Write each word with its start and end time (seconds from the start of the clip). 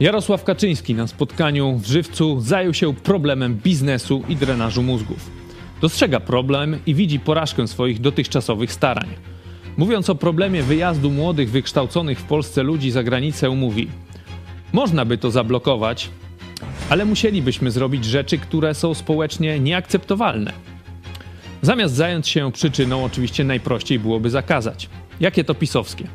Jarosław 0.00 0.44
Kaczyński 0.44 0.94
na 0.94 1.06
spotkaniu 1.06 1.78
w 1.78 1.86
Żywcu 1.86 2.40
zajął 2.40 2.74
się 2.74 2.94
problemem 2.94 3.54
biznesu 3.54 4.22
i 4.28 4.36
drenażu 4.36 4.82
mózgów. 4.82 5.30
Dostrzega 5.80 6.20
problem 6.20 6.78
i 6.86 6.94
widzi 6.94 7.20
porażkę 7.20 7.68
swoich 7.68 8.00
dotychczasowych 8.00 8.72
starań. 8.72 9.08
Mówiąc 9.76 10.10
o 10.10 10.14
problemie 10.14 10.62
wyjazdu 10.62 11.10
młodych, 11.10 11.50
wykształconych 11.50 12.20
w 12.20 12.24
Polsce 12.24 12.62
ludzi 12.62 12.90
za 12.90 13.02
granicę, 13.02 13.50
mówi: 13.50 13.88
Można 14.72 15.04
by 15.04 15.18
to 15.18 15.30
zablokować, 15.30 16.10
ale 16.90 17.04
musielibyśmy 17.04 17.70
zrobić 17.70 18.04
rzeczy, 18.04 18.38
które 18.38 18.74
są 18.74 18.94
społecznie 18.94 19.60
nieakceptowalne. 19.60 20.52
Zamiast 21.62 21.94
zająć 21.94 22.28
się 22.28 22.52
przyczyną, 22.52 23.04
oczywiście 23.04 23.44
najprościej 23.44 23.98
byłoby 23.98 24.30
zakazać. 24.30 24.88
Jakie 25.20 25.44
to 25.44 25.54
pisowskie? 25.54 26.08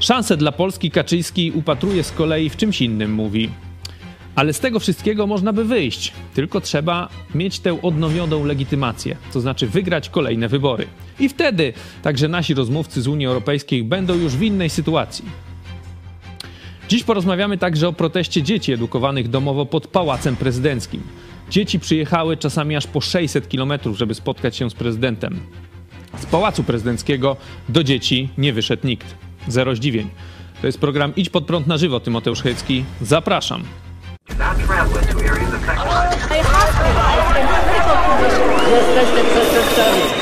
Szanse 0.00 0.36
dla 0.36 0.52
Polski 0.52 0.90
Kaczyński 0.90 1.52
upatruje 1.54 2.04
z 2.04 2.12
kolei 2.12 2.50
w 2.50 2.56
czymś 2.56 2.82
innym, 2.82 3.14
mówi. 3.14 3.50
Ale 4.34 4.52
z 4.52 4.60
tego 4.60 4.80
wszystkiego 4.80 5.26
można 5.26 5.52
by 5.52 5.64
wyjść, 5.64 6.12
tylko 6.34 6.60
trzeba 6.60 7.08
mieć 7.34 7.60
tę 7.60 7.82
odnowioną 7.82 8.44
legitymację, 8.44 9.16
to 9.32 9.40
znaczy 9.40 9.66
wygrać 9.66 10.08
kolejne 10.08 10.48
wybory. 10.48 10.86
I 11.20 11.28
wtedy 11.28 11.72
także 12.02 12.28
nasi 12.28 12.54
rozmówcy 12.54 13.02
z 13.02 13.08
Unii 13.08 13.26
Europejskiej 13.26 13.84
będą 13.84 14.14
już 14.14 14.32
w 14.32 14.42
innej 14.42 14.70
sytuacji. 14.70 15.24
Dziś 16.88 17.04
porozmawiamy 17.04 17.58
także 17.58 17.88
o 17.88 17.92
proteście 17.92 18.42
dzieci 18.42 18.72
edukowanych 18.72 19.28
domowo 19.28 19.66
pod 19.66 19.86
Pałacem 19.86 20.36
Prezydenckim. 20.36 21.02
Dzieci 21.50 21.80
przyjechały 21.80 22.36
czasami 22.36 22.76
aż 22.76 22.86
po 22.86 23.00
600 23.00 23.48
kilometrów, 23.48 23.98
żeby 23.98 24.14
spotkać 24.14 24.56
się 24.56 24.70
z 24.70 24.74
prezydentem. 24.74 25.40
Z 26.18 26.26
Pałacu 26.26 26.64
Prezydenckiego 26.64 27.36
do 27.68 27.84
dzieci 27.84 28.28
nie 28.38 28.52
wyszedł 28.52 28.86
nikt. 28.86 29.25
Zero 29.48 29.74
zdziwień. 29.76 30.10
To 30.60 30.66
jest 30.66 30.78
program 30.80 31.12
Idź 31.16 31.30
pod 31.30 31.46
prąd 31.46 31.66
na 31.66 31.76
żywo, 31.78 32.00
Tymoteusz 32.00 32.42
Hecki. 32.42 32.84
Zapraszam. 33.00 33.62
Jesteście 38.70 39.24
przestępcami. 39.24 40.15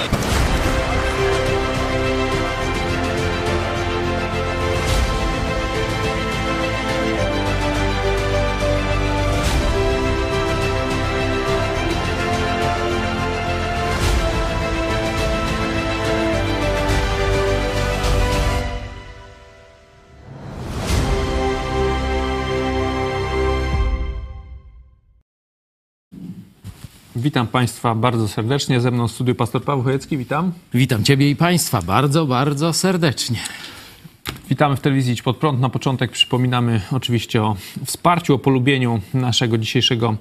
Witam 27.25 27.47
Państwa 27.47 27.95
bardzo 27.95 28.29
serdecznie. 28.29 28.81
Ze 28.81 28.91
mną 28.91 29.09
w 29.09 29.13
studiu 29.13 29.35
pastor 29.35 29.65
Paweł 29.65 29.85
Chojecki. 29.85 30.19
Witam. 30.19 30.53
Witam 30.75 31.05
Ciebie 31.05 31.31
i 31.31 31.37
Państwa 31.37 31.83
bardzo, 31.83 32.27
bardzo 32.27 32.73
serdecznie. 32.73 33.39
Witamy 34.49 34.77
w 34.77 34.81
telewizji 34.81 35.13
Idź 35.13 35.23
Pod 35.23 35.37
Prąd. 35.37 35.61
Na 35.61 35.69
początek 35.69 36.11
przypominamy 36.11 36.81
oczywiście 36.93 37.43
o 37.43 37.57
wsparciu, 37.85 38.35
o 38.35 38.39
polubieniu 38.39 39.01
naszego 39.15 39.59
dzisiejszego 39.59 40.17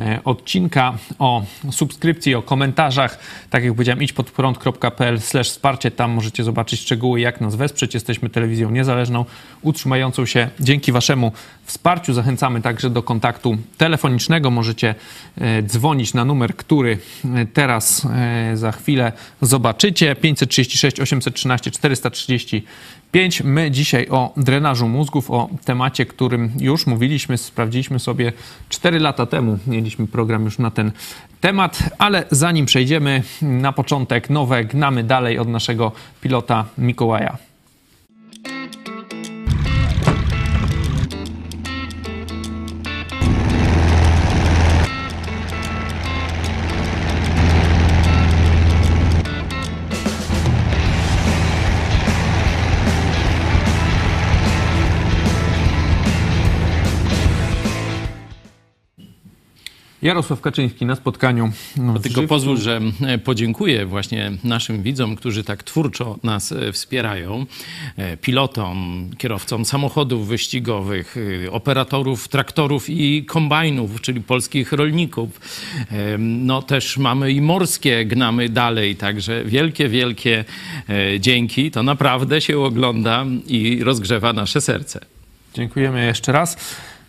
E, 0.00 0.20
odcinka, 0.24 0.98
o 1.18 1.44
subskrypcji, 1.70 2.34
o 2.34 2.42
komentarzach. 2.42 3.18
Tak 3.50 3.64
jak 3.64 3.72
powiedziałem, 3.72 4.02
idź 4.02 4.12
pod 4.12 4.30
prąd.pl 4.30 5.18
wsparcie. 5.42 5.90
Tam 5.90 6.10
możecie 6.10 6.44
zobaczyć 6.44 6.80
szczegóły, 6.80 7.20
jak 7.20 7.40
nas 7.40 7.54
wesprzeć. 7.56 7.94
Jesteśmy 7.94 8.30
telewizją 8.30 8.70
niezależną, 8.70 9.24
utrzymującą 9.62 10.26
się 10.26 10.48
dzięki 10.60 10.92
Waszemu 10.92 11.32
wsparciu. 11.64 12.14
Zachęcamy 12.14 12.60
także 12.60 12.90
do 12.90 13.02
kontaktu 13.02 13.56
telefonicznego. 13.78 14.50
Możecie 14.50 14.94
e, 15.38 15.62
dzwonić 15.62 16.14
na 16.14 16.24
numer, 16.24 16.56
który 16.56 16.98
e, 17.24 17.46
teraz 17.46 18.06
za 18.54 18.72
chwilę 18.72 19.12
zobaczycie. 19.40 20.16
536 20.16 21.00
813 21.00 21.70
430 21.70 22.64
5. 23.14 23.42
My 23.44 23.70
dzisiaj 23.70 24.08
o 24.10 24.32
drenażu 24.36 24.88
mózgów, 24.88 25.30
o 25.30 25.48
temacie, 25.64 26.06
którym 26.06 26.52
już 26.60 26.86
mówiliśmy, 26.86 27.38
sprawdziliśmy 27.38 27.98
sobie 27.98 28.32
4 28.68 28.98
lata 28.98 29.26
temu. 29.26 29.58
Mieliśmy 29.66 30.06
program 30.06 30.44
już 30.44 30.58
na 30.58 30.70
ten 30.70 30.92
temat, 31.40 31.82
ale 31.98 32.24
zanim 32.30 32.66
przejdziemy, 32.66 33.22
na 33.42 33.72
początek 33.72 34.30
nowe 34.30 34.64
gnamy 34.64 35.04
dalej 35.04 35.38
od 35.38 35.48
naszego 35.48 35.92
pilota 36.20 36.64
Mikołaja. 36.78 37.36
Jarosław 60.04 60.40
Kaczyński 60.40 60.86
na 60.86 60.96
spotkaniu. 60.96 61.52
No, 61.76 61.98
tylko 61.98 62.22
pozwól, 62.22 62.56
że 62.56 62.80
e, 63.06 63.18
podziękuję 63.18 63.86
właśnie 63.86 64.32
naszym 64.44 64.82
widzom, 64.82 65.16
którzy 65.16 65.44
tak 65.44 65.62
twórczo 65.62 66.18
nas 66.22 66.52
e, 66.52 66.72
wspierają. 66.72 67.46
E, 67.96 68.16
pilotom, 68.16 69.10
kierowcom 69.18 69.64
samochodów 69.64 70.28
wyścigowych, 70.28 71.16
operatorów 71.50 72.28
traktorów 72.28 72.90
i 72.90 73.24
kombajnów, 73.24 74.00
czyli 74.00 74.20
polskich 74.20 74.72
rolników. 74.72 75.40
No 76.18 76.62
też 76.62 76.98
mamy 76.98 77.32
i 77.32 77.40
morskie 77.40 78.04
gnamy 78.04 78.48
dalej, 78.48 78.96
także 78.96 79.44
wielkie, 79.44 79.88
wielkie 79.88 80.44
dzięki. 81.20 81.70
To 81.70 81.82
naprawdę 81.82 82.40
się 82.40 82.58
ogląda 82.58 83.26
i 83.46 83.84
rozgrzewa 83.84 84.32
nasze 84.32 84.60
serce. 84.60 85.00
Dziękujemy 85.54 86.06
jeszcze 86.06 86.32
raz. 86.32 86.56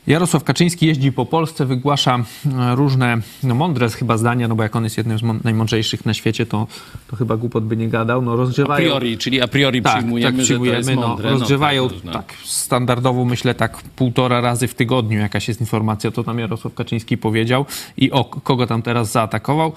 Jarosław 0.07 0.43
Kaczyński 0.43 0.87
jeździ 0.87 1.11
po 1.11 1.25
Polsce, 1.25 1.65
wygłasza 1.65 2.15
e, 2.15 2.75
różne 2.75 3.17
no 3.43 3.55
mądre 3.55 3.89
chyba 3.89 4.17
zdania, 4.17 4.47
no 4.47 4.55
bo 4.55 4.63
jak 4.63 4.75
on 4.75 4.83
jest 4.83 4.97
jednym 4.97 5.17
z 5.17 5.43
najmądrzejszych 5.43 6.05
na 6.05 6.13
świecie, 6.13 6.45
to, 6.45 6.67
to 7.07 7.15
chyba 7.15 7.37
głupot 7.37 7.65
by 7.65 7.77
nie 7.77 7.87
gadał. 7.87 8.21
No 8.21 8.35
rozgrzewają... 8.35 8.75
A 8.75 8.77
priori, 8.77 9.17
czyli 9.17 9.41
a 9.41 9.47
priori 9.47 9.81
tak, 9.81 9.97
przyjmujemy, 9.97 10.37
tak, 10.37 10.45
przyjmujemy, 10.45 10.77
że 10.77 10.83
to 10.83 10.91
jest 10.91 11.01
mądre. 11.07 11.29
No, 11.31 11.37
rozgrzewają 11.37 11.83
no, 11.83 11.89
tak, 11.89 12.03
no. 12.03 12.13
tak, 12.13 12.33
standardowo 12.43 13.25
myślę 13.25 13.55
tak 13.55 13.81
półtora 13.95 14.41
razy 14.41 14.67
w 14.67 14.73
tygodniu 14.75 15.19
jakaś 15.19 15.47
jest 15.47 15.59
informacja, 15.59 16.11
to 16.11 16.23
tam 16.23 16.39
Jarosław 16.39 16.73
Kaczyński 16.73 17.17
powiedział 17.17 17.65
i 17.97 18.11
o 18.11 18.23
kogo 18.23 18.67
tam 18.67 18.81
teraz 18.81 19.11
zaatakował. 19.11 19.73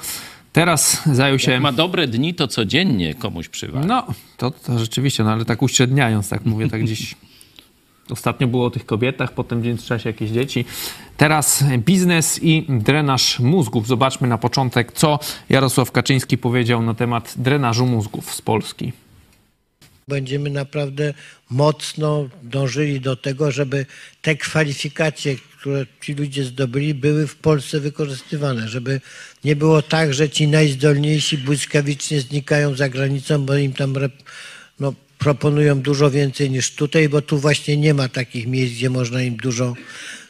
Teraz 0.53 1.03
zajął 1.13 1.39
się... 1.39 1.53
Jak 1.53 1.63
ma 1.63 1.73
dobre 1.73 2.09
dni, 2.09 2.35
to 2.35 2.49
codziennie 2.49 3.15
komuś 3.15 3.49
przywali. 3.49 3.87
No, 3.87 4.07
to, 4.37 4.51
to 4.51 4.79
rzeczywiście, 4.79 5.25
no 5.25 5.31
ale 5.31 5.45
tak 5.45 5.63
uśredniając, 5.63 6.29
tak 6.29 6.45
mówię, 6.45 6.69
tak 6.69 6.83
gdzieś 6.83 7.15
Ostatnio 8.11 8.47
było 8.47 8.67
o 8.67 8.71
tych 8.71 8.87
kobietach, 8.87 9.33
potem 9.33 9.63
w 9.63 9.65
międzyczasie 9.65 10.09
jakieś 10.09 10.31
dzieci. 10.31 10.65
Teraz 11.17 11.65
biznes 11.79 12.41
i 12.43 12.67
drenaż 12.69 13.39
mózgów. 13.39 13.87
Zobaczmy 13.87 14.29
na 14.29 14.39
początek, 14.39 14.93
co 14.93 15.19
Jarosław 15.49 15.93
Kaczyński 15.93 16.39
powiedział 16.39 16.83
na 16.83 16.95
temat 16.95 17.35
drenażu 17.37 17.87
mózgów 17.87 18.35
z 18.35 18.43
Polski. 18.43 18.93
Będziemy 20.09 20.51
naprawdę 20.51 21.15
mocno 21.51 22.29
dążyli 22.43 23.01
do 23.01 23.17
tego, 23.17 23.53
żeby 23.53 23.87
te 24.23 24.37
kwalifikacje, 24.37 25.37
które 25.61 25.87
ci 26.01 26.15
ludzie 26.15 26.45
zdobyli, 26.45 26.95
były 26.95 27.27
w 27.27 27.37
Polsce 27.37 27.81
wykorzystywane. 27.81 28.69
Żeby 28.69 29.01
nie 29.45 29.57
było 29.57 29.83
tak, 29.83 30.15
że 30.15 30.31
ci 30.31 30.49
najzdolniejsi 30.49 31.39
błyskawicznie 31.39 32.21
znikają 32.21 32.75
za 32.75 32.89
granicą, 32.89 33.47
bo 33.47 33.57
im 33.57 33.73
tam 33.73 33.97
proponują 35.19 35.81
dużo 35.81 36.11
więcej 36.11 36.51
niż 36.51 36.75
tutaj, 36.75 37.09
bo 37.09 37.23
tu 37.23 37.39
właśnie 37.39 37.77
nie 37.77 37.95
ma 37.95 38.09
takich 38.09 38.47
miejsc, 38.47 38.75
gdzie 38.75 38.91
można 38.91 39.23
im 39.23 39.37
dużo 39.37 39.75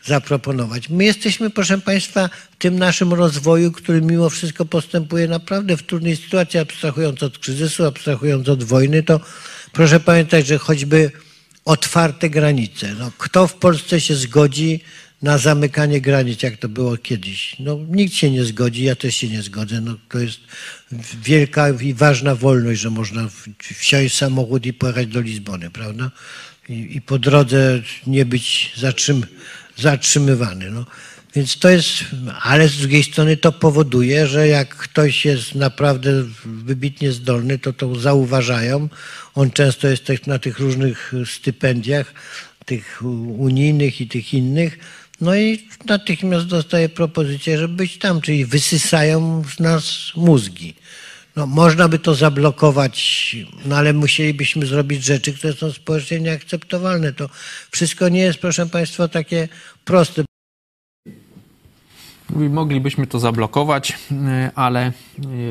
zaproponować. 0.04 0.88
My 0.88 1.04
jesteśmy, 1.04 1.50
proszę 1.50 1.78
Państwa, 1.78 2.30
w 2.52 2.56
tym 2.56 2.78
naszym 2.78 3.12
rozwoju, 3.12 3.72
który 3.72 4.02
mimo 4.02 4.30
wszystko 4.30 4.64
postępuje 4.64 5.28
naprawdę 5.28 5.76
w 5.76 5.82
trudnej 5.82 6.16
sytuacji, 6.16 6.60
abstrahując 6.60 7.22
od 7.22 7.38
kryzysu, 7.38 7.84
abstrahując 7.84 8.48
od 8.48 8.64
wojny, 8.64 9.02
to 9.02 9.20
proszę 9.72 10.00
pamiętać, 10.00 10.46
że 10.46 10.58
choćby 10.58 11.10
otwarte 11.64 12.30
granice. 12.30 12.94
No, 12.98 13.12
kto 13.18 13.46
w 13.46 13.54
Polsce 13.54 14.00
się 14.00 14.14
zgodzi 14.14 14.80
na 15.22 15.38
zamykanie 15.38 16.00
granic, 16.00 16.42
jak 16.42 16.56
to 16.56 16.68
było 16.68 16.96
kiedyś. 16.96 17.56
No, 17.60 17.78
nikt 17.88 18.14
się 18.14 18.30
nie 18.30 18.44
zgodzi, 18.44 18.84
ja 18.84 18.96
też 18.96 19.16
się 19.16 19.28
nie 19.28 19.42
zgodzę. 19.42 19.80
No, 19.80 19.94
to 20.08 20.18
jest 20.18 20.40
wielka 21.22 21.70
i 21.70 21.94
ważna 21.94 22.34
wolność, 22.34 22.80
że 22.80 22.90
można 22.90 23.28
wsiąść 23.62 24.14
w 24.14 24.18
samochód 24.18 24.66
i 24.66 24.72
pojechać 24.72 25.06
do 25.06 25.20
Lizbony, 25.20 25.70
prawda? 25.70 26.10
I, 26.68 26.96
i 26.96 27.00
po 27.00 27.18
drodze 27.18 27.82
nie 28.06 28.24
być 28.24 28.72
zatrzym, 28.76 29.26
zatrzymywany. 29.76 30.70
No. 30.70 30.86
Więc 31.34 31.58
to 31.58 31.68
jest, 31.68 32.04
ale 32.42 32.68
z 32.68 32.76
drugiej 32.76 33.04
strony 33.04 33.36
to 33.36 33.52
powoduje, 33.52 34.26
że 34.26 34.48
jak 34.48 34.76
ktoś 34.76 35.24
jest 35.24 35.54
naprawdę 35.54 36.10
wybitnie 36.44 37.12
zdolny, 37.12 37.58
to 37.58 37.72
to 37.72 37.94
zauważają. 37.94 38.88
On 39.34 39.50
często 39.50 39.88
jest 39.88 40.26
na 40.26 40.38
tych 40.38 40.58
różnych 40.58 41.12
stypendiach 41.26 42.14
tych 42.68 43.02
unijnych 43.38 44.00
i 44.00 44.08
tych 44.08 44.34
innych, 44.34 44.78
no 45.20 45.36
i 45.36 45.68
natychmiast 45.84 46.46
dostaje 46.46 46.88
propozycję, 46.88 47.58
żeby 47.58 47.74
być 47.74 47.98
tam, 47.98 48.20
czyli 48.20 48.44
wysysają 48.44 49.42
z 49.56 49.60
nas 49.60 50.12
mózgi. 50.16 50.74
No, 51.36 51.46
można 51.46 51.88
by 51.88 51.98
to 51.98 52.14
zablokować, 52.14 53.36
no 53.64 53.76
ale 53.76 53.92
musielibyśmy 53.92 54.66
zrobić 54.66 55.04
rzeczy, 55.04 55.32
które 55.32 55.52
są 55.52 55.72
społecznie 55.72 56.20
nieakceptowalne. 56.20 57.12
To 57.12 57.30
wszystko 57.70 58.08
nie 58.08 58.20
jest, 58.20 58.38
proszę 58.38 58.66
Państwa, 58.66 59.08
takie 59.08 59.48
proste. 59.84 60.27
Mówi, 62.34 62.48
Moglibyśmy 62.48 63.06
to 63.06 63.18
zablokować, 63.18 63.90
y, 63.90 64.14
ale 64.54 64.92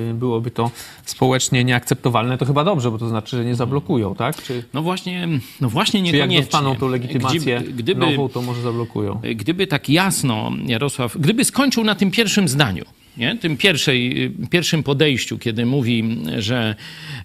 y, 0.10 0.14
byłoby 0.14 0.52
to 0.52 0.72
społecznie 1.06 1.64
nieakceptowalne. 1.64 2.38
To 2.38 2.46
chyba 2.46 2.64
dobrze, 2.64 2.92
bo 2.92 2.98
to 2.98 3.10
znaczy, 3.10 3.38
że 3.38 3.46
nie 3.46 3.56
zablokują, 3.56 4.16
tak? 4.16 4.44
Czy, 4.44 4.64
No 4.74 4.82
właśnie, 4.82 5.28
no 5.62 5.70
właśnie 5.70 6.00
czy 6.00 6.06
jak 6.06 6.14
niekoniecznie. 6.16 6.42
dostaną 6.44 6.76
tą 6.76 6.88
legitymację 6.88 7.60
Gdyby, 7.60 7.74
gdyby, 7.84 8.12
nową, 8.12 8.30
to 8.30 8.42
może 8.42 8.62
zablokują. 8.62 9.22
gdyby 9.36 9.68
tak 9.68 9.90
jasno 9.90 10.52
Jarosław, 10.66 11.18
gdyby 11.18 11.46
skończył 11.46 11.84
na 11.84 11.96
tym 11.96 12.12
pierwszym 12.12 12.48
zdaniu, 12.48 12.86
nie? 13.18 13.38
tym 13.38 13.58
pierwszej, 13.58 14.32
pierwszym 14.50 14.84
podejściu, 14.84 15.38
kiedy 15.38 15.66
mówi, 15.66 16.18
że 16.38 16.76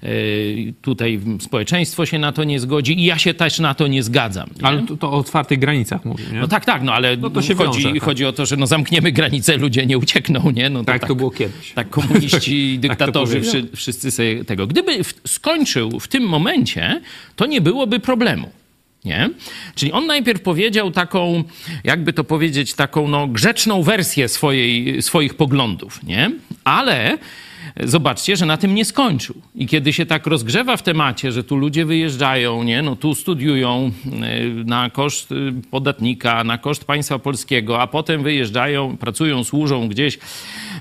y, 0.04 0.74
tutaj 0.82 1.20
społeczeństwo 1.40 2.06
się 2.06 2.18
na 2.18 2.32
to 2.32 2.44
nie 2.44 2.60
zgodzi 2.60 3.00
i 3.00 3.04
ja 3.04 3.18
się 3.18 3.34
też 3.34 3.58
na 3.58 3.74
to 3.74 3.86
nie 3.86 4.02
zgadzam. 4.02 4.50
Nie? 4.56 4.66
Ale 4.66 4.82
to, 4.82 4.96
to 4.96 5.10
o 5.10 5.12
otwartych 5.12 5.58
granicach 5.58 6.04
mówi, 6.04 6.24
nie? 6.32 6.40
No 6.40 6.48
tak, 6.48 6.64
tak, 6.64 6.82
no 6.82 6.92
ale 6.94 7.16
to 7.16 7.42
się 7.42 7.54
chodzi, 7.54 7.82
wiąże, 7.82 7.92
tak. 7.92 8.02
chodzi 8.02 8.24
o 8.24 8.32
to, 8.32 8.46
że 8.46 8.56
no 8.56 8.66
zamkniemy 8.66 9.12
granicę, 9.12 9.56
ludzie 9.56 9.86
nie 9.86 9.98
uciekną, 9.98 10.50
nie? 10.54 10.70
No 10.70 10.84
tak, 10.84 11.08
to 11.08 11.14
było 11.14 11.30
kiedyś. 11.30 11.72
tak 11.72 11.90
komuniści 11.90 12.74
i 12.74 12.78
Tak 12.82 12.82
to 12.82 12.88
dyktatorzy 12.88 13.40
wszy, 13.40 13.68
wszyscy 13.76 14.10
sobie 14.10 14.44
tego. 14.44 14.66
Gdyby 14.66 15.04
w, 15.04 15.14
skończył 15.26 16.00
w 16.00 16.08
tym 16.08 16.22
momencie, 16.22 17.00
to 17.36 17.46
nie 17.46 17.60
byłoby 17.60 18.00
problemu. 18.00 18.50
Nie? 19.04 19.30
Czyli 19.74 19.92
on 19.92 20.06
najpierw 20.06 20.42
powiedział 20.42 20.90
taką, 20.90 21.44
jakby 21.84 22.12
to 22.12 22.24
powiedzieć, 22.24 22.74
taką 22.74 23.08
no, 23.08 23.26
grzeczną 23.26 23.82
wersję 23.82 24.28
swojej, 24.28 25.02
swoich 25.02 25.34
poglądów, 25.34 26.02
nie? 26.02 26.30
Ale 26.64 27.18
zobaczcie, 27.80 28.36
że 28.36 28.46
na 28.46 28.56
tym 28.56 28.74
nie 28.74 28.84
skończył. 28.84 29.34
I 29.54 29.66
kiedy 29.66 29.92
się 29.92 30.06
tak 30.06 30.26
rozgrzewa 30.26 30.76
w 30.76 30.82
temacie, 30.82 31.32
że 31.32 31.44
tu 31.44 31.56
ludzie 31.56 31.84
wyjeżdżają, 31.84 32.62
nie? 32.62 32.82
No, 32.82 32.96
tu 32.96 33.14
studiują 33.14 33.92
y, 34.06 34.64
na 34.64 34.90
koszt 34.90 35.32
y, 35.32 35.52
podatnika, 35.70 36.44
na 36.44 36.58
koszt 36.58 36.84
państwa 36.84 37.18
polskiego, 37.18 37.80
a 37.80 37.86
potem 37.86 38.22
wyjeżdżają, 38.22 38.96
pracują, 38.96 39.44
służą 39.44 39.88
gdzieś 39.88 40.18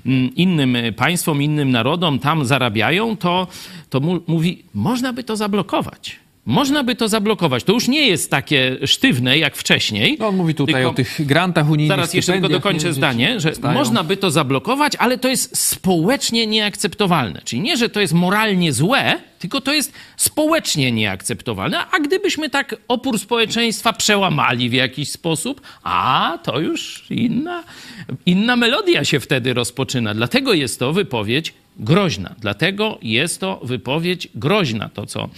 mm, 0.06 0.36
innym 0.36 0.78
państwom, 0.96 1.42
innym 1.42 1.72
narodom, 1.72 2.20
tam 2.20 2.46
zarabiają, 2.46 3.18
to, 3.18 3.48
to 3.90 4.00
mówi, 4.28 4.64
można 4.74 5.14
by 5.14 5.24
to 5.24 5.36
zablokować. 5.36 6.20
Można 6.52 6.84
by 6.84 6.96
to 6.96 7.08
zablokować. 7.08 7.64
To 7.64 7.74
już 7.74 7.88
nie 7.88 8.08
jest 8.08 8.32
takie 8.32 8.78
sztywne 8.86 9.38
jak 9.38 9.56
wcześniej. 9.56 10.18
No, 10.20 10.28
on 10.28 10.36
mówi 10.36 10.56
tutaj 10.56 10.76
tylko- 10.76 10.90
o 10.90 10.94
tych 10.94 11.26
grantach 11.26 11.70
unijnych, 11.70 11.98
Zaraz 11.98 12.14
jeszcze 12.14 12.34
tylko 12.34 12.50
dokończę 12.50 12.88
nie, 12.88 12.94
zdanie, 12.94 13.40
że 13.40 13.50
dostają. 13.50 13.74
można 13.74 14.04
by 14.04 14.18
to 14.18 14.32
zablokować, 14.32 14.94
ale 14.96 15.18
to 15.18 15.28
jest 15.28 15.58
społecznie 15.58 16.48
nieakceptowalne. 16.48 17.42
Czyli 17.46 17.62
nie, 17.62 17.78
że 17.78 17.90
to 17.90 18.00
jest 18.02 18.14
moralnie 18.14 18.74
złe, 18.74 19.20
tylko 19.40 19.62
to 19.62 19.74
jest 19.74 19.94
społecznie 20.18 20.92
nieakceptowalne. 20.92 21.86
A 21.92 22.00
gdybyśmy 22.00 22.50
tak 22.50 22.76
opór 22.88 23.20
społeczeństwa 23.20 23.94
przełamali 23.94 24.70
w 24.70 24.74
jakiś 24.74 25.12
sposób, 25.12 25.62
a 25.84 26.38
to 26.44 26.60
już 26.60 27.06
inna, 27.10 27.64
inna 28.26 28.56
melodia 28.56 29.06
się 29.06 29.20
wtedy 29.20 29.54
rozpoczyna. 29.54 30.14
Dlatego 30.14 30.54
jest 30.54 30.80
to 30.80 30.94
wypowiedź 30.94 31.54
groźna. 31.82 32.36
Dlatego 32.40 33.00
jest 33.02 33.40
to 33.40 33.60
wypowiedź 33.64 34.28
groźna, 34.36 34.90
to 34.90 35.06
co 35.06 35.30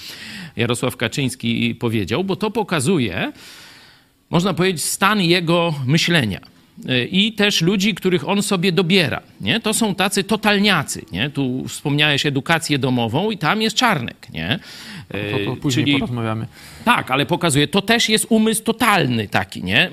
Jarosław 0.55 0.97
Kaczyński 0.97 1.75
powiedział, 1.75 2.23
bo 2.23 2.35
to 2.35 2.51
pokazuje, 2.51 3.31
można 4.29 4.53
powiedzieć, 4.53 4.83
stan 4.83 5.21
jego 5.21 5.73
myślenia. 5.85 6.39
Y, 6.89 7.07
I 7.11 7.33
też 7.33 7.61
ludzi, 7.61 7.95
których 7.95 8.27
on 8.29 8.43
sobie 8.43 8.71
dobiera. 8.71 9.21
Nie? 9.41 9.59
To 9.59 9.73
są 9.73 9.95
tacy 9.95 10.23
totalniacy. 10.23 11.05
Nie? 11.11 11.29
Tu 11.29 11.63
wspomniałeś 11.67 12.25
edukację 12.25 12.79
domową 12.79 13.31
i 13.31 13.37
tam 13.37 13.61
jest 13.61 13.75
Czarnek. 13.75 14.27
Nie? 14.33 14.59
Y, 15.15 15.45
To, 15.45 15.51
to 15.51 15.61
później 15.61 15.85
Czyli 15.85 15.99
porozmawiamy. 15.99 16.47
Tak, 16.85 17.12
ale 17.12 17.25
pokazuje, 17.25 17.68
to 17.68 17.81
też 17.81 18.09
jest 18.09 18.25
umysł 18.30 18.63
totalny 18.63 19.27
taki, 19.27 19.63
nie? 19.63 19.89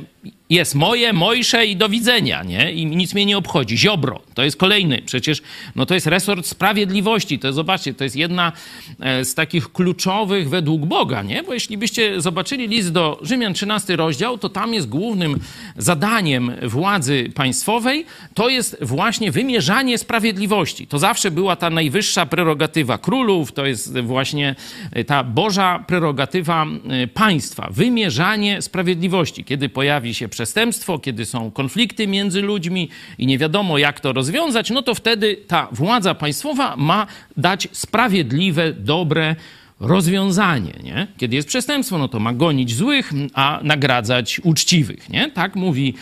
Jest 0.50 0.74
moje, 0.74 1.12
mojsze 1.12 1.66
i 1.66 1.76
do 1.76 1.88
widzenia, 1.88 2.42
nie? 2.42 2.72
I 2.72 2.86
nic 2.86 3.14
mnie 3.14 3.26
nie 3.26 3.38
obchodzi. 3.38 3.78
Ziobro, 3.78 4.20
to 4.34 4.42
jest 4.42 4.56
kolejny. 4.56 5.02
Przecież, 5.06 5.42
no 5.76 5.86
to 5.86 5.94
jest 5.94 6.06
resort 6.06 6.46
sprawiedliwości. 6.46 7.38
To 7.38 7.52
zobaczcie, 7.52 7.94
to 7.94 8.04
jest 8.04 8.16
jedna 8.16 8.52
e, 9.00 9.24
z 9.24 9.34
takich 9.34 9.72
kluczowych 9.72 10.48
według 10.48 10.86
Boga, 10.86 11.22
nie? 11.22 11.42
Bo 11.42 11.54
jeśli 11.54 11.78
byście 11.78 12.20
zobaczyli 12.20 12.68
list 12.68 12.92
do 12.92 13.18
Rzymian, 13.22 13.54
13 13.54 13.96
rozdział, 13.96 14.38
to 14.38 14.48
tam 14.48 14.74
jest 14.74 14.88
głównym 14.88 15.38
zadaniem 15.76 16.52
władzy 16.62 17.32
państwowej, 17.34 18.06
to 18.34 18.48
jest 18.48 18.76
właśnie 18.80 19.32
wymierzanie 19.32 19.98
sprawiedliwości. 19.98 20.86
To 20.86 20.98
zawsze 20.98 21.30
była 21.30 21.56
ta 21.56 21.70
najwyższa 21.70 22.26
prerogatywa 22.26 22.98
królów, 22.98 23.52
to 23.52 23.66
jest 23.66 24.00
właśnie 24.00 24.54
e, 24.92 25.04
ta 25.04 25.24
Boża 25.24 25.84
prerogatywa 25.86 26.66
państwa. 27.14 27.68
Wymierzanie 27.70 28.62
sprawiedliwości. 28.62 29.44
Kiedy 29.44 29.68
pojawi 29.68 30.14
się 30.14 30.28
przestępstwo, 30.28 30.98
kiedy 30.98 31.24
są 31.24 31.50
konflikty 31.50 32.06
między 32.06 32.42
ludźmi 32.42 32.88
i 33.18 33.26
nie 33.26 33.38
wiadomo 33.38 33.78
jak 33.78 34.00
to 34.00 34.12
rozwiązać, 34.12 34.70
no 34.70 34.82
to 34.82 34.94
wtedy 34.94 35.36
ta 35.46 35.68
władza 35.72 36.14
państwowa 36.14 36.76
ma 36.76 37.06
dać 37.36 37.68
sprawiedliwe, 37.72 38.72
dobre 38.72 39.36
rozwiązanie, 39.80 40.72
nie? 40.82 41.06
Kiedy 41.16 41.36
jest 41.36 41.48
przestępstwo, 41.48 41.98
no 41.98 42.08
to 42.08 42.20
ma 42.20 42.32
gonić 42.32 42.74
złych, 42.74 43.12
a 43.34 43.60
nagradzać 43.62 44.40
uczciwych, 44.44 45.10
nie? 45.10 45.30
Tak 45.30 45.56
mówi 45.56 45.94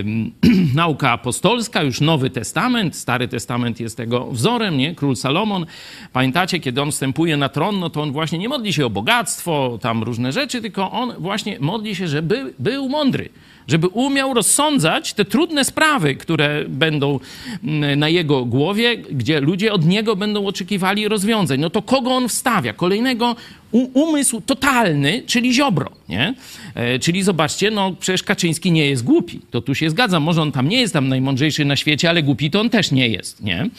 ym, 0.00 0.32
nauka 0.74 1.12
apostolska, 1.12 1.82
już 1.82 2.00
Nowy 2.00 2.30
Testament, 2.30 2.96
Stary 2.96 3.28
Testament 3.28 3.80
jest 3.80 3.96
tego 3.96 4.26
wzorem, 4.26 4.76
nie? 4.76 4.94
Król 4.94 5.16
Salomon, 5.16 5.66
pamiętacie, 6.12 6.60
kiedy 6.60 6.82
on 6.82 6.90
wstępuje 6.90 7.36
na 7.36 7.48
tron, 7.48 7.80
no 7.80 7.90
to 7.90 8.02
on 8.02 8.12
właśnie 8.12 8.38
nie 8.38 8.48
modli 8.48 8.72
się 8.72 8.86
o 8.86 8.90
bogactwo, 8.90 9.78
tam 9.82 10.02
różne 10.02 10.32
rzeczy, 10.32 10.60
tylko 10.60 10.90
on 10.90 11.12
właśnie 11.18 11.56
modli 11.60 11.94
się, 11.94 12.08
żeby 12.08 12.54
był 12.58 12.88
mądry, 12.88 13.28
żeby 13.68 13.88
umiał 13.88 14.34
rozsądzać 14.34 15.14
te 15.14 15.24
trudne 15.24 15.64
sprawy, 15.64 16.14
które 16.14 16.64
będą 16.68 17.20
mm, 17.64 17.98
na 17.98 18.08
jego 18.08 18.44
głowie, 18.44 18.96
gdzie 18.96 19.40
ludzie 19.40 19.72
od 19.72 19.86
niego 19.86 20.16
będą 20.16 20.46
oczekiwali 20.46 21.08
rozwiązań. 21.08 21.60
No 21.60 21.70
to 21.70 21.82
kogo 21.82 22.10
on 22.10 22.28
wstawia? 22.28 22.72
Kolejnego 22.72 23.36
umysł 23.72 24.40
totalny, 24.40 25.22
czyli 25.26 25.54
Ziobro, 25.54 25.90
nie? 26.08 26.34
E, 26.74 26.98
czyli 26.98 27.22
zobaczcie, 27.22 27.70
no 27.70 27.92
przecież 28.00 28.22
Kaczyński 28.22 28.72
nie 28.72 28.86
jest 28.86 29.04
głupi. 29.04 29.40
To 29.50 29.60
tu 29.60 29.74
się 29.74 29.90
zgadzam. 29.90 30.22
Może 30.22 30.42
on 30.42 30.52
tam 30.52 30.68
nie 30.68 30.80
jest 30.80 30.92
tam 30.92 31.08
najmądrzejszy 31.08 31.64
na 31.64 31.76
świecie, 31.76 32.10
ale 32.10 32.22
głupi 32.22 32.50
to 32.50 32.60
on 32.60 32.70
też 32.70 32.90
nie 32.90 33.08
jest, 33.08 33.42
nie? 33.42 33.70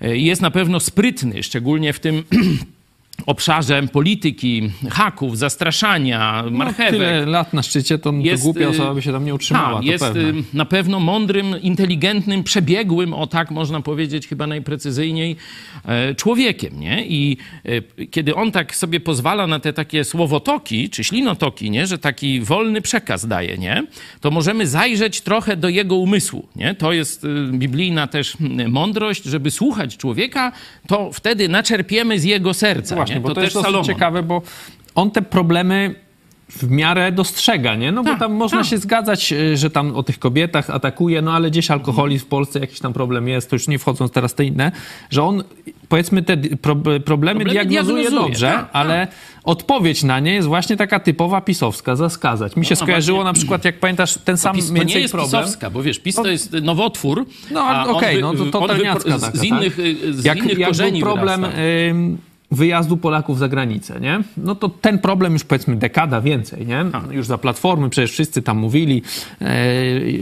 E, 0.00 0.16
Jest 0.16 0.42
na 0.42 0.50
pewno 0.50 0.80
sprytny, 0.80 1.42
szczególnie 1.42 1.92
w 1.92 2.00
tym 2.00 2.24
obszarze 3.26 3.82
polityki, 3.92 4.70
haków, 4.90 5.38
zastraszania, 5.38 6.42
No, 6.44 6.50
marchewek. 6.50 6.92
tyle 6.92 7.26
lat 7.26 7.52
na 7.54 7.62
szczycie, 7.62 7.98
to, 7.98 8.10
to 8.12 8.16
Jest, 8.16 8.42
głupia 8.42 8.60
y, 8.60 8.68
osoba 8.68 8.94
by 8.94 9.02
się 9.02 9.12
tam 9.12 9.24
nie 9.24 9.34
utrzymała, 9.34 9.80
to 9.80 9.86
jest 9.86 10.04
pewne. 10.04 10.22
y, 10.40 10.44
na 10.54 10.64
pewno 10.64 11.00
mądrym, 11.00 11.60
inteligentnym, 11.62 12.44
przebiegłym, 12.44 13.14
o 13.14 13.26
tak 13.26 13.50
można 13.50 13.80
powiedzieć 13.80 14.28
chyba 14.28 14.46
najprecyzyjniej, 14.46 15.36
e, 15.84 16.14
człowiekiem. 16.14 16.80
Nie? 16.80 17.06
I 17.06 17.36
e, 18.00 18.06
kiedy 18.06 18.34
on 18.34 18.52
tak 18.52 18.76
sobie 18.76 19.00
pozwala 19.00 19.46
na 19.46 19.60
te 19.60 19.72
takie 19.72 20.04
słowotoki, 20.04 20.90
czy 20.90 21.04
ślinotoki, 21.04 21.70
nie? 21.70 21.86
że 21.86 21.98
taki 21.98 22.40
wolny 22.40 22.80
przekaz 22.80 23.26
daje, 23.26 23.58
nie? 23.58 23.86
to 24.20 24.30
możemy 24.30 24.66
zajrzeć 24.66 25.20
trochę 25.20 25.56
do 25.56 25.68
jego 25.68 25.96
umysłu. 25.96 26.48
Nie? 26.56 26.74
To 26.74 26.92
jest 26.92 27.24
y, 27.24 27.28
biblijna 27.52 28.06
też 28.06 28.36
mądrość, 28.68 29.24
żeby 29.24 29.50
słuchać 29.50 29.96
człowieka, 29.96 30.52
to 30.86 31.10
wtedy 31.12 31.48
naczerpiemy 31.48 32.18
z 32.18 32.24
jego 32.24 32.54
serca. 32.54 33.01
Właśnie, 33.02 33.14
nie? 33.14 33.20
bo 33.20 33.28
to, 33.28 33.34
też 33.34 33.44
jest 33.44 33.54
dosyć 33.54 33.66
Salomon. 33.66 33.84
ciekawe, 33.86 34.22
bo 34.22 34.42
on 34.94 35.10
te 35.10 35.22
problemy 35.22 35.94
w 36.48 36.70
miarę 36.70 37.12
dostrzega, 37.12 37.74
nie? 37.74 37.92
No 37.92 38.02
bo 38.02 38.10
Tak, 38.10 38.18
tam 38.18 38.32
można 38.32 38.58
tak. 38.58 38.66
się 38.66 38.78
zgadzać, 38.78 39.32
y, 39.32 39.56
że 39.56 39.70
tam 39.70 39.96
o 39.96 40.02
tych 40.02 40.18
kobietach 40.18 40.70
atakuje, 40.70 41.22
no 41.22 41.32
ale 41.32 41.50
gdzieś 41.50 41.70
alkoholizm 41.70 42.24
w 42.24 42.28
Polsce 42.28 42.58
jakiś 42.60 42.80
tam 42.80 42.92
problem 42.92 43.28
jest, 43.28 43.50
to 43.50 43.56
już 43.56 43.68
nie 43.68 43.78
wchodząc 43.78 44.12
teraz 44.12 44.34
te 44.34 44.44
inne, 44.44 44.72
że 45.10 45.22
on 45.22 45.44
powiedzmy 45.88 46.22
te 46.22 46.36
pro, 46.36 46.76
problemy, 46.76 47.00
Problemy 47.00 47.44
diagnozuje, 47.50 48.02
diagnozuje, 48.02 48.10
dobrze, 48.10 48.46
tak, 48.46 48.60
tak. 48.60 48.70
ale 48.72 49.08
odpowiedź 49.44 50.02
na 50.02 50.20
nie 50.20 50.34
jest 50.34 50.48
właśnie 50.48 50.76
taka 50.76 51.00
typowa 51.00 51.40
pisowska, 51.40 51.96
zaskazać. 51.96 52.56
Mi 52.56 52.64
się 52.66 52.72
No, 52.72 52.76
skojarzyło 52.80 53.16
właśnie. 53.18 53.28
na 53.28 53.32
przykład, 53.34 53.64
jak 53.64 53.80
pamiętasz, 53.80 54.18
ten 54.24 54.36
sam 54.36 54.56
PiS, 54.56 54.72
to 54.76 54.82
nie 54.82 55.00
jest 55.00 55.12
problem. 55.14 55.42
pisowska, 55.42 55.70
bo 55.70 55.82
wiesz, 55.82 55.98
PiS 55.98 56.14
to 56.16 56.26
jest 56.28 56.52
nowotwór. 56.62 57.26
No, 57.50 57.90
okej, 57.96 58.16
wy- 58.16 58.22
no 58.22 58.34
to 58.34 58.44
totalniacka 58.46 59.18
taka, 59.18 59.38
z 59.38 59.44
innych, 59.44 59.76
tak? 59.76 60.14
z 60.14 60.24
jak, 60.24 60.38
innych 60.38 60.58
jak 60.58 60.68
korzeni 60.68 61.00
był 61.00 61.08
problem 61.12 61.40
wyrasta. 61.40 61.58
Wyjazdu 62.52 62.96
Polaków 62.96 63.38
za 63.38 63.48
granicę, 63.48 64.00
nie? 64.00 64.22
No 64.36 64.54
to 64.54 64.68
ten 64.68 64.98
problem 64.98 65.32
już 65.32 65.44
powiedzmy 65.44 65.76
dekada 65.76 66.20
więcej, 66.20 66.66
nie? 66.66 66.84
Już 67.10 67.26
za 67.26 67.38
Platformy 67.38 67.90
przecież 67.90 68.12
wszyscy 68.12 68.42
tam 68.42 68.58
mówili, 68.58 69.02
e, 69.40 69.46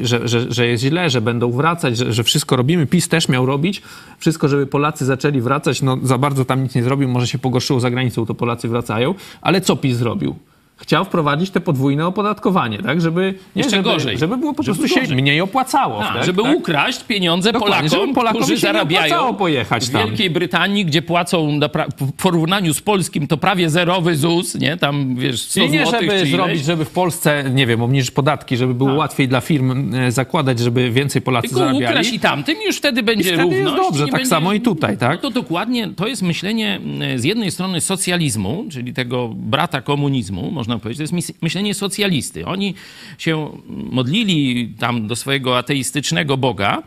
że, 0.03 0.29
że, 0.29 0.53
że 0.53 0.67
jest 0.67 0.83
źle, 0.83 1.11
że 1.11 1.21
będą 1.21 1.51
wracać, 1.51 1.97
że, 1.97 2.13
że 2.13 2.25
wszystko 2.25 2.57
robimy. 2.57 2.87
PiS 2.87 3.09
też 3.09 3.29
miał 3.29 3.47
robić 3.47 3.83
wszystko, 4.19 4.49
żeby 4.49 4.67
Polacy 4.67 5.05
zaczęli 5.05 5.41
wracać. 5.41 5.83
No 5.83 5.99
za 6.03 6.19
bardzo 6.19 6.45
tam 6.45 6.63
nic 6.63 6.75
nie 6.75 6.83
zrobił, 6.83 7.09
może 7.09 7.27
się 7.27 7.39
pogorszyło 7.39 7.81
za 7.81 7.91
granicą, 7.91 8.27
to 8.27 8.35
Polacy 8.35 8.69
wracają. 8.69 9.15
Ale 9.41 9.61
co 9.61 9.77
PiS 9.77 9.97
zrobił? 9.97 10.37
Chciał 10.81 11.05
wprowadzić 11.05 11.51
te 11.51 11.61
podwójne 11.61 12.07
opodatkowanie, 12.07 12.79
tak? 12.79 13.01
Żeby, 13.01 13.35
nie, 13.57 13.63
Jeszcze 13.63 13.77
żeby, 13.77 13.91
gorzej. 13.91 14.19
żeby 14.19 14.37
było 14.37 14.55
po 14.55 14.63
Żeby 14.63 14.79
prostu 14.79 15.07
się 15.07 15.15
mniej 15.15 15.41
opłacało. 15.41 16.05
A, 16.05 16.13
tak? 16.15 16.25
żeby 16.25 16.43
tak? 16.43 16.57
ukraść 16.57 17.05
pieniądze 17.05 17.53
Dokładnie, 17.53 17.91
Polakom, 17.91 18.15
Polakom 18.15 18.43
którzy 18.43 18.57
zarabiają 18.61 19.35
pojechać 19.35 19.87
w 19.87 19.91
tam. 19.91 20.07
Wielkiej 20.07 20.31
Brytanii, 20.31 20.85
gdzie 20.85 21.03
płacą 21.03 21.61
w 22.01 22.13
porównaniu 22.13 22.75
z 22.75 22.81
polskim 22.81 23.27
to 23.27 23.37
prawie 23.37 23.71
zerowy 23.71 24.17
ZUS, 24.17 24.55
nie? 24.55 24.77
Tam 24.77 25.17
wiesz 25.17 25.43
100 25.43 25.61
I 25.61 25.71
nie, 25.71 25.83
złotych 25.83 26.01
żeby 26.01 26.15
ileś. 26.17 26.31
zrobić, 26.31 26.65
żeby 26.65 26.85
w 26.85 26.91
Polsce, 26.91 27.45
nie 27.55 27.67
wiem, 27.67 27.83
obniżyć 27.83 28.11
podatki, 28.11 28.57
żeby 28.57 28.75
było 28.75 28.93
łatwiej 28.95 29.29
dla 29.29 29.41
firm 29.41 29.95
e, 29.95 30.13
zakładać, 30.13 30.59
żeby 30.59 30.91
więcej 30.91 31.23
Polacy 31.23 31.49
Tylko 31.49 31.59
zarabiali. 31.61 31.85
ukraść 31.85 32.13
i 32.13 32.21
tamtym 32.21 32.57
już 32.67 32.77
wtedy 32.77 33.03
będzie 33.03 33.25
wtedy 33.35 33.43
jest 33.57 33.67
równość. 33.67 33.83
dobrze, 33.89 34.07
tak 34.09 34.27
samo 34.27 34.53
i 34.53 34.61
tutaj, 34.61 34.99
tak? 34.99 35.23
No 35.23 35.31
to 35.31 35.41
dokładnie, 35.41 35.89
to 35.97 36.07
jest 36.07 36.23
myślenie 36.23 36.77
mm, 36.83 37.19
z 37.19 37.25
jednej 37.25 37.51
strony 37.51 37.81
socjalizmu, 37.81 38.65
czyli 38.71 38.93
tego 38.95 39.29
brata 39.37 39.81
komunizmu, 39.81 40.51
można 40.51 40.70
powiedzieć, 40.79 41.11
to 41.11 41.17
jest 41.17 41.43
myślenie 41.43 41.75
socjalisty. 41.75 42.47
Oni 42.47 42.75
się 43.19 43.59
modlili 43.69 44.69
tam 44.79 45.07
do 45.07 45.17
swojego 45.17 45.59
ateistycznego 45.59 46.37
Boga, 46.37 46.83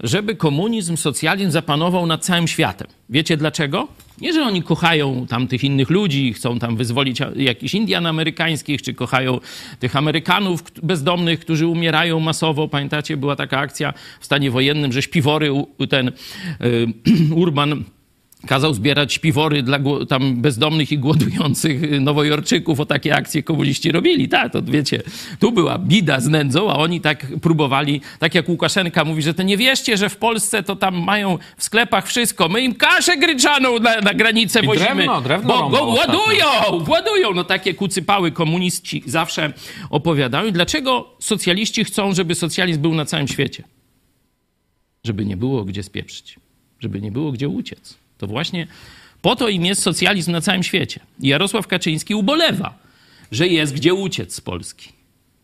żeby 0.00 0.36
komunizm, 0.36 0.96
socjalizm 0.96 1.50
zapanował 1.50 2.06
nad 2.06 2.24
całym 2.24 2.48
światem. 2.48 2.86
Wiecie 3.10 3.36
dlaczego? 3.36 3.88
Nie, 4.20 4.32
że 4.32 4.42
oni 4.42 4.62
kochają 4.62 5.26
tam 5.26 5.48
tych 5.48 5.64
innych 5.64 5.90
ludzi, 5.90 6.32
chcą 6.32 6.58
tam 6.58 6.76
wyzwolić 6.76 7.18
jakichś 7.36 7.74
Indian 7.74 8.06
amerykańskich, 8.06 8.82
czy 8.82 8.94
kochają 8.94 9.40
tych 9.78 9.96
Amerykanów 9.96 10.62
bezdomnych, 10.82 11.40
którzy 11.40 11.66
umierają 11.66 12.20
masowo. 12.20 12.68
Pamiętacie, 12.68 13.16
była 13.16 13.36
taka 13.36 13.58
akcja 13.58 13.94
w 14.20 14.24
stanie 14.24 14.50
wojennym, 14.50 14.92
że 14.92 15.02
śpiwory, 15.02 15.50
ten 15.90 16.08
y, 16.08 16.12
Urban 17.42 17.84
kazał 18.46 18.74
zbierać 18.74 19.12
śpiwory 19.12 19.62
dla 19.62 19.78
tam 20.08 20.36
bezdomnych 20.36 20.92
i 20.92 20.98
głodujących 20.98 21.82
y, 21.82 22.00
nowojorczyków. 22.00 22.80
O 22.80 22.86
takie 22.86 23.16
akcje 23.16 23.42
komuniści 23.42 23.92
robili. 23.92 24.28
Tak, 24.28 24.52
to 24.52 24.62
wiecie, 24.62 25.02
tu 25.38 25.52
była 25.52 25.78
bida 25.78 26.20
z 26.20 26.28
nędzą, 26.28 26.70
a 26.70 26.74
oni 26.74 27.00
tak 27.00 27.26
próbowali, 27.42 28.00
tak 28.18 28.34
jak 28.34 28.48
Łukaszenka 28.48 29.04
mówi, 29.04 29.22
że 29.22 29.34
to 29.34 29.42
nie 29.42 29.56
wierzcie, 29.56 29.96
że 29.96 30.08
w 30.08 30.16
Polsce 30.16 30.62
to 30.62 30.76
tam 30.76 31.04
mają 31.04 31.38
w 31.56 31.64
sklepach 31.64 32.06
wszystko. 32.06 32.48
My 32.48 32.60
im 32.60 32.74
kaszę 32.74 33.16
gryczaną 33.16 33.78
na, 33.78 34.00
na 34.00 34.14
granicę 34.14 34.60
I 34.60 34.66
wozimy. 34.66 34.94
drewno, 34.94 35.20
drewno 35.20 35.48
bo 35.48 35.70
go 35.70 35.84
ładują, 35.84 36.46
ładują. 36.88 37.34
No 37.34 37.44
takie 37.44 37.74
kucypały 37.74 38.32
komuniści 38.32 39.02
zawsze 39.06 39.52
opowiadają. 39.90 40.46
I 40.46 40.52
dlaczego 40.52 41.10
socjaliści 41.18 41.84
chcą, 41.84 42.14
żeby 42.14 42.34
socjalizm 42.34 42.82
był 42.82 42.94
na 42.94 43.04
całym 43.04 43.28
świecie? 43.28 43.62
Żeby 45.04 45.24
nie 45.24 45.36
było 45.36 45.64
gdzie 45.64 45.82
spieprzyć. 45.82 46.36
Żeby 46.80 47.00
nie 47.00 47.12
było 47.12 47.32
gdzie 47.32 47.48
uciec. 47.48 47.98
To 48.18 48.26
właśnie 48.26 48.66
po 49.22 49.36
to 49.36 49.48
im 49.48 49.64
jest 49.64 49.82
socjalizm 49.82 50.32
na 50.32 50.40
całym 50.40 50.62
świecie. 50.62 51.00
Jarosław 51.20 51.66
Kaczyński 51.66 52.14
ubolewa, 52.14 52.74
że 53.32 53.48
jest 53.48 53.74
gdzie 53.74 53.94
uciec 53.94 54.34
z 54.34 54.40
Polski. 54.40 54.92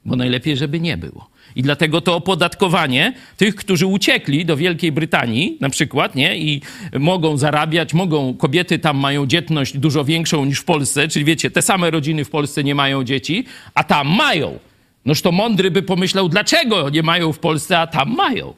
Bo 0.04 0.16
najlepiej, 0.16 0.56
żeby 0.56 0.80
nie 0.80 0.96
było. 0.96 1.28
I 1.56 1.62
dlatego 1.62 2.00
to 2.00 2.16
opodatkowanie 2.16 3.12
tych, 3.36 3.54
którzy 3.54 3.86
uciekli 3.86 4.44
do 4.44 4.56
Wielkiej 4.56 4.92
Brytanii, 4.92 5.58
na 5.60 5.70
przykład, 5.70 6.14
nie? 6.14 6.38
I 6.38 6.62
mogą 6.98 7.36
zarabiać, 7.36 7.94
mogą, 7.94 8.34
kobiety 8.34 8.78
tam 8.78 8.96
mają 8.96 9.26
dzietność 9.26 9.78
dużo 9.78 10.04
większą 10.04 10.44
niż 10.44 10.58
w 10.58 10.64
Polsce, 10.64 11.08
czyli 11.08 11.24
wiecie, 11.24 11.50
te 11.50 11.62
same 11.62 11.90
rodziny 11.90 12.24
w 12.24 12.30
Polsce 12.30 12.64
nie 12.64 12.74
mają 12.74 13.04
dzieci, 13.04 13.44
a 13.74 13.84
tam 13.84 14.08
mają. 14.08 14.58
Noż 15.04 15.22
to 15.22 15.32
mądry 15.32 15.70
by 15.70 15.82
pomyślał, 15.82 16.28
dlaczego 16.28 16.90
nie 16.90 17.02
mają 17.02 17.32
w 17.32 17.38
Polsce, 17.38 17.78
a 17.78 17.86
tam 17.86 18.14
mają. 18.14 18.54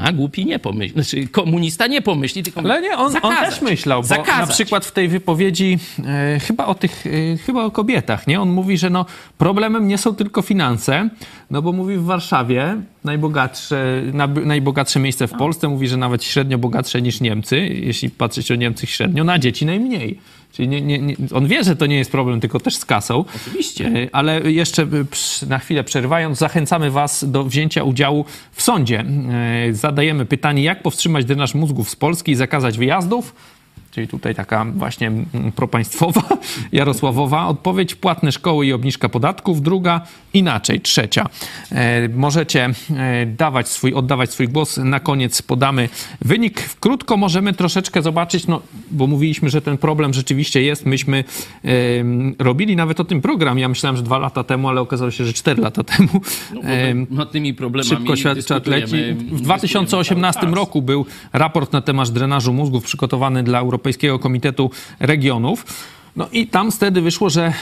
A 0.00 0.12
głupi 0.12 0.46
nie 0.46 0.58
pomyśli, 0.58 0.92
znaczy 1.02 1.26
komunista 1.28 1.86
nie 1.86 2.02
pomyśli, 2.02 2.42
tylko 2.42 2.60
Ale 2.60 2.82
nie, 2.82 2.96
on, 2.96 3.12
on 3.22 3.36
też 3.36 3.60
myślał, 3.62 4.00
bo 4.00 4.06
zakazać. 4.06 4.48
na 4.48 4.54
przykład 4.54 4.86
w 4.86 4.92
tej 4.92 5.08
wypowiedzi 5.08 5.78
e, 6.06 6.40
chyba 6.40 6.66
o 6.66 6.74
tych, 6.74 7.04
e, 7.06 7.36
chyba 7.36 7.64
o 7.64 7.70
kobietach, 7.70 8.26
nie? 8.26 8.40
On 8.40 8.50
mówi, 8.50 8.78
że 8.78 8.90
no 8.90 9.06
problemem 9.38 9.88
nie 9.88 9.98
są 9.98 10.14
tylko 10.14 10.42
finanse, 10.42 11.08
no 11.50 11.62
bo 11.62 11.72
mówi 11.72 11.96
w 11.96 12.04
Warszawie 12.04 12.76
najbogatsze, 13.04 14.02
nab- 14.12 14.46
najbogatsze 14.46 15.00
miejsce 15.00 15.26
w 15.28 15.32
Polsce, 15.32 15.68
mówi, 15.68 15.88
że 15.88 15.96
nawet 15.96 16.24
średnio 16.24 16.58
bogatsze 16.58 17.02
niż 17.02 17.20
Niemcy, 17.20 17.58
jeśli 17.60 18.10
patrzeć 18.10 18.50
o 18.52 18.54
Niemcach 18.54 18.88
średnio, 18.90 19.24
na 19.24 19.38
dzieci 19.38 19.66
najmniej. 19.66 20.18
Czyli 20.52 20.68
nie, 20.68 20.80
nie, 20.80 20.98
nie, 20.98 21.16
on 21.34 21.46
wie, 21.46 21.64
że 21.64 21.76
to 21.76 21.86
nie 21.86 21.96
jest 21.96 22.12
problem 22.12 22.40
tylko 22.40 22.60
też 22.60 22.76
z 22.76 22.84
kasą. 22.84 23.24
Oczywiście. 23.36 23.86
E, 23.86 24.08
Ale 24.12 24.52
jeszcze 24.52 24.82
e, 24.82 25.46
na 25.46 25.58
chwilę 25.58 25.84
przerywając, 25.84 26.38
zachęcamy 26.38 26.90
Was 26.90 27.30
do 27.30 27.44
wzięcia 27.44 27.84
udziału 27.84 28.24
w 28.52 28.62
sądzie. 28.62 29.04
E, 29.68 29.72
Zadajemy 29.72 30.26
pytanie, 30.26 30.62
jak 30.62 30.82
powstrzymać 30.82 31.24
drenaż 31.24 31.54
mózgów 31.54 31.90
z 31.90 31.96
Polski 31.96 32.32
i 32.32 32.34
zakazać 32.34 32.78
wyjazdów? 32.78 33.34
Czyli 33.90 34.08
tutaj 34.08 34.34
taka 34.34 34.64
właśnie 34.64 35.06
mm, 35.06 35.52
propaństwowa, 35.56 36.22
Jarosławowa 36.72 37.46
odpowiedź, 37.46 37.94
płatne 37.94 38.32
szkoły 38.32 38.66
i 38.66 38.72
obniżka 38.72 39.08
podatków. 39.08 39.62
Druga, 39.62 40.00
inaczej, 40.34 40.80
trzecia. 40.80 41.26
E, 41.72 42.08
możecie 42.08 42.70
e, 42.96 43.26
dawać 43.26 43.68
swój, 43.68 43.94
oddawać 43.94 44.32
swój 44.32 44.48
głos. 44.48 44.76
Na 44.76 45.00
koniec 45.00 45.42
podamy 45.42 45.88
wynik. 46.20 46.62
Krótko 46.80 47.16
możemy 47.16 47.52
troszeczkę 47.52 48.02
zobaczyć, 48.02 48.46
no, 48.46 48.62
bo 48.90 49.06
mówiliśmy, 49.06 49.50
że 49.50 49.62
ten 49.62 49.78
problem 49.78 50.14
rzeczywiście 50.14 50.62
jest. 50.62 50.86
Myśmy 50.86 51.24
robili 52.38 52.76
nawet 52.76 53.00
o 53.00 53.04
tym 53.04 53.20
program. 53.20 53.58
Ja 53.58 53.68
myślałem, 53.68 53.96
że 53.96 54.02
dwa 54.02 54.18
lata 54.18 54.44
temu, 54.44 54.68
ale 54.68 54.80
okazało 54.80 55.10
się, 55.10 55.24
że 55.24 55.32
cztery 55.32 55.62
lata 55.62 55.84
temu. 55.84 56.08
No, 57.10 57.26
tymi 57.26 57.54
problemami 57.54 57.96
Szybko 57.96 58.16
świat, 58.16 58.66
leci. 58.66 58.96
W 59.14 59.40
dyskutujemy 59.40 59.40
2018 59.40 60.40
cały 60.40 60.50
czas. 60.50 60.58
roku 60.58 60.82
był 60.82 61.06
raport 61.32 61.72
na 61.72 61.80
temat 61.80 62.10
drenażu 62.10 62.52
mózgów 62.52 62.84
przygotowany 62.84 63.42
dla 63.42 63.62
Europejskiego 63.80 64.18
Komitetu 64.18 64.70
Regionów. 65.00 65.64
No 66.16 66.28
i 66.32 66.46
tam 66.46 66.72
wtedy 66.72 67.00
wyszło, 67.00 67.30
że 67.30 67.42
e, 67.46 67.52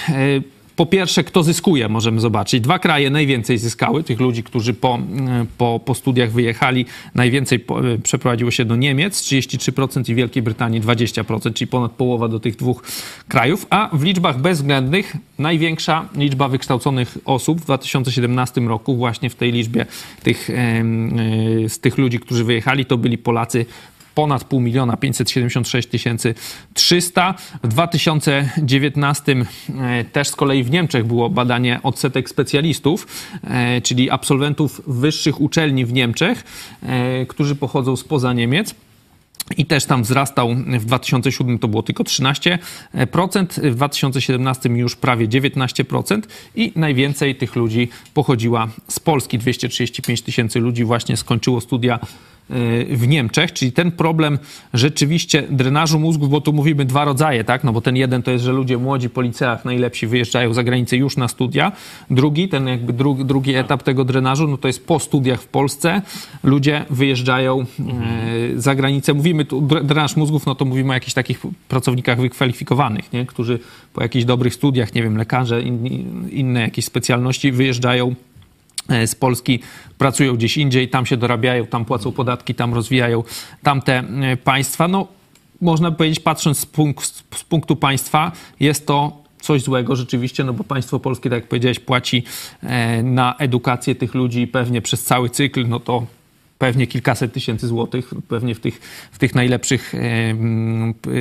po 0.77 0.87
pierwsze, 0.87 1.25
kto 1.25 1.43
zyskuje, 1.43 1.89
możemy 1.89 2.21
zobaczyć. 2.21 2.61
Dwa 2.61 2.79
kraje 2.79 3.11
najwięcej 3.11 3.59
zyskały, 3.59 4.03
tych 4.03 4.21
ludzi, 4.21 4.43
którzy 4.43 4.75
po, 4.75 4.99
e, 4.99 5.47
po, 5.59 5.81
po 5.85 5.95
studiach 5.95 6.31
wyjechali. 6.31 6.87
Najwięcej 7.15 7.59
po, 7.59 7.89
e, 7.89 7.99
przeprowadziło 7.99 8.51
się 8.51 8.65
do 8.65 8.77
Niemiec, 8.77 9.21
33% 9.21 10.09
i 10.09 10.15
Wielkiej 10.15 10.43
Brytanii 10.43 10.81
20%, 10.81 11.55
czyli 11.55 11.69
ponad 11.69 11.93
połowa 11.93 12.29
do 12.29 12.41
tych 12.41 12.57
dwóch 12.57 12.83
krajów. 13.29 13.67
A 13.71 13.91
w 13.93 14.03
liczbach 14.03 14.41
bezwzględnych 14.41 15.17
największa 15.39 16.09
liczba 16.15 16.49
wykształconych 16.49 17.19
osób 17.25 17.61
w 17.61 17.65
2017 17.65 18.61
roku, 18.61 18.97
właśnie 18.97 19.31
w 19.31 19.35
tej 19.35 19.53
liczbie 19.53 19.87
tych, 20.23 20.51
z 21.69 21.79
tych 21.79 21.99
ludzi, 21.99 22.21
którzy 22.21 22.45
wyjechali, 22.45 22.85
to 22.85 22.99
byli 22.99 23.19
Polacy 23.19 23.67
ponad 24.19 24.45
pół 24.45 24.61
miliona, 24.61 24.97
576 24.97 25.89
tysięcy 25.89 26.35
300. 26.75 27.35
W 27.63 27.69
2019 27.69 29.37
e, 29.81 30.05
też 30.05 30.29
z 30.29 30.37
kolei 30.37 30.65
w 30.65 30.71
Niemczech 30.71 31.07
było 31.07 31.31
badanie 31.31 31.81
odsetek 31.83 32.29
specjalistów, 32.29 33.07
e, 33.45 33.81
czyli 33.81 34.11
absolwentów 34.11 34.83
wyższych 34.87 35.41
uczelni 35.41 35.87
w 35.87 35.93
Niemczech, 35.93 36.45
e, 36.83 37.27
którzy 37.27 37.55
pochodzą 37.55 37.97
spoza 37.97 38.33
Niemiec. 38.33 38.75
I 39.57 39.67
też 39.67 39.85
tam 39.85 40.03
wzrastał 40.03 40.55
w 40.55 40.85
2007 40.85 41.59
to 41.59 41.69
było 41.69 41.83
tylko 41.83 42.05
13%, 42.05 43.61
w 43.71 43.75
2017 43.75 44.69
już 44.69 44.97
prawie 44.97 45.29
19% 45.29 46.29
i 46.55 46.73
najwięcej 46.77 47.35
tych 47.35 47.57
ludzi 47.57 47.89
pochodziła 48.15 48.69
z 48.89 49.01
Polski. 49.01 49.39
235 49.39 50.23
tysięcy 50.23 50.61
ludzi 50.61 50.85
właśnie 50.85 51.17
skończyło 51.17 51.61
studia 51.61 51.99
w 52.91 53.05
Niemczech, 53.09 53.53
czyli 53.53 53.73
ten 53.73 53.93
problem 53.93 54.39
rzeczywiście 54.75 55.43
drenażu 55.51 55.99
mózgów, 55.99 56.31
bo 56.31 56.41
tu 56.41 56.53
mówimy 56.53 56.85
dwa 56.85 57.05
rodzaje, 57.05 57.45
tak? 57.45 57.65
No 57.65 57.73
bo 57.73 57.81
ten 57.81 57.97
jeden 57.97 58.23
to 58.23 58.31
jest, 58.31 58.45
że 58.45 58.53
ludzie 58.53 58.79
młodzi 58.79 59.11
po 59.11 59.23
liceach 59.23 59.65
najlepsi 59.65 60.07
wyjeżdżają 60.07 60.55
za 60.55 60.63
granicę 60.63 60.97
już 60.97 61.17
na 61.17 61.29
studia. 61.29 61.73
Drugi, 62.11 62.49
ten 62.49 62.69
jakby 62.69 62.93
drugi, 62.93 63.25
drugi 63.25 63.55
etap 63.55 63.83
tego 63.83 64.05
drenażu, 64.05 64.49
no 64.49 64.57
to 64.57 64.69
jest 64.69 64.87
po 64.87 64.99
studiach 64.99 65.43
w 65.43 65.47
Polsce. 65.47 66.03
Ludzie 66.43 66.85
wyjeżdżają 66.91 67.61
e, 67.61 67.65
za 68.61 68.75
granicę. 68.75 69.15
Mówimy 69.15 69.45
tu 69.45 69.63
dre- 69.63 69.85
drenaż 69.85 70.17
mózgów, 70.17 70.47
no 70.47 70.55
to 70.55 70.65
mówimy 70.65 70.91
o 70.91 70.95
jakichś 70.95 71.15
takich 71.15 71.41
pracownikach 71.69 72.21
wykwalifikowanych, 72.21 73.13
nie? 73.13 73.27
którzy 73.27 73.59
po 73.93 74.03
jakichś 74.03 74.25
dobrych 74.25 74.55
studiach, 74.55 74.95
nie 74.95 75.03
wiem, 75.03 75.17
lekarze, 75.17 75.63
inni, 75.63 76.05
inne 76.31 76.61
jakieś 76.61 76.85
specjalności 76.85 77.53
wyjeżdżają 77.53 78.15
z 79.07 79.15
Polski, 79.15 79.61
pracują 79.99 80.35
gdzieś 80.37 80.57
indziej, 80.57 80.89
tam 80.89 81.07
się 81.07 81.17
dorabiają, 81.17 81.67
tam 81.67 81.85
płacą 81.85 82.13
podatki, 82.13 82.55
tam 82.55 82.75
rozwijają 82.75 83.25
tamte 83.63 83.99
e, 83.99 84.37
państwa. 84.37 84.89
No, 84.89 85.07
można 85.61 85.91
powiedzieć, 85.91 86.21
patrząc 86.21 86.59
z, 86.59 86.67
punkt, 86.67 87.05
z 87.37 87.45
punktu 87.45 87.77
państwa, 87.77 88.33
jest 88.61 88.87
to 88.87 89.23
coś 89.41 89.63
złego 89.63 89.97
rzeczywiście, 89.97 90.45
no 90.45 90.53
bo 90.53 90.65
państwo 90.65 91.01
polskie, 91.01 91.31
tak 91.31 91.37
jak 91.37 91.49
powiedziałeś, 91.49 91.79
płaci 91.79 92.23
e, 92.63 93.03
na 93.03 93.35
edukację 93.39 93.95
tych 93.95 94.15
ludzi 94.15 94.47
pewnie 94.47 94.83
przez 94.83 95.05
cały 95.05 95.31
cykl, 95.31 95.69
no 95.69 95.81
to 95.81 96.07
pewnie 96.59 96.87
kilkaset 96.87 97.33
tysięcy 97.33 97.67
złotych, 97.69 98.15
pewnie 98.29 98.55
w 98.55 98.61
tych, 98.61 98.81
w 99.13 99.19
tych 99.19 99.35
najlepszych 99.35 99.93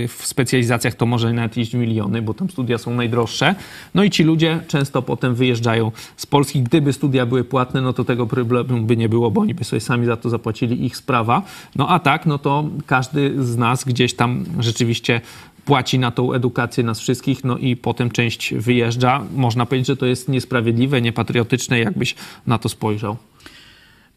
w 0.07 0.21
specjalizacjach 0.23 0.95
to 0.95 1.05
może 1.05 1.33
nawet 1.33 1.57
iść 1.57 1.73
miliony, 1.73 2.21
bo 2.21 2.33
tam 2.33 2.49
studia 2.49 2.77
są 2.77 2.93
najdroższe. 2.93 3.55
No 3.95 4.03
i 4.03 4.09
ci 4.09 4.23
ludzie 4.23 4.59
często 4.67 5.01
potem 5.01 5.35
wyjeżdżają 5.35 5.91
z 6.17 6.25
Polski. 6.25 6.61
Gdyby 6.61 6.93
studia 6.93 7.25
były 7.25 7.43
płatne, 7.43 7.81
no 7.81 7.93
to 7.93 8.03
tego 8.03 8.27
problemu 8.27 8.81
by 8.81 8.97
nie 8.97 9.09
było, 9.09 9.31
bo 9.31 9.41
oni 9.41 9.53
by 9.53 9.63
sobie 9.63 9.79
sami 9.79 10.05
za 10.05 10.17
to 10.17 10.29
zapłacili, 10.29 10.85
ich 10.85 10.97
sprawa. 10.97 11.41
No 11.75 11.89
a 11.89 11.99
tak, 11.99 12.25
no 12.25 12.37
to 12.37 12.69
każdy 12.85 13.43
z 13.45 13.57
nas 13.57 13.83
gdzieś 13.83 14.13
tam 14.13 14.45
rzeczywiście 14.59 15.21
płaci 15.65 15.99
na 15.99 16.11
tą 16.11 16.33
edukację 16.33 16.83
nas 16.83 16.99
wszystkich, 16.99 17.43
no 17.43 17.57
i 17.57 17.75
potem 17.75 18.11
część 18.11 18.53
wyjeżdża. 18.53 19.23
Można 19.35 19.65
powiedzieć, 19.65 19.87
że 19.87 19.97
to 19.97 20.05
jest 20.05 20.29
niesprawiedliwe, 20.29 21.01
niepatriotyczne, 21.01 21.79
jakbyś 21.79 22.15
na 22.47 22.57
to 22.57 22.69
spojrzał. 22.69 23.17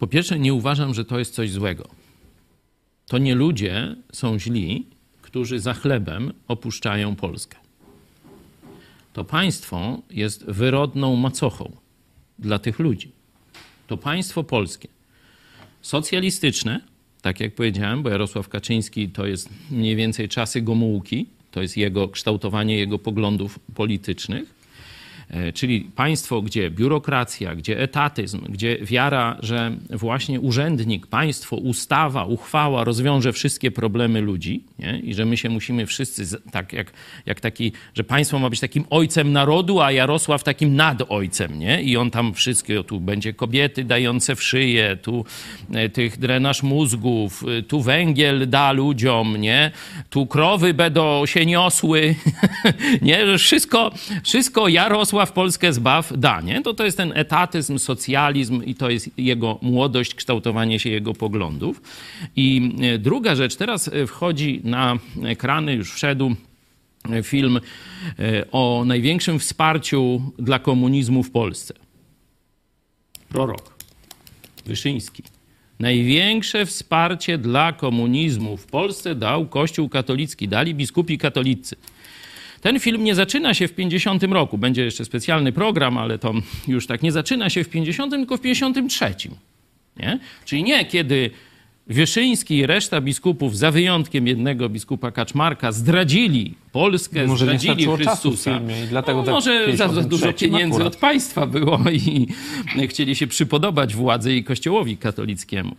Po 0.00 0.06
pierwsze, 0.06 0.38
nie 0.38 0.54
uważam, 0.54 0.94
że 0.94 1.04
to 1.04 1.18
jest 1.18 1.34
coś 1.34 1.50
złego. 1.50 1.88
To 3.06 3.18
nie 3.18 3.34
ludzie 3.34 3.96
są 4.12 4.38
źli, 4.38 4.86
którzy 5.22 5.60
za 5.60 5.74
chlebem 5.74 6.32
opuszczają 6.48 7.16
Polskę. 7.16 7.56
To 9.12 9.24
państwo 9.24 10.02
jest 10.10 10.44
wyrodną 10.44 11.16
macochą 11.16 11.72
dla 12.38 12.58
tych 12.58 12.78
ludzi. 12.78 13.12
To 13.86 13.96
państwo 13.96 14.44
polskie, 14.44 14.88
socjalistyczne, 15.82 16.80
tak 17.22 17.40
jak 17.40 17.54
powiedziałem, 17.54 18.02
bo 18.02 18.10
Jarosław 18.10 18.48
Kaczyński 18.48 19.08
to 19.08 19.26
jest 19.26 19.48
mniej 19.70 19.96
więcej 19.96 20.28
czasy 20.28 20.62
Gomułki, 20.62 21.26
to 21.50 21.62
jest 21.62 21.76
jego 21.76 22.08
kształtowanie 22.08 22.76
jego 22.76 22.98
poglądów 22.98 23.58
politycznych. 23.74 24.59
E, 25.30 25.52
czyli 25.52 25.80
państwo, 25.80 26.42
gdzie 26.42 26.70
biurokracja, 26.70 27.54
gdzie 27.54 27.80
etatyzm, 27.80 28.40
gdzie 28.48 28.78
wiara, 28.82 29.36
że 29.42 29.76
właśnie 29.90 30.40
urzędnik, 30.40 31.06
państwo, 31.06 31.56
ustawa, 31.56 32.24
uchwała 32.24 32.84
rozwiąże 32.84 33.32
wszystkie 33.32 33.70
problemy 33.70 34.20
ludzi 34.20 34.64
nie? 34.78 34.98
i 34.98 35.14
że 35.14 35.24
my 35.24 35.36
się 35.36 35.48
musimy 35.48 35.86
wszyscy, 35.86 36.40
tak 36.50 36.72
jak, 36.72 36.92
jak 37.26 37.40
taki, 37.40 37.72
że 37.94 38.04
państwo 38.04 38.38
ma 38.38 38.50
być 38.50 38.60
takim 38.60 38.84
ojcem 38.90 39.32
narodu, 39.32 39.80
a 39.80 39.92
Jarosław 39.92 40.44
takim 40.44 40.76
nadojcem, 40.76 41.58
nie? 41.58 41.82
I 41.82 41.96
on 41.96 42.10
tam 42.10 42.34
wszystkie, 42.34 42.84
tu 42.84 43.00
będzie 43.00 43.34
kobiety 43.34 43.84
dające 43.84 44.36
w 44.36 44.42
szyję, 44.42 44.96
tu 45.02 45.24
e, 45.74 45.88
tych 45.88 46.18
drenaż 46.18 46.62
mózgów, 46.62 47.44
e, 47.58 47.62
tu 47.62 47.82
węgiel 47.82 48.48
da 48.48 48.72
ludziom, 48.72 49.36
nie? 49.36 49.70
Tu 50.10 50.26
krowy 50.26 50.74
będą 50.74 51.26
się 51.26 51.46
niosły, 51.46 52.14
nie? 53.02 53.26
Że 53.26 53.38
wszystko, 53.38 53.90
wszystko 54.22 54.68
Jarosław 54.68 55.19
w 55.26 55.32
Polskę 55.32 55.72
zbaw 55.72 56.12
da, 56.16 56.40
nie? 56.40 56.62
To 56.62 56.74
to 56.74 56.84
jest 56.84 56.96
ten 56.96 57.12
etatyzm, 57.14 57.78
socjalizm 57.78 58.62
i 58.62 58.74
to 58.74 58.90
jest 58.90 59.10
jego 59.18 59.58
młodość, 59.62 60.14
kształtowanie 60.14 60.78
się 60.78 60.90
jego 60.90 61.14
poglądów. 61.14 61.82
I 62.36 62.72
e, 62.82 62.98
druga 62.98 63.34
rzecz, 63.34 63.56
teraz 63.56 63.88
e, 63.88 64.06
wchodzi 64.06 64.60
na 64.64 64.98
ekrany, 65.24 65.74
już 65.74 65.92
wszedł 65.92 66.34
e, 67.10 67.22
film 67.22 67.60
o 68.52 68.82
największym 68.86 69.38
wsparciu 69.38 70.32
dla 70.38 70.58
komunizmu 70.58 71.22
w 71.22 71.30
Polsce. 71.30 71.74
Prorok 73.28 73.74
Wyszyński. 74.66 75.22
Największe 75.78 76.66
wsparcie 76.66 77.38
dla 77.38 77.72
komunizmu 77.72 78.56
w 78.56 78.66
Polsce 78.66 79.14
dał 79.14 79.46
Kościół 79.46 79.88
katolicki, 79.88 80.48
dali 80.48 80.74
biskupi 80.74 81.18
katolicy. 81.18 81.76
Ten 82.60 82.80
film 82.80 83.04
nie 83.04 83.14
zaczyna 83.14 83.54
się 83.54 83.68
w 83.68 83.72
50 83.72 84.22
roku. 84.22 84.58
Będzie 84.58 84.84
jeszcze 84.84 85.04
specjalny 85.04 85.52
program, 85.52 85.98
ale 85.98 86.18
to 86.18 86.34
już 86.68 86.86
tak 86.86 87.02
nie 87.02 87.12
zaczyna 87.12 87.50
się 87.50 87.64
w 87.64 87.68
50, 87.68 88.12
tylko 88.12 88.36
w 88.36 88.40
53. 88.40 89.14
Nie? 89.96 90.18
Czyli 90.44 90.62
nie 90.62 90.84
kiedy 90.84 91.30
Wyszyński 91.90 92.56
i 92.56 92.66
reszta 92.66 93.00
biskupów, 93.00 93.56
za 93.56 93.70
wyjątkiem 93.70 94.26
jednego 94.26 94.68
biskupa 94.68 95.10
Kaczmarka, 95.10 95.72
zdradzili 95.72 96.54
Polskę, 96.72 97.26
może 97.26 97.44
zdradzili 97.44 97.86
Chrystusa. 97.86 98.58
Filmie, 98.58 98.74
no, 98.92 99.02
tak 99.02 99.16
może 99.16 99.76
za, 99.76 99.88
za 99.88 100.02
dużo 100.02 100.32
pieniędzy 100.32 100.74
akurat. 100.74 100.94
od 100.94 101.00
państwa 101.00 101.46
było 101.46 101.80
i 101.92 102.26
chcieli 102.88 103.16
się 103.16 103.26
przypodobać 103.26 103.94
władzy 103.94 104.34
i 104.34 104.44
kościołowi 104.44 104.96
katolickiemu. 104.96 105.76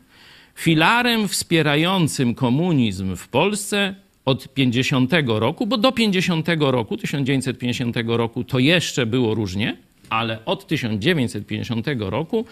Filarem 0.55 1.27
wspierającym 1.27 2.35
komunizm 2.35 3.15
w 3.15 3.27
Polsce 3.27 3.95
od 4.25 4.53
50 4.53 5.11
roku, 5.27 5.67
bo 5.67 5.77
do 5.77 5.91
50 5.91 6.47
roku, 6.59 6.97
1950 6.97 7.95
roku 8.05 8.43
to 8.43 8.59
jeszcze 8.59 9.05
było 9.05 9.35
różnie, 9.35 9.77
ale 10.09 10.45
od 10.45 10.67
1950 10.67 11.87
roku 11.99 12.45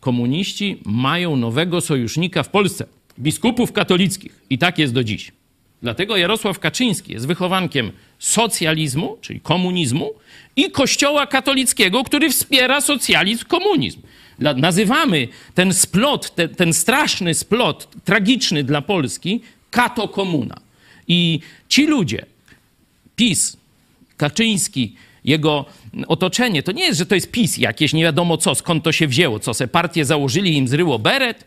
komuniści 0.00 0.78
mają 0.84 1.36
nowego 1.36 1.80
sojusznika 1.80 2.42
w 2.42 2.48
Polsce 2.48 2.86
biskupów 3.18 3.72
katolickich. 3.72 4.40
I 4.50 4.58
tak 4.58 4.78
jest 4.78 4.92
do 4.92 5.04
dziś. 5.04 5.32
Dlatego 5.82 6.16
Jarosław 6.16 6.58
Kaczyński 6.58 7.12
jest 7.12 7.26
wychowankiem 7.26 7.92
socjalizmu, 8.18 9.16
czyli 9.20 9.40
komunizmu, 9.40 10.10
i 10.56 10.70
Kościoła 10.70 11.26
katolickiego, 11.26 12.04
który 12.04 12.30
wspiera 12.30 12.80
socjalizm, 12.80 13.44
komunizm. 13.44 14.00
Nazywamy 14.38 15.28
ten 15.54 15.74
splot, 15.74 16.34
ten, 16.34 16.54
ten 16.54 16.72
straszny 16.72 17.34
splot, 17.34 17.88
tragiczny 18.04 18.64
dla 18.64 18.82
Polski, 18.82 19.40
katokomuna. 19.70 20.65
I 21.08 21.40
ci 21.68 21.86
ludzie, 21.86 22.26
PiS, 23.16 23.56
Kaczyński, 24.16 24.94
jego 25.24 25.64
otoczenie, 26.08 26.62
to 26.62 26.72
nie 26.72 26.82
jest, 26.84 26.98
że 26.98 27.06
to 27.06 27.14
jest 27.14 27.30
PiS 27.30 27.58
jakieś, 27.58 27.92
nie 27.92 28.02
wiadomo 28.02 28.36
co, 28.36 28.54
skąd 28.54 28.84
to 28.84 28.92
się 28.92 29.06
wzięło, 29.06 29.38
co 29.38 29.54
se 29.54 29.68
partię 29.68 30.04
założyli 30.04 30.56
im 30.56 30.68
zryło 30.68 30.98
beret, 30.98 31.44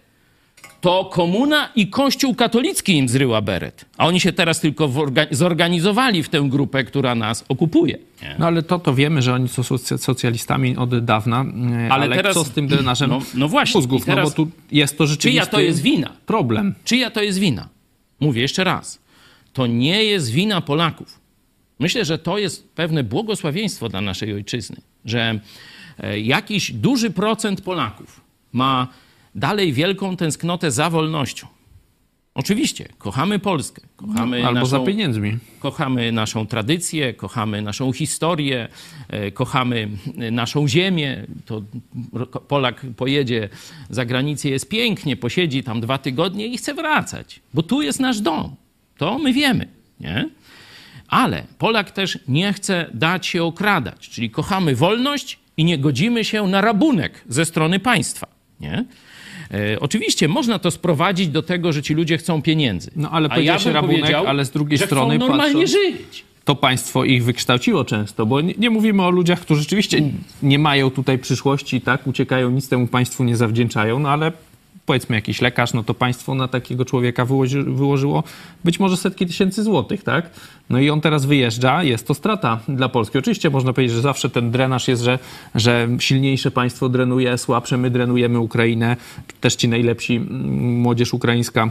to 0.81 1.05
komuna 1.05 1.69
i 1.75 1.87
kościół 1.87 2.35
katolicki 2.35 2.97
im 2.97 3.09
zryła 3.09 3.41
beret. 3.41 3.85
A 3.97 4.07
oni 4.07 4.19
się 4.19 4.33
teraz 4.33 4.59
tylko 4.59 4.89
zorganizowali 5.31 6.23
w 6.23 6.29
tę 6.29 6.45
grupę, 6.49 6.83
która 6.83 7.15
nas 7.15 7.45
okupuje. 7.49 7.97
Nie? 8.21 8.35
No 8.39 8.47
ale 8.47 8.63
to, 8.63 8.79
to 8.79 8.93
wiemy, 8.95 9.21
że 9.21 9.33
oni 9.33 9.47
są 9.47 9.61
soc- 9.61 9.97
socjalistami 9.97 10.77
od 10.77 11.05
dawna. 11.05 11.45
e, 11.87 11.91
Ale, 11.91 12.15
teraz- 12.15 12.33
co 12.33 12.43
z 12.43 12.49
tym 12.51 12.67
drenażem 12.67 13.09
No- 13.09 13.21
no 13.33 13.47
właśnie, 13.47 13.77
mózgów? 13.79 14.05
teraz- 14.05 14.23
No 14.23 14.29
bo 14.29 14.35
tu 14.35 14.51
jest 14.71 14.97
to 14.97 15.07
rzeczywiście 15.07 15.41
Czyja 15.41 15.45
to 15.51 15.59
jest 15.59 15.81
wina? 15.81 16.13
problem. 16.25 16.75
Czyja 16.83 17.11
to 17.11 17.21
jest 17.21 17.39
wina? 17.39 17.69
Mówię 18.19 18.41
jeszcze 18.41 18.63
raz. 18.63 18.99
To 19.53 19.67
nie 19.67 20.03
jest 20.03 20.29
wina 20.31 20.61
Polaków. 20.61 21.19
Myślę, 21.79 22.05
że 22.05 22.17
to 22.17 22.37
jest 22.37 22.73
pewne 22.73 23.03
błogosławieństwo 23.03 23.89
dla 23.89 24.01
naszej 24.01 24.33
ojczyzny, 24.33 24.77
że 25.05 25.39
e, 25.99 26.19
jakiś 26.19 26.71
duży 26.71 27.09
procent 27.09 27.61
Polaków 27.61 28.21
ma 28.53 28.87
dalej 29.35 29.73
wielką 29.73 30.17
tęsknotę 30.17 30.71
za 30.71 30.89
wolnością. 30.89 31.47
Oczywiście, 32.35 32.89
kochamy 32.97 33.39
Polskę, 33.39 33.81
kochamy 33.95 34.47
Albo 34.47 34.59
naszą, 34.59 34.65
za 34.65 34.79
pieniędzmi. 34.79 35.37
kochamy 35.59 36.11
naszą 36.11 36.47
tradycję, 36.47 37.13
kochamy 37.13 37.61
naszą 37.61 37.93
historię, 37.93 38.67
e, 39.07 39.31
kochamy 39.31 39.89
e, 40.17 40.31
naszą 40.31 40.67
ziemię. 40.67 41.25
To 41.45 41.61
Polak 42.47 42.85
pojedzie 42.97 43.49
za 43.89 44.05
granicę, 44.05 44.49
jest 44.49 44.69
pięknie, 44.69 45.17
posiedzi 45.17 45.63
tam 45.63 45.81
dwa 45.81 45.97
tygodnie 45.97 46.47
i 46.47 46.57
chce 46.57 46.73
wracać, 46.73 47.39
bo 47.53 47.63
tu 47.63 47.81
jest 47.81 47.99
nasz 47.99 48.21
dom. 48.21 48.55
To 48.99 49.19
my 49.19 49.33
wiemy, 49.33 49.67
nie? 49.99 50.29
Ale 51.07 51.43
Polak 51.57 51.91
też 51.91 52.19
nie 52.27 52.53
chce 52.53 52.89
dać 52.93 53.27
się 53.27 53.43
okradać, 53.43 54.09
czyli 54.09 54.29
kochamy 54.29 54.75
wolność 54.75 55.39
i 55.57 55.63
nie 55.65 55.77
godzimy 55.77 56.23
się 56.25 56.47
na 56.47 56.61
rabunek 56.61 57.23
ze 57.29 57.45
strony 57.45 57.79
państwa, 57.79 58.27
nie? 58.59 58.85
E, 59.51 59.79
oczywiście 59.79 60.27
można 60.27 60.59
to 60.59 60.71
sprowadzić 60.71 61.27
do 61.27 61.41
tego, 61.41 61.73
że 61.73 61.81
ci 61.83 61.93
ludzie 61.93 62.17
chcą 62.17 62.41
pieniędzy. 62.41 62.91
No, 62.95 63.11
ale 63.11 63.29
A 63.29 63.29
powiedziałeś 63.29 63.63
bym 63.63 63.73
rabunek, 63.73 63.99
powiedział, 63.99 64.27
ale 64.27 64.45
z 64.45 64.51
drugiej 64.51 64.77
że 64.77 64.85
strony 64.85 65.17
chcą 65.17 65.27
normalnie 65.27 65.53
patrząc- 65.65 65.71
żyć. 65.71 66.23
To 66.45 66.55
państwo 66.55 67.03
ich 67.05 67.23
wykształciło 67.23 67.85
często, 67.85 68.25
bo 68.25 68.41
nie, 68.41 68.53
nie 68.57 68.69
mówimy 68.69 69.03
o 69.03 69.09
ludziach, 69.09 69.39
którzy 69.41 69.61
rzeczywiście 69.61 70.01
nie 70.43 70.59
mają 70.59 70.91
tutaj 70.91 71.19
przyszłości, 71.19 71.81
tak, 71.81 72.07
uciekają, 72.07 72.49
nic 72.51 72.69
temu 72.69 72.87
państwu 72.87 73.23
nie 73.23 73.35
zawdzięczają, 73.35 73.99
no 73.99 74.09
ale 74.09 74.31
powiedzmy 74.89 75.15
jakiś 75.15 75.41
lekarz, 75.41 75.73
no 75.73 75.83
to 75.83 75.93
państwo 75.93 76.35
na 76.35 76.47
takiego 76.47 76.85
człowieka 76.85 77.25
wyłoży, 77.25 77.63
wyłożyło 77.63 78.23
być 78.63 78.79
może 78.79 78.97
setki 78.97 79.27
tysięcy 79.27 79.63
złotych, 79.63 80.03
tak? 80.03 80.29
No 80.69 80.79
i 80.79 80.89
on 80.89 81.01
teraz 81.01 81.25
wyjeżdża, 81.25 81.83
jest 81.83 82.07
to 82.07 82.13
strata 82.13 82.59
dla 82.67 82.89
Polski. 82.89 83.17
Oczywiście 83.17 83.49
można 83.49 83.73
powiedzieć, 83.73 83.95
że 83.95 84.01
zawsze 84.01 84.29
ten 84.29 84.51
drenaż 84.51 84.87
jest, 84.87 85.01
że, 85.01 85.19
że 85.55 85.87
silniejsze 85.99 86.51
państwo 86.51 86.89
drenuje, 86.89 87.37
słabsze 87.37 87.77
my 87.77 87.89
drenujemy 87.89 88.39
Ukrainę, 88.39 88.97
też 89.41 89.55
ci 89.55 89.67
najlepsi, 89.67 90.15
mm, 90.15 90.79
młodzież 90.79 91.13
ukraińska 91.13 91.69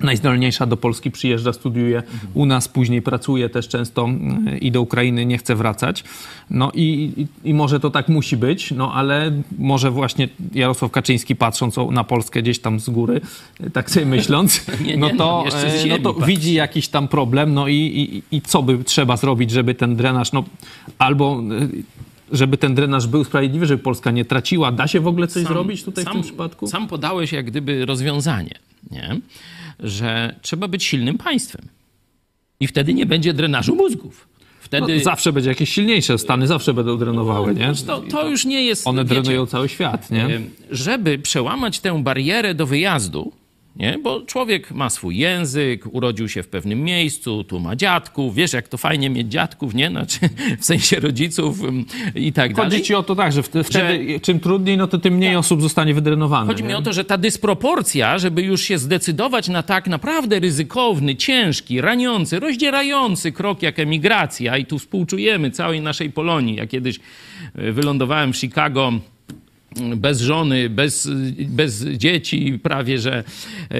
najzdolniejsza 0.00 0.66
do 0.66 0.76
Polski 0.76 1.10
przyjeżdża, 1.10 1.52
studiuje 1.52 2.02
u 2.34 2.46
nas, 2.46 2.68
później 2.68 3.02
pracuje 3.02 3.48
też 3.48 3.68
często 3.68 4.08
y, 4.52 4.58
i 4.58 4.70
do 4.70 4.82
Ukrainy 4.82 5.26
nie 5.26 5.38
chce 5.38 5.56
wracać. 5.56 6.04
No 6.50 6.70
i, 6.74 7.12
i, 7.16 7.48
i 7.50 7.54
może 7.54 7.80
to 7.80 7.90
tak 7.90 8.08
musi 8.08 8.36
być, 8.36 8.70
no 8.70 8.94
ale 8.94 9.32
może 9.58 9.90
właśnie 9.90 10.28
Jarosław 10.54 10.90
Kaczyński 10.90 11.36
patrząc 11.36 11.76
na 11.90 12.04
Polskę 12.04 12.42
gdzieś 12.42 12.58
tam 12.58 12.80
z 12.80 12.90
góry, 12.90 13.20
tak 13.72 13.90
sobie 13.90 14.06
myśląc, 14.06 14.66
Nie, 14.86 14.96
no 14.96 15.08
to, 15.08 15.14
no, 15.16 15.46
y, 15.46 15.64
no 15.64 15.78
ziemi 15.78 16.02
to 16.02 16.14
widzi 16.14 16.54
jakiś 16.54 16.88
tam 16.88 17.08
problem, 17.08 17.54
no 17.54 17.68
i, 17.68 17.74
i, 17.74 18.36
i 18.36 18.42
co 18.42 18.62
by 18.62 18.84
trzeba 18.84 19.16
zrobić, 19.16 19.50
żeby 19.50 19.74
ten 19.74 19.96
drenaż, 19.96 20.32
no 20.32 20.44
albo 20.98 21.42
y, 21.62 21.82
żeby 22.32 22.56
ten 22.56 22.74
drenaż 22.74 23.06
był 23.06 23.24
sprawiedliwy, 23.24 23.66
żeby 23.66 23.82
Polska 23.82 24.10
nie 24.10 24.24
traciła? 24.24 24.72
Da 24.72 24.88
się 24.88 25.00
w 25.00 25.06
ogóle 25.06 25.28
coś 25.28 25.42
zrobić 25.42 25.84
tutaj 25.84 26.04
w 26.04 26.08
tym 26.10 26.22
przypadku? 26.22 26.66
Sam 26.66 26.88
podałeś 26.88 27.32
jak 27.32 27.46
gdyby 27.46 27.86
rozwiązanie, 27.86 28.54
nie? 28.90 29.20
Że 29.82 30.36
trzeba 30.42 30.68
być 30.68 30.84
silnym 30.84 31.18
państwem. 31.18 31.68
I 32.60 32.66
wtedy 32.66 32.94
nie 32.94 33.06
będzie 33.06 33.32
drenażu 33.34 33.74
mózgów. 33.74 34.28
Wtedy 34.60 34.96
No, 34.96 35.02
zawsze 35.02 35.32
będzie 35.32 35.48
jakieś 35.50 35.72
silniejsze 35.72 36.18
Stany, 36.18 36.46
zawsze 36.46 36.74
będą 36.74 36.98
drenowały, 36.98 37.54
nie? 37.54 37.72
to, 37.86 38.00
to 38.00 38.28
już 38.28 38.44
nie 38.44 38.62
jest. 38.64 38.86
One 38.86 39.04
wiecie, 39.04 39.14
drenują 39.22 39.46
cały 39.46 39.68
świat, 39.68 40.10
nie? 40.10 40.40
Żeby 40.70 41.18
przełamać 41.18 41.80
tę 41.80 42.02
barierę 42.02 42.54
do 42.54 42.66
wyjazdu, 42.66 43.32
nie? 43.76 43.98
bo 44.02 44.20
człowiek 44.20 44.70
ma 44.70 44.90
swój 44.90 45.16
język, 45.16 45.94
urodził 45.94 46.28
się 46.28 46.42
w 46.42 46.48
pewnym 46.48 46.84
miejscu, 46.84 47.44
tu 47.44 47.60
ma 47.60 47.76
dziadków, 47.76 48.34
wiesz 48.34 48.52
jak 48.52 48.68
to 48.68 48.78
fajnie 48.78 49.10
mieć 49.10 49.28
dziadków, 49.28 49.74
nie? 49.74 49.90
Znaczy, 49.90 50.18
w 50.60 50.64
sensie 50.64 51.00
rodziców 51.00 51.64
ym, 51.64 51.84
i 52.14 52.32
tak 52.32 52.54
dalej. 52.54 52.70
Chodzi 52.70 52.82
ci 52.82 52.94
o 52.94 53.02
to 53.02 53.14
tak, 53.14 53.32
że 53.32 53.42
wtedy, 53.42 53.64
wtedy 53.64 54.20
czym 54.20 54.40
trudniej, 54.40 54.76
no 54.76 54.86
to 54.86 54.98
tym 54.98 55.14
mniej 55.14 55.36
osób 55.36 55.62
zostanie 55.62 55.94
wydrenowane. 55.94 56.46
Chodzi 56.46 56.62
nie? 56.62 56.68
mi 56.68 56.74
o 56.74 56.82
to, 56.82 56.92
że 56.92 57.04
ta 57.04 57.18
dysproporcja, 57.18 58.18
żeby 58.18 58.42
już 58.42 58.62
się 58.62 58.78
zdecydować 58.78 59.48
na 59.48 59.62
tak 59.62 59.86
naprawdę 59.86 60.40
ryzykowny, 60.40 61.16
ciężki, 61.16 61.80
raniący, 61.80 62.40
rozdzierający 62.40 63.32
krok 63.32 63.62
jak 63.62 63.78
emigracja 63.78 64.56
i 64.56 64.66
tu 64.66 64.78
współczujemy 64.78 65.50
całej 65.50 65.80
naszej 65.80 66.10
Polonii. 66.10 66.56
Ja 66.56 66.66
kiedyś 66.66 67.00
e, 67.54 67.72
wylądowałem 67.72 68.32
w 68.32 68.36
Chicago 68.36 68.88
mm, 68.88 69.00
bez 69.96 70.20
żony, 70.20 70.70
bez, 70.70 71.08
bez 71.48 71.84
dzieci 71.84 72.58
prawie, 72.62 72.98
że 72.98 73.24
e, 73.70 73.74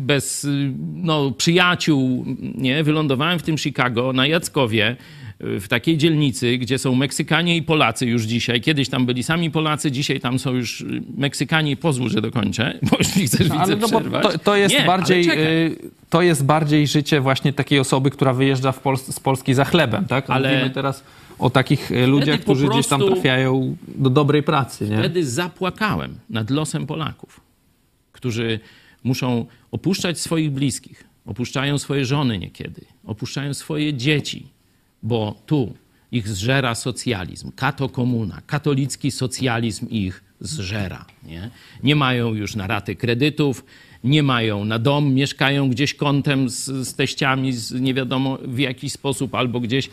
bez 0.00 0.46
no, 0.94 1.30
przyjaciół, 1.30 2.24
nie? 2.54 2.84
Wylądowałem 2.84 3.38
w 3.38 3.42
tym 3.42 3.58
Chicago 3.58 4.12
na 4.12 4.26
Jackowie, 4.26 4.96
w 5.42 5.68
takiej 5.68 5.96
dzielnicy, 5.98 6.58
gdzie 6.58 6.78
są 6.78 6.94
Meksykanie 6.94 7.56
i 7.56 7.62
Polacy 7.62 8.06
już 8.06 8.22
dzisiaj. 8.22 8.60
Kiedyś 8.60 8.88
tam 8.88 9.06
byli 9.06 9.22
sami 9.22 9.50
Polacy, 9.50 9.90
dzisiaj 9.90 10.20
tam 10.20 10.38
są 10.38 10.52
już 10.54 10.84
Meksykanie 11.16 11.70
i 11.70 11.76
pozwól, 11.76 12.10
że 12.10 12.20
dokończę, 12.20 12.78
bo 12.90 12.96
już 12.98 13.16
mi 13.16 13.26
chcesz, 13.26 13.50
Ale 13.50 13.60
widzę, 13.60 13.76
no 13.76 13.88
przerwać. 13.88 14.22
to, 14.22 14.38
to 14.38 14.56
jest 14.56 14.74
Nie, 14.74 14.84
bardziej. 14.84 15.30
y, 15.30 15.76
To 16.10 16.22
jest 16.22 16.44
bardziej 16.44 16.86
życie 16.86 17.20
właśnie 17.20 17.52
takiej 17.52 17.78
osoby, 17.78 18.10
która 18.10 18.32
wyjeżdża 18.32 18.70
Pols- 18.70 19.12
z 19.12 19.20
Polski 19.20 19.54
za 19.54 19.64
chlebem, 19.64 20.04
tak? 20.04 20.30
Ale- 20.30 20.52
Mówimy 20.52 20.70
teraz 20.70 21.04
o 21.40 21.50
takich 21.50 21.90
y, 21.90 22.06
ludziach, 22.06 22.40
którzy 22.40 22.68
gdzieś 22.68 22.86
tam 22.86 23.00
trafiają 23.00 23.76
do 23.88 24.10
dobrej 24.10 24.42
pracy, 24.42 24.88
nie? 24.88 24.98
Wtedy 24.98 25.26
zapłakałem 25.26 26.18
nad 26.30 26.50
losem 26.50 26.86
Polaków, 26.86 27.40
którzy 28.12 28.60
muszą 29.04 29.46
opuszczać 29.70 30.20
swoich 30.20 30.50
bliskich, 30.50 31.04
opuszczają 31.26 31.78
swoje 31.78 32.04
żony 32.04 32.38
niekiedy, 32.38 32.80
opuszczają 33.04 33.54
swoje 33.54 33.94
dzieci, 33.94 34.46
bo 35.02 35.34
tu 35.46 35.74
ich 36.12 36.28
zżera 36.28 36.74
socjalizm, 36.74 37.52
katokomuna, 37.56 38.42
katolicki 38.46 39.10
socjalizm 39.10 39.88
ich 39.88 40.24
zżera. 40.40 41.04
Nie, 41.22 41.50
nie 41.82 41.96
mają 41.96 42.34
już 42.34 42.56
na 42.56 42.66
raty 42.66 42.96
kredytów, 42.96 43.64
nie 44.04 44.22
mają 44.22 44.64
na 44.64 44.78
dom, 44.78 45.14
mieszkają 45.14 45.70
gdzieś 45.70 45.94
kątem 45.94 46.48
z, 46.48 46.64
z 46.88 46.94
teściami, 46.94 47.52
z 47.52 47.72
nie 47.72 47.94
wiadomo 47.94 48.38
w 48.44 48.58
jaki 48.58 48.90
sposób, 48.90 49.34
albo 49.34 49.60
gdzieś 49.60 49.90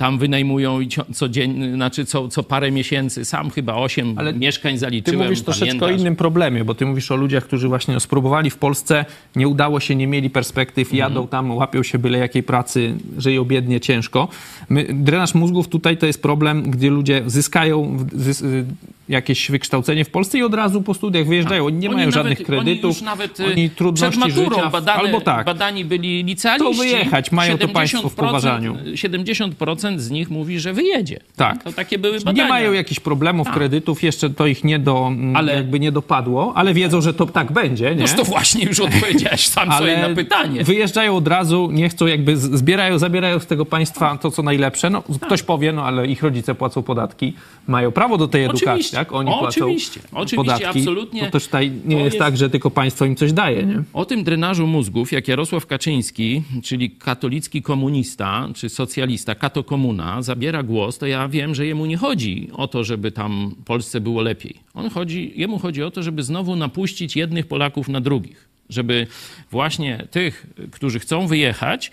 tam 0.00 0.18
wynajmują 0.18 0.80
i 0.80 0.88
codziennie, 1.14 1.74
znaczy 1.74 2.04
co, 2.04 2.28
co 2.28 2.42
parę 2.42 2.70
miesięcy. 2.70 3.24
Sam 3.24 3.50
chyba 3.50 3.74
osiem 3.74 4.14
Ale 4.18 4.32
mieszkań 4.32 4.72
Ty 4.72 4.78
zaliczyłem. 4.78 5.22
mówisz 5.26 5.42
troszeczkę 5.42 5.76
o 5.76 5.80
pamiętasz? 5.80 6.00
innym 6.00 6.16
problemie, 6.16 6.64
bo 6.64 6.74
ty 6.74 6.86
mówisz 6.86 7.10
o 7.10 7.16
ludziach, 7.16 7.44
którzy 7.44 7.68
właśnie 7.68 8.00
spróbowali 8.00 8.50
w 8.50 8.56
Polsce, 8.56 9.04
nie 9.36 9.48
udało 9.48 9.80
się, 9.80 9.94
nie 9.96 10.06
mieli 10.06 10.30
perspektyw, 10.30 10.88
Mhm. 10.92 10.98
jadą 10.98 11.26
tam, 11.28 11.50
łapią 11.50 11.82
się 11.82 11.98
byle 11.98 12.18
jakiej 12.18 12.42
pracy, 12.42 12.94
żyją 13.18 13.44
biednie, 13.44 13.80
ciężko. 13.80 14.28
My, 14.68 14.86
drenaż 14.92 15.34
mózgów 15.34 15.68
tutaj 15.68 15.96
to 15.96 16.06
jest 16.06 16.22
problem, 16.22 16.62
gdzie 16.70 16.90
ludzie 16.90 17.22
zyskają 17.26 18.06
zys, 18.12 18.42
y, 18.42 18.64
jakieś 19.08 19.50
wykształcenie 19.50 20.04
w 20.04 20.10
Polsce 20.10 20.38
i 20.38 20.42
od 20.42 20.54
razu 20.54 20.82
po 20.82 20.94
studiach 20.94 21.26
wyjeżdżają. 21.26 21.66
Oni 21.66 21.76
nie 21.76 21.88
Oni 21.88 21.96
mają 21.96 22.06
nawet- 22.10 22.14
żadnych 22.14 22.42
kredytów, 22.42 22.84
Oni 22.84 22.92
już 22.94 23.02
nawet 23.02 23.40
y, 23.40 23.46
oni 23.46 23.70
trudności 23.70 24.20
przed 24.20 24.36
maturą 24.36 24.56
życia, 24.56 24.70
badane, 24.70 24.98
albo 25.00 25.20
tak. 25.20 25.46
badani 25.46 25.84
byli 25.84 26.24
licealiści. 26.24 26.76
To 26.76 26.82
wyjechać, 26.82 27.32
mają 27.32 27.58
to 27.58 27.68
państwo 27.68 27.98
w 28.08 28.12
70% 28.12 28.16
poważaniu. 28.26 28.76
70% 28.94 29.89
z 29.98 30.10
nich 30.10 30.30
mówi, 30.30 30.60
że 30.60 30.72
wyjedzie. 30.72 31.20
Tak. 31.36 31.62
To 31.62 31.72
takie 31.72 31.98
były 31.98 32.18
badania. 32.18 32.42
Nie 32.42 32.48
mają 32.48 32.72
jakichś 32.72 33.00
problemów, 33.00 33.46
Tak. 33.46 33.54
kredytów, 33.56 34.02
jeszcze 34.02 34.30
to 34.30 34.46
ich 34.46 34.64
nie 34.64 34.78
do, 34.78 35.06
ale... 35.34 35.38
Ale- 35.38 35.54
jakby 35.54 35.80
nie 35.80 35.92
dopadło, 35.92 36.52
ale 36.56 36.74
wiedzą, 36.74 37.00
że 37.00 37.14
to 37.14 37.26
tak 37.26 37.52
będzie, 37.52 37.94
nie? 37.94 38.00
Noż 38.02 38.12
to 38.12 38.24
właśnie 38.24 38.64
już 38.64 38.80
odpowiedziałeś 38.80 39.46
sam 39.46 39.72
sobie 39.78 39.96
na 40.08 40.14
pytanie. 40.14 40.64
wyjeżdżają 40.64 41.16
od 41.16 41.28
razu, 41.28 41.68
nie 41.72 41.88
chcą 41.88 42.06
jakby, 42.06 42.36
zbierają, 42.36 42.98
zabierają 42.98 43.38
z 43.38 43.46
tego 43.46 43.64
państwa 43.66 44.16
to, 44.18 44.30
co 44.30 44.42
najlepsze. 44.42 44.90
No, 44.90 45.02
ktoś 45.20 45.42
powie, 45.42 45.72
no 45.72 45.84
ale 45.84 46.06
ich 46.06 46.22
rodzice 46.22 46.54
płacą 46.54 46.82
podatki, 46.82 47.32
mają 47.68 47.90
prawo 47.92 48.18
do 48.18 48.28
tej 48.28 48.44
edukacji, 48.44 48.66
Oczywiście. 48.68 48.96
tak? 48.96 49.12
Oni 49.12 49.30
płacą 49.30 49.46
Oczywiście. 49.46 50.00
Oczywiście, 50.12 50.36
podatki. 50.36 50.64
absolutnie. 50.78 51.20
To 51.24 51.30
też 51.30 51.44
tutaj 51.44 51.72
nie 51.84 51.96
jest, 51.96 52.04
jest- 52.04 52.18
tak, 52.18 52.36
że 52.36 52.50
tylko 52.50 52.70
państwo 52.70 53.04
im 53.04 53.16
coś 53.16 53.32
daje, 53.32 53.62
nie? 53.62 53.82
O 53.92 54.04
tym 54.04 54.24
drenażu 54.24 54.66
mózgów, 54.66 55.12
jak 55.12 55.28
Jarosław 55.28 55.66
Kaczyński, 55.66 56.42
czyli 56.62 56.90
katolicki 56.90 57.62
komunista, 57.62 58.48
czy 58.54 58.68
socjalista, 58.68 59.34
katokomuna, 59.70 60.22
zabiera 60.22 60.62
głos, 60.62 60.98
to 60.98 61.06
ja 61.06 61.28
wiem, 61.28 61.54
że 61.54 61.66
jemu 61.66 61.86
nie 61.86 61.96
chodzi 61.96 62.50
o 62.52 62.68
to, 62.68 62.84
żeby 62.84 63.12
tam 63.12 63.54
Polsce 63.64 64.00
było 64.00 64.22
lepiej. 64.22 64.54
On 64.74 64.90
chodzi, 64.90 65.32
jemu 65.36 65.58
chodzi 65.58 65.82
o 65.82 65.90
to, 65.90 66.02
żeby 66.02 66.22
znowu 66.22 66.56
napuścić 66.56 67.16
jednych 67.16 67.46
Polaków 67.46 67.88
na 67.88 68.00
drugich. 68.00 68.48
Żeby 68.70 69.06
właśnie 69.50 70.06
tych, 70.10 70.46
którzy 70.70 71.00
chcą 71.00 71.26
wyjechać, 71.26 71.90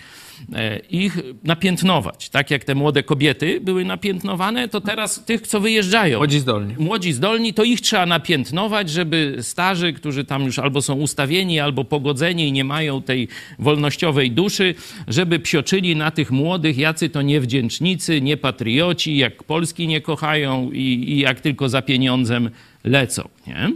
e, 0.54 0.80
ich 0.80 1.18
napiętnować. 1.44 2.30
Tak 2.30 2.52
jak 2.52 2.64
te 2.64 2.76
młode 2.76 3.04
kobiety 3.04 3.62
były 3.62 3.86
napiętnowane, 3.86 4.68
to 4.68 4.82
teraz 4.82 5.26
tych, 5.26 5.48
co 5.48 5.60
wyjeżdżają 5.60 6.18
Młodzi 6.18 6.40
zdolni. 6.40 6.76
młodzi 6.80 7.14
zdolni, 7.14 7.54
to 7.54 7.64
ich 7.64 7.82
trzeba 7.82 8.06
napiętnować, 8.06 8.90
żeby 8.90 9.38
starzy, 9.42 9.94
którzy 9.94 10.26
tam 10.26 10.44
już 10.44 10.60
albo 10.60 10.82
są 10.82 10.94
ustawieni, 10.96 11.60
albo 11.60 11.86
pogodzeni 11.86 12.48
i 12.48 12.52
nie 12.52 12.64
mają 12.64 13.02
tej 13.02 13.28
wolnościowej 13.60 14.32
duszy, 14.32 14.76
żeby 15.08 15.40
psioczyli 15.40 15.96
na 15.96 16.12
tych 16.12 16.32
młodych, 16.32 16.78
jacy 16.78 17.10
to 17.10 17.22
niewdzięcznicy, 17.22 18.22
niepatrioci, 18.22 19.18
jak 19.18 19.44
Polski 19.44 19.88
nie 19.88 20.02
kochają 20.02 20.72
i, 20.72 21.06
i 21.08 21.20
jak 21.20 21.42
tylko 21.42 21.70
za 21.70 21.82
pieniądzem 21.82 22.50
lecą. 22.84 23.30
Nie? 23.48 23.72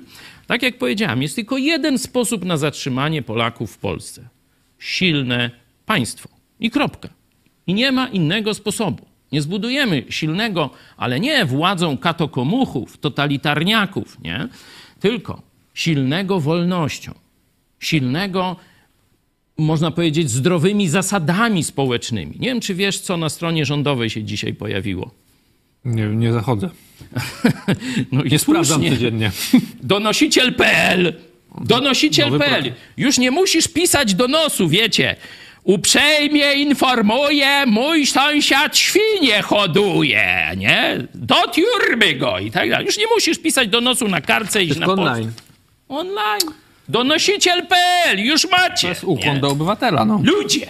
Tak 0.48 0.64
jak 0.64 0.78
powiedziałem, 0.78 1.22
jest 1.22 1.36
tylko 1.36 1.58
jeden 1.58 1.98
sposób 1.98 2.46
na 2.46 2.58
zatrzymanie 2.58 3.22
Polaków 3.22 3.72
w 3.72 3.78
Polsce. 3.78 4.30
Silne 4.80 5.52
państwo. 5.86 6.30
I 6.60 6.72
kropka. 6.72 7.10
I 7.68 7.74
nie 7.74 7.92
ma 7.92 8.08
innego 8.08 8.54
sposobu. 8.54 9.06
Nie 9.32 9.42
zbudujemy 9.42 10.04
silnego, 10.10 10.70
ale 10.98 11.20
nie 11.20 11.46
władzą 11.46 11.98
katokomuchów, 11.98 12.98
totalitarniaków, 12.98 14.22
nie? 14.22 14.48
Tylko 15.00 15.42
silnego 15.74 16.40
wolnością. 16.40 17.14
Silnego, 17.80 18.56
można 19.58 19.92
powiedzieć, 19.92 20.30
zdrowymi 20.30 20.90
zasadami 20.90 21.64
społecznymi. 21.64 22.36
Nie 22.40 22.48
wiem, 22.48 22.60
czy 22.62 22.76
wiesz, 22.76 23.00
co 23.00 23.18
na 23.18 23.30
stronie 23.30 23.66
rządowej 23.66 24.10
się 24.10 24.24
dzisiaj 24.24 24.54
pojawiło. 24.54 25.12
Nie, 25.86 26.08
nie 26.08 26.34
zachodzę. 26.34 26.70
No 28.12 28.24
i 28.24 28.40
sprawdzam 28.40 28.90
codziennie. 28.90 29.32
Donosiciel.pl. 29.84 31.04
Nowy 31.04 31.68
Donosiciel.pl. 31.68 32.74
Już 32.98 33.18
nie 33.18 33.32
musisz 33.32 33.68
pisać 33.68 34.16
donosu, 34.16 34.70
wiecie. 34.70 35.16
Uprzejmie 35.64 36.54
informuję, 36.54 37.66
mój 37.66 38.06
sąsiad 38.06 38.78
świnie 38.78 39.42
hoduje, 39.42 40.52
nie? 40.58 41.08
Dotiurmy 41.14 42.14
go 42.14 42.40
i 42.40 42.52
tak 42.52 42.70
dalej. 42.70 42.86
Już 42.86 42.98
nie 42.98 43.08
musisz 43.16 43.38
pisać 43.40 43.68
donosu 43.70 44.08
na 44.08 44.22
kartce 44.22 44.64
i 44.64 44.80
na 44.80 44.86
pocztę. 44.86 45.02
online. 45.02 45.32
Online. 45.90 46.54
Donosiciel.pl. 46.90 48.20
Już 48.20 48.50
macie. 48.50 48.82
To 48.82 48.88
jest 48.88 49.04
ukłon 49.04 49.40
do 49.40 49.48
obywatela, 49.50 50.06
no. 50.06 50.22
Ludzie, 50.24 50.68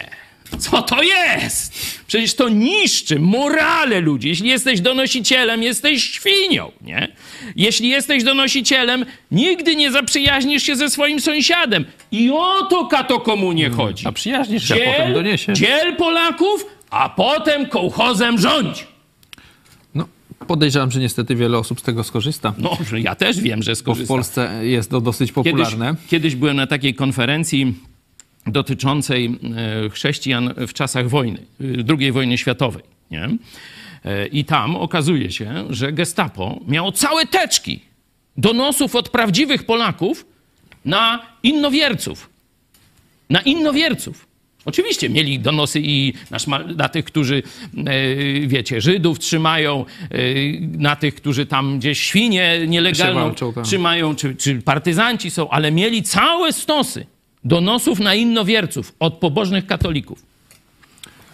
co 0.60 0.82
to 0.82 1.04
jest? 1.04 1.74
Przecież 2.08 2.34
to 2.36 2.50
niszczy 2.50 3.20
morale 3.20 4.02
ludzi. 4.02 4.28
Jeśli 4.30 4.50
jesteś 4.50 4.82
donosicielem, 4.82 5.64
jesteś 5.64 6.04
świnią, 6.04 6.72
nie? 6.82 7.08
Jeśli 7.56 7.90
jesteś 7.90 8.24
donosicielem, 8.24 9.06
nigdy 9.32 9.76
nie 9.76 9.92
zaprzyjaźnisz 9.92 10.64
się 10.64 10.76
ze 10.76 10.90
swoim 10.90 11.20
sąsiadem. 11.20 11.86
I 12.12 12.32
o 12.32 12.66
to 12.70 12.86
katokomunie 12.86 13.70
chodzi. 13.70 14.08
A 14.08 14.12
przyjaźnisz 14.12 14.68
się, 14.68 14.76
a 14.76 14.92
potem 14.92 15.14
doniesiesz. 15.14 15.60
dziel 15.60 15.96
Polaków, 15.96 16.66
a 16.90 17.10
potem 17.10 17.66
kołchozem 17.66 18.38
rządź. 18.40 18.88
No, 19.96 20.08
podejrzewam, 20.48 20.92
że 20.92 21.00
niestety 21.00 21.36
wiele 21.36 21.58
osób 21.58 21.80
z 21.80 21.84
tego 21.84 22.04
skorzysta. 22.04 22.54
No, 22.58 22.78
ja 22.98 23.16
też 23.16 23.40
wiem, 23.40 23.64
że 23.64 23.74
Bo 23.86 23.96
w. 23.96 24.08
Polsce 24.08 24.60
jest 24.62 24.90
to 24.92 25.02
dosyć 25.02 25.32
Kiedyś, 25.32 25.52
popularne. 25.52 25.96
kiedyś 26.10 26.36
byłem 26.36 26.56
na 26.56 26.68
takiej 26.68 26.94
konferencji 26.96 27.74
dotyczącej 28.48 29.40
e, 29.86 29.90
chrześcijan 29.90 30.54
w 30.58 30.74
czasach 30.74 31.10
wojny, 31.10 31.40
e, 31.40 31.64
II 32.00 32.12
wojny 32.12 32.38
światowej. 32.38 32.84
Nie? 33.12 33.30
E, 34.06 34.28
I 34.28 34.46
tam 34.46 34.76
okazuje 34.76 35.32
się, 35.32 35.66
że 35.70 35.94
gestapo 35.94 36.60
miało 36.68 36.92
całe 36.92 37.26
teczki 37.26 37.80
donosów 38.38 38.96
od 38.96 39.10
prawdziwych 39.10 39.64
Polaków 39.64 40.26
na 40.86 41.26
innowierców. 41.44 42.30
Na 43.30 43.42
innowierców. 43.42 44.28
Oczywiście 44.66 45.10
mieli 45.10 45.40
donosy 45.40 45.80
i 45.84 46.14
na, 46.48 46.60
na 46.76 46.90
tych, 46.90 47.06
którzy, 47.06 47.44
wiecie, 48.48 48.82
Żydów 48.82 49.20
trzymają, 49.20 49.86
na 50.60 50.96
tych, 50.96 51.16
którzy 51.16 51.46
tam 51.46 51.80
gdzieś 51.80 52.02
świnie 52.02 52.60
nielegalną 52.68 53.36
tak. 53.36 53.64
trzymają, 53.64 54.16
czy, 54.16 54.36
czy 54.36 54.62
partyzanci 54.62 55.30
są, 55.30 55.50
ale 55.50 55.72
mieli 55.72 56.04
całe 56.04 56.54
stosy 56.54 57.06
donosów 57.44 58.00
na 58.00 58.16
innowierców 58.16 58.96
od 59.00 59.14
pobożnych 59.14 59.66
katolików. 59.66 60.31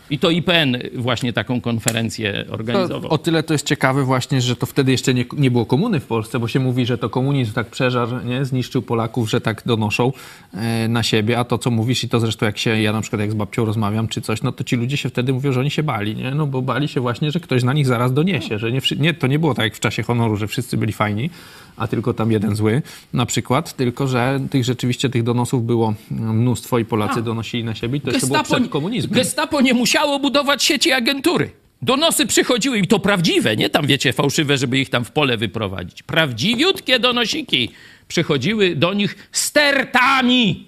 I 0.09 0.19
to 0.19 0.29
IPN 0.29 0.77
właśnie 0.95 1.33
taką 1.33 1.61
konferencję 1.61 2.45
To, 2.47 2.53
organizował. 2.53 3.11
o 3.11 3.17
tyle 3.17 3.43
to 3.43 3.53
jest 3.53 3.65
ciekawe 3.65 4.03
właśnie, 4.03 4.41
że 4.41 4.55
to 4.55 4.65
wtedy 4.65 4.91
jeszcze 4.91 5.13
nie, 5.13 5.25
nie 5.37 5.51
było 5.51 5.65
komuny 5.65 5.99
w 5.99 6.05
Polsce, 6.05 6.39
bo 6.39 6.47
się 6.47 6.59
mówi, 6.59 6.85
że 6.85 6.97
to 6.97 7.09
komunizm 7.09 7.53
tak 7.53 7.67
przeżar, 7.67 8.25
nie, 8.25 8.45
zniszczył 8.45 8.81
Polaków, 8.81 9.29
że 9.29 9.41
tak 9.41 9.61
donoszą 9.65 10.13
e, 10.53 10.87
na 10.87 11.03
siebie, 11.03 11.39
a 11.39 11.43
to 11.43 11.57
co 11.57 11.71
mówisz 11.71 12.03
i 12.03 12.09
to 12.09 12.19
zresztą 12.19 12.45
jak 12.45 12.57
się, 12.57 12.81
ja 12.81 12.93
na 12.93 13.01
przykład 13.01 13.19
jak 13.21 13.31
z 13.31 13.35
babcią 13.35 13.65
rozmawiam 13.65 14.07
czy 14.07 14.21
coś, 14.21 14.41
no 14.41 14.51
to 14.51 14.63
ci 14.63 14.75
ludzie 14.75 14.97
się 14.97 15.09
wtedy 15.09 15.33
mówią, 15.33 15.51
że 15.51 15.59
oni 15.59 15.71
się 15.71 15.83
bali, 15.83 16.15
nie, 16.15 16.31
no 16.31 16.47
bo 16.47 16.61
bali 16.61 16.87
się 16.87 17.01
właśnie, 17.01 17.31
że 17.31 17.39
ktoś 17.39 17.63
na 17.63 17.73
nich 17.73 17.87
zaraz 17.87 18.13
doniesie, 18.13 18.59
że 18.59 18.71
nie, 18.71 18.81
nie, 18.99 19.13
to 19.13 19.27
nie 19.27 19.39
było 19.39 19.53
tak 19.53 19.63
jak 19.63 19.75
w 19.75 19.79
czasie 19.79 20.03
honoru, 20.03 20.35
że 20.37 20.47
wszyscy 20.47 20.77
byli 20.77 20.93
fajni, 20.93 21.29
a 21.77 21.87
tylko 21.87 22.13
tam 22.13 22.31
jeden 22.31 22.55
zły 22.55 22.81
na 23.13 23.25
przykład, 23.25 23.73
tylko 23.73 24.07
że 24.07 24.39
tych 24.49 24.63
rzeczywiście 24.63 25.09
tych 25.09 25.23
donosów 25.23 25.65
było 25.65 25.93
mnóstwo 26.11 26.79
i 26.79 26.85
Polacy 26.85 27.19
A. 27.19 27.21
donosili 27.21 27.63
na 27.63 27.75
siebie 27.75 27.97
i 27.97 28.01
to 28.01 28.11
jeszcze 28.11 28.27
było 28.27 28.43
przed 28.43 28.69
komunizmem. 28.69 29.13
Gestapo 29.13 29.61
nie 29.61 29.73
musiało 29.73 29.96
budować 30.19 30.63
sieci 30.63 30.91
agentury. 30.91 31.51
Donosy 31.81 32.25
przychodziły 32.25 32.79
i 32.79 32.87
to 32.87 32.99
prawdziwe, 32.99 33.55
nie 33.55 33.69
tam 33.69 33.87
wiecie 33.87 34.13
fałszywe, 34.13 34.57
żeby 34.57 34.79
ich 34.79 34.89
tam 34.89 35.05
w 35.05 35.11
pole 35.11 35.37
wyprowadzić. 35.37 36.03
Prawdziwiutkie 36.03 36.99
donosiki 36.99 37.69
przychodziły 38.07 38.75
do 38.75 38.93
nich 38.93 39.29
stertami. 39.31 40.65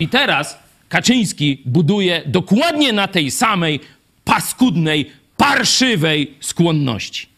I 0.00 0.08
teraz 0.08 0.58
Kaczyński 0.88 1.62
buduje 1.64 2.22
dokładnie 2.26 2.92
na 2.92 3.08
tej 3.08 3.30
samej 3.30 3.80
paskudnej, 4.24 5.10
parszywej 5.36 6.34
skłonności. 6.40 7.31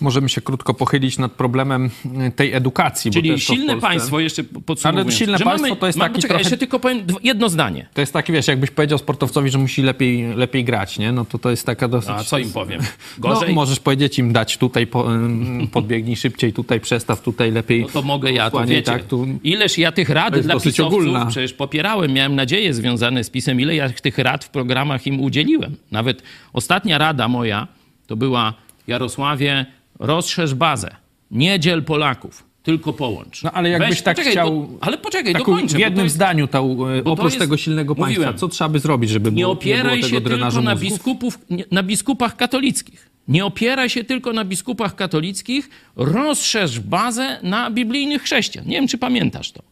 Możemy 0.00 0.28
się 0.28 0.40
krótko 0.40 0.74
pochylić 0.74 1.18
nad 1.18 1.32
problemem 1.32 1.90
y, 2.26 2.30
tej 2.30 2.52
edukacji. 2.54 3.10
Czyli 3.10 3.40
silne 3.40 3.72
Polsce- 3.72 3.80
państwo, 3.80 4.20
jeszcze 4.20 4.44
podsumowując. 4.44 5.08
Ale 5.08 5.16
silne 5.18 5.38
państwo 5.38 5.76
to 5.76 5.86
jest 5.86 5.98
ma- 5.98 6.04
taki 6.04 6.14
poczekaj, 6.14 6.28
trochę- 6.28 6.42
jeszcze 6.42 6.58
tylko 6.58 6.80
powiem 6.80 7.00
jedno 7.22 7.48
zdanie. 7.48 7.86
To 7.94 8.00
jest 8.00 8.12
taki, 8.12 8.32
wiesz, 8.32 8.48
jakbyś 8.48 8.70
powiedział 8.70 8.98
sportowcowi, 8.98 9.50
że 9.50 9.58
musi 9.58 9.82
lepiej, 9.82 10.34
lepiej 10.36 10.64
grać, 10.64 10.98
nie? 10.98 11.12
No 11.12 11.24
to 11.24 11.38
to 11.38 11.50
jest 11.50 11.66
taka 11.66 11.88
dosyć... 11.88 12.10
A 12.10 12.24
co 12.24 12.38
im 12.38 12.52
powiem? 12.52 12.80
No, 13.18 13.28
Gorzej? 13.28 13.54
możesz 13.54 13.80
powiedzieć 13.80 14.18
im 14.18 14.32
dać 14.32 14.56
tutaj, 14.56 14.86
po, 14.86 15.12
ym, 15.14 15.68
podbiegnij 15.72 16.16
szybciej, 16.16 16.52
tutaj 16.52 16.80
przestaw, 16.80 17.22
tutaj 17.22 17.52
lepiej. 17.52 17.82
No 17.82 17.88
to 17.88 18.02
mogę 18.02 18.32
ja, 18.32 18.50
to 18.50 18.64
wiecie. 18.66 18.82
tak, 18.82 19.04
tu... 19.04 19.26
Ileż 19.44 19.78
ja 19.78 19.92
tych 19.92 20.08
rad 20.10 20.38
dla 20.38 20.54
pisowców 20.54 20.86
ogólna. 20.86 21.26
przecież 21.26 21.52
popierałem, 21.52 22.12
miałem 22.12 22.34
nadzieję 22.34 22.74
związane 22.74 23.24
z 23.24 23.30
pisem, 23.30 23.60
ile 23.60 23.74
ja 23.76 23.88
tych 23.88 24.18
rad 24.18 24.44
w 24.44 24.48
programach 24.50 25.06
im 25.06 25.20
udzieliłem. 25.20 25.76
Nawet 25.90 26.22
ostatnia 26.52 26.98
rada 26.98 27.28
moja 27.28 27.68
to 28.06 28.16
była 28.16 28.54
Jarosławie, 28.86 29.66
rozszerz 29.98 30.54
bazę, 30.54 30.96
nie 31.30 31.60
dziel 31.60 31.84
Polaków, 31.84 32.44
tylko 32.62 32.92
połącz. 32.92 33.42
No 33.42 33.52
ale 33.52 33.68
jakbyś 33.70 34.02
tak 34.02 34.16
poczekaj, 34.16 34.32
chciał- 34.32 34.66
Do, 34.66 34.68
ale 34.80 34.98
poczekaj, 34.98 35.32
Taką, 35.32 35.44
dokończę. 35.52 35.76
w 35.76 35.80
jednym 35.80 36.04
jest- 36.04 36.14
zdaniu, 36.14 36.46
ta, 36.46 36.58
to 36.58 36.86
oprócz 37.04 37.24
jest- 37.32 37.38
tego 37.38 37.56
silnego 37.56 37.94
państwa, 37.94 38.20
mówiłem. 38.20 38.38
co 38.38 38.48
trzeba 38.48 38.68
by 38.68 38.78
zrobić, 38.78 39.10
żeby 39.10 39.32
Nie 39.32 39.42
było, 39.42 39.52
opieraj 39.52 39.96
nie 39.96 40.00
było 40.00 40.10
się 40.10 40.20
tylko 40.20 40.60
na, 40.62 40.76
biskupów, 40.76 41.38
na 41.70 41.82
biskupach 41.82 42.36
katolickich. 42.36 43.10
Nie 43.28 43.44
opieraj 43.44 43.90
się 43.90 44.04
tylko 44.04 44.32
na 44.32 44.44
biskupach 44.44 44.94
katolickich, 44.94 45.70
rozszerz 45.96 46.80
bazę 46.80 47.38
na 47.42 47.70
biblijnych 47.70 48.22
chrześcijan. 48.22 48.66
Nie 48.66 48.76
wiem, 48.76 48.88
czy 48.88 48.98
pamiętasz 48.98 49.52
to. 49.52 49.62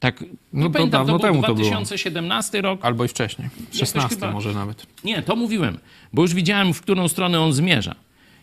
Tak, 0.00 0.24
No 0.52 0.66
to 0.66 0.70
pamiętam, 0.70 1.06
to 1.06 1.12
był 1.12 1.18
to 1.18 1.54
było. 1.54 1.70
2017 1.70 2.62
rok. 2.62 2.84
Albo 2.84 3.04
i 3.04 3.08
wcześniej. 3.08 3.48
16 3.72 4.08
chyba- 4.08 4.32
może 4.32 4.54
nawet. 4.54 4.86
Nie, 5.04 5.22
to 5.22 5.36
mówiłem, 5.36 5.78
bo 6.12 6.22
już 6.22 6.34
widziałem, 6.34 6.74
w 6.74 6.80
którą 6.80 7.08
stronę 7.08 7.40
on 7.40 7.52
zmierza. 7.52 7.94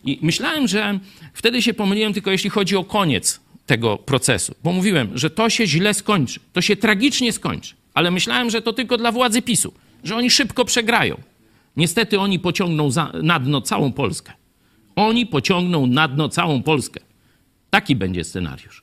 I 0.06 0.18
myślałem, 0.22 0.68
że 0.68 0.98
wtedy 1.34 1.62
się 1.62 1.74
pomyliłem 1.74 2.12
tylko 2.12 2.30
jeśli 2.30 2.50
chodzi 2.50 2.76
o 2.76 2.84
koniec 2.84 3.40
tego 3.66 3.96
procesu, 3.98 4.54
bo 4.64 4.72
mówiłem, 4.72 5.18
że 5.18 5.30
to 5.30 5.50
się 5.50 5.66
źle 5.66 5.94
skończy, 5.94 6.40
to 6.52 6.60
się 6.60 6.76
tragicznie 6.76 7.32
skończy, 7.32 7.74
ale 7.94 8.10
myślałem, 8.10 8.50
że 8.50 8.62
to 8.62 8.72
tylko 8.72 8.96
dla 8.96 9.12
władzy 9.12 9.42
PiSu, 9.42 9.72
że 10.04 10.16
oni 10.16 10.30
szybko 10.30 10.64
przegrają. 10.64 11.20
Niestety 11.76 12.20
oni 12.20 12.38
pociągną 12.38 12.90
za, 12.90 13.12
na 13.22 13.40
dno 13.40 13.60
całą 13.60 13.92
Polskę. 13.92 14.32
Oni 14.96 15.26
pociągną 15.26 15.86
na 15.86 16.08
dno 16.08 16.28
całą 16.28 16.62
Polskę. 16.62 17.00
Taki 17.70 17.96
będzie 17.96 18.24
scenariusz. 18.24 18.82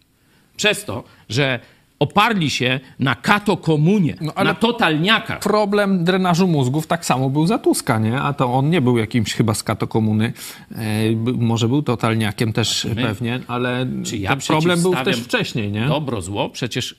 Przez 0.58 0.86
to, 0.86 1.04
że 1.30 1.60
oparli 2.04 2.50
się 2.50 2.80
na 3.00 3.16
katokomunie, 3.16 4.16
No, 4.22 4.44
na 4.44 4.54
totalniakach. 4.54 5.40
Problem 5.40 6.04
drenażu 6.04 6.48
mózgów 6.48 6.88
tak 6.88 7.06
samo 7.06 7.30
był 7.30 7.48
za 7.48 7.58
Tuska, 7.60 8.00
nie? 8.00 8.22
A 8.22 8.34
to 8.34 8.54
on 8.54 8.70
nie 8.70 8.82
był 8.82 8.98
jakimś 8.98 9.34
chyba 9.34 9.54
z 9.54 9.64
katokomuny. 9.64 10.34
E, 10.72 10.76
może 11.38 11.68
był 11.68 11.82
totalniakiem 11.82 12.54
też 12.54 12.86
my- 12.86 12.96
pewnie, 12.96 13.40
ale 13.48 13.86
ja 14.14 14.30
ten 14.30 14.40
problem 14.40 14.82
był 14.82 14.96
też 14.96 15.20
wcześniej, 15.20 15.72
nie? 15.72 15.88
Dobro, 15.88 16.22
zło. 16.22 16.50
Przecież 16.50 16.96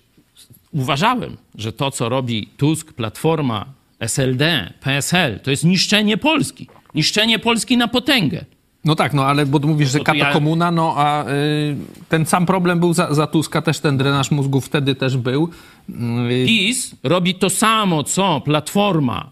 uważałem, 0.73 1.37
że 1.55 1.73
to, 1.73 1.90
co 1.90 2.09
robi 2.09 2.47
Tusk, 2.57 2.93
Platforma, 2.93 3.64
SLD, 4.01 4.73
PSL, 4.81 5.40
to 5.40 5.51
jest 5.51 5.64
niszczenie 5.64 6.17
Polski. 6.17 6.69
Niszczenie 6.95 7.38
Polski 7.38 7.77
na 7.77 7.88
potęgę. 7.88 8.45
No 8.85 8.94
tak, 8.94 9.12
no 9.14 9.27
ale 9.27 9.47
bo 9.47 9.59
mówisz, 9.59 9.90
że 9.90 9.99
No 9.99 10.05
to 10.05 10.14
ja- 10.14 10.25
katokomuna, 10.25 10.70
no 10.70 10.94
a 10.97 11.29
y, 11.29 11.77
ten 12.09 12.27
sam 12.27 12.47
problem 12.47 12.81
był 12.81 12.94
za, 12.94 13.14
za 13.14 13.27
Tuska, 13.27 13.62
też 13.62 13.79
ten 13.81 13.97
drenaż 13.97 14.31
mózgów 14.31 14.66
wtedy 14.66 14.94
też 14.94 15.16
był. 15.16 15.51
Y, 15.90 16.47
PiS 16.47 16.94
robi 17.03 17.35
to 17.35 17.51
samo, 17.51 18.05
co 18.05 18.40
Platforma 18.40 19.31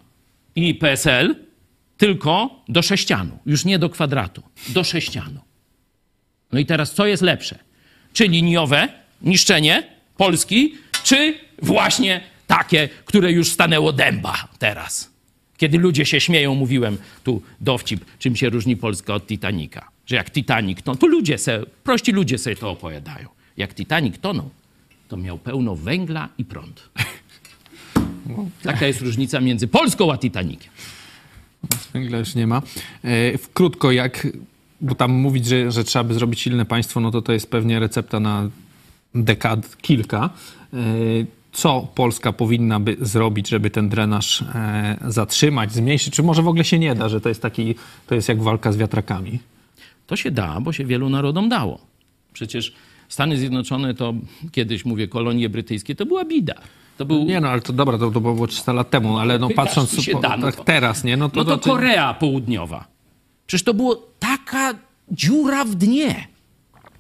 i 0.57 0.75
PSL, 0.75 1.37
tylko 1.97 2.51
do 2.69 2.83
sześcianu. 2.83 3.39
Już 3.47 3.65
nie 3.65 3.79
do 3.79 3.91
kwadratu. 3.91 4.43
Do 4.69 4.85
sześcianu. 4.85 5.41
No 6.53 6.59
i 6.59 6.67
teraz 6.67 6.95
co 6.95 7.07
jest 7.07 7.23
lepsze? 7.23 7.59
Czy 8.13 8.29
liniowe 8.29 8.89
niszczenie 9.23 9.83
Polski, 10.17 10.75
czy 11.05 11.35
właśnie 11.63 12.21
takie, 12.47 12.89
które 13.05 13.33
już 13.33 13.51
stanęło 13.51 13.93
dęba 13.93 14.49
teraz? 14.59 15.12
Kiedy 15.63 15.79
ludzie 15.79 16.07
się 16.07 16.21
śmieją, 16.21 16.55
mówiłem 16.55 16.97
tu 17.25 17.43
dowcip, 17.61 18.05
czym 18.19 18.37
się 18.37 18.51
różni 18.51 18.77
Polska 18.77 19.15
od 19.15 19.27
Titanica. 19.27 19.89
Że 20.07 20.17
jak 20.17 20.31
Titanic, 20.31 20.79
no 20.87 20.97
to 20.97 21.07
ludzie 21.07 21.39
se, 21.39 21.63
prości 21.85 22.13
ludzie 22.13 22.39
sobie 22.39 22.57
to 22.57 22.71
opowiadają. 22.71 23.29
Jak 23.57 23.75
Titanic 23.75 24.19
tonął, 24.21 24.51
to 25.09 25.17
miał 25.17 25.39
pełno 25.39 25.77
węgla 25.77 26.29
i 26.39 26.45
prąd. 26.45 26.89
Taka 28.63 28.87
jest 28.87 29.01
różnica 29.01 29.41
między 29.41 29.69
Polską 29.69 30.13
a 30.13 30.19
Titaniciem. 30.19 30.73
Węgla 31.93 32.19
już 32.19 32.35
nie 32.35 32.47
ma. 32.47 32.63
E, 33.05 33.39
krótko, 33.55 33.93
jak, 33.93 34.29
bo 34.81 34.95
tam 34.95 35.13
mówić, 35.13 35.47
że, 35.47 35.73
że 35.73 35.85
trzeba 35.85 36.05
by 36.05 36.15
zrobić 36.15 36.41
silne 36.41 36.65
państwo, 36.65 37.01
no 37.01 37.11
to 37.11 37.23
to 37.23 37.33
jest 37.33 37.51
pewnie 37.51 37.79
recepta 37.79 38.21
na 38.21 38.51
dekad 39.15 39.77
kilka. 39.77 40.31
E, 40.73 40.77
co 41.53 41.89
Polska 41.95 42.33
powinna 42.33 42.81
by 42.81 42.97
zrobić, 43.01 43.49
żeby 43.49 43.71
ten 43.71 43.89
drenaż 43.89 44.43
e, 44.43 44.97
zatrzymać, 45.09 45.73
zmniejszyć? 45.73 46.15
Czy 46.15 46.23
może 46.23 46.43
w 46.43 46.49
ogóle 46.49 46.65
się 46.65 46.79
nie 46.79 46.95
da, 46.95 47.09
że 47.09 47.21
to 47.21 47.29
jest 47.29 47.43
taki, 47.43 47.75
to 48.07 48.15
jest 48.15 48.29
jak 48.29 48.43
walka 48.43 48.73
z 48.73 48.77
wiatrakami? 48.77 49.39
To 50.07 50.17
się 50.17 50.31
da, 50.31 50.61
bo 50.61 50.73
się 50.73 50.85
wielu 50.85 51.09
narodom 51.09 51.49
dało. 51.49 51.79
Przecież 52.33 52.73
Stany 53.09 53.37
Zjednoczone 53.37 53.95
to 53.95 54.15
kiedyś, 54.53 54.85
mówię, 54.85 55.09
kolonie 55.09 55.49
brytyjskie, 55.49 55.95
to 55.95 56.07
była 56.07 56.25
bida. 56.25 56.55
To 56.99 57.05
był 57.05 57.25
Nie 57.25 57.41
no, 57.41 57.49
ale 57.49 57.61
to 57.61 57.73
dobra, 57.73 57.99
to, 57.99 58.11
to 58.11 58.21
było 58.21 58.47
300 58.47 58.73
lat 58.73 58.91
temu, 58.91 59.19
ale 59.19 59.39
no 59.39 59.49
Pytasz, 59.49 59.65
patrząc 59.65 60.11
po, 60.13 60.21
da, 60.21 60.37
no 60.37 60.47
tak 60.47 60.57
to- 60.57 60.65
teraz, 60.65 61.05
nie? 61.05 61.17
No 61.17 61.29
to, 61.29 61.45
No 61.45 61.45
to 61.45 61.59
Korea 61.59 62.15
Południowa. 62.15 62.85
Przecież 63.47 63.65
to 63.65 63.75
było 63.75 64.07
taka 64.19 64.75
dziura 65.11 65.65
w 65.65 65.75
dnie. 65.75 66.27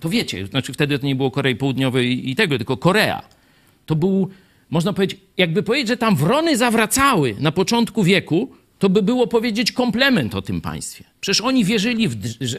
To 0.00 0.08
wiecie, 0.08 0.46
znaczy 0.46 0.72
wtedy 0.72 0.98
to 0.98 1.06
nie 1.06 1.14
było 1.14 1.30
Korei 1.30 1.56
Południowej 1.56 2.30
i 2.30 2.36
tego, 2.36 2.56
tylko 2.56 2.76
Korea. 2.76 3.22
To 3.86 3.96
był, 3.96 4.28
można 4.72 4.92
powiedzieć, 4.92 5.20
jakby 5.38 5.62
powiedzieć, 5.62 5.88
że 5.88 5.96
tam 5.96 6.16
wrony 6.16 6.56
zawracały 6.56 7.36
na 7.38 7.52
początku 7.52 8.04
wieku, 8.04 8.50
to 8.78 8.88
by 8.88 9.02
było 9.02 9.26
powiedzieć 9.26 9.72
komplement 9.72 10.34
o 10.34 10.42
tym 10.42 10.60
państwie. 10.60 11.04
Przecież 11.20 11.40
oni 11.40 11.64
wierzyli, 11.64 12.08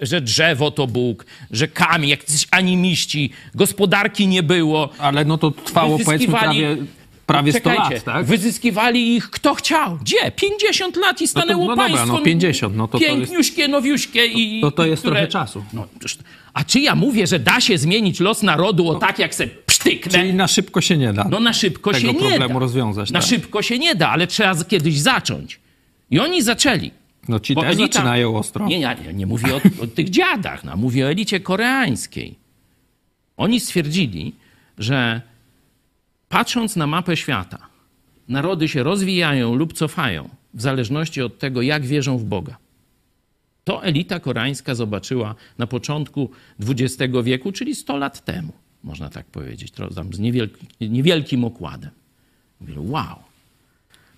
że- 0.01 0.21
drzewo 0.21 0.71
to 0.71 0.87
Bóg, 0.87 1.25
że 1.51 1.67
kamień, 1.67 2.09
jak 2.09 2.19
jacyś 2.19 2.47
animiści, 2.51 3.29
gospodarki 3.55 4.27
nie 4.27 4.43
było. 4.43 4.89
Ale 4.99 5.25
no 5.25 5.37
to 5.37 5.51
trwało 5.51 5.99
powiedzmy 6.05 6.27
prawie, 6.27 6.77
prawie 7.25 7.51
100 7.51 7.59
Czekajcie, 7.59 7.95
lat, 7.95 8.03
tak? 8.03 8.25
Wyzyskiwali 8.25 9.15
ich 9.15 9.29
kto 9.29 9.53
chciał. 9.55 9.97
Gdzie? 10.01 10.31
50 10.35 10.95
lat 10.95 11.21
i 11.21 11.27
stanęło 11.27 11.63
no 11.65 11.67
dobra, 11.75 11.83
państwo. 11.85 12.05
no 12.17 12.21
50, 12.21 12.75
no 12.75 12.87
to 12.87 12.97
to 12.99 13.03
jest- 13.05 13.17
Piękniuśkie, 13.17 13.67
nowiuśkie 13.67 14.25
i... 14.25 14.61
To 14.61 14.71
to 14.71 14.85
jest 14.85 15.01
które- 15.01 15.15
trochę 15.15 15.27
czasu. 15.27 15.63
No, 15.73 15.87
a 16.53 16.63
czy 16.63 16.79
ja 16.79 16.95
mówię, 16.95 17.27
że 17.27 17.39
da 17.39 17.61
się 17.61 17.77
zmienić 17.77 18.19
los 18.19 18.43
narodu 18.43 18.89
o 18.89 18.95
tak, 18.95 19.19
jak 19.19 19.35
se 19.35 19.47
psztyknę? 19.47 20.11
Czyli 20.11 20.33
na 20.33 20.47
szybko 20.47 20.81
się 20.81 20.97
nie 20.97 21.13
da. 21.13 21.27
No 21.29 21.39
na 21.39 21.53
szybko 21.53 21.91
tego 21.91 22.01
się 22.07 22.13
nie 22.13 22.19
problemu 22.19 22.53
da. 22.53 22.59
rozwiązać, 22.59 23.11
Na 23.11 23.19
tak. 23.19 23.29
szybko 23.29 23.61
się 23.61 23.79
nie 23.79 23.95
da, 23.95 24.09
ale 24.09 24.27
trzeba 24.27 24.55
kiedyś 24.63 24.99
zacząć. 24.99 25.59
I 26.11 26.19
oni 26.19 26.41
zaczęli. 26.41 26.91
No 27.29 27.39
ci 27.39 27.53
Bo 27.55 27.61
też 27.61 27.75
elita- 27.75 27.93
zaczynają 27.93 28.37
ostro. 28.37 28.67
Nie, 28.67 28.79
nie, 28.79 28.97
nie, 29.07 29.13
nie 29.13 29.25
mówię 29.25 29.55
o, 29.55 29.83
o 29.83 29.87
tych 29.87 30.09
dziadach, 30.09 30.63
no, 30.63 30.77
mówię 30.77 31.05
o 31.05 31.09
elicie 31.09 31.39
koreańskiej. 31.39 32.35
Oni 33.37 33.59
stwierdzili, 33.59 34.33
że 34.77 35.21
patrząc 36.29 36.75
na 36.75 36.87
mapę 36.87 37.17
świata 37.17 37.57
narody 38.27 38.67
się 38.67 38.83
rozwijają 38.83 39.55
lub 39.55 39.73
cofają 39.73 40.29
w 40.53 40.61
zależności 40.61 41.21
od 41.21 41.39
tego, 41.39 41.61
jak 41.61 41.85
wierzą 41.85 42.17
w 42.17 42.23
Boga. 42.23 42.57
To 43.63 43.83
elita 43.83 44.19
koreańska 44.19 44.75
zobaczyła 44.75 45.35
na 45.57 45.67
początku 45.67 46.29
XX 46.59 47.13
wieku, 47.23 47.51
czyli 47.51 47.75
100 47.75 47.97
lat 47.97 48.25
temu, 48.25 48.53
można 48.83 49.09
tak 49.09 49.25
powiedzieć, 49.25 49.73
z 50.11 50.19
niewielki, 50.19 50.67
niewielkim 50.81 51.45
okładem. 51.45 51.91
Mówili, 52.61 52.79
wow. 52.79 53.19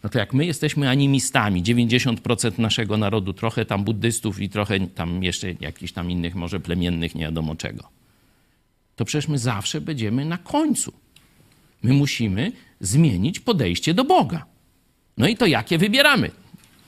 No 0.03 0.09
to 0.09 0.19
jak 0.19 0.33
my 0.33 0.45
jesteśmy 0.45 0.89
animistami, 0.89 1.63
90% 1.63 2.59
naszego 2.59 2.97
narodu, 2.97 3.33
trochę 3.33 3.65
tam 3.65 3.83
buddystów 3.83 4.41
i 4.41 4.49
trochę 4.49 4.79
tam 4.79 5.23
jeszcze 5.23 5.53
jakichś 5.59 5.91
tam 5.93 6.11
innych, 6.11 6.35
może 6.35 6.59
plemiennych, 6.59 7.15
nie 7.15 7.23
wiadomo 7.23 7.55
czego, 7.55 7.89
to 8.95 9.05
przecież 9.05 9.27
my 9.27 9.37
zawsze 9.37 9.81
będziemy 9.81 10.25
na 10.25 10.37
końcu. 10.37 10.93
My 11.83 11.93
musimy 11.93 12.51
zmienić 12.79 13.39
podejście 13.39 13.93
do 13.93 14.03
Boga. 14.03 14.45
No 15.17 15.27
i 15.27 15.37
to 15.37 15.45
jakie 15.45 15.77
wybieramy? 15.77 16.31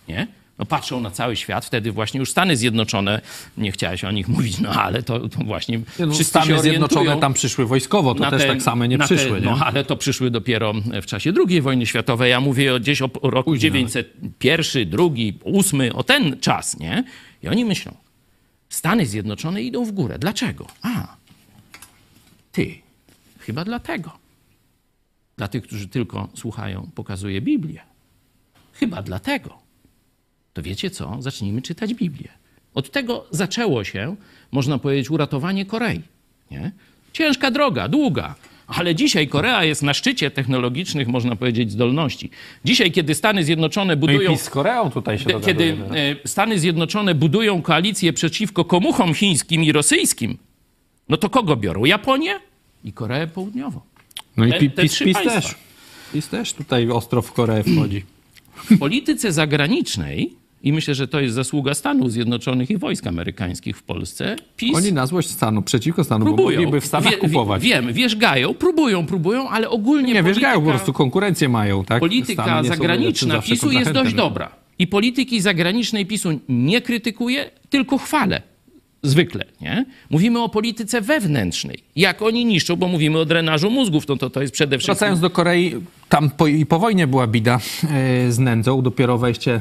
Nie? 0.08 0.28
No 0.60 0.65
patrzą 0.65 1.02
na 1.02 1.12
cały 1.12 1.36
świat, 1.36 1.65
wtedy 1.65 1.91
właśnie 1.91 2.20
już 2.20 2.32
Stany 2.32 2.58
Zjednoczone, 2.58 3.22
nie 3.58 3.72
chciałeś 3.72 4.04
o 4.04 4.12
nich 4.12 4.28
mówić, 4.38 4.60
no 4.60 4.70
ale 4.70 5.04
to, 5.04 5.30
to 5.30 5.43
właśnie 5.43 5.78
Nie, 6.00 6.06
no, 6.06 6.13
Stany 6.13 6.60
Zjednoczone 6.60 7.17
tam 7.17 7.34
przyszły 7.34 7.65
wojskowo, 7.65 8.15
to 8.15 8.30
też 8.30 8.41
te- 8.41 8.48
tak 8.48 8.62
samo 8.62 8.86
nie 8.86 8.98
przyszły. 8.98 9.41
Te, 9.41 9.46
nie? 9.46 9.46
no 9.46 9.65
ale 9.65 9.84
to 9.84 9.98
przyszły 9.98 10.32
dopiero 10.32 10.74
w 11.02 11.06
czasie 11.06 11.34
II 11.48 11.62
wojny 11.62 11.86
światowej. 11.86 12.32
Ja 12.32 12.41
mówię 12.41 12.80
gdzieś 12.80 13.02
o 13.02 13.10
roku 13.24 13.52
Później, 13.52 13.72
901, 13.72 14.89
drugi, 14.89 15.39
ósmy, 15.43 15.93
o 15.93 16.04
ten 16.04 16.39
czas, 16.39 16.80
nie? 16.80 17.04
I 17.43 17.48
oni 17.48 17.65
myślą, 17.65 17.96
Stany 18.70 19.06
Zjednoczone 19.06 19.62
idą 19.62 19.86
w 19.86 19.91
górę. 19.91 20.20
Dlaczego? 20.20 20.67
A, 20.82 21.15
ty, 22.52 22.76
chyba 23.39 23.65
dlatego. 23.65 24.12
Dla 25.38 25.48
tych, 25.48 25.63
którzy 25.63 25.88
tylko 25.88 26.28
słuchają, 26.36 26.89
pokazuje 26.96 27.41
Biblię. 27.41 27.82
Chyba 28.74 29.02
dlatego. 29.02 29.66
To 30.58 30.62
wiecie 30.63 30.89
co? 30.89 31.17
Zacznijmy 31.20 31.62
czytać 31.62 31.93
Biblię. 31.93 32.28
Od 32.74 32.91
tego 32.91 33.26
zaczęło 33.32 33.84
się, 33.84 34.15
można 34.52 34.78
powiedzieć, 34.80 35.10
uratowanie 35.12 35.65
Korei. 35.65 36.02
Nie? 36.52 36.72
Ciężka 37.13 37.52
droga, 37.52 37.88
długa, 37.88 38.36
ale 38.67 38.96
dzisiaj 38.96 39.28
Korea 39.28 39.63
jest 39.63 39.84
na 39.84 39.93
szczycie 39.93 40.32
technologicznych, 40.32 41.08
można 41.08 41.36
powiedzieć, 41.36 41.72
zdolności. 41.72 42.30
Dzisiaj, 42.65 42.91
kiedy 42.91 43.15
Stany 43.15 43.43
Zjednoczone 43.43 43.96
No 43.96 44.00
budują. 44.00 44.32
PiS 44.32 44.41
z 44.41 44.50
Koreą 44.50 44.91
tutaj 44.91 45.20
się 45.20 45.26
Kiedy 45.26 45.74
dogaduje. 45.74 46.15
e, 46.24 46.28
Stany 46.28 46.60
Zjednoczone 46.60 47.15
budują 47.15 47.62
koalicję 47.62 48.13
przeciwko 48.13 48.65
komuchom 48.65 49.13
chińskim 49.13 49.63
i 49.63 49.72
rosyjskim, 49.72 50.38
no 51.10 51.17
to 51.17 51.30
kogo 51.30 51.56
biorą? 51.56 51.86
Japonię 51.86 52.39
i 52.84 52.93
Koreę 52.93 53.28
Południową. 53.28 53.82
No 54.38 54.46
i 54.46 54.52
te- 54.52 54.70
te 54.70 54.82
PiS, 54.82 54.98
też. 55.24 55.56
PiS 56.13 56.28
też 56.30 56.54
tutaj 56.54 56.89
ostro 56.91 57.22
w 57.22 57.32
Koreę 57.34 57.63
wchodzi. 57.63 58.04
W 58.72 58.78
polityce 58.80 59.32
zagranicznej, 59.32 60.34
i 60.63 60.74
myślę, 60.74 60.96
że 60.96 61.08
to 61.08 61.20
jest 61.20 61.36
zasługa 61.36 61.74
Stanów 61.74 62.12
Zjednoczonych 62.12 62.70
i 62.70 62.78
wojsk 62.78 63.08
amerykańskich 63.08 63.78
w 63.78 63.84
Polsce, 63.84 64.36
PiS 64.58 64.76
Oni 64.76 64.93
na 64.93 65.08
złość 65.08 65.30
stanu, 65.30 65.62
przeciwko 65.62 66.04
stanu, 66.04 66.26
bo 66.26 66.34
próbują. 66.34 66.60
mogliby 66.60 66.82
w 66.82 66.86
Stanach 66.86 67.12
Wie- 67.12 67.17
kupować. 67.17 67.63
Wie, 67.63 67.70
wiem, 67.70 67.93
wierzgają, 67.93 68.54
próbują, 68.54 69.06
próbują, 69.06 69.50
ale 69.50 69.70
ogólnie 69.70 70.13
nie, 70.13 70.24
polityka, 70.24 70.28
wierzgają, 70.28 70.62
po 70.62 70.70
prostu 70.70 70.93
konkurencję 70.93 71.50
mają, 71.50 71.86
tak? 71.86 72.00
polityka 72.00 72.63
zagraniczna 72.63 73.41
PiSu 73.41 73.72
jest 73.72 73.91
dość 73.91 74.13
dobra. 74.13 74.52
I 74.80 74.88
polityki 74.88 75.41
zagranicznej 75.41 76.06
PiSu 76.06 76.30
nie 76.50 76.82
krytykuje, 76.82 77.52
tylko 77.70 77.98
chwalę. 77.98 78.41
Zwykle, 79.04 79.46
nie? 79.62 79.86
Mówimy 80.10 80.41
o 80.41 80.50
polityce 80.50 81.02
wewnętrznej. 81.02 81.80
Jak 81.96 82.22
oni 82.22 82.46
niszczą, 82.46 82.76
bo 82.76 82.88
mówimy 82.88 83.20
o 83.20 83.26
drenażu 83.26 83.70
mózgów, 83.70 84.08
no 84.08 84.17
to 84.17 84.30
to 84.30 84.41
jest 84.41 84.54
przede 84.54 84.78
wszystkim... 84.78 84.96
Wracając 84.96 85.20
do 85.20 85.30
Korei, 85.30 85.76
tam 86.10 86.30
po, 86.30 86.48
i 86.48 86.65
po 86.65 86.80
wojnie 86.80 87.08
była 87.08 87.28
bida 87.28 87.56
e, 87.56 88.32
z 88.32 88.39
nędzą. 88.39 88.82
Dopiero 88.82 89.17
wejście 89.17 89.60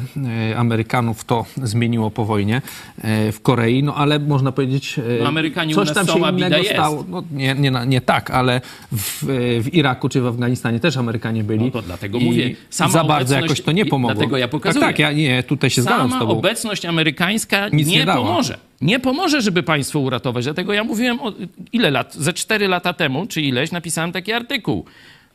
e, 0.50 0.56
Amerykanów 0.56 1.24
to 1.24 1.44
zmieniło 1.62 2.10
po 2.10 2.24
wojnie 2.24 2.62
e, 3.02 3.32
w 3.32 3.40
Korei. 3.42 3.82
No 3.82 3.94
ale 3.94 4.18
można 4.18 4.52
powiedzieć, 4.52 5.00
No, 5.20 5.28
Amerykanie 5.28 5.74
coś 5.74 5.92
tam 5.92 6.06
się 6.06 6.18
innego 6.30 6.64
stało. 6.64 7.04
No, 7.08 7.22
nie, 7.32 7.54
nie, 7.54 7.72
nie 7.86 8.00
tak, 8.00 8.30
ale 8.30 8.60
w, 8.92 9.22
w 9.62 9.74
Iraku 9.74 10.08
czy 10.08 10.20
w 10.20 10.26
Afganistanie 10.26 10.80
też 10.80 10.96
Amerykanie 10.96 11.44
byli. 11.44 11.64
No 11.64 11.70
to 11.70 11.82
dlatego 11.82 12.18
I 12.18 12.24
mówię, 12.24 12.54
sama 12.70 12.90
za 12.92 13.04
bardzo 13.04 13.34
jakoś 13.34 13.60
to 13.60 13.72
nie 13.72 13.86
pomogło. 13.86 14.14
dlatego 14.14 14.36
ja 14.36 14.48
pokazuję. 14.48 14.80
Tak, 14.80 14.90
tak, 14.90 14.98
ja 14.98 15.12
nie, 15.12 15.42
tutaj 15.42 15.70
się 15.70 15.82
zgadzam 15.82 16.08
z 16.08 16.10
Sama 16.10 16.20
tobą. 16.20 16.38
obecność 16.38 16.84
amerykańska 16.84 17.68
Nic 17.68 17.88
nie, 17.88 17.98
nie 17.98 18.06
pomoże. 18.06 18.58
Nie 18.80 19.00
pomoże, 19.00 19.42
żeby 19.42 19.62
państwo 19.62 19.98
uratować. 19.98 20.44
Dlatego 20.44 20.72
ja 20.72 20.84
mówiłem, 20.84 21.20
o, 21.20 21.32
ile 21.72 21.90
lat? 21.90 22.14
Ze 22.14 22.32
cztery 22.32 22.68
lata 22.68 22.92
temu, 22.92 23.26
czy 23.26 23.42
ileś, 23.42 23.72
napisałem 23.72 24.12
taki 24.12 24.32
artykuł. 24.32 24.84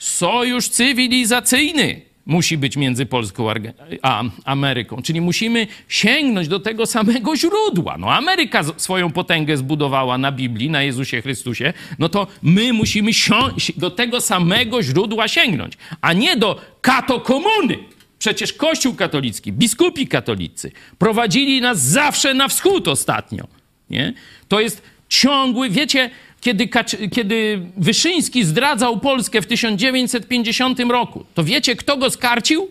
Sojusz 0.01 0.69
cywilizacyjny 0.69 2.01
musi 2.25 2.57
być 2.57 2.77
między 2.77 3.05
Polską 3.05 3.47
a 4.01 4.23
Ameryką. 4.45 5.01
Czyli 5.01 5.21
musimy 5.21 5.67
sięgnąć 5.87 6.47
do 6.47 6.59
tego 6.59 6.85
samego 6.85 7.35
źródła. 7.35 7.97
No 7.97 8.13
Ameryka 8.13 8.63
swoją 8.63 9.11
potęgę 9.11 9.57
zbudowała 9.57 10.17
na 10.17 10.31
Biblii, 10.31 10.69
na 10.69 10.83
Jezusie 10.83 11.21
Chrystusie. 11.21 11.73
No 11.99 12.09
to 12.09 12.27
my 12.41 12.73
musimy 12.73 13.11
do 13.77 13.91
tego 13.91 14.21
samego 14.21 14.83
źródła 14.83 15.27
sięgnąć, 15.27 15.73
a 16.01 16.13
nie 16.13 16.37
do 16.37 16.61
katokomuny. 16.81 17.77
Przecież 18.19 18.53
Kościół 18.53 18.95
katolicki, 18.95 19.53
biskupi 19.53 20.07
katolicy 20.07 20.71
prowadzili 20.97 21.61
nas 21.61 21.81
zawsze 21.81 22.33
na 22.33 22.47
wschód 22.47 22.87
ostatnio. 22.87 23.47
Nie? 23.89 24.13
To 24.47 24.59
jest 24.59 24.81
ciągły, 25.09 25.69
wiecie, 25.69 26.09
kiedy, 26.41 26.69
kiedy 27.12 27.62
Wyszyński 27.77 28.43
zdradzał 28.43 28.99
Polskę 28.99 29.41
w 29.41 29.47
1950 29.47 30.80
roku, 30.80 31.25
to 31.34 31.43
wiecie, 31.43 31.75
kto 31.75 31.97
go 31.97 32.10
skarcił? 32.10 32.69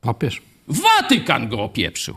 Papież. 0.00 0.42
Watykan 0.68 1.48
go 1.48 1.62
opieprzył. 1.62 2.16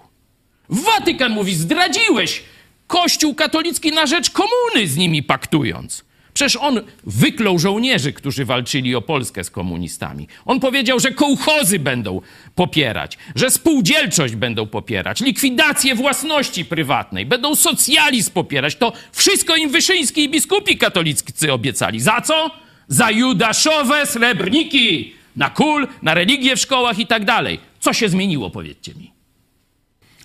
Watykan 0.70 1.32
mówi, 1.32 1.56
zdradziłeś 1.56 2.44
Kościół 2.88 3.36
katolicki 3.36 3.92
na 3.92 4.06
rzecz 4.06 4.30
komuny 4.30 4.88
z 4.88 4.98
nimi 4.98 5.24
paktując. 5.24 6.06
Przecież 6.34 6.56
on 6.56 6.82
wyklął 7.04 7.60
żołnierzy, 7.60 8.14
którzy 8.14 8.46
walczyli 8.46 8.96
o 8.96 9.02
Polskę 9.02 9.44
z 9.44 9.50
komunistami. 9.50 10.28
On 10.46 10.60
powiedział, 10.60 11.00
że 11.00 11.12
kołchozy 11.12 11.80
będą 11.80 12.22
popierać, 12.56 13.18
że 13.36 13.52
spółdzielczość 13.52 14.36
będą 14.36 14.68
popierać, 14.68 15.22
likwidację 15.22 15.96
własności 15.96 16.66
prywatnej, 16.66 17.26
będą 17.26 17.56
socjalizm 17.56 18.32
popierać. 18.32 18.76
To 18.76 18.94
wszystko 19.12 19.56
im 19.56 19.70
Wyszyński 19.70 20.24
i 20.24 20.30
biskupi 20.30 20.78
katoliccy 20.78 21.54
obiecali. 21.54 22.00
Za 22.00 22.22
co? 22.22 22.52
Za 22.88 23.12
judaszowe 23.12 24.06
srebrniki 24.06 25.14
na 25.36 25.50
kul, 25.50 25.88
na 26.02 26.14
religię 26.14 26.56
w 26.56 26.60
szkołach 26.60 27.00
i 27.00 27.08
tak 27.08 27.26
dalej. 27.26 27.60
Co 27.80 27.94
się 27.94 28.10
zmieniło, 28.10 28.50
powiedzcie 28.50 28.94
mi? 28.96 29.13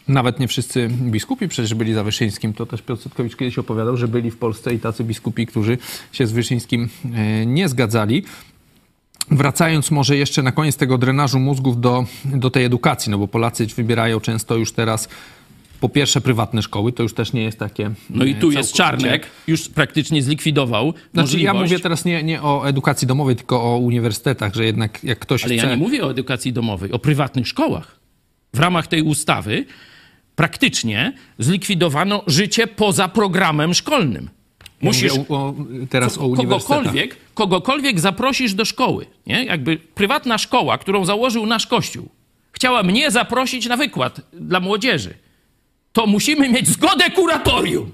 Nawet 0.09 0.41
nie 0.41 0.49
wszyscy 0.49 0.89
biskupi 0.89 1.49
przecież 1.49 1.75
byli 1.75 1.95
za 1.95 2.05
Wyszyńskim. 2.05 2.53
To 2.55 2.67
też 2.67 2.83
Piotr 2.83 3.03
Setkowicz 3.03 3.37
kiedyś 3.37 3.59
opowiadał, 3.59 3.97
że 3.97 4.09
byli 4.09 4.31
w 4.31 4.37
Polsce 4.37 4.75
i 4.75 4.79
tacy 4.79 5.05
biskupi, 5.05 5.47
którzy 5.47 5.79
się 6.13 6.27
z 6.27 6.33
Wyszyńskim 6.33 6.89
e, 7.15 7.47
nie 7.47 7.69
zgadzali. 7.69 8.25
Wracając 9.31 9.91
może 9.91 10.17
jeszcze 10.17 10.43
na 10.43 10.53
koniec 10.53 10.77
tego 10.77 10.99
drenażu 10.99 11.39
mózgów 11.39 11.81
do, 11.81 12.05
do 12.25 12.51
tej 12.51 12.65
edukacji, 12.65 13.11
no 13.11 13.19
bo 13.19 13.29
Polacy 13.29 13.67
wybierają 13.67 14.21
często 14.21 14.57
już 14.57 14.73
teraz 14.73 15.09
po 15.81 15.89
pierwsze 15.89 16.21
prywatne 16.21 16.63
szkoły, 16.63 16.93
to 16.93 17.03
już 17.03 17.15
też 17.15 17.33
nie 17.33 17.43
jest 17.43 17.59
takie 17.59 17.91
No 18.11 18.25
i 18.25 18.31
e, 18.31 18.35
tu 18.35 18.51
jest 18.51 18.73
całkowicie- 18.73 18.77
Czarnek, 18.77 19.27
już 19.47 19.69
praktycznie 19.69 20.23
zlikwidował 20.23 20.93
Znaczy 20.93 21.03
możliwość. 21.15 21.45
ja 21.45 21.55
mówię 21.55 21.81
teraz 21.81 22.05
nie, 22.05 22.23
nie 22.23 22.43
o 22.43 22.69
edukacji 22.69 23.07
domowej, 23.07 23.37
tylko 23.37 23.63
o 23.63 23.79
uniwersytetach, 23.79 24.55
że 24.55 24.65
jednak 24.65 25.05
jak 25.05 25.19
ktoś 25.19 25.45
Ale 25.45 25.55
chce... 25.57 25.67
ja 25.67 25.71
nie 25.73 25.77
mówię 25.79 26.05
o 26.05 26.11
edukacji 26.11 26.53
domowej, 26.53 26.93
o 26.93 26.99
prywatnych 26.99 27.49
szkołach. 27.49 27.99
W 28.55 28.59
ramach 28.59 28.87
tej 28.87 29.03
ustawy 29.03 29.65
praktycznie 30.39 31.13
zlikwidowano 31.39 32.23
życie 32.27 32.67
poza 32.67 33.09
programem 33.09 33.75
szkolnym. 33.75 34.29
Ja 34.61 34.69
Musisz 34.81 35.15
mówię 35.15 35.29
o, 35.29 35.55
teraz 35.91 36.19
o 36.19 36.29
kogokolwiek, 36.29 37.17
kogokolwiek 37.35 38.01
zaprosisz 38.01 38.55
do 38.55 38.65
szkoły. 38.65 39.07
Nie? 39.27 39.45
Jakby 39.45 39.77
prywatna 39.77 40.39
szkoła, 40.39 40.79
którą 40.79 41.05
założył 41.05 41.47
nasz 41.47 41.67
kościół, 41.67 42.09
chciała 42.53 42.83
mnie 42.83 43.11
zaprosić 43.11 43.67
na 43.67 43.77
wykład 43.77 44.21
dla 44.33 44.61
młodzieży, 44.61 45.15
to 45.93 46.07
musimy 46.07 46.49
mieć 46.49 46.69
zgodę 46.69 47.11
kuratorium. 47.11 47.91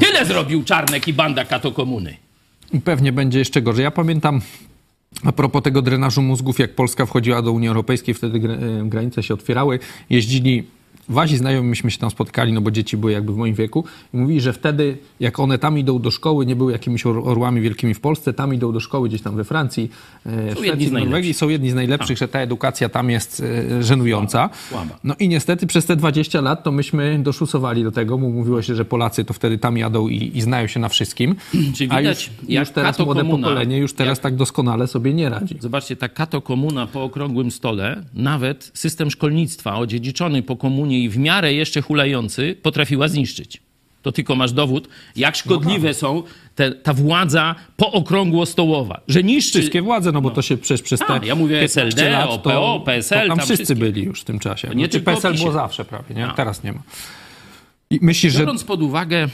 Tyle 0.00 0.24
zrobił 0.24 0.64
Czarnek 0.64 1.08
i 1.08 1.12
banda 1.12 1.44
katokomuny. 1.44 2.16
Pewnie 2.84 3.12
będzie 3.12 3.38
jeszcze 3.38 3.62
gorzej. 3.62 3.84
Ja 3.84 3.90
pamiętam 3.90 4.40
a 5.24 5.32
propos 5.32 5.62
tego 5.62 5.82
drenażu 5.82 6.22
mózgów, 6.22 6.58
jak 6.58 6.74
Polska 6.74 7.06
wchodziła 7.06 7.42
do 7.42 7.52
Unii 7.52 7.68
Europejskiej, 7.68 8.14
wtedy 8.14 8.38
e, 8.48 8.88
granice 8.88 9.22
się 9.22 9.34
otwierały, 9.34 9.78
jeździli 10.10 10.64
wasi 11.08 11.36
znajomi, 11.36 11.68
myśmy 11.68 11.90
się 11.90 11.98
tam 11.98 12.10
spotkali, 12.10 12.52
no 12.52 12.60
bo 12.60 12.70
dzieci 12.70 12.96
były 12.96 13.12
jakby 13.12 13.32
w 13.32 13.36
moim 13.36 13.54
wieku 13.54 13.84
i 14.14 14.16
mówili, 14.16 14.40
że 14.40 14.52
wtedy, 14.52 14.98
jak 15.20 15.38
one 15.38 15.58
tam 15.58 15.78
idą 15.78 15.98
do 15.98 16.10
szkoły, 16.10 16.46
nie 16.46 16.56
były 16.56 16.72
jakimiś 16.72 17.06
or- 17.06 17.22
orłami 17.28 17.60
wielkimi 17.60 17.94
w 17.94 18.00
Polsce, 18.00 18.32
tam 18.32 18.54
idą 18.54 18.72
do 18.72 18.80
szkoły 18.80 19.08
gdzieś 19.08 19.22
tam 19.22 19.36
we 19.36 19.44
Francji, 19.44 19.90
e, 20.26 20.30
w 20.54 20.58
Szwecji, 20.58 20.92
Norwegii, 21.04 21.34
są 21.34 21.48
jedni 21.48 21.70
z 21.70 21.74
najlepszych, 21.74 22.18
że 22.18 22.28
ta 22.28 22.38
edukacja 22.40 22.88
tam 22.88 23.10
jest 23.10 23.42
e, 23.78 23.82
żenująca. 23.82 24.50
No 25.04 25.14
i 25.18 25.28
niestety 25.28 25.66
przez 25.66 25.86
te 25.86 25.96
20 25.96 26.40
lat 26.40 26.64
to 26.64 26.72
myśmy 26.72 27.18
doszusowali 27.22 27.82
do 27.82 27.92
tego, 27.92 28.18
bo 28.18 28.28
mówiło 28.28 28.62
się, 28.62 28.74
że 28.74 28.84
Polacy 28.84 29.24
to 29.24 29.34
wtedy 29.34 29.58
tam 29.58 29.76
jadą 29.78 30.08
i, 30.08 30.30
i 30.34 30.40
znają 30.40 30.66
się 30.66 30.80
na 30.80 30.88
wszystkim. 30.88 31.34
Czyli 31.76 31.90
A 31.90 31.98
widać, 31.98 32.26
już, 32.26 32.48
jak 32.48 32.66
już 32.66 32.74
teraz 32.74 32.98
młode 32.98 33.20
komuna, 33.20 33.46
pokolenie 33.48 33.78
już 33.78 33.92
teraz 33.94 34.18
jak- 34.18 34.22
tak 34.22 34.36
doskonale 34.36 34.86
sobie 34.86 35.14
nie 35.14 35.28
radzi. 35.28 35.56
Zobaczcie, 35.60 35.96
ta 35.96 36.08
kato 36.08 36.40
komuna 36.42 36.86
po 36.86 37.02
okrągłym 37.04 37.50
stole, 37.50 38.04
nawet 38.14 38.70
system 38.74 39.10
szkolnictwa 39.10 39.76
odziedziczony 39.76 40.42
po 40.42 40.56
komunie 40.56 40.97
i 41.04 41.08
w 41.08 41.18
miarę 41.18 41.54
jeszcze 41.54 41.82
hulający, 41.82 42.56
potrafiła 42.62 43.08
zniszczyć. 43.08 43.62
To 44.02 44.12
tylko 44.12 44.36
masz 44.36 44.52
dowód, 44.52 44.88
jak 45.16 45.36
szkodliwe 45.36 45.94
są 45.94 46.22
te, 46.54 46.72
ta 46.72 46.94
władza 46.94 47.54
pookrągłostołowa, 47.76 49.00
że 49.08 49.22
niszczy... 49.22 49.58
Wszystkie 49.58 49.82
władze, 49.82 50.12
no 50.12 50.20
bo 50.20 50.30
to 50.30 50.42
się 50.42 50.56
przecież 50.56 50.82
przez 50.82 51.00
te 51.00 51.08
A, 51.08 51.20
ja 51.24 51.34
mówię 51.34 51.60
15 51.60 51.80
SLD, 51.80 52.10
lat, 52.10 52.30
OPO, 52.30 52.50
to, 52.50 52.80
PSL, 52.80 53.20
to 53.22 53.28
tam 53.28 53.28
tam 53.28 53.46
wszyscy 53.46 53.64
wszystkie. 53.64 53.84
byli 53.84 54.02
już 54.02 54.20
w 54.20 54.24
tym 54.24 54.38
czasie. 54.38 54.68
nie 54.68 54.74
Znaczy, 54.74 54.88
tylko 54.88 55.12
PSL 55.12 55.34
było 55.34 55.52
zawsze 55.52 55.84
prawie, 55.84 56.14
nie? 56.14 56.26
A. 56.26 56.34
Teraz 56.34 56.64
nie 56.64 56.72
ma. 56.72 56.82
I 57.90 57.98
myślisz, 58.02 58.32
że 58.32 58.38
Biorąc 58.38 58.64
pod 58.64 58.82
uwagę 58.82 59.28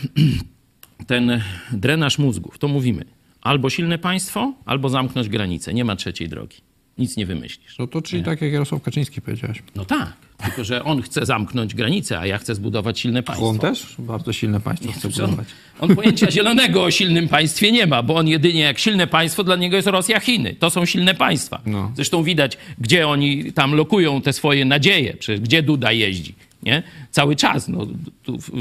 ten 1.06 1.42
drenaż 1.72 2.18
mózgów, 2.18 2.58
to 2.58 2.68
mówimy 2.68 3.04
albo 3.44 3.70
silne 3.70 3.98
państwo, 3.98 4.52
albo 4.64 4.88
zamknąć 4.88 5.28
granice. 5.28 5.74
Nie 5.74 5.84
ma 5.84 5.96
trzeciej 5.96 6.28
drogi. 6.28 6.56
Nic 6.98 7.16
nie 7.16 7.26
wymyślisz. 7.26 7.78
no 7.78 7.86
to 7.86 8.02
czyli 8.02 8.22
tak 8.22 8.42
jak 8.42 8.52
Jarosław 8.52 8.82
Kaczyński 8.82 9.20
powiedziałeś. 9.20 9.62
No 9.74 9.84
tak, 9.84 10.12
tylko 10.54 10.64
że 10.64 10.84
on 10.84 11.02
chce 11.02 11.26
zamknąć 11.26 11.74
granice, 11.74 12.18
a 12.18 12.26
ja 12.26 12.38
chcę 12.38 12.54
zbudować 12.54 13.00
silne 13.00 13.22
państwo. 13.22 13.48
On 13.48 13.58
też 13.58 13.94
bardzo 13.98 14.32
silne 14.32 14.60
państwo 14.60 14.92
chce 14.92 15.10
Że 15.10 15.24
On, 15.24 15.36
on 15.80 15.96
pojęcia 15.96 16.30
zielonego 16.30 16.82
o 16.82 16.90
silnym 16.90 17.28
państwie 17.28 17.72
nie 17.72 17.86
ma, 17.86 18.02
bo 18.02 18.16
on 18.16 18.28
jedynie 18.28 18.60
jak 18.60 18.78
silne 18.78 19.06
państwo 19.06 19.44
dla 19.44 19.56
niego 19.56 19.76
jest 19.76 19.88
Rosja, 19.88 20.20
Chiny. 20.20 20.54
To 20.54 20.70
są 20.70 20.84
silne 20.84 21.14
państwa. 21.14 21.60
No. 21.66 21.92
Zresztą 21.96 22.22
widać, 22.22 22.58
gdzie 22.78 23.08
oni 23.08 23.52
tam 23.52 23.74
lokują 23.74 24.22
te 24.22 24.32
swoje 24.32 24.64
nadzieje, 24.64 25.16
przecież 25.16 25.40
gdzie 25.40 25.62
Duda 25.62 25.92
jeździ. 25.92 26.34
Nie? 26.62 26.82
Cały 27.10 27.36
czas 27.36 27.68
no, 27.68 27.86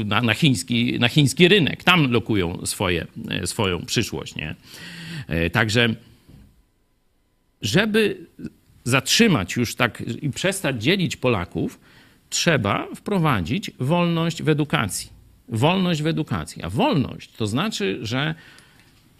na, 0.04 0.22
na, 0.22 0.34
chiński, 0.34 0.98
na 1.00 1.08
chiński 1.08 1.48
rynek. 1.48 1.84
Tam 1.84 2.12
lokują 2.12 2.66
swoje, 2.66 3.06
e, 3.30 3.46
swoją 3.46 3.84
przyszłość. 3.86 4.34
Nie? 4.34 4.54
E, 5.28 5.50
Także 5.50 5.94
żeby 7.62 8.26
zatrzymać 8.84 9.56
już 9.56 9.74
tak 9.74 10.02
i 10.22 10.30
przestać 10.30 10.82
dzielić 10.82 11.16
Polaków, 11.16 11.80
trzeba 12.30 12.86
wprowadzić 12.94 13.70
wolność 13.80 14.42
w 14.42 14.48
edukacji. 14.48 15.10
Wolność 15.48 16.02
w 16.02 16.06
edukacji. 16.06 16.62
A 16.62 16.70
wolność 16.70 17.32
to 17.32 17.46
znaczy, 17.46 17.98
że 18.02 18.34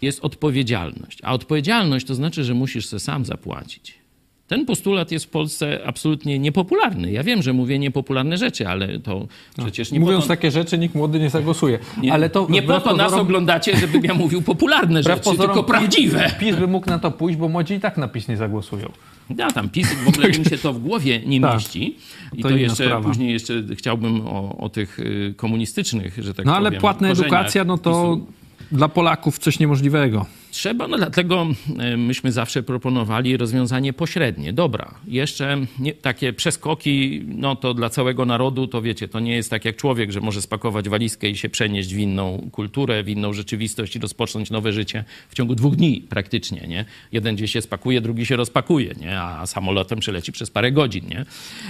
jest 0.01 0.19
odpowiedzialność. 0.25 1.19
A 1.23 1.33
odpowiedzialność 1.33 2.05
to 2.05 2.15
znaczy, 2.15 2.43
że 2.43 2.53
musisz 2.53 2.85
se 2.85 2.99
sam 2.99 3.25
zapłacić. 3.25 4.04
Ten 4.47 4.65
postulat 4.65 5.11
jest 5.11 5.25
w 5.25 5.29
Polsce 5.29 5.79
absolutnie 5.85 6.39
niepopularny. 6.39 7.11
Ja 7.11 7.23
wiem, 7.23 7.41
że 7.41 7.53
mówię 7.53 7.79
niepopularne 7.79 8.37
rzeczy, 8.37 8.67
ale 8.67 8.99
to 8.99 9.27
przecież 9.57 9.91
nie 9.91 9.99
Mówiąc 9.99 10.23
to, 10.23 10.27
takie 10.27 10.51
rzeczy, 10.51 10.77
nikt 10.77 10.95
młody 10.95 11.19
nie 11.19 11.29
zagłosuje. 11.29 11.79
nie, 12.01 12.13
Ale 12.13 12.29
to 12.29 12.47
nie 12.49 12.61
po 12.61 12.79
to 12.79 12.95
nas 12.95 13.11
pozorom- 13.11 13.19
oglądacie, 13.21 13.77
żebym 13.77 14.03
ja 14.03 14.13
mówił 14.13 14.41
popularne 14.41 15.03
rzeczy, 15.03 15.21
pozorom 15.23 15.55
tylko 15.55 15.63
prawdziwe. 15.63 16.31
PiS 16.39 16.55
by 16.55 16.67
mógł 16.67 16.89
na 16.89 16.99
to 16.99 17.11
pójść, 17.11 17.37
bo 17.37 17.49
młodzi 17.49 17.73
i 17.73 17.79
tak 17.79 17.97
na 17.97 18.07
PiS 18.07 18.27
nie 18.27 18.37
zagłosują. 18.37 18.91
Ja 19.37 19.51
tam 19.51 19.69
PiS, 19.69 19.93
w 19.93 20.07
ogóle 20.07 20.29
im 20.29 20.45
się 20.45 20.57
to 20.57 20.73
w 20.73 20.79
głowie 20.79 21.21
nie 21.25 21.41
Tak. 21.41 21.53
mieści. 21.53 21.97
I 22.33 22.41
To 22.41 22.49
to, 22.49 22.55
jeszcze 22.55 22.85
sprawa. 22.85 23.07
później 23.07 23.33
jeszcze 23.33 23.53
chciałbym 23.75 24.27
o, 24.27 24.57
o 24.57 24.69
tych 24.69 24.99
y, 24.99 25.33
komunistycznych, 25.37 26.17
że 26.23 26.33
tak 26.33 26.45
No 26.45 26.55
ale 26.55 26.69
powiem, 26.69 26.81
płatna 26.81 27.09
edukacja, 27.09 27.63
no 27.63 27.77
to 27.77 27.91
PiSu. 28.17 28.25
dla 28.71 28.87
Polaków 28.89 29.39
coś 29.39 29.59
niemożliwego. 29.59 30.25
Trzeba, 30.55 30.87
no 30.87 30.97
dlatego 30.97 31.47
e, 31.79 31.97
myśmy 31.97 32.31
zawsze 32.31 32.63
proponowali 32.63 33.37
rozwiązanie 33.37 33.93
pośrednie. 33.93 34.53
Dobra, 34.53 34.95
jeszcze 35.07 35.57
nie, 35.79 35.93
takie 35.93 36.33
przeskoki, 36.33 37.21
no 37.27 37.55
to 37.55 37.73
dla 37.73 37.89
całego 37.89 38.25
narodu, 38.25 38.67
to 38.67 38.81
wiecie, 38.81 39.07
to 39.07 39.19
nie 39.19 39.35
jest 39.35 39.49
tak 39.49 39.65
jak 39.65 39.75
człowiek, 39.75 40.11
że 40.11 40.21
może 40.21 40.41
spakować 40.41 40.89
walizkę 40.89 41.29
i 41.29 41.37
się 41.37 41.49
przenieść 41.49 41.93
w 41.93 41.97
inną 41.97 42.49
kulturę, 42.51 43.03
w 43.03 43.09
inną 43.09 43.33
rzeczywistość 43.33 43.95
i 43.95 43.99
rozpocząć 43.99 44.51
nowe 44.51 44.73
życie 44.73 45.03
w 45.29 45.35
ciągu 45.35 45.55
dwóch 45.55 45.75
dni 45.75 46.01
praktycznie, 46.09 46.67
nie? 46.67 46.85
Jeden 47.11 47.35
gdzieś 47.35 47.51
się 47.51 47.61
spakuje, 47.61 48.01
drugi 48.01 48.25
się 48.25 48.35
rozpakuje, 48.35 48.93
nie? 49.01 49.21
A 49.21 49.45
samolotem 49.45 49.99
przeleci 49.99 50.31
przez 50.31 50.49
parę 50.49 50.71
godzin, 50.71 51.05
nie? 51.07 51.25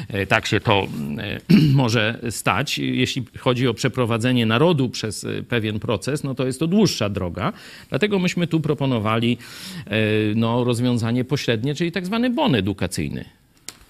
E, 0.09 0.25
Tak 0.25 0.45
się 0.45 0.59
to 0.59 0.87
e, 1.17 1.39
może 1.81 2.19
stać. 2.29 2.77
Jeśli 2.77 3.23
chodzi 3.39 3.67
o 3.67 3.73
przeprowadzenie 3.73 4.45
narodu 4.45 4.89
przez 4.89 5.25
pewien 5.49 5.79
proces, 5.79 6.23
no 6.23 6.35
to 6.35 6.45
jest 6.45 6.59
to 6.59 6.67
dłuższa 6.67 7.09
droga. 7.09 7.53
Dlatego 7.89 8.19
myśmy 8.19 8.47
tu 8.47 8.59
proponowali 8.59 8.74
e, 8.77 9.97
no, 10.35 10.63
rozwiązanie 10.63 11.23
pośrednie, 11.23 11.75
czyli 11.75 11.91
tak 11.91 12.05
zwany 12.05 12.29
bon 12.29 12.55
edukacyjny. 12.55 13.25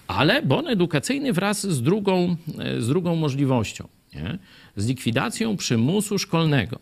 Ale 0.06 0.42
bon 0.42 0.68
edukacyjny 0.68 1.32
wraz 1.32 1.66
z 1.66 1.82
drugą, 1.82 2.36
e, 2.58 2.80
z 2.80 2.88
drugą 2.88 3.16
możliwością, 3.16 3.88
nie? 4.14 4.38
z 4.76 4.86
likwidacją 4.86 5.56
przymusu 5.56 6.18
szkolnego. 6.18 6.78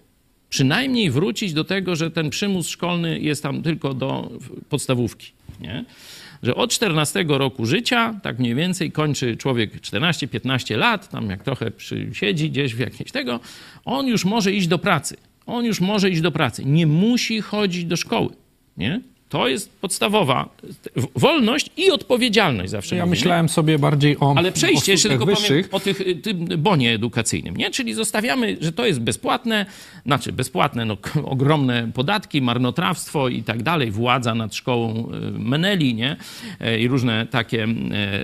Przynajmniej 0.49 1.11
wrócić 1.11 1.53
do 1.53 1.65
tego, 1.65 1.97
że 1.97 2.11
ten 2.11 2.31
przymus 2.31 2.69
szkolny 2.69 3.21
jest 3.21 3.43
tam 3.43 3.63
tylko 3.63 3.95
do 3.95 4.31
podstawówki. 4.69 5.33
Nie? 5.61 5.85
Że 6.43 6.55
od 6.55 6.71
14 6.71 7.25
roku 7.29 7.67
życia, 7.67 8.21
tak 8.23 8.39
mniej 8.39 8.55
więcej, 8.55 8.93
kończy 8.93 9.37
człowiek 9.37 9.81
14-15 9.81 10.77
lat, 10.77 11.09
tam 11.09 11.31
jak 11.31 11.43
trochę 11.43 11.71
siedzi 12.13 12.51
gdzieś 12.51 12.75
w 12.75 12.79
jakimś 12.79 13.11
tego, 13.13 13.41
on 13.85 14.07
już 14.07 14.25
może 14.25 14.53
iść 14.53 14.67
do 14.67 14.79
pracy. 14.79 15.17
On 15.47 15.65
już 15.65 15.81
może 15.81 16.11
iść 16.11 16.21
do 16.21 16.33
pracy. 16.33 16.65
Nie 16.65 16.87
musi 16.87 17.41
chodzić 17.41 17.85
do 17.85 17.97
szkoły. 17.97 18.29
Nie? 18.77 19.01
To 19.29 19.49
jest 19.49 19.81
podstawowa 19.81 20.49
wolność 21.17 21.71
i 21.77 21.91
odpowiedzialność 21.91 22.71
zawsze. 22.71 22.97
Ja 22.97 23.03
mówimy. 23.07 23.17
myślałem 23.17 23.49
sobie 23.49 23.79
bardziej 23.79 24.17
o 24.21 24.35
Ale 24.37 24.53
przejście, 24.53 24.93
jeszcze 24.93 25.09
tylko 25.09 25.25
powiem 25.25 25.37
wyższych. 25.41 25.69
o 25.75 25.81
tych, 25.81 26.01
y, 26.01 26.15
tym 26.15 26.49
bonie 26.59 26.95
edukacyjnym, 26.95 27.57
nie? 27.57 27.71
Czyli 27.71 27.95
zostawiamy, 27.95 28.57
że 28.61 28.73
to 28.73 28.87
jest 28.87 29.01
bezpłatne, 29.01 29.67
znaczy 30.07 30.33
bezpłatne, 30.33 30.85
no, 30.85 30.97
ogromne 31.25 31.91
podatki, 31.95 32.43
marnotrawstwo 32.43 33.29
i 33.29 33.43
tak 33.43 33.63
dalej, 33.63 33.91
władza 33.91 34.35
nad 34.35 34.55
szkołą 34.55 35.11
y, 35.13 35.31
Meneli, 35.39 35.95
nie? 35.95 36.17
E, 36.61 36.79
I 36.79 36.89
różne 36.89 37.27
takie 37.27 37.67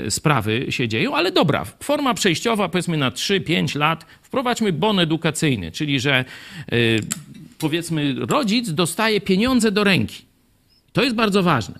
e, 0.06 0.10
sprawy 0.10 0.66
się 0.68 0.88
dzieją, 0.88 1.14
ale 1.16 1.32
dobra, 1.32 1.64
forma 1.80 2.14
przejściowa, 2.14 2.68
powiedzmy 2.68 2.96
na 2.96 3.10
3-5 3.10 3.76
lat, 3.78 4.06
wprowadźmy 4.22 4.72
bon 4.72 4.98
edukacyjny, 4.98 5.72
czyli 5.72 6.00
że 6.00 6.24
y, 6.72 7.00
powiedzmy 7.58 8.14
rodzic 8.18 8.70
dostaje 8.70 9.20
pieniądze 9.20 9.72
do 9.72 9.84
ręki. 9.84 10.29
To 10.92 11.02
jest 11.02 11.16
bardzo 11.16 11.42
ważne. 11.42 11.78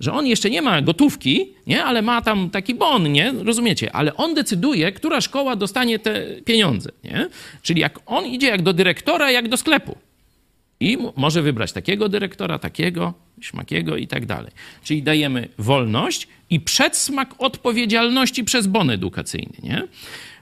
Że 0.00 0.12
on 0.12 0.26
jeszcze 0.26 0.50
nie 0.50 0.62
ma 0.62 0.82
gotówki, 0.82 1.52
nie? 1.66 1.84
ale 1.84 2.02
ma 2.02 2.22
tam 2.22 2.50
taki 2.50 2.74
bon, 2.74 3.12
nie? 3.12 3.32
rozumiecie? 3.32 3.92
Ale 3.96 4.16
on 4.16 4.34
decyduje, 4.34 4.92
która 4.92 5.20
szkoła 5.20 5.56
dostanie 5.56 5.98
te 5.98 6.26
pieniądze. 6.44 6.90
Nie? 7.04 7.28
Czyli 7.62 7.80
jak 7.80 7.98
on 8.06 8.26
idzie 8.26 8.46
jak 8.46 8.62
do 8.62 8.72
dyrektora, 8.72 9.30
jak 9.30 9.48
do 9.48 9.56
sklepu. 9.56 9.98
I 10.80 10.98
może 11.16 11.42
wybrać 11.42 11.72
takiego 11.72 12.08
dyrektora, 12.08 12.58
takiego, 12.58 13.14
śmakiego 13.40 13.96
i 13.96 14.06
tak 14.06 14.26
dalej. 14.26 14.52
Czyli 14.84 15.02
dajemy 15.02 15.48
wolność 15.58 16.28
i 16.50 16.60
przedsmak 16.60 17.34
odpowiedzialności 17.38 18.44
przez 18.44 18.66
bon 18.66 18.90
edukacyjny. 18.90 19.56
Nie? 19.62 19.82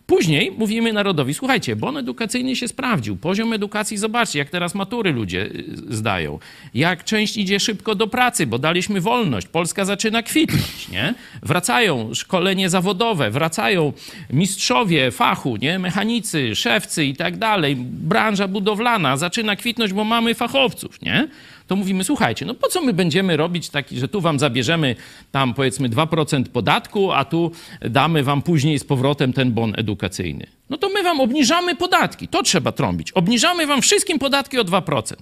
Później 0.08 0.50
mówimy 0.58 0.92
narodowi, 0.92 1.34
słuchajcie, 1.34 1.76
bon 1.76 1.96
edukacyjny 1.96 2.56
się 2.56 2.68
sprawdził, 2.68 3.16
poziom 3.16 3.52
edukacji, 3.52 3.96
zobaczcie, 3.98 4.38
jak 4.38 4.50
teraz 4.50 4.74
matury 4.74 5.12
ludzie 5.12 5.42
y, 5.42 5.64
zdają, 5.88 6.38
jak 6.74 7.04
część 7.04 7.36
idzie 7.36 7.60
szybko 7.60 7.94
do 7.94 8.06
pracy, 8.06 8.46
bo 8.46 8.58
daliśmy 8.58 9.00
wolność, 9.00 9.46
Polska 9.46 9.84
zaczyna 9.84 10.22
kwitnąć, 10.22 10.88
nie? 10.88 11.14
Wracają 11.42 12.14
szkolenie 12.14 12.70
zawodowe, 12.70 13.30
wracają 13.30 13.92
mistrzowie 14.30 15.10
fachu, 15.10 15.56
nie? 15.56 15.78
Mechanicy, 15.78 16.56
szewcy 16.56 17.04
i 17.04 17.16
tak 17.16 17.36
dalej, 17.36 17.76
branża 17.76 18.48
budowlana 18.48 19.16
zaczyna 19.16 19.56
kwitnąć, 19.56 19.92
bo 19.92 20.04
mamy 20.04 20.34
fachowców, 20.34 21.02
nie? 21.02 21.28
To 21.68 21.76
mówimy, 21.76 22.04
słuchajcie, 22.04 22.46
no 22.46 22.54
po 22.54 22.68
co 22.68 22.82
my 22.82 22.92
będziemy 22.92 23.36
robić 23.36 23.68
taki, 23.68 23.98
że 23.98 24.08
tu 24.08 24.20
wam 24.20 24.38
zabierzemy 24.38 24.96
tam 25.32 25.54
powiedzmy 25.54 25.88
2% 25.88 26.44
podatku, 26.44 27.12
a 27.12 27.24
tu 27.24 27.52
damy 27.80 28.22
wam 28.22 28.42
później 28.42 28.78
z 28.78 28.84
powrotem 28.84 29.32
ten 29.32 29.52
bon 29.52 29.72
edukacyjny. 29.76 30.46
No 30.70 30.76
to 30.76 30.88
my 30.88 31.02
wam 31.02 31.20
obniżamy 31.20 31.76
podatki, 31.76 32.28
to 32.28 32.42
trzeba 32.42 32.72
trąbić. 32.72 33.12
Obniżamy 33.12 33.66
wam 33.66 33.82
wszystkim 33.82 34.18
podatki 34.18 34.58
o 34.58 34.64
2%, 34.64 35.14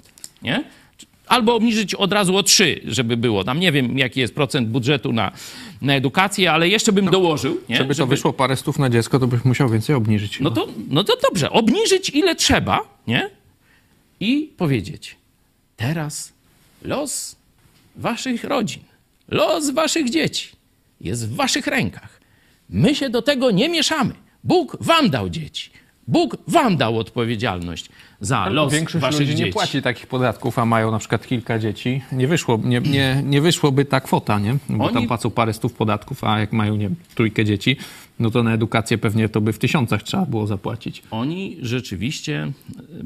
nie? 0.42 0.64
Albo 1.26 1.55
obniżyć 1.55 1.94
od 1.94 2.12
razu 2.12 2.36
o 2.36 2.42
3, 2.42 2.80
żeby 2.84 3.16
było. 3.16 3.44
Tam 3.44 3.61
nie 3.61 3.72
wiem, 3.72 3.99
jaki 3.99 4.20
jest 4.20 4.34
procent 4.34 4.68
budżetu 4.68 5.12
na, 5.12 5.32
na 5.82 5.94
edukację, 5.94 6.53
ale 6.53 6.68
jeszcze 6.68 6.92
bym 6.92 7.11
dołożył. 7.11 7.61
Nie? 7.68 7.76
Żeby 7.76 7.94
to 7.94 8.07
wyszło 8.07 8.32
parę 8.32 8.57
stów 8.57 8.78
na 8.78 8.90
dziecko, 8.90 9.18
to 9.18 9.26
byś 9.26 9.44
musiał 9.44 9.68
więcej 9.68 9.97
obniżyć. 9.97 10.40
No 10.40 10.51
to, 10.51 10.68
no 10.88 11.05
to 11.05 11.16
dobrze, 11.22 11.51
obniżyć 11.51 12.11
ile 12.11 12.34
trzeba, 12.34 12.80
nie? 13.07 13.30
I 14.20 14.53
powiedzieć, 14.57 15.16
teraz 15.76 16.36
los 16.87 17.37
waszych 17.97 18.45
rodzin, 18.45 18.82
los 19.28 19.70
waszych 19.70 20.11
dzieci 20.11 20.49
jest 21.01 21.28
w 21.28 21.34
waszych 21.37 21.66
rękach. 21.66 22.20
My 22.70 22.95
się 22.95 23.11
do 23.11 23.22
tego 23.22 23.51
nie 23.51 23.68
mieszamy, 23.68 24.14
Bóg 24.45 24.76
wam 24.80 25.11
dał 25.11 25.28
dzieci. 25.28 25.70
Bóg 26.09 26.37
wam 26.49 26.76
dał 26.76 26.99
odpowiedzialność 26.99 27.89
za 28.20 28.49
los 28.49 28.72
Większość 28.72 29.03
waszych 29.03 29.20
ludzi 29.20 29.32
dzieci. 29.32 29.45
nie 29.45 29.53
płaci 29.53 29.82
takich 29.82 30.07
podatków, 30.07 30.59
a 30.59 30.64
mają 30.64 30.91
na 30.91 30.99
przykład 30.99 31.26
kilka 31.26 31.59
dzieci. 31.59 32.03
Nie, 32.12 32.28
wyszło, 32.28 32.61
nie, 32.64 32.80
nie, 32.80 33.22
nie 33.24 33.41
wyszłoby 33.41 33.84
ta 33.84 34.01
kwota, 34.01 34.39
nie? 34.39 34.57
Bo 34.68 34.84
Oni- 34.84 34.95
tam 34.95 35.07
płacą 35.07 35.30
parę 35.30 35.53
stów 35.53 35.72
podatków, 35.72 36.24
a 36.24 36.39
jak 36.41 36.53
mają, 36.53 36.76
nie 36.76 36.91
trójkę 37.14 37.45
dzieci, 37.45 37.76
no 38.18 38.30
to 38.30 38.43
na 38.43 38.53
edukację 38.55 38.99
pewnie 38.99 39.28
to 39.28 39.41
by 39.41 39.53
w 39.53 39.59
tysiącach 39.59 40.03
trzeba 40.03 40.26
było 40.26 40.47
zapłacić. 40.47 41.03
oni 41.11 41.57
rzeczywiście 41.62 42.53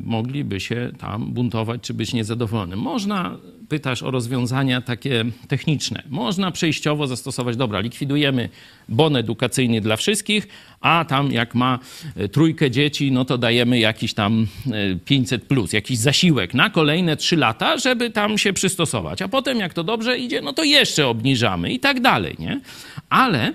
mogliby 0.05 0.61
się 0.61 0.93
tam 0.99 1.33
buntować 1.33 1.81
czy 1.83 1.95
być 1.95 2.13
niezadowolony. 2.13 2.77
Można, 2.77 3.37
pytasz 3.71 4.03
o 4.03 4.11
rozwiązania 4.11 4.81
takie 4.81 5.25
techniczne, 5.49 6.03
można 6.09 6.51
przejściowo 6.51 7.07
zastosować, 7.07 7.57
dobra, 7.57 7.81
likwidujemy 7.81 8.49
bon 8.89 9.17
edukacyjny 9.17 9.81
dla 9.81 9.97
wszystkich, 9.97 10.49
a 10.81 11.05
tam 11.09 11.33
jak 11.33 11.55
ma 11.55 11.79
e, 12.17 12.29
trójkę 12.29 12.71
dzieci, 12.71 13.13
no 13.13 13.25
to 13.25 13.39
dajemy 13.39 13.79
jakiś 13.79 14.15
tam 14.15 14.47
e, 14.73 14.97
500 15.05 15.45
plus, 15.45 15.73
jakiś 15.73 15.99
zasiłek 15.99 16.55
na 16.55 16.71
kolejne 16.71 17.17
trzy 17.17 17.37
lata, 17.37 17.79
żeby 17.79 18.11
tam 18.11 18.39
się 18.39 18.53
przystosować. 18.53 19.23
A 19.23 19.29
potem 19.29 19.59
jak 19.59 19.75
to 19.75 19.85
dobrze 19.85 20.19
idzie, 20.19 20.41
no 20.41 20.53
to 20.53 20.65
jeszcze 20.65 21.07
obniżamy 21.07 21.73
i 21.73 21.81
tak 21.81 22.01
dalej, 22.01 22.37
nie? 22.39 22.61
Ale 23.11 23.47
e, 23.47 23.53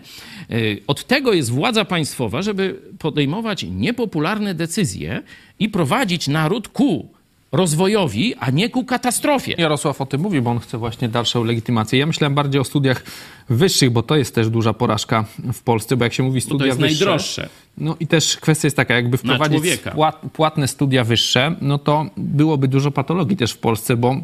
od 0.88 1.04
tego 1.06 1.34
jest 1.34 1.52
władza 1.52 1.86
państwowa, 1.86 2.42
żeby 2.42 2.82
podejmować 3.00 3.66
niepopularne 3.70 4.54
decyzje 4.54 5.22
i 5.60 5.70
prowadzić 5.70 6.28
naród 6.28 6.68
ku 6.68 7.15
rozwojowi, 7.56 8.36
a 8.40 8.52
nie 8.52 8.70
ku 8.70 8.84
katastrofie. 8.84 9.56
Jarosław 9.58 10.02
o 10.02 10.06
tym 10.06 10.22
mówi, 10.22 10.42
bo 10.42 10.52
on 10.52 10.60
chce 10.60 10.78
właśnie 10.78 11.10
dalszą 11.10 11.44
legitymację. 11.44 12.00
Ja 12.00 12.06
myślałem 12.06 12.36
bardziej 12.36 12.62
o 12.62 12.64
studiach 12.64 13.04
wyższych, 13.50 13.90
bo 13.90 14.04
to 14.04 14.16
jest 14.16 14.36
też 14.36 14.50
duża 14.50 14.74
porażka 14.74 15.26
w 15.54 15.62
Polsce, 15.62 15.98
bo 15.98 16.04
jak 16.04 16.14
się 16.14 16.24
mówi 16.24 16.42
studia 16.42 16.60
to 16.60 16.66
jest 16.66 16.80
wyższe... 16.80 17.06
najdroższe. 17.06 17.50
No 17.78 17.96
i 18.00 18.08
też 18.08 18.38
kwestia 18.38 18.66
jest 18.66 18.78
taka, 18.78 18.94
jakby 18.94 19.18
wprowadzić 19.18 19.64
płatne 20.34 20.68
studia 20.68 21.04
wyższe, 21.04 21.56
no 21.62 21.78
to 21.78 22.06
byłoby 22.18 22.68
dużo 22.68 22.92
patologii 22.92 23.38
też 23.38 23.52
w 23.52 23.58
Polsce, 23.58 23.98
bo 23.98 24.16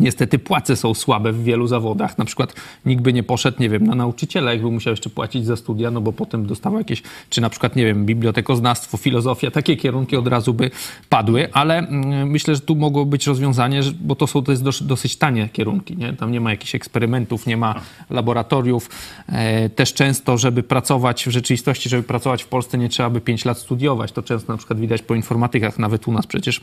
niestety 0.00 0.38
płace 0.38 0.76
są 0.76 0.94
słabe 0.94 1.32
w 1.32 1.42
wielu 1.42 1.66
zawodach. 1.66 2.18
Na 2.18 2.24
przykład 2.24 2.54
nikt 2.86 3.02
by 3.02 3.12
nie 3.12 3.22
poszedł, 3.22 3.56
nie 3.60 3.68
wiem, 3.68 3.86
na 3.86 3.94
nauczyciela, 3.94 4.52
jakby 4.52 4.70
musiał 4.70 4.90
jeszcze 4.90 5.10
płacić 5.10 5.46
za 5.46 5.56
studia, 5.56 5.90
no 5.90 6.00
bo 6.00 6.12
potem 6.12 6.46
dostawał 6.46 6.78
jakieś, 6.78 7.02
czy 7.30 7.40
na 7.40 7.50
przykład, 7.50 7.76
nie 7.76 7.84
wiem, 7.84 8.06
bibliotekoznawstwo, 8.06 8.96
filozofia, 8.96 9.50
takie 9.50 9.76
kierunki 9.76 10.16
od 10.16 10.26
razu 10.26 10.54
by 10.54 10.70
padły, 11.08 11.52
ale 11.52 11.78
mm, 11.78 12.30
myślę, 12.30 12.54
że 12.54 12.60
tu 12.60 12.76
mogło 12.76 13.06
być 13.06 13.26
rozwiązanie, 13.26 13.80
bo 14.00 14.14
to 14.14 14.26
są 14.26 14.42
to 14.42 14.52
jest 14.52 14.64
dos- 14.64 14.82
dosyć 14.82 15.16
tanie 15.16 15.48
kierunki, 15.52 15.96
nie? 15.96 16.12
Tam 16.12 16.32
nie 16.32 16.40
ma 16.40 16.50
jakichś 16.50 16.74
eksperymentów, 16.74 17.46
nie 17.46 17.56
ma 17.56 17.74
laboratoriów. 18.10 18.90
E, 19.28 19.68
też 19.70 19.94
często, 19.94 20.38
żeby 20.38 20.62
pracować 20.62 21.24
w 21.26 21.30
rzeczywistości, 21.30 21.88
żeby 21.88 22.02
pracować 22.02 22.42
w 22.42 22.48
Polsce, 22.48 22.78
nie 22.78 22.88
trzeba 22.88 23.10
by 23.10 23.20
5 23.20 23.44
lat 23.44 23.58
studiować. 23.58 24.12
To 24.12 24.22
często 24.22 24.52
na 24.52 24.56
przykład 24.56 24.80
widać 24.80 25.02
po 25.02 25.14
informatykach, 25.14 25.78
nawet 25.78 26.08
u 26.08 26.12
nas 26.12 26.26
przecież 26.26 26.60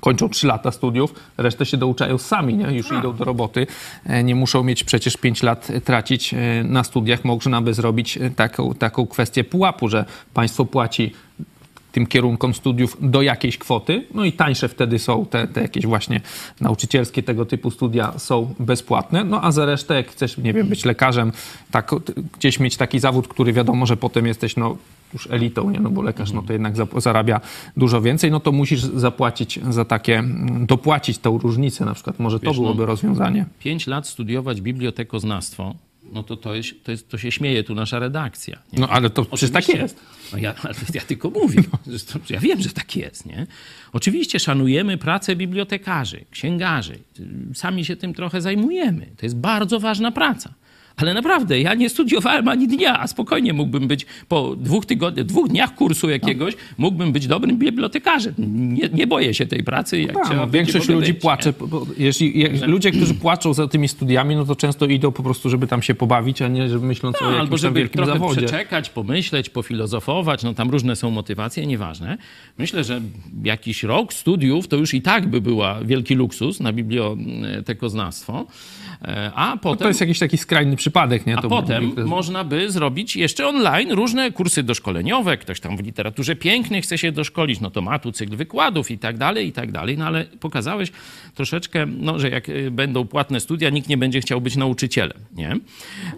kończą 0.00 0.28
3 0.28 0.46
lata 0.46 0.70
studiów, 0.70 1.14
resztę 1.38 1.66
się 1.66 1.76
douczają 1.76 2.18
sami, 2.18 2.54
nie? 2.54 2.72
już 2.72 2.92
idą 2.92 3.16
do 3.16 3.24
roboty. 3.24 3.66
E, 4.06 4.24
Nie 4.24 4.34
muszą 4.34 4.64
mieć 4.64 4.84
przecież 4.84 5.16
5 5.16 5.42
lat 5.42 5.70
e, 5.70 5.80
tracić 5.80 6.34
e, 6.34 6.38
na 6.64 6.84
studiach. 6.84 7.24
Można 7.24 7.60
by 7.60 7.74
zrobić 7.74 8.18
taką, 8.36 8.74
taką 8.74 9.06
kwestię 9.06 9.44
pułapu, 9.44 9.88
że 9.88 10.04
państwo 10.34 10.64
płaci 10.64 11.12
tym 11.92 12.06
kierunkom 12.06 12.54
studiów 12.54 12.96
do 13.00 13.22
jakiejś 13.22 13.58
kwoty, 13.58 14.06
no 14.14 14.24
i 14.24 14.32
tańsze 14.32 14.68
wtedy 14.68 14.98
są 14.98 15.26
te, 15.26 15.48
te 15.48 15.62
jakieś 15.62 15.86
właśnie 15.86 16.20
nauczycielskie 16.60 17.22
tego 17.22 17.46
typu 17.46 17.70
studia 17.70 18.12
są 18.18 18.54
bezpłatne, 18.58 19.24
no 19.24 19.44
a 19.44 19.52
za 19.52 19.66
resztę 19.66 19.94
jak 19.94 20.08
chcesz, 20.08 20.38
nie 20.38 20.52
wiem, 20.52 20.68
być 20.68 20.84
lekarzem, 20.84 21.32
tak, 21.70 21.90
gdzieś 22.38 22.60
mieć 22.60 22.76
taki 22.76 22.98
zawód, 23.00 23.28
który 23.28 23.52
wiadomo, 23.52 23.86
że 23.86 23.96
potem 23.96 24.26
jesteś 24.26 24.56
no 24.56 24.76
już 25.12 25.26
elitą, 25.30 25.70
nie? 25.70 25.80
no 25.80 25.90
bo 25.90 26.02
lekarz 26.02 26.32
no 26.32 26.42
to 26.42 26.52
jednak 26.52 26.76
za- 26.76 26.86
zarabia 26.96 27.40
dużo 27.76 28.00
więcej, 28.02 28.30
no 28.30 28.40
to 28.40 28.52
musisz 28.52 28.80
zapłacić 28.80 29.58
za 29.70 29.84
takie, 29.84 30.18
mm, 30.18 30.66
dopłacić 30.66 31.18
tą 31.18 31.38
różnicę 31.38 31.84
na 31.84 31.94
przykład, 31.94 32.18
może 32.18 32.40
to 32.40 32.46
Wiesz, 32.46 32.56
no- 32.56 32.62
byłoby 32.62 32.86
rozwiązanie. 32.86 33.46
Pięć 33.58 33.86
lat 33.86 34.06
studiować 34.08 34.60
bibliotekoznawstwo, 34.60 35.74
no 36.12 36.22
to 36.22 36.36
to, 36.36 36.54
jest, 36.54 36.84
to, 36.84 36.90
jest, 36.90 37.08
to 37.08 37.18
się 37.18 37.32
śmieje 37.32 37.64
tu 37.64 37.74
nasza 37.74 37.98
redakcja. 37.98 38.58
Nie? 38.72 38.80
No 38.80 38.88
ale 38.88 39.10
to 39.10 39.24
przecież 39.24 39.50
tak 39.50 39.68
jest. 39.68 40.00
No 40.32 40.38
ja, 40.38 40.54
ja 40.94 41.00
tylko 41.00 41.30
mówię. 41.30 41.62
Zresztą 41.86 42.18
Ja 42.30 42.40
wiem, 42.40 42.60
że 42.62 42.68
tak 42.70 42.96
jest. 42.96 43.26
Nie? 43.26 43.46
Oczywiście 43.92 44.40
szanujemy 44.40 44.98
pracę 44.98 45.36
bibliotekarzy, 45.36 46.24
księgarzy. 46.30 46.98
Sami 47.54 47.84
się 47.84 47.96
tym 47.96 48.14
trochę 48.14 48.40
zajmujemy. 48.40 49.06
To 49.16 49.26
jest 49.26 49.36
bardzo 49.36 49.80
ważna 49.80 50.12
praca. 50.12 50.54
Ale 51.00 51.14
naprawdę, 51.14 51.60
ja 51.60 51.74
nie 51.74 51.88
studiowałem 51.90 52.48
ani 52.48 52.68
dnia, 52.68 53.00
a 53.00 53.06
spokojnie 53.06 53.52
mógłbym 53.52 53.88
być 53.88 54.06
po 54.28 54.56
dwóch 54.56 54.86
tygodniach, 54.86 55.26
dwóch 55.26 55.48
dniach 55.48 55.74
kursu 55.74 56.10
jakiegoś, 56.10 56.54
mógłbym 56.78 57.12
być 57.12 57.26
dobrym 57.26 57.58
bibliotekarzem. 57.58 58.34
Nie, 58.74 58.88
nie 58.88 59.06
boję 59.06 59.34
się 59.34 59.46
tej 59.46 59.64
pracy. 59.64 60.00
Jak 60.00 60.14
Tak, 60.14 60.36
no, 60.36 60.46
większość 60.48 60.88
ludzi 60.88 61.12
być, 61.12 61.22
płacze. 61.22 61.52
bo- 61.60 61.86
Jeśli, 61.98 62.40
jak, 62.40 62.66
ludzie, 62.66 62.90
którzy 62.90 63.14
płaczą 63.14 63.54
za 63.54 63.68
tymi 63.68 63.88
studiami, 63.88 64.36
no 64.36 64.44
to 64.44 64.56
często 64.56 64.86
idą 64.86 65.12
po 65.12 65.22
prostu, 65.22 65.50
żeby 65.50 65.66
tam 65.66 65.82
się 65.82 65.94
pobawić, 65.94 66.42
a 66.42 66.48
nie 66.48 66.68
żeby 66.68 66.86
myśląc 66.86 67.16
o 67.16 67.24
No, 67.24 67.30
jakimś 67.30 67.40
albo 67.40 67.50
tam 67.50 67.58
żeby 67.58 67.80
wielkim 67.80 67.96
trochę 68.04 68.12
zawodzie. 68.12 68.40
przeczekać, 68.46 68.90
pomyśleć, 68.90 69.50
pofilozofować, 69.50 70.42
no 70.42 70.54
tam 70.54 70.70
różne 70.70 70.96
są 70.96 71.10
motywacje, 71.10 71.66
nieważne. 71.66 72.18
Myślę, 72.58 72.84
że 72.84 73.00
jakiś 73.44 73.82
rok 73.82 74.12
studiów 74.12 74.68
to 74.68 74.76
już 74.76 74.94
i 74.94 75.02
tak 75.02 75.26
by 75.28 75.40
była 75.40 75.80
wielki 75.84 76.14
luksus 76.14 76.60
na 76.60 76.72
bibliotekoznawstwo, 76.72 78.46
a 79.34 79.56
potem... 79.62 79.78
To 79.82 79.88
jest 79.88 80.00
jakiś 80.00 80.18
taki 80.18 80.38
skrajny 80.38 80.76
przypadek, 80.76 81.26
nie? 81.26 81.36
A 81.38 81.42
to 81.42 81.48
potem 81.48 81.92
można 82.06 82.44
by 82.44 82.70
zrobić 82.70 83.16
jeszcze 83.16 83.46
online 83.46 83.92
różne 83.92 84.32
kursy 84.32 84.62
doszkoleniowe. 84.62 85.36
Ktoś 85.36 85.60
tam 85.60 85.76
w 85.76 85.80
literaturze 85.80 86.36
pięknej 86.36 86.82
chce 86.82 86.98
się 86.98 87.12
doszkolić, 87.12 87.60
no 87.60 87.70
to 87.70 87.82
ma 87.82 87.98
tu 87.98 88.12
cykl 88.12 88.36
wykładów 88.36 88.90
i 88.90 88.98
tak 88.98 89.18
dalej, 89.18 89.46
i 89.46 89.52
tak 89.52 89.72
dalej. 89.72 89.98
No 89.98 90.06
ale 90.06 90.24
pokazałeś 90.24 90.92
troszeczkę, 91.34 91.86
no, 91.86 92.18
że 92.18 92.30
jak 92.30 92.48
y, 92.48 92.70
będą 92.70 93.04
płatne 93.06 93.40
studia, 93.40 93.70
nikt 93.70 93.88
nie 93.88 93.96
będzie 93.96 94.20
chciał 94.20 94.40
być 94.40 94.56
nauczycielem, 94.56 95.18
nie? 95.36 95.56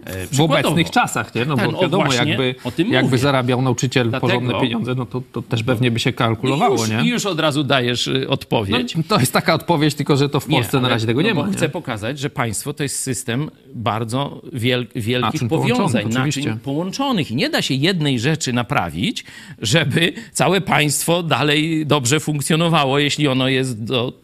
E, 0.05 0.27
w 0.27 0.41
obecnych 0.41 0.89
czasach, 0.91 1.35
nie? 1.35 1.45
No 1.45 1.55
Ten, 1.55 1.71
bo 1.71 1.77
o 1.77 1.81
wiadomo, 1.81 2.03
właśnie, 2.05 2.31
jakby, 2.31 2.55
jakby 2.77 3.01
mówię. 3.01 3.17
zarabiał 3.17 3.61
nauczyciel 3.61 4.09
Dlatego- 4.09 4.27
porządne 4.33 4.61
pieniądze, 4.61 4.95
no 4.95 5.05
to, 5.05 5.21
to 5.31 5.41
też 5.41 5.63
pewnie 5.63 5.91
by 5.91 5.99
się 5.99 6.13
kalkulowało, 6.13 6.75
I 6.75 6.79
już, 6.79 6.89
nie? 6.89 7.01
I 7.03 7.07
już 7.07 7.25
od 7.25 7.39
razu 7.39 7.63
dajesz 7.63 8.07
y, 8.07 8.29
odpowiedź. 8.29 8.95
No, 8.95 9.03
to 9.07 9.19
jest 9.19 9.33
taka 9.33 9.53
odpowiedź, 9.53 9.95
tylko 9.95 10.17
że 10.17 10.29
to 10.29 10.39
w 10.39 10.45
Polsce 10.47 10.77
Nie, 10.77 10.81
na 10.81 10.87
ale- 10.87 10.95
razie 10.95 11.07
tego 11.07 11.21
nie 11.21 11.29
no 11.29 11.35
ma. 11.35 11.41
Bo 11.41 11.47
Nie? 11.47 11.53
chcę 11.57 11.69
pokazać, 11.69 12.19
że 12.19 12.29
państwo 12.29 12.72
to 12.73 12.83
jest 12.83 12.99
system 12.99 13.49
bardzo 13.75 14.41
wiel, 14.53 14.87
wielkich 14.95 15.41
Naczyń 15.41 15.49
powiązań, 15.49 16.09
naczyń 16.09 16.59
połączonych. 16.59 17.31
I 17.31 17.35
nie 17.35 17.49
da 17.49 17.61
się 17.61 17.73
jednej 17.73 18.19
rzeczy 18.19 18.53
naprawić, 18.53 19.25
żeby 19.61 20.13
całe 20.31 20.61
państwo 20.61 21.23
dalej 21.23 21.85
dobrze 21.85 22.19
funkcjonowało, 22.19 22.99
jeśli 22.99 23.27
ono 23.27 23.47
jest 23.47 23.83
do 23.83 24.23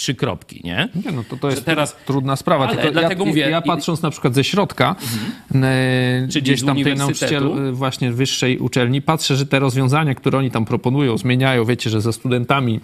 trzy 0.00 0.14
kropki, 0.14 0.60
nie? 0.64 0.88
Nie, 1.04 1.12
no 1.12 1.24
to, 1.30 1.36
to 1.36 1.50
jest 1.50 1.64
teraz- 1.64 1.96
trudna 2.06 2.36
sprawa. 2.36 2.64
Ale 2.66 2.76
Tylko 2.76 2.92
dlatego 2.92 3.24
ja, 3.24 3.28
mówię- 3.28 3.50
ja 3.50 3.62
patrząc 3.62 4.02
na 4.02 4.10
przykład 4.10 4.34
ze 4.34 4.44
środka, 4.44 4.96
e, 5.54 6.28
Czyli 6.30 6.42
gdzieś 6.42 6.62
tam 6.62 6.82
tej 6.82 6.96
nauczyciel 6.96 7.68
e, 7.68 7.72
właśnie 7.72 8.12
wyższej 8.12 8.58
uczelni, 8.58 9.02
patrzę, 9.02 9.36
że 9.36 9.46
te 9.46 9.58
rozwiązania, 9.58 10.14
które 10.14 10.38
oni 10.38 10.50
tam 10.50 10.64
proponują, 10.64 11.18
zmieniają, 11.18 11.64
wiecie, 11.64 11.90
że 11.90 12.00
za 12.00 12.12
studentami 12.12 12.80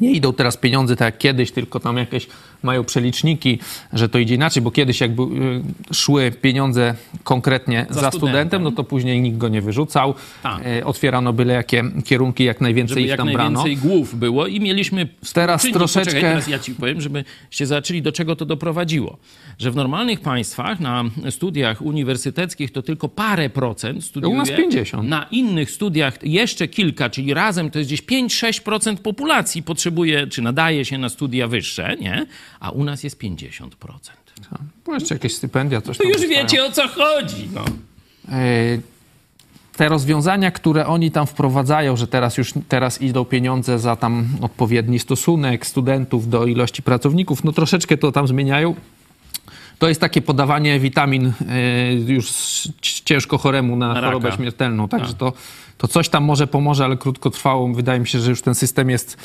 nie 0.00 0.12
idą 0.12 0.32
teraz 0.32 0.56
pieniądze 0.56 0.96
tak 0.96 1.06
jak 1.06 1.18
kiedyś, 1.18 1.52
tylko 1.52 1.80
tam 1.80 1.96
jakieś 1.96 2.26
mają 2.62 2.84
przeliczniki, 2.84 3.58
że 3.92 4.08
to 4.08 4.18
idzie 4.18 4.34
inaczej, 4.34 4.62
bo 4.62 4.70
kiedyś 4.70 5.00
jakby 5.00 5.22
y, 5.22 5.94
szły 5.94 6.32
pieniądze 6.42 6.94
konkretnie 7.22 7.86
za, 7.90 7.94
studentem. 7.94 8.18
studentem, 8.20 8.62
no 8.62 8.70
to 8.72 8.84
później 8.84 9.20
nikt 9.20 9.38
go 9.38 9.48
nie 9.48 9.62
wyrzucał. 9.62 10.14
Tak. 10.42 10.66
E, 10.66 10.84
Otwierano 10.84 11.32
byle 11.32 11.54
jakie 11.54 11.84
kierunki, 12.04 12.44
jak 12.44 12.60
najwięcej 12.60 12.94
Żeby 12.94 13.02
ich 13.02 13.08
jak 13.08 13.18
tam 13.18 13.32
brano. 13.32 13.62
najwięcej 13.62 13.90
głów 13.90 14.18
było 14.18 14.46
i 14.46 14.60
mieliśmy... 14.60 15.08
Teraz 15.32 15.62
Czyli, 15.62 15.74
troszeczkę- 15.74 16.00
Poczekaj, 16.10 16.30
teraz 16.30 16.48
ja 16.48 16.58
ci 16.58 16.74
powiem, 16.74 17.00
żebyście 17.00 17.66
zobaczyli, 17.66 18.02
do 18.02 18.12
czego 18.12 18.36
to 18.36 18.44
doprowadziło. 18.46 19.16
Że 19.58 19.70
w 19.70 19.76
normalnych 19.76 20.20
państwach 20.20 20.80
na 20.80 21.04
studiach 21.30 21.82
uniwersyteckich 21.82 22.72
to 22.72 22.82
tylko 22.82 23.08
parę 23.08 23.50
procent 23.50 24.04
studiuje. 24.04 24.34
U 24.34 24.38
nas 24.38 24.50
50. 24.50 25.08
Na 25.08 25.26
innych 25.30 25.70
studiach 25.70 26.18
jeszcze 26.22 26.68
kilka, 26.68 27.10
czyli 27.10 27.34
razem 27.34 27.70
to 27.70 27.78
jest 27.78 27.88
gdzieś 27.90 28.02
5-6% 28.02 28.96
populacji 28.96 29.62
potrzebuje, 29.62 30.26
czy 30.26 30.42
nadaje 30.42 30.84
się 30.84 30.98
na 30.98 31.08
studia 31.08 31.48
wyższe, 31.48 31.96
nie? 32.00 32.26
A 32.60 32.70
u 32.70 32.84
nas 32.84 33.02
jest 33.04 33.18
50%. 33.20 33.68
Bo 34.86 34.94
jeszcze 34.94 35.14
jakieś 35.14 35.34
stypendia, 35.34 35.80
coś 35.80 35.96
To 35.96 36.02
tam 36.02 36.12
już 36.12 36.20
dostają. 36.20 36.42
wiecie 36.42 36.64
o 36.64 36.70
co 36.72 36.88
chodzi. 36.88 37.48
No. 37.54 37.64
E, 38.28 38.78
te 39.76 39.88
rozwiązania, 39.88 40.50
które 40.50 40.86
oni 40.86 41.10
tam 41.10 41.26
wprowadzają, 41.26 41.96
że 41.96 42.06
teraz 42.06 42.38
już 42.38 42.52
teraz 42.68 43.02
idą 43.02 43.24
pieniądze 43.24 43.78
za 43.78 43.96
tam 43.96 44.28
odpowiedni 44.40 44.98
stosunek 44.98 45.66
studentów 45.66 46.28
do 46.28 46.46
ilości 46.46 46.82
pracowników, 46.82 47.44
no 47.44 47.52
troszeczkę 47.52 47.96
to 47.98 48.12
tam 48.12 48.28
zmieniają. 48.28 48.74
To 49.78 49.88
jest 49.88 50.00
takie 50.00 50.22
podawanie 50.22 50.80
witamin 50.80 51.32
e, 51.48 51.94
już 51.94 52.32
ciężko 52.82 53.38
choremu 53.38 53.76
na, 53.76 53.94
Na 53.94 54.00
chorobę 54.00 54.24
raka. 54.28 54.36
śmiertelną. 54.36 54.88
Także 54.88 55.14
to, 55.14 55.32
to 55.78 55.88
coś 55.88 56.08
tam 56.08 56.24
może 56.24 56.46
pomoże, 56.46 56.84
ale 56.84 56.96
krótkotrwałą. 56.96 57.72
Wydaje 57.74 58.00
mi 58.00 58.08
się, 58.08 58.20
że 58.20 58.30
już 58.30 58.42
ten 58.42 58.54
system 58.54 58.90
jest 58.90 59.16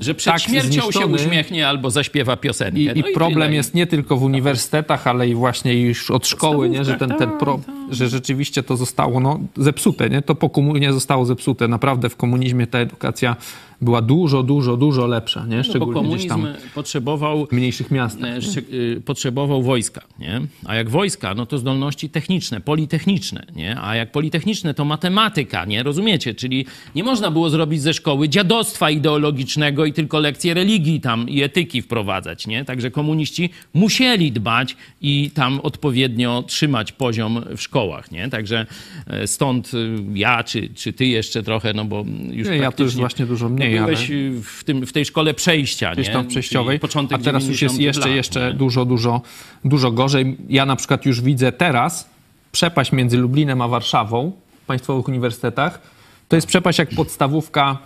Że 0.00 0.14
przed 0.14 0.32
Tak 0.32 0.42
śmiercią 0.42 0.90
się 0.92 1.06
uśmiechnie 1.06 1.68
albo 1.68 1.90
zaśpiewa 1.90 2.36
piosenkę. 2.36 2.80
i, 2.80 2.86
no 3.00 3.08
i 3.08 3.12
problem 3.12 3.48
tyle. 3.48 3.56
jest 3.56 3.74
nie 3.74 3.86
tylko 3.86 4.16
w 4.16 4.22
uniwersytetach, 4.22 5.06
ale 5.06 5.28
i 5.28 5.34
właśnie 5.34 5.80
już 5.82 6.10
od 6.10 6.26
szkoły, 6.26 6.68
nie? 6.70 6.84
że 6.84 6.94
ten, 6.94 7.10
ten 7.10 7.30
pro, 7.30 7.60
tak, 7.66 7.74
że 7.90 8.08
rzeczywiście 8.08 8.62
to 8.62 8.76
zostało 8.76 9.20
no, 9.20 9.40
zepsute, 9.56 10.10
nie? 10.10 10.22
To 10.22 10.34
po 10.34 10.50
komunie 10.50 10.92
zostało 10.92 11.24
zepsute. 11.24 11.68
Naprawdę 11.68 12.08
w 12.08 12.16
komunizmie 12.16 12.66
ta 12.66 12.78
edukacja 12.78 13.36
była 13.80 14.02
dużo, 14.02 14.42
dużo, 14.42 14.76
dużo 14.76 15.06
lepsza, 15.06 15.46
nie? 15.46 15.56
No, 15.56 15.64
Szczególnie 15.64 15.92
gdzieś 15.92 16.28
komunizm 16.28 16.54
tam 16.58 16.72
potrzebował 16.74 17.46
w 17.46 17.52
mniejszych 17.52 17.90
miastach. 17.90 18.30
e, 18.30 18.74
y, 18.74 19.02
potrzebował 19.04 19.62
wojska, 19.62 20.00
nie? 20.18 20.40
A 20.64 20.74
jak 20.74 20.90
wojska, 20.90 21.34
no 21.34 21.46
to 21.46 21.58
zdolności 21.58 22.10
techniczne, 22.10 22.60
politechniczne, 22.60 23.46
nie? 23.56 23.80
A 23.80 23.96
jak 23.96 24.12
politechniczne, 24.12 24.74
to 24.74 24.84
matematyka, 24.84 25.64
nie? 25.64 25.82
Rozumiecie? 25.82 26.34
Czyli 26.34 26.66
nie 26.94 27.04
można 27.04 27.30
było 27.30 27.50
zrobić 27.50 27.82
ze 27.82 27.94
szkoły 27.94 28.28
dziadostwa 28.28 28.90
ideologicznego 28.90 29.67
i 29.86 29.92
tylko 29.92 30.18
lekcje 30.18 30.54
religii 30.54 31.00
tam 31.00 31.28
i 31.28 31.42
etyki 31.42 31.82
wprowadzać, 31.82 32.46
nie? 32.46 32.64
Także 32.64 32.90
komuniści 32.90 33.50
musieli 33.74 34.32
dbać 34.32 34.76
i 35.00 35.30
tam 35.34 35.60
odpowiednio 35.60 36.42
trzymać 36.46 36.92
poziom 36.92 37.44
w 37.56 37.62
szkołach, 37.62 38.10
nie? 38.10 38.28
Także 38.28 38.66
e, 39.06 39.26
stąd 39.26 39.74
y, 39.74 39.96
ja, 40.14 40.44
czy, 40.44 40.68
czy 40.68 40.92
ty 40.92 41.06
jeszcze 41.06 41.42
trochę, 41.42 41.72
no 41.72 41.84
bo 41.84 42.04
już 42.30 42.48
Nie, 42.48 42.56
ja 42.56 42.72
to 42.72 42.82
już 42.82 42.96
właśnie 42.96 43.26
dużo 43.26 43.48
mniej, 43.48 43.78
byłeś 43.80 44.10
ale- 44.10 44.42
w, 44.42 44.64
tym, 44.64 44.86
w 44.86 44.92
tej 44.92 45.04
szkole 45.04 45.34
przejścia, 45.34 45.92
gdzieś 45.92 46.06
nie? 46.06 46.12
tam 46.12 46.26
przejściowej, 46.26 46.80
a 47.10 47.18
teraz 47.18 47.46
już 47.48 47.62
jest 47.62 47.74
90 47.74 47.80
jeszcze, 47.80 48.08
lat, 48.08 48.16
jeszcze 48.16 48.46
nie? 48.46 48.54
dużo, 48.54 48.84
dużo, 48.84 49.22
dużo 49.64 49.92
gorzej. 49.92 50.36
Ja 50.48 50.66
na 50.66 50.76
przykład 50.76 51.06
już 51.06 51.20
widzę 51.20 51.52
teraz 51.52 52.10
przepaść 52.52 52.92
między 52.92 53.16
Lublinem 53.16 53.60
a 53.60 53.68
Warszawą 53.68 54.32
w 54.62 54.66
państwowych 54.66 55.08
uniwersytetach. 55.08 55.80
To 56.28 56.36
jest 56.36 56.48
przepaść 56.48 56.78
jak 56.78 56.88
podstawówka, 56.88 57.78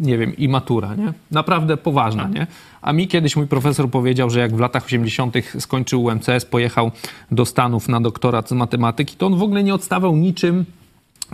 nie 0.00 0.18
wiem, 0.18 0.36
i 0.36 0.48
matura, 0.48 0.94
nie? 0.94 1.12
Naprawdę 1.30 1.76
poważna, 1.76 2.28
nie? 2.28 2.46
A 2.82 2.92
mi 2.92 3.08
kiedyś 3.08 3.36
mój 3.36 3.46
profesor 3.46 3.90
powiedział, 3.90 4.30
że 4.30 4.40
jak 4.40 4.56
w 4.56 4.60
latach 4.60 4.84
80. 4.84 5.34
skończył 5.58 6.04
UMCS, 6.04 6.44
pojechał 6.50 6.90
do 7.30 7.46
Stanów 7.46 7.88
na 7.88 8.00
doktorat 8.00 8.48
z 8.48 8.52
matematyki, 8.52 9.16
to 9.16 9.26
on 9.26 9.36
w 9.36 9.42
ogóle 9.42 9.62
nie 9.62 9.74
odstawał 9.74 10.16
niczym 10.16 10.64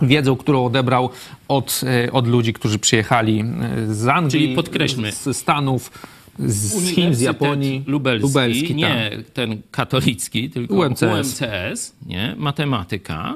wiedzą, 0.01 0.35
którą 0.35 0.65
odebrał 0.65 1.09
od, 1.47 1.81
e, 2.05 2.11
od 2.11 2.27
ludzi, 2.27 2.53
którzy 2.53 2.79
przyjechali 2.79 3.39
e, 3.39 3.93
z 3.93 4.07
Anglii, 4.07 4.31
Czyli 4.31 4.55
podkreślmy. 4.55 5.11
z 5.11 5.37
Stanów, 5.37 5.91
z 6.39 6.89
Chin, 6.89 7.13
z 7.13 7.21
Japonii. 7.21 7.83
Lubelski, 7.87 8.75
nie 8.75 9.11
tak. 9.15 9.29
ten 9.33 9.61
katolicki, 9.71 10.49
tylko 10.49 10.73
UMCS. 10.75 11.03
UMCS, 11.03 11.95
nie? 12.05 12.35
matematyka 12.37 13.35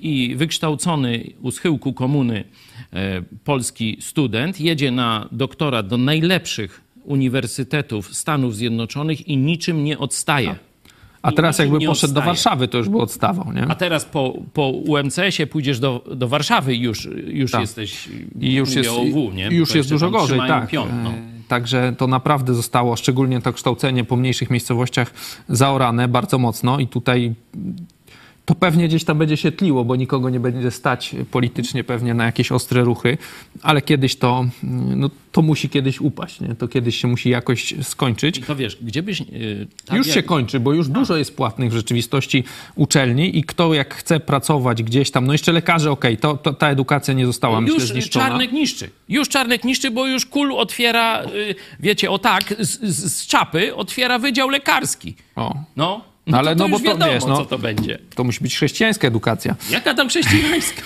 i 0.00 0.34
wykształcony 0.36 1.24
u 1.42 1.50
schyłku 1.50 1.92
komuny 1.92 2.44
polski 3.44 3.96
student 4.00 4.60
jedzie 4.60 4.90
na 4.90 5.28
doktorat 5.32 5.86
do 5.88 5.96
najlepszych 5.96 6.80
uniwersytetów 7.04 8.16
Stanów 8.16 8.56
Zjednoczonych 8.56 9.28
i 9.28 9.36
niczym 9.36 9.84
nie 9.84 9.98
odstaje. 9.98 10.54
A 11.22 11.32
teraz 11.32 11.58
jakby 11.58 11.78
poszedł 11.78 12.14
do 12.14 12.20
odstaje. 12.20 12.26
Warszawy, 12.26 12.68
to 12.68 12.78
już 12.78 12.88
by 12.88 12.98
odstawał, 12.98 13.52
nie? 13.52 13.66
A 13.68 13.74
teraz 13.74 14.04
po, 14.04 14.34
po 14.52 14.68
UMCS-ie 14.68 15.46
pójdziesz 15.46 15.80
do, 15.80 16.04
do 16.14 16.28
Warszawy 16.28 16.74
i 16.74 16.80
już, 16.80 17.08
już 17.26 17.50
Tak. 17.50 17.60
jesteś 17.60 18.08
I 18.40 18.54
już 18.54 18.74
jest, 18.74 18.90
o 18.90 18.96
UW, 18.96 19.32
nie? 19.32 19.48
już 19.48 19.74
jest 19.74 19.88
dużo 19.88 20.10
gorzej, 20.10 20.38
tak. 20.38 20.68
Pion, 20.68 20.88
no. 21.02 21.10
E, 21.10 21.38
Także 21.48 21.94
to 21.98 22.06
naprawdę 22.06 22.54
zostało, 22.54 22.96
szczególnie 22.96 23.40
to 23.40 23.52
kształcenie 23.52 24.04
po 24.04 24.16
mniejszych 24.16 24.50
miejscowościach, 24.50 25.12
zaorane 25.48 26.08
bardzo 26.08 26.38
mocno 26.38 26.78
i 26.78 26.86
tutaj 26.86 27.34
to 28.48 28.54
pewnie 28.54 28.88
gdzieś 28.88 29.04
tam 29.04 29.18
będzie 29.18 29.36
się 29.36 29.52
tliło, 29.52 29.84
bo 29.84 29.96
nikogo 29.96 30.30
nie 30.30 30.40
będzie 30.40 30.70
stać 30.70 31.16
politycznie 31.30 31.84
pewnie 31.84 32.14
na 32.14 32.24
jakieś 32.24 32.52
ostre 32.52 32.84
ruchy, 32.84 33.18
ale 33.62 33.82
kiedyś 33.82 34.16
to, 34.16 34.44
no, 34.96 35.10
to 35.32 35.42
musi 35.42 35.68
kiedyś 35.68 36.00
upaść, 36.00 36.40
nie? 36.40 36.54
To 36.54 36.68
kiedyś 36.68 36.96
się 36.96 37.08
musi 37.08 37.30
jakoś 37.30 37.74
skończyć. 37.82 38.38
I 38.38 38.42
to 38.42 38.56
wiesz, 38.56 38.78
gdzie 38.82 39.02
byś... 39.02 39.20
Yy, 39.20 39.66
tak 39.84 39.98
już 39.98 40.06
jak- 40.06 40.14
się 40.14 40.22
kończy, 40.22 40.60
bo 40.60 40.72
już 40.72 40.88
dużo 40.88 41.16
jest 41.16 41.36
płatnych 41.36 41.70
w 41.70 41.74
rzeczywistości 41.74 42.44
uczelni 42.74 43.38
i 43.38 43.44
kto 43.44 43.74
jak 43.74 43.94
chce 43.94 44.20
pracować 44.20 44.82
gdzieś 44.82 45.10
tam, 45.10 45.26
no 45.26 45.32
jeszcze 45.32 45.52
lekarze, 45.52 45.90
okej, 45.90 46.16
to, 46.16 46.36
to 46.36 46.52
ta 46.52 46.70
edukacja 46.70 47.14
nie 47.14 47.26
została, 47.26 47.60
myślę, 47.60 47.96
Już. 47.96 48.10
Czarnek 48.10 48.52
niszczy. 48.52 48.90
Już 49.08 49.28
Czarnek 49.28 49.64
niszczy, 49.64 49.90
bo 49.90 50.06
już 50.06 50.26
kul 50.26 50.52
otwiera, 50.52 51.22
y, 51.24 51.54
wiecie, 51.80 52.10
o 52.10 52.18
tak, 52.18 52.54
z, 52.58 52.80
z, 52.80 53.12
z 53.12 53.26
czapy 53.26 53.74
otwiera 53.74 54.18
wydział 54.18 54.48
lekarski. 54.48 55.14
O. 55.36 55.54
No, 55.76 56.04
no 56.28 56.38
Ale 56.38 56.56
to, 56.56 56.58
to 56.58 56.64
no 56.64 56.68
bo 56.68 56.76
już 56.76 56.84
to, 56.84 56.90
wiadomo, 56.90 57.12
wiesz, 57.12 57.24
no- 57.24 57.36
co 57.36 57.44
to 57.44 57.58
będzie. 57.58 57.98
To 58.14 58.24
musi 58.24 58.40
być 58.40 58.54
chrześcijańska 58.56 59.08
edukacja. 59.08 59.56
Jaka 59.70 59.94
tam 59.94 60.08
chrześcijańska? 60.08 60.82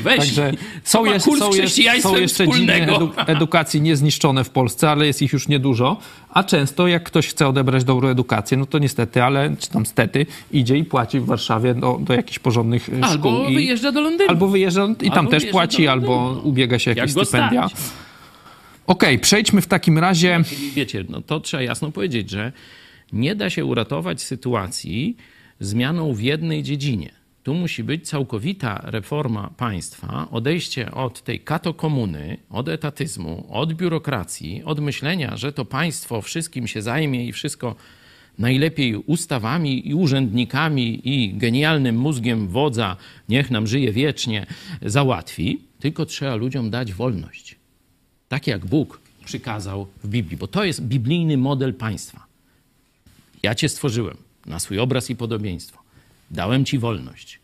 Weź, 0.00 0.18
Także 0.18 0.52
są, 0.84 1.04
jest, 1.04 1.24
są, 1.24 1.52
jest, 1.52 2.02
są 2.02 2.16
jeszcze 2.16 2.48
dziedziny 2.48 2.72
edu, 2.72 3.12
edukacji 3.26 3.80
niezniszczone 3.80 4.44
w 4.44 4.50
Polsce, 4.50 4.90
ale 4.90 5.06
jest 5.06 5.22
ich 5.22 5.32
już 5.32 5.48
niedużo. 5.48 5.96
A 6.30 6.44
często 6.44 6.88
jak 6.88 7.02
ktoś 7.04 7.28
chce 7.28 7.48
odebrać 7.48 7.84
dobrą 7.84 8.08
edukację, 8.08 8.56
no 8.56 8.66
to 8.66 8.78
niestety, 8.78 9.22
ale 9.22 9.56
czy 9.58 9.70
tam 9.70 9.86
stety, 9.86 10.26
idzie 10.52 10.76
i 10.76 10.84
płaci 10.84 11.20
w 11.20 11.26
Warszawie 11.26 11.74
do, 11.74 11.98
do 12.00 12.14
jakichś 12.14 12.38
porządnych 12.38 12.88
y, 12.88 12.92
szkół. 12.92 13.30
Albo 13.30 13.44
wyjeżdża 13.44 13.92
do 13.92 14.00
Londynu. 14.00 14.30
Albo 14.30 14.48
wyjeżdża 14.48 14.86
i 15.02 15.10
tam 15.10 15.18
Albo 15.18 15.30
też 15.30 15.46
płaci, 15.46 15.88
albo 15.88 16.40
ubiega 16.44 16.78
się 16.78 16.90
jakieś 16.90 17.14
Jak 17.16 17.26
stypendia. 17.26 17.68
Okej, 18.86 19.18
przejdźmy 19.18 19.60
w 19.60 19.66
takim 19.66 19.98
razie... 19.98 20.40
Wiecie, 20.74 21.04
no 21.08 21.20
to 21.20 21.40
trzeba 21.40 21.62
jasno 21.62 21.90
powiedzieć, 21.90 22.30
że 22.30 22.52
nie 23.12 23.34
da 23.34 23.50
się 23.50 23.64
uratować 23.64 24.22
sytuacji 24.22 25.16
zmianą 25.60 26.14
w 26.14 26.20
jednej 26.20 26.62
dziedzinie. 26.62 27.10
Tu 27.42 27.54
musi 27.54 27.84
być 27.84 28.08
całkowita 28.08 28.80
reforma 28.84 29.50
państwa, 29.56 30.28
odejście 30.30 30.90
od 30.90 31.22
tej 31.22 31.40
katokomuny, 31.40 32.36
od 32.50 32.68
etatyzmu, 32.68 33.46
od 33.50 33.74
biurokracji, 33.74 34.62
od 34.64 34.80
myślenia, 34.80 35.36
że 35.36 35.52
to 35.52 35.64
państwo 35.64 36.22
wszystkim 36.22 36.66
się 36.66 36.82
zajmie 36.82 37.26
i 37.26 37.32
wszystko 37.32 37.74
najlepiej 38.38 38.96
ustawami 38.96 39.88
i 39.88 39.94
urzędnikami 39.94 41.08
i 41.08 41.34
genialnym 41.34 41.96
mózgiem 41.96 42.48
wodza, 42.48 42.96
niech 43.28 43.50
nam 43.50 43.66
żyje 43.66 43.92
wiecznie, 43.92 44.46
załatwi, 44.82 45.60
tylko 45.80 46.06
trzeba 46.06 46.34
ludziom 46.34 46.70
dać 46.70 46.92
wolność 46.92 47.56
tak 48.28 48.46
jak 48.46 48.66
Bóg 48.66 49.00
przykazał 49.24 49.86
w 50.04 50.08
Biblii, 50.08 50.36
bo 50.36 50.46
to 50.46 50.64
jest 50.64 50.82
biblijny 50.82 51.36
model 51.36 51.74
państwa. 51.74 52.25
Ja 53.42 53.54
cię 53.54 53.68
stworzyłem 53.68 54.16
na 54.46 54.58
swój 54.58 54.78
obraz 54.78 55.10
i 55.10 55.16
podobieństwo. 55.16 55.78
Dałem 56.30 56.64
ci 56.64 56.78
wolność. 56.78 57.40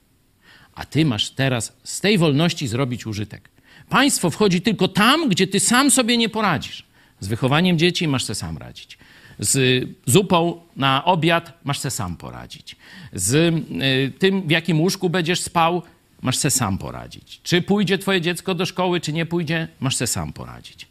A 0.75 0.85
ty 0.85 1.05
masz 1.05 1.31
teraz 1.31 1.77
z 1.85 2.01
tej 2.01 2.19
wolności 2.19 2.69
zrobić 2.69 3.07
użytek. 3.07 3.51
Państwo 3.89 4.31
wchodzi 4.31 4.61
tylko 4.61 4.89
tam, 4.89 5.29
gdzie 5.29 5.47
ty 5.47 5.61
sam 5.61 5.91
sobie 5.91 6.17
nie 6.17 6.29
poradzisz. 6.29 6.85
Z 7.21 7.29
wychowaniem 7.29 7.79
dzieci 7.79 8.09
masz 8.09 8.25
se 8.25 8.35
sam 8.35 8.59
radzić. 8.59 8.99
Z 9.39 9.85
zupą 10.07 10.61
na 10.77 11.05
obiad 11.05 11.53
masz 11.65 11.79
se 11.79 11.91
sam 11.91 12.17
poradzić. 12.17 12.77
Z 13.13 13.35
y, 13.35 14.13
tym, 14.19 14.43
w 14.43 14.51
jakim 14.51 14.81
łóżku 14.81 15.11
będziesz 15.11 15.41
spał, 15.41 15.83
masz 16.23 16.37
se 16.37 16.51
sam 16.51 16.79
poradzić. 16.79 17.41
Czy 17.43 17.63
pójdzie 17.63 17.99
twoje 17.99 18.21
dziecko 18.21 18.55
do 18.55 18.67
szkoły, 18.67 19.01
czy 19.01 19.13
nie 19.13 19.27
pójdzie, 19.27 19.69
masz 19.81 19.97
se 19.97 20.07
sam 20.07 20.33
poradzić. 20.33 20.89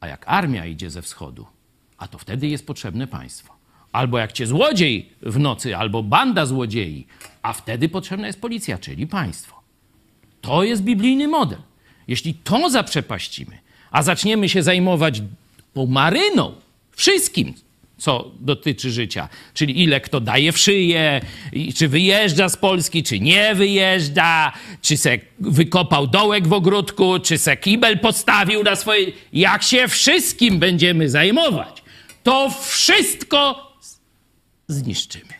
A 0.00 0.06
jak 0.06 0.24
armia 0.26 0.66
idzie 0.66 0.90
ze 0.90 1.02
wschodu, 1.02 1.46
a 1.98 2.08
to 2.08 2.18
wtedy 2.18 2.46
jest 2.46 2.66
potrzebne 2.66 3.06
państwo. 3.06 3.57
Albo 3.92 4.18
jak 4.18 4.32
cię 4.32 4.46
złodziej 4.46 5.08
w 5.22 5.38
nocy, 5.38 5.76
albo 5.76 6.02
banda 6.02 6.46
złodziei, 6.46 7.06
a 7.42 7.52
wtedy 7.52 7.88
potrzebna 7.88 8.26
jest 8.26 8.40
policja, 8.40 8.78
czyli 8.78 9.06
państwo. 9.06 9.60
To 10.40 10.62
jest 10.62 10.82
biblijny 10.82 11.28
model. 11.28 11.58
Jeśli 12.08 12.34
to 12.34 12.70
zaprzepaścimy, 12.70 13.58
a 13.90 14.02
zaczniemy 14.02 14.48
się 14.48 14.62
zajmować 14.62 15.22
maryną, 15.74 16.54
wszystkim, 16.90 17.54
co 17.98 18.30
dotyczy 18.40 18.90
życia, 18.90 19.28
czyli 19.54 19.82
ile 19.82 20.00
kto 20.00 20.20
daje 20.20 20.52
w 20.52 20.58
szyję, 20.58 21.20
czy 21.76 21.88
wyjeżdża 21.88 22.48
z 22.48 22.56
Polski, 22.56 23.02
czy 23.02 23.20
nie 23.20 23.54
wyjeżdża, 23.54 24.52
czy 24.82 24.96
se 24.96 25.18
wykopał 25.38 26.06
dołek 26.06 26.48
w 26.48 26.52
ogródku, 26.52 27.18
czy 27.18 27.38
se 27.38 27.56
kibel 27.56 27.98
postawił 27.98 28.62
na 28.62 28.76
swoje... 28.76 29.12
Jak 29.32 29.62
się 29.62 29.88
wszystkim 29.88 30.58
będziemy 30.58 31.08
zajmować, 31.10 31.82
to 32.22 32.50
wszystko 32.50 33.67
zniszczymy. 34.68 35.37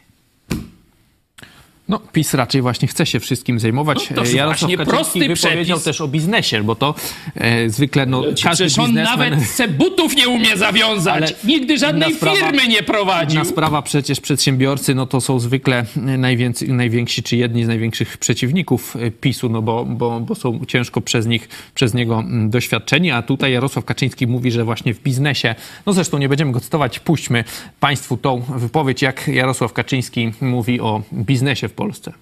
No, 1.88 2.00
PiS 2.12 2.34
raczej 2.34 2.62
właśnie 2.62 2.88
chce 2.88 3.06
się 3.06 3.20
wszystkim 3.20 3.60
zajmować. 3.60 4.10
No 4.10 4.16
to 4.16 4.22
E, 4.22 4.32
Jarosław 4.32 4.60
właśnie 4.60 4.78
prosty 4.78 5.18
wypowiedział 5.18 5.76
przepis. 5.76 5.84
też 5.84 6.00
o 6.00 6.08
biznesie, 6.08 6.62
bo 6.62 6.74
to 6.74 6.94
e, 7.34 7.70
zwykle 7.70 8.06
no, 8.06 8.22
każdy 8.22 8.34
Przecież 8.34 8.78
on 8.78 8.86
biznesmen... 8.86 9.30
nawet 9.30 9.48
se 9.48 9.68
butów 9.68 10.16
nie 10.16 10.28
umie 10.28 10.56
zawiązać. 10.56 11.22
Ale 11.22 11.32
Nigdy 11.44 11.78
żadnej 11.78 12.14
sprawa- 12.14 12.36
firmy 12.36 12.68
nie 12.68 12.82
prowadził. 12.82 13.40
Inna 13.40 13.44
sprawa 13.50 13.82
przecież 13.82 14.20
przedsiębiorcy, 14.20 14.94
no 14.94 15.06
to 15.06 15.20
są 15.20 15.40
zwykle 15.40 15.84
najwięcej, 15.96 16.68
najwięksi, 16.68 17.22
czy 17.22 17.36
jedni 17.36 17.64
z 17.64 17.68
największych 17.68 18.18
przeciwników 18.18 18.96
e, 18.96 19.10
PiSu, 19.10 19.48
no 19.48 19.62
bo, 19.62 19.84
bo, 19.84 20.20
bo 20.20 20.34
są 20.34 20.60
ciężko 20.68 21.00
przez 21.00 21.26
nich, 21.26 21.48
przez 21.74 21.94
niego 21.94 22.18
mm, 22.18 22.50
doświadczeni, 22.50 23.10
a 23.10 23.22
tutaj 23.22 23.52
Jarosław 23.52 23.84
Kaczyński 23.84 24.26
mówi, 24.26 24.50
że 24.50 24.64
właśnie 24.64 24.94
w 24.94 25.02
biznesie, 25.02 25.54
no 25.86 25.92
zresztą 25.92 26.18
nie 26.18 26.28
będziemy 26.28 26.52
go 26.52 26.60
cytować, 26.60 26.98
puśćmy 27.00 27.44
Państwu 27.80 28.16
tą 28.16 28.40
wypowiedź, 28.56 29.02
jak 29.02 29.28
Jarosław 29.28 29.72
Kaczyński 29.72 30.32
mówi 30.40 30.80
o 30.80 31.02
biznesie 31.12 31.68
w 31.68 31.77
Polsce. 31.78 32.12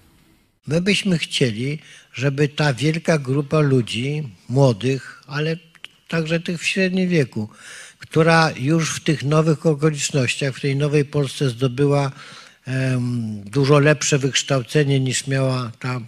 My 0.67 0.81
byśmy 0.81 1.17
chcieli, 1.17 1.79
żeby 2.13 2.47
ta 2.47 2.73
wielka 2.73 3.17
grupa 3.17 3.59
ludzi, 3.59 4.23
młodych, 4.49 5.23
ale 5.27 5.57
także 6.07 6.39
tych 6.39 6.61
w 6.61 6.67
średnim 6.67 7.09
wieku, 7.09 7.49
która 7.99 8.51
już 8.51 8.95
w 8.95 9.03
tych 9.03 9.23
nowych 9.23 9.65
okolicznościach, 9.65 10.55
w 10.55 10.61
tej 10.61 10.75
nowej 10.75 11.05
Polsce 11.05 11.49
zdobyła 11.49 12.11
em, 12.65 13.41
dużo 13.43 13.79
lepsze 13.79 14.17
wykształcenie 14.17 14.99
niż 14.99 15.27
miała 15.27 15.71
ta 15.79 16.01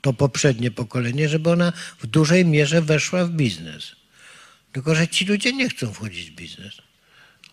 to 0.00 0.12
poprzednie 0.12 0.70
pokolenie, 0.70 1.28
żeby 1.28 1.50
ona 1.50 1.72
w 1.98 2.06
dużej 2.06 2.44
mierze 2.44 2.82
weszła 2.82 3.24
w 3.24 3.30
biznes. 3.30 3.96
Tylko, 4.72 4.94
że 4.94 5.08
ci 5.08 5.24
ludzie 5.24 5.52
nie 5.52 5.68
chcą 5.68 5.92
wchodzić 5.92 6.30
w 6.30 6.34
biznes. 6.34 6.74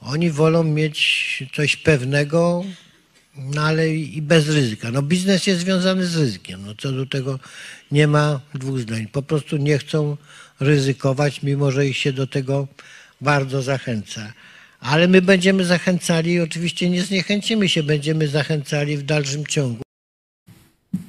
Oni 0.02 0.32
wolą 0.32 0.64
mieć 0.64 1.44
coś 1.56 1.76
pewnego, 1.76 2.66
no 3.38 3.62
ale 3.62 3.90
i 3.90 4.22
bez 4.22 4.50
ryzyka. 4.50 4.92
No 4.92 5.02
biznes 5.02 5.48
jest 5.48 5.62
związany 5.62 6.06
z 6.06 6.18
ryzykiem. 6.18 6.66
No 6.66 6.76
co 6.78 6.92
do 6.92 7.06
tego 7.06 7.40
nie 7.92 8.08
ma 8.08 8.40
dwóch 8.54 8.80
zdań. 8.80 9.08
Po 9.08 9.22
prostu 9.22 9.58
nie 9.58 9.78
chcą 9.78 10.18
ryzykować, 10.60 11.44
mimo 11.44 11.72
że 11.72 11.88
ich 11.88 11.98
się 11.98 12.14
do 12.14 12.28
tego 12.28 12.68
bardzo 13.22 13.62
zachęca. 13.62 14.34
Ale 14.80 15.08
my 15.08 15.22
będziemy 15.22 15.66
zachęcali, 15.66 16.40
oczywiście 16.40 16.90
nie 16.90 17.04
zniechęcimy 17.04 17.70
się, 17.70 17.84
będziemy 17.84 18.28
zachęcali 18.28 18.98
w 18.98 19.04
dalszym 19.04 19.46
ciągu. 19.46 19.85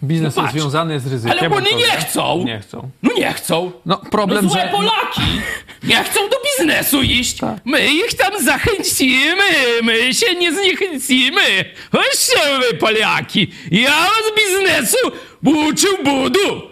Biznes 0.03 0.37
No 0.37 0.43
jest 0.43 0.55
związany 0.55 1.01
z 1.01 1.07
ryzykiem. 1.07 1.39
Ale 1.39 1.57
oni 1.57 1.77
nie 1.77 1.85
chcą. 1.85 2.45
Nie 2.45 2.61
chcą. 2.61 2.91
No 3.03 3.11
nie 3.17 3.33
chcą. 3.33 3.73
No 3.87 3.97
problem, 3.97 4.45
no 4.45 4.51
złe 4.51 4.61
że... 4.61 4.69
Polaki 4.69 5.41
nie 5.83 6.05
chcą 6.05 6.21
do 6.29 6.37
biznesu 6.45 7.03
iść. 7.03 7.37
Tak. 7.37 7.57
My 7.65 7.87
ich 7.93 8.15
tam 8.15 8.45
zachęcimy, 8.45 9.43
my 9.83 10.15
się 10.15 10.35
nie 10.35 10.53
zniechęcimy. 10.53 11.65
Chodźcie 11.93 12.37
wy 12.61 12.77
Polaki, 12.77 13.53
ja 13.71 13.91
was 13.91 14.33
biznesu 14.37 15.13
uczył 15.43 15.97
budu. 16.05 16.63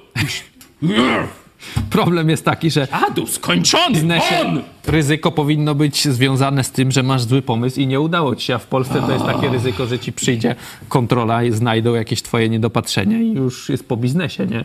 Problem 1.95 2.31
jest 2.31 2.45
taki, 2.45 2.71
że 2.71 2.89
Adu, 2.91 3.27
skończony, 3.27 3.95
biznesie 3.95 4.41
on! 4.41 4.63
ryzyko 4.87 5.33
powinno 5.33 5.75
być 5.75 6.09
związane 6.09 6.65
z 6.65 6.71
tym, 6.71 6.93
że 6.93 7.03
masz 7.03 7.23
zły 7.23 7.43
pomysł 7.43 7.81
i 7.81 7.87
nie 7.87 8.01
udało 8.01 8.37
ci 8.37 8.47
się, 8.47 8.55
a 8.55 8.59
w 8.59 8.67
Polsce 8.67 9.03
to 9.03 9.13
jest 9.13 9.25
takie 9.25 9.49
ryzyko, 9.49 9.87
że 9.87 9.99
ci 9.99 10.13
przyjdzie 10.13 10.55
kontrola 10.89 11.45
i 11.45 11.53
znajdą 11.53 11.95
jakieś 11.95 12.23
twoje 12.23 12.49
niedopatrzenia 12.49 13.19
i 13.21 13.33
już 13.33 13.69
jest 13.69 13.89
po 13.89 13.97
biznesie, 13.97 14.47
nie? 14.47 14.65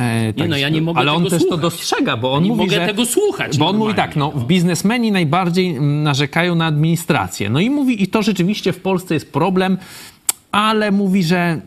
E, 0.00 0.32
Nie, 0.36 0.48
no 0.48 0.56
ja 0.56 0.68
nie 0.68 0.82
mogę 0.82 1.00
Ale 1.00 1.12
on 1.12 1.22
też 1.22 1.32
to 1.32 1.38
słuchać. 1.38 1.60
dostrzega, 1.60 2.16
bo 2.16 2.32
on 2.32 2.42
Nie 2.42 2.48
mówi, 2.48 2.60
mogę 2.60 2.76
że... 2.76 2.86
tego 2.86 3.06
słuchać 3.06 3.58
Bo 3.58 3.68
on 3.68 3.76
mówi 3.76 3.94
tak, 3.94 4.16
no, 4.16 4.30
w 4.30 4.46
biznesmeni 4.46 5.12
najbardziej 5.12 5.80
narzekają 5.80 6.54
na 6.54 6.66
administrację. 6.66 7.50
No 7.50 7.60
i 7.60 7.70
mówi, 7.70 8.02
i 8.02 8.06
to 8.08 8.22
rzeczywiście 8.22 8.72
w 8.72 8.80
Polsce 8.80 9.14
jest 9.14 9.32
problem, 9.32 9.78
ale 10.52 10.92
mówi, 10.92 11.24
że 11.24 11.60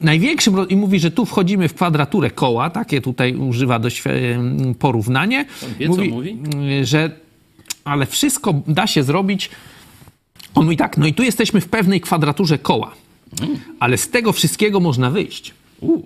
największym, 0.00 0.68
i 0.68 0.76
mówi, 0.76 1.00
że 1.00 1.10
tu 1.10 1.26
wchodzimy 1.26 1.68
w 1.68 1.74
kwadraturę 1.74 2.30
koła, 2.30 2.70
takie 2.70 3.00
tutaj 3.00 3.34
używa 3.34 3.78
do 3.78 3.88
porównanie. 4.78 5.46
On 5.64 5.74
wie, 5.78 5.88
co 5.88 6.04
mówi? 6.04 6.38
y, 6.80 6.86
że 6.86 7.10
ale 7.84 8.06
wszystko 8.06 8.54
da 8.66 8.86
się 8.86 9.02
zrobić. 9.02 9.50
On 10.54 10.64
mówi 10.64 10.76
tak, 10.76 10.98
no 10.98 11.06
i 11.06 11.14
tu 11.14 11.22
jesteśmy 11.22 11.60
w 11.60 11.68
pewnej 11.68 12.00
kwadraturze 12.00 12.58
koła, 12.58 12.94
ale 13.80 13.96
z 13.96 14.08
tego 14.08 14.32
wszystkiego 14.32 14.80
można 14.80 15.10
wyjść. 15.10 15.54
U, 15.80 16.02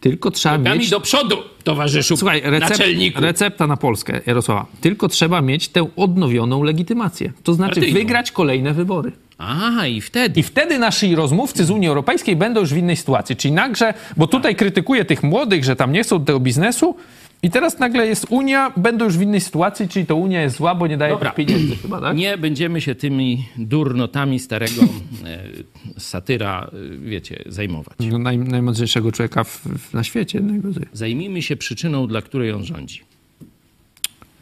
Tylko 0.00 0.30
trzeba 0.30 0.58
Nogami 0.58 0.78
mieć... 0.78 0.90
do 0.90 1.00
przodu, 1.00 1.36
towarzyszu 1.64 2.16
Słuchaj, 2.16 2.42
naczelniku. 2.60 3.20
recepta 3.20 3.66
na 3.66 3.76
Polskę, 3.76 4.20
Jarosława. 4.26 4.66
Tylko 4.80 5.08
trzeba 5.08 5.40
mieć 5.42 5.68
tę 5.68 5.88
odnowioną 5.96 6.62
legitymację. 6.62 7.32
To 7.42 7.54
znaczy 7.54 7.74
Partyjną. 7.74 7.98
wygrać 7.98 8.30
kolejne 8.32 8.74
wybory. 8.74 9.12
A, 9.38 9.86
i 9.86 10.00
wtedy. 10.00 10.40
I 10.40 10.42
wtedy 10.42 10.78
nasi 10.78 11.14
rozmówcy 11.14 11.64
z 11.64 11.70
Unii 11.70 11.88
Europejskiej 11.88 12.36
będą 12.36 12.60
już 12.60 12.74
w 12.74 12.76
innej 12.76 12.96
sytuacji. 12.96 13.36
Czyli 13.36 13.54
nagle, 13.54 13.94
bo 14.16 14.26
tutaj 14.26 14.56
krytykuję 14.56 15.04
tych 15.04 15.22
młodych, 15.22 15.64
że 15.64 15.76
tam 15.76 15.92
nie 15.92 16.02
chcą 16.02 16.24
tego 16.24 16.40
biznesu 16.40 16.96
i 17.42 17.50
teraz 17.50 17.78
nagle 17.78 18.06
jest 18.06 18.26
Unia, 18.30 18.72
będą 18.76 19.04
już 19.04 19.18
w 19.18 19.22
innej 19.22 19.40
sytuacji, 19.40 19.88
czyli 19.88 20.06
to 20.06 20.16
Unia 20.16 20.42
jest 20.42 20.56
zła, 20.56 20.74
bo 20.74 20.86
nie 20.86 20.96
daje 20.96 21.12
Dobra. 21.12 21.30
pieniędzy 21.30 21.76
chyba, 21.76 22.00
tak? 22.00 22.16
Nie 22.16 22.38
będziemy 22.38 22.80
się 22.80 22.94
tymi 22.94 23.48
durnotami 23.56 24.38
starego 24.38 24.82
e, 25.24 26.00
satyra, 26.00 26.70
e, 26.72 26.96
wiecie, 26.96 27.44
zajmować. 27.46 27.96
No, 28.10 28.18
naj, 28.18 28.38
najmądrzejszego 28.38 29.12
człowieka 29.12 29.44
w, 29.44 29.60
w, 29.66 29.94
na 29.94 30.04
świecie. 30.04 30.40
Najgorzej. 30.40 30.84
Zajmijmy 30.92 31.42
się 31.42 31.56
przyczyną, 31.56 32.06
dla 32.06 32.22
której 32.22 32.52
on 32.52 32.64
rządzi. 32.64 33.00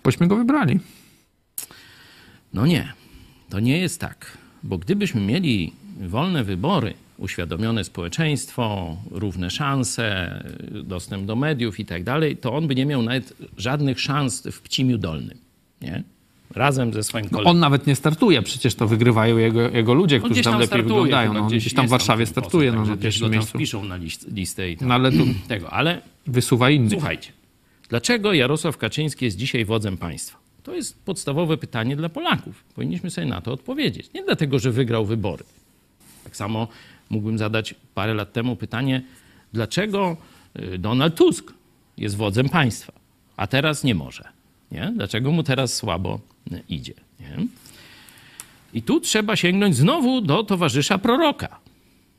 Bośmy 0.04 0.26
go 0.26 0.36
wybrali. 0.36 0.80
No 2.54 2.66
nie, 2.66 2.92
to 3.50 3.60
nie 3.60 3.78
jest 3.78 4.00
tak. 4.00 4.38
Bo 4.62 4.78
gdybyśmy 4.78 5.20
mieli 5.20 5.72
wolne 6.00 6.44
wybory, 6.44 6.94
uświadomione 7.18 7.84
społeczeństwo, 7.84 8.96
równe 9.10 9.50
szanse, 9.50 10.40
dostęp 10.84 11.26
do 11.26 11.36
mediów 11.36 11.80
i 11.80 11.84
tak 11.84 12.04
dalej, 12.04 12.36
to 12.36 12.54
on 12.54 12.66
by 12.66 12.74
nie 12.74 12.86
miał 12.86 13.02
nawet 13.02 13.32
żadnych 13.56 14.00
szans 14.00 14.42
w 14.52 14.60
Pcimiu 14.60 14.98
Dolnym. 14.98 15.38
Nie? 15.82 16.02
Razem 16.54 16.92
ze 16.92 17.02
swoim 17.02 17.28
kolegą. 17.28 17.50
On 17.50 17.58
nawet 17.58 17.86
nie 17.86 17.96
startuje, 17.96 18.42
przecież 18.42 18.74
to 18.74 18.88
wygrywają 18.88 19.38
jego, 19.38 19.60
jego 19.70 19.94
ludzie, 19.94 20.20
którzy 20.20 20.42
tam, 20.42 20.60
lepiej 20.60 20.82
wyglądają. 20.82 21.32
No, 21.32 21.40
on 21.40 21.48
gdzieś 21.48 21.74
tam 21.74 21.86
w 21.86 21.90
Warszawie 21.90 22.26
startuje 22.26 22.72
no, 22.72 22.76
także 22.76 22.90
na 22.90 22.96
gdzieś 22.96 23.02
pierwszym 23.04 23.22
go 23.22 23.28
tam 23.28 23.38
miejscu. 23.38 23.58
wpiszą 23.58 23.84
na 23.84 23.96
list, 23.96 24.32
listę 24.32 24.70
i 24.70 24.76
tam 24.76 24.88
No 24.88 24.94
ale 24.94 25.12
tu 25.12 25.26
tego. 25.48 25.70
Ale 25.70 26.00
wysuwa 26.26 26.70
innych. 26.70 26.92
Słuchajcie, 26.92 27.32
dlaczego 27.88 28.32
Jarosław 28.32 28.76
Kaczyński 28.76 29.24
jest 29.24 29.36
dzisiaj 29.36 29.64
wodzem 29.64 29.96
państwa? 29.96 30.38
To 30.62 30.74
jest 30.74 31.04
podstawowe 31.04 31.56
pytanie 31.56 31.96
dla 31.96 32.08
Polaków. 32.08 32.64
Powinniśmy 32.74 33.10
sobie 33.10 33.26
na 33.26 33.40
to 33.40 33.52
odpowiedzieć. 33.52 34.12
Nie 34.14 34.24
dlatego, 34.24 34.58
że 34.58 34.70
wygrał 34.70 35.06
wybory. 35.06 35.44
Tak 36.24 36.36
samo 36.36 36.68
mógłbym 37.10 37.38
zadać 37.38 37.74
parę 37.94 38.14
lat 38.14 38.32
temu 38.32 38.56
pytanie, 38.56 39.02
dlaczego 39.52 40.16
y, 40.58 40.78
Donald 40.78 41.14
Tusk 41.14 41.54
jest 41.96 42.16
wodzem 42.16 42.48
państwa, 42.48 42.92
a 43.36 43.46
teraz 43.46 43.84
nie 43.84 43.94
może. 43.94 44.24
Nie? 44.72 44.92
Dlaczego 44.96 45.32
mu 45.32 45.42
teraz 45.42 45.74
słabo 45.74 46.20
y, 46.52 46.62
idzie? 46.68 46.94
Nie? 47.20 47.46
I 48.72 48.82
tu 48.82 49.00
trzeba 49.00 49.36
sięgnąć 49.36 49.76
znowu 49.76 50.20
do 50.20 50.44
towarzysza 50.44 50.98
proroka, 50.98 51.58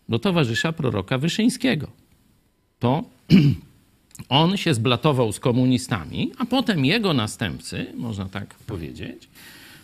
do 0.10 0.20
towarzysza 0.20 0.72
proroka 0.74 1.18
Wyszyńskiego. 1.18 1.88
To 2.80 3.04
on 4.30 4.58
się 4.58 4.74
zblatował 4.74 5.32
z 5.32 5.40
komunistami, 5.40 6.32
a 6.38 6.46
potem 6.46 6.86
jego 6.86 7.14
następcy, 7.14 7.94
można 7.98 8.26
tak 8.26 8.56
powiedzieć, 8.56 9.30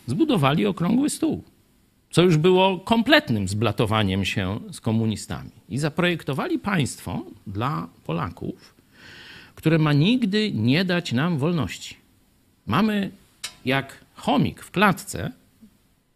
zbudowali 0.06 0.66
okrągły 0.66 1.10
stół, 1.10 1.44
co 2.10 2.22
już 2.22 2.36
było 2.36 2.78
kompletnym 2.78 3.48
zblatowaniem 3.48 4.24
się 4.24 4.60
z 4.72 4.80
komunistami. 4.80 5.50
I 5.68 5.78
zaprojektowali 5.78 6.58
państwo 6.58 7.22
dla 7.46 7.88
Polaków, 8.04 8.74
które 9.54 9.78
ma 9.78 9.92
nigdy 9.92 10.52
nie 10.52 10.84
dać 10.84 11.12
nam 11.12 11.38
wolności. 11.38 11.96
Mamy 12.66 13.10
jak 13.64 14.04
chomik 14.14 14.62
w 14.62 14.70
klatce 14.70 15.32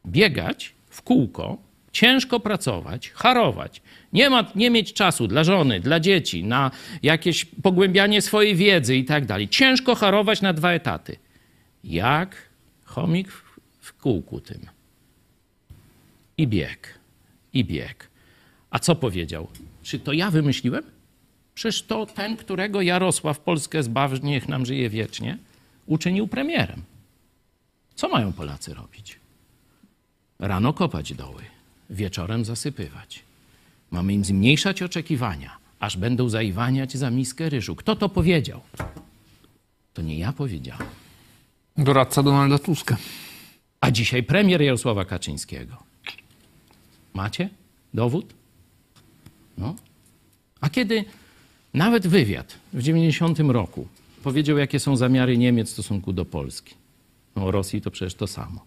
biegać 0.07 0.73
w 0.91 1.03
kółko, 1.03 1.59
ciężko 1.93 2.41
pracować, 2.41 3.11
harować, 3.11 3.83
nie, 4.13 4.31
ma, 4.31 4.45
nie 4.55 4.71
mieć 4.71 4.93
czasu 4.93 5.27
dla 5.27 5.45
żony, 5.45 5.81
dla 5.81 6.01
dzieci, 6.01 6.45
na 6.45 6.71
jakieś 7.03 7.45
pogłębianie 7.45 8.23
swojej 8.23 8.57
wiedzy 8.57 8.97
i 8.97 9.05
tak 9.05 9.27
dalej. 9.27 9.49
Ciężko 9.49 9.95
harować 9.95 10.43
na 10.43 10.53
dwa 10.53 10.73
etaty. 10.73 11.17
Jak 11.85 12.37
chomik 12.85 13.33
w, 13.33 13.61
w 13.81 13.93
kółku 13.93 14.41
tym. 14.41 14.61
I 16.41 16.47
bieg, 16.47 16.99
i 17.53 17.65
bieg. 17.65 18.09
A 18.71 18.79
co 18.79 18.95
powiedział? 18.95 19.49
Czy 19.83 19.99
to 19.99 20.13
ja 20.13 20.31
wymyśliłem? 20.31 20.85
Przecież 21.55 21.83
to 21.83 22.07
ten, 22.07 22.37
którego 22.37 22.83
Jarosław 22.83 23.41
Polskę 23.41 23.83
zbaw, 23.83 24.23
niech 24.23 24.49
nam 24.49 24.67
żyje 24.67 24.91
wiecznie, 24.91 25.39
uczynił 25.87 26.29
premierem. 26.29 26.83
Co 27.95 28.09
mają 28.09 28.33
Polacy 28.33 28.75
robić? 28.75 29.19
Rano 30.39 30.73
kopać 30.73 31.15
doły, 31.15 31.43
wieczorem 31.91 32.45
zasypywać. 32.45 33.23
Mamy 33.91 34.13
im 34.15 34.25
zmniejszać 34.25 34.83
oczekiwania, 34.83 35.57
aż 35.81 35.97
będą 35.97 36.29
zaiwaniać 36.29 36.97
za 36.97 37.11
miskę 37.11 37.49
ryżu. 37.49 37.77
Kto 37.77 37.97
to 37.97 38.09
powiedział? 38.09 38.61
To 39.95 40.03
nie 40.03 40.19
ja 40.19 40.33
powiedziałem. 40.33 40.87
Doradca 41.77 42.23
Donalda 42.23 42.59
Tuska. 42.59 42.97
A 43.81 43.91
dzisiaj 43.91 44.23
premier 44.23 44.63
Jarosława 44.63 45.05
Kaczyńskiego. 45.05 45.90
Macie 47.15 47.49
dowód? 47.95 48.35
No. 49.59 49.75
A 50.61 50.71
kiedy 50.71 51.05
nawet 51.75 52.07
wywiad 52.07 52.55
w 52.73 52.83
90 52.83 53.39
roku 53.39 53.89
powiedział, 54.23 54.59
jakie 54.59 54.81
są 54.81 54.97
zamiary 54.97 55.39
Niemiec 55.39 55.69
w 55.69 55.73
stosunku 55.73 56.13
do 56.13 56.25
Polski. 56.25 56.75
No, 57.37 57.45
o 57.45 57.51
Rosji 57.51 57.81
to 57.81 57.91
przecież 57.91 58.15
to 58.15 58.27
samo. 58.27 58.65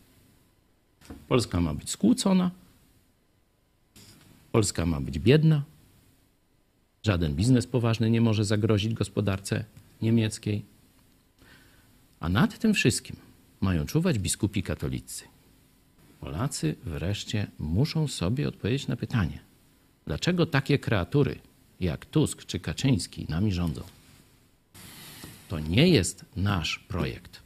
Polska 1.28 1.62
ma 1.62 1.74
być 1.74 1.90
skłócona, 1.90 2.52
Polska 4.52 4.86
ma 4.86 5.02
być 5.02 5.20
biedna, 5.20 5.64
żaden 7.04 7.36
biznes 7.36 7.68
poważny 7.68 8.10
nie 8.10 8.22
może 8.22 8.46
zagrozić 8.46 8.94
gospodarce 8.94 9.66
niemieckiej. 10.02 10.66
A 12.20 12.30
nad 12.30 12.60
tym 12.60 12.74
wszystkim 12.74 13.16
mają 13.62 13.86
czuwać 13.86 14.20
biskupi 14.20 14.64
katolicy. 14.64 15.33
Polacy 16.24 16.76
wreszcie 16.84 17.48
muszą 17.60 18.08
sobie 18.08 18.48
odpowiedzieć 18.48 18.88
na 18.88 18.96
pytanie, 18.96 19.40
dlaczego 20.06 20.46
takie 20.46 20.80
kreatury 20.80 21.40
jak 21.80 22.06
Tusk 22.06 22.46
czy 22.46 22.60
Kaczyński 22.60 23.26
nami 23.30 23.52
rządzą. 23.52 23.82
To 25.50 25.60
nie 25.60 25.90
jest 25.90 26.26
nasz 26.36 26.80
projekt. 26.80 27.40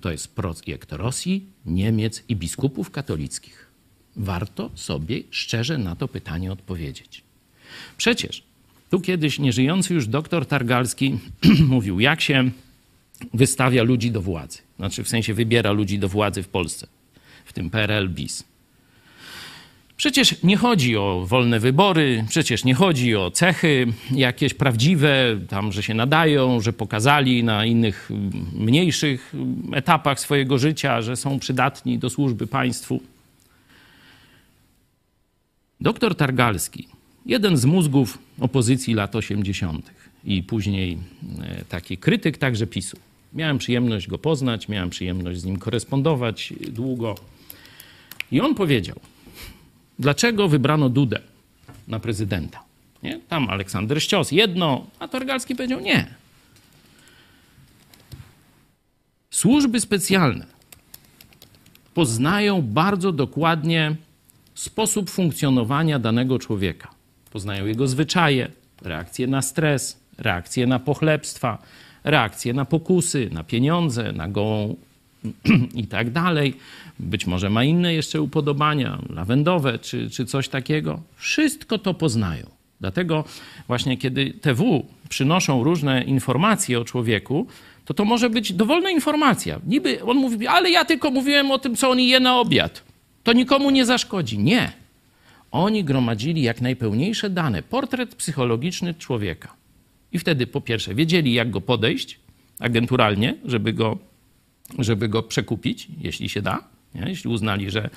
To 0.00 0.10
jest 0.10 0.34
projekt 0.34 0.92
Rosji, 0.92 1.46
Niemiec 1.66 2.22
i 2.28 2.36
biskupów 2.36 2.90
katolickich. 2.90 3.66
Warto 4.16 4.70
sobie 4.74 5.22
szczerze 5.30 5.78
na 5.78 5.96
to 5.96 6.08
pytanie 6.08 6.52
odpowiedzieć. 6.52 7.22
Przecież 7.96 8.42
Tu 8.90 9.00
kiedyś 9.00 9.38
nieżyjący 9.38 9.94
już 9.94 10.06
doktor 10.06 10.46
Targalski 10.46 11.18
mówił, 11.68 12.00
jak 12.00 12.20
się 12.20 12.50
wystawia 13.34 13.82
ludzi 13.82 14.10
do 14.10 14.22
władzy. 14.22 14.58
Znaczy 14.76 15.04
w 15.04 15.08
sensie 15.08 15.34
wybiera 15.34 15.72
ludzi 15.72 15.98
do 15.98 16.08
władzy 16.08 16.42
w 16.42 16.48
Polsce, 16.48 16.86
w 17.44 17.52
tym 17.52 17.70
PRL 17.70 18.08
BIS. 18.08 18.44
Przecież 20.02 20.42
nie 20.42 20.56
chodzi 20.56 20.96
o 20.96 21.24
wolne 21.26 21.60
wybory, 21.60 22.24
przecież 22.28 22.64
nie 22.64 22.74
chodzi 22.74 23.16
o 23.16 23.30
cechy 23.30 23.86
jakieś 24.10 24.54
prawdziwe, 24.54 25.38
tam, 25.48 25.72
że 25.72 25.82
się 25.82 25.94
nadają, 25.94 26.60
że 26.60 26.72
pokazali 26.72 27.44
na 27.44 27.64
innych 27.64 28.10
mniejszych 28.52 29.34
etapach 29.72 30.20
swojego 30.20 30.58
życia, 30.58 31.02
że 31.02 31.16
są 31.16 31.38
przydatni 31.38 31.98
do 31.98 32.10
służby 32.10 32.46
państwu. 32.46 33.00
Doktor 35.80 36.14
Targalski, 36.14 36.88
jeden 37.26 37.56
z 37.56 37.64
mózgów 37.64 38.18
opozycji 38.40 38.94
lat 38.94 39.16
80. 39.16 39.90
i 40.24 40.42
później 40.42 40.98
e, 41.42 41.64
taki 41.64 41.98
krytyk 41.98 42.38
także 42.38 42.66
PiSu. 42.66 42.96
Miałem 43.34 43.58
przyjemność 43.58 44.08
go 44.08 44.18
poznać, 44.18 44.68
miałem 44.68 44.90
przyjemność 44.90 45.40
z 45.40 45.44
nim 45.44 45.58
korespondować 45.58 46.52
długo. 46.68 47.14
I 48.32 48.40
on 48.40 48.54
powiedział, 48.54 49.00
dlaczego 49.98 50.48
wybrano 50.48 50.88
Dudę 50.88 51.20
na 51.88 52.00
prezydenta. 52.00 52.62
Nie? 53.02 53.20
Tam 53.28 53.50
Aleksander 53.50 54.02
Ścios 54.02 54.32
jedno, 54.32 54.86
a 54.98 55.08
Targalski 55.08 55.54
powiedział 55.54 55.80
nie. 55.80 56.14
Służby 59.30 59.80
specjalne 59.80 60.46
poznają 61.94 62.62
bardzo 62.62 63.12
dokładnie 63.12 63.96
sposób 64.54 65.10
funkcjonowania 65.10 65.98
danego 65.98 66.38
człowieka. 66.38 66.88
Poznają 67.30 67.66
jego 67.66 67.86
zwyczaje, 67.86 68.50
reakcje 68.82 69.26
na 69.26 69.42
stres, 69.42 69.96
reakcje 70.18 70.66
na 70.66 70.78
pochlebstwa, 70.78 71.58
reakcje 72.04 72.52
na 72.52 72.64
pokusy, 72.64 73.28
na 73.32 73.44
pieniądze, 73.44 74.12
na 74.12 74.28
gołą 74.28 74.76
i 75.74 75.86
tak 75.86 76.10
dalej. 76.10 76.54
Być 76.98 77.26
może 77.26 77.50
ma 77.50 77.64
inne 77.64 77.94
jeszcze 77.94 78.22
upodobania, 78.22 78.98
lawendowe 79.10 79.78
czy, 79.78 80.10
czy 80.10 80.26
coś 80.26 80.48
takiego. 80.48 81.00
Wszystko 81.16 81.78
to 81.78 81.94
poznają. 81.94 82.46
Dlatego 82.80 83.24
właśnie 83.68 83.96
kiedy 83.96 84.30
TW 84.30 84.86
przynoszą 85.08 85.64
różne 85.64 86.04
informacje 86.04 86.80
o 86.80 86.84
człowieku, 86.84 87.46
to 87.84 87.94
to 87.94 88.04
może 88.04 88.30
być 88.30 88.52
dowolna 88.52 88.90
informacja. 88.90 89.60
Niby 89.66 90.04
on 90.04 90.16
mówi, 90.16 90.46
ale 90.46 90.70
ja 90.70 90.84
tylko 90.84 91.10
mówiłem 91.10 91.50
o 91.50 91.58
tym, 91.58 91.76
co 91.76 91.90
on 91.90 92.00
je 92.00 92.20
na 92.20 92.40
obiad. 92.40 92.82
To 93.24 93.32
nikomu 93.32 93.70
nie 93.70 93.86
zaszkodzi. 93.86 94.38
Nie. 94.38 94.72
Oni 95.50 95.84
gromadzili 95.84 96.42
jak 96.42 96.60
najpełniejsze 96.60 97.30
dane, 97.30 97.62
portret 97.62 98.14
psychologiczny 98.14 98.94
człowieka. 98.94 99.61
I 100.12 100.18
wtedy 100.18 100.46
po 100.46 100.60
pierwsze 100.60 100.94
wiedzieli, 100.94 101.32
jak 101.32 101.50
go 101.50 101.60
podejść 101.60 102.18
agenturalnie, 102.58 103.36
żeby 103.44 103.72
go, 103.72 103.98
żeby 104.78 105.08
go 105.08 105.22
przekupić, 105.22 105.88
jeśli 106.00 106.28
się 106.28 106.42
da, 106.42 106.64
nie? 106.94 107.08
jeśli 107.08 107.30
uznali, 107.30 107.70
że 107.70 107.90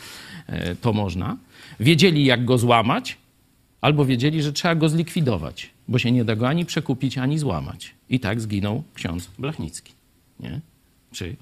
e, 0.48 0.76
to 0.76 0.94
można. 0.94 1.38
Wiedzieli, 1.80 2.26
jak 2.26 2.46
go 2.46 2.58
złamać, 2.58 3.18
albo 3.82 4.06
wiedzieli, 4.06 4.44
że 4.44 4.54
trzeba 4.54 4.76
go 4.76 4.90
zlikwidować, 4.90 5.70
bo 5.88 6.00
się 6.00 6.12
nie 6.12 6.26
da 6.26 6.36
go 6.36 6.48
ani 6.48 6.66
przekupić, 6.66 7.18
ani 7.18 7.40
złamać. 7.40 7.94
I 8.10 8.20
tak 8.20 8.42
zginął 8.42 8.84
ksiądz 8.94 9.30
Blachnicki, 9.40 9.94
nie? 10.40 10.62
czy 11.12 11.36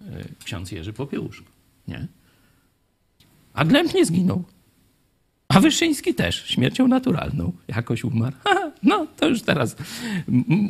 e, 0.00 0.24
ksiądz 0.44 0.72
Jerzy 0.72 0.92
Popiełuszko. 0.92 1.46
Nie? 1.88 2.06
A 3.54 3.64
Glemp 3.64 3.94
nie 3.94 4.04
zginął. 4.04 4.44
A 5.54 5.60
Wyszyński 5.60 6.14
też 6.14 6.46
śmiercią 6.46 6.88
naturalną 6.88 7.52
jakoś 7.68 8.04
umarł. 8.04 8.36
Ha, 8.44 8.70
no 8.82 9.06
to 9.16 9.28
już 9.28 9.42
teraz 9.42 9.76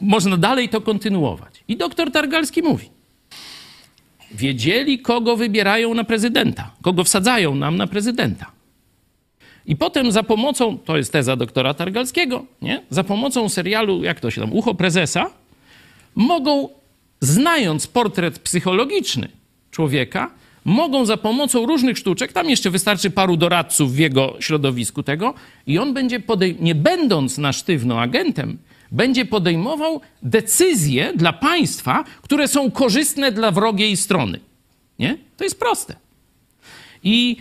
można 0.02 0.36
dalej 0.36 0.68
to 0.68 0.80
kontynuować. 0.80 1.64
I 1.68 1.76
doktor 1.76 2.12
Targalski 2.12 2.62
mówi: 2.62 2.88
Wiedzieli, 4.34 4.98
kogo 4.98 5.36
wybierają 5.36 5.94
na 5.94 6.04
prezydenta, 6.04 6.70
kogo 6.82 7.04
wsadzają 7.04 7.54
nam 7.54 7.76
na 7.76 7.86
prezydenta. 7.86 8.46
I 9.66 9.76
potem 9.76 10.12
za 10.12 10.22
pomocą, 10.22 10.78
to 10.78 10.96
jest 10.96 11.12
teza 11.12 11.36
doktora 11.36 11.74
Targalskiego, 11.74 12.44
nie? 12.62 12.82
za 12.90 13.04
pomocą 13.04 13.48
serialu, 13.48 14.04
jak 14.04 14.20
to 14.20 14.30
się 14.30 14.40
tam, 14.40 14.52
Ucho 14.52 14.74
Prezesa, 14.74 15.30
mogą, 16.14 16.68
znając 17.20 17.86
portret 17.86 18.38
psychologiczny 18.38 19.28
człowieka, 19.70 20.30
mogą 20.64 21.06
za 21.06 21.16
pomocą 21.16 21.66
różnych 21.66 21.98
sztuczek, 21.98 22.32
tam 22.32 22.50
jeszcze 22.50 22.70
wystarczy 22.70 23.10
paru 23.10 23.36
doradców 23.36 23.94
w 23.94 23.98
jego 23.98 24.36
środowisku 24.40 25.02
tego, 25.02 25.34
i 25.66 25.78
on 25.78 25.94
będzie, 25.94 26.22
nie 26.60 26.74
będąc 26.74 27.38
na 27.38 27.52
sztywno 27.52 28.00
agentem, 28.00 28.58
będzie 28.92 29.24
podejmował 29.24 30.00
decyzje 30.22 31.12
dla 31.16 31.32
państwa, 31.32 32.04
które 32.22 32.48
są 32.48 32.70
korzystne 32.70 33.32
dla 33.32 33.50
wrogiej 33.50 33.96
strony. 33.96 34.40
Nie? 34.98 35.18
To 35.36 35.44
jest 35.44 35.58
proste. 35.58 35.96
I 37.04 37.36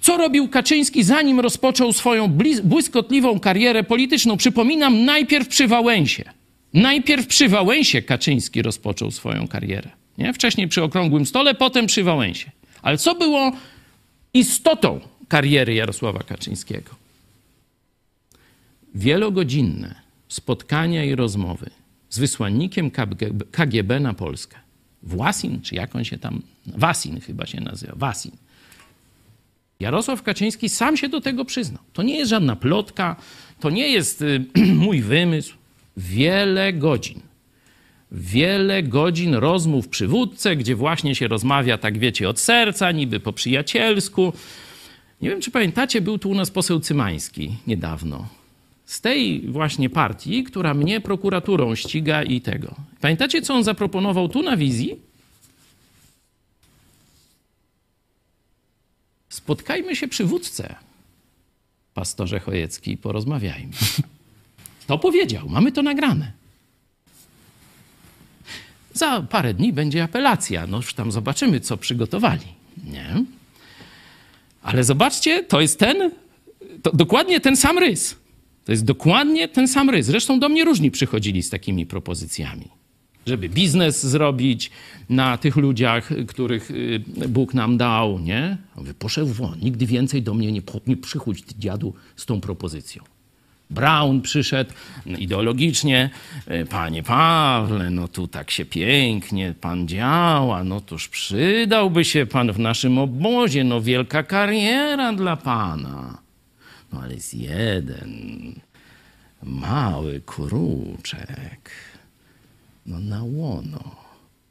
co 0.00 0.16
robił 0.16 0.48
Kaczyński, 0.48 1.02
zanim 1.02 1.40
rozpoczął 1.40 1.92
swoją 1.92 2.38
błyskotliwą 2.64 3.40
karierę 3.40 3.84
polityczną? 3.84 4.36
Przypominam, 4.36 5.04
najpierw 5.04 5.48
przy 5.48 5.66
Wałęsie. 5.66 6.24
Najpierw 6.74 7.26
przy 7.26 7.48
Wałęsie 7.48 8.02
Kaczyński 8.02 8.62
rozpoczął 8.62 9.10
swoją 9.10 9.48
karierę. 9.48 9.90
Nie? 10.18 10.32
Wcześniej 10.32 10.68
przy 10.68 10.82
Okrągłym 10.82 11.26
Stole, 11.26 11.54
potem 11.54 11.86
przy 11.86 12.04
Wałęsie. 12.04 12.50
Ale 12.82 12.98
co 12.98 13.14
było 13.14 13.52
istotą 14.34 15.00
kariery 15.28 15.74
Jarosława 15.74 16.22
Kaczyńskiego? 16.22 16.90
Wielogodzinne 18.94 19.94
spotkania 20.28 21.04
i 21.04 21.14
rozmowy 21.14 21.70
z 22.10 22.18
wysłannikiem 22.18 22.90
KGB 23.50 24.00
na 24.00 24.14
Polskę. 24.14 24.56
Własin, 25.02 25.60
czy 25.60 25.74
jak 25.74 25.96
on 25.96 26.04
się 26.04 26.18
tam... 26.18 26.42
Wasin 26.66 27.20
chyba 27.20 27.46
się 27.46 27.60
nazywa. 27.60 27.92
Wasin. 27.96 28.32
Jarosław 29.80 30.22
Kaczyński 30.22 30.68
sam 30.68 30.96
się 30.96 31.08
do 31.08 31.20
tego 31.20 31.44
przyznał. 31.44 31.82
To 31.92 32.02
nie 32.02 32.18
jest 32.18 32.30
żadna 32.30 32.56
plotka, 32.56 33.16
to 33.60 33.70
nie 33.70 33.88
jest 33.88 34.22
y, 34.22 34.44
mój 34.84 35.02
wymysł. 35.02 35.54
Wiele 35.96 36.72
godzin 36.72 37.20
wiele 38.12 38.82
godzin 38.82 39.34
rozmów 39.34 39.88
przy 39.88 40.08
wódce, 40.08 40.56
gdzie 40.56 40.76
właśnie 40.76 41.14
się 41.14 41.28
rozmawia, 41.28 41.78
tak 41.78 41.98
wiecie, 41.98 42.28
od 42.28 42.40
serca, 42.40 42.92
niby 42.92 43.20
po 43.20 43.32
przyjacielsku. 43.32 44.32
Nie 45.22 45.30
wiem, 45.30 45.40
czy 45.40 45.50
pamiętacie, 45.50 46.00
był 46.00 46.18
tu 46.18 46.30
u 46.30 46.34
nas 46.34 46.50
poseł 46.50 46.80
Cymański 46.80 47.56
niedawno. 47.66 48.28
Z 48.86 49.00
tej 49.00 49.40
właśnie 49.40 49.90
partii, 49.90 50.44
która 50.44 50.74
mnie 50.74 51.00
prokuraturą 51.00 51.74
ściga 51.74 52.22
i 52.22 52.40
tego. 52.40 52.74
Pamiętacie, 53.00 53.42
co 53.42 53.54
on 53.54 53.64
zaproponował 53.64 54.28
tu 54.28 54.42
na 54.42 54.56
wizji? 54.56 54.96
Spotkajmy 59.28 59.96
się 59.96 60.08
przy 60.08 60.24
wódce, 60.24 60.74
pastorze 61.94 62.40
Chojecki, 62.40 62.96
porozmawiajmy. 62.96 63.72
To 64.86 64.98
powiedział, 64.98 65.48
mamy 65.48 65.72
to 65.72 65.82
nagrane. 65.82 66.41
Za 68.94 69.22
parę 69.22 69.54
dni 69.54 69.72
będzie 69.72 70.02
apelacja. 70.02 70.66
No 70.66 70.76
już 70.76 70.94
tam 70.94 71.12
zobaczymy, 71.12 71.60
co 71.60 71.76
przygotowali. 71.76 72.46
Nie? 72.84 73.24
Ale 74.62 74.84
zobaczcie, 74.84 75.44
to 75.44 75.60
jest 75.60 75.78
ten, 75.78 76.10
to 76.82 76.92
dokładnie 76.92 77.40
ten 77.40 77.56
sam 77.56 77.78
rys. 77.78 78.16
To 78.64 78.72
jest 78.72 78.84
dokładnie 78.84 79.48
ten 79.48 79.68
sam 79.68 79.90
rys. 79.90 80.06
Zresztą 80.06 80.40
do 80.40 80.48
mnie 80.48 80.64
różni 80.64 80.90
przychodzili 80.90 81.42
z 81.42 81.50
takimi 81.50 81.86
propozycjami. 81.86 82.68
Żeby 83.26 83.48
biznes 83.48 84.06
zrobić 84.06 84.70
na 85.08 85.38
tych 85.38 85.56
ludziach, 85.56 86.10
których 86.28 86.70
y, 86.70 87.02
Bóg 87.28 87.54
nam 87.54 87.76
dał, 87.76 88.18
nie? 88.18 88.58
Mówię, 88.76 88.94
poszedł 88.94 89.32
won, 89.32 89.58
nigdy 89.60 89.86
więcej 89.86 90.22
do 90.22 90.34
mnie 90.34 90.52
nie, 90.52 90.62
nie 90.86 90.96
przychodź, 90.96 91.44
dziadu, 91.58 91.94
z 92.16 92.26
tą 92.26 92.40
propozycją. 92.40 93.02
Brown 93.72 94.20
przyszedł 94.20 94.70
ideologicznie. 95.06 96.10
E, 96.46 96.64
panie 96.64 97.02
Pawle, 97.02 97.90
no 97.90 98.08
tu 98.08 98.28
tak 98.28 98.50
się 98.50 98.64
pięknie 98.64 99.54
pan 99.60 99.88
działa, 99.88 100.64
no 100.64 100.80
toż 100.80 101.08
przydałby 101.08 102.04
się 102.04 102.26
pan 102.26 102.52
w 102.52 102.58
naszym 102.58 102.98
obozie, 102.98 103.64
no 103.64 103.80
wielka 103.80 104.22
kariera 104.22 105.12
dla 105.12 105.36
pana. 105.36 106.18
No 106.92 107.00
ale 107.00 107.14
jest 107.14 107.34
jeden 107.34 108.12
mały 109.42 110.20
kruczek, 110.26 111.70
no 112.86 113.00
na 113.00 113.22
łono, 113.24 113.96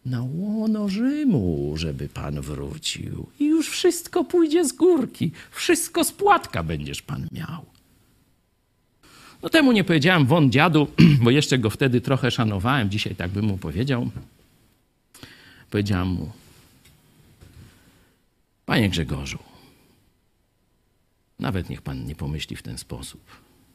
na 0.05 0.21
łono 0.21 0.89
Rzymu, 0.89 1.73
żeby 1.75 2.09
pan 2.09 2.41
wrócił. 2.41 3.27
I 3.39 3.45
już 3.45 3.69
wszystko 3.69 4.23
pójdzie 4.23 4.65
z 4.65 4.71
górki, 4.71 5.31
wszystko 5.51 6.03
z 6.03 6.11
płatka 6.11 6.63
będziesz 6.63 7.01
pan 7.01 7.27
miał. 7.31 7.70
No 9.43 9.49
temu 9.49 9.71
nie 9.71 9.83
powiedziałem 9.83 10.25
won 10.25 10.51
dziadu, 10.51 10.87
bo 11.23 11.31
jeszcze 11.31 11.59
go 11.59 11.69
wtedy 11.69 12.01
trochę 12.01 12.31
szanowałem. 12.31 12.89
Dzisiaj 12.89 13.15
tak 13.15 13.31
bym 13.31 13.45
mu 13.45 13.57
powiedział. 13.57 14.11
Powiedziałem 15.69 16.07
mu, 16.07 16.31
panie 18.65 18.89
Grzegorzu, 18.89 19.39
nawet 21.39 21.69
niech 21.69 21.81
pan 21.81 22.05
nie 22.05 22.15
pomyśli 22.15 22.55
w 22.55 22.63
ten 22.63 22.77
sposób. 22.77 23.21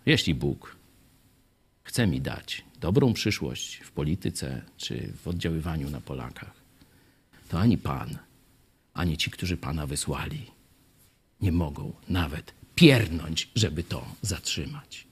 Jeśli 0.07 0.35
Bóg 0.35 0.77
chce 1.85 2.07
mi 2.07 2.21
dać 2.21 2.65
dobrą 2.81 3.13
przyszłość 3.13 3.77
w 3.77 3.91
polityce 3.91 4.63
czy 4.77 5.13
w 5.23 5.29
oddziaływaniu 5.29 5.91
na 5.91 6.01
Polakach, 6.01 6.55
to 7.49 7.61
ani 7.61 7.79
pan, 7.79 8.19
ani 8.95 9.17
ci, 9.17 9.31
którzy 9.31 9.57
pana 9.57 9.87
wysłali, 9.87 10.47
nie 11.41 11.53
mogą 11.53 11.93
nawet 12.09 12.53
piernąć, 12.75 13.49
żeby 13.55 13.83
to 13.83 14.07
zatrzymać. 14.23 15.06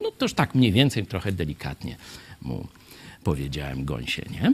No 0.00 0.10
toż 0.10 0.34
tak 0.34 0.54
mniej 0.54 0.72
więcej, 0.72 1.06
trochę 1.06 1.32
delikatnie 1.32 1.96
mu 2.42 2.68
powiedziałem 3.24 3.84
gąsie, 3.84 4.22
nie? 4.30 4.52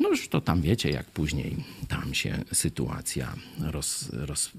No 0.00 0.08
już 0.08 0.28
to 0.28 0.40
tam 0.40 0.62
wiecie, 0.62 0.90
jak 0.90 1.06
później 1.06 1.56
tam 1.88 2.14
się 2.14 2.38
sytuacja 2.52 3.34
roz, 3.60 4.08
roz, 4.12 4.50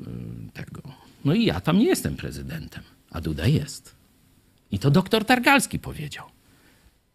tego. 0.53 0.81
No 1.25 1.33
i 1.33 1.45
ja 1.45 1.61
tam 1.61 1.79
nie 1.79 1.85
jestem 1.85 2.15
prezydentem, 2.15 2.83
a 3.11 3.21
Duda 3.21 3.47
jest. 3.47 3.95
I 4.71 4.79
to 4.79 4.91
doktor 4.91 5.25
Targalski 5.25 5.79
powiedział. 5.79 6.25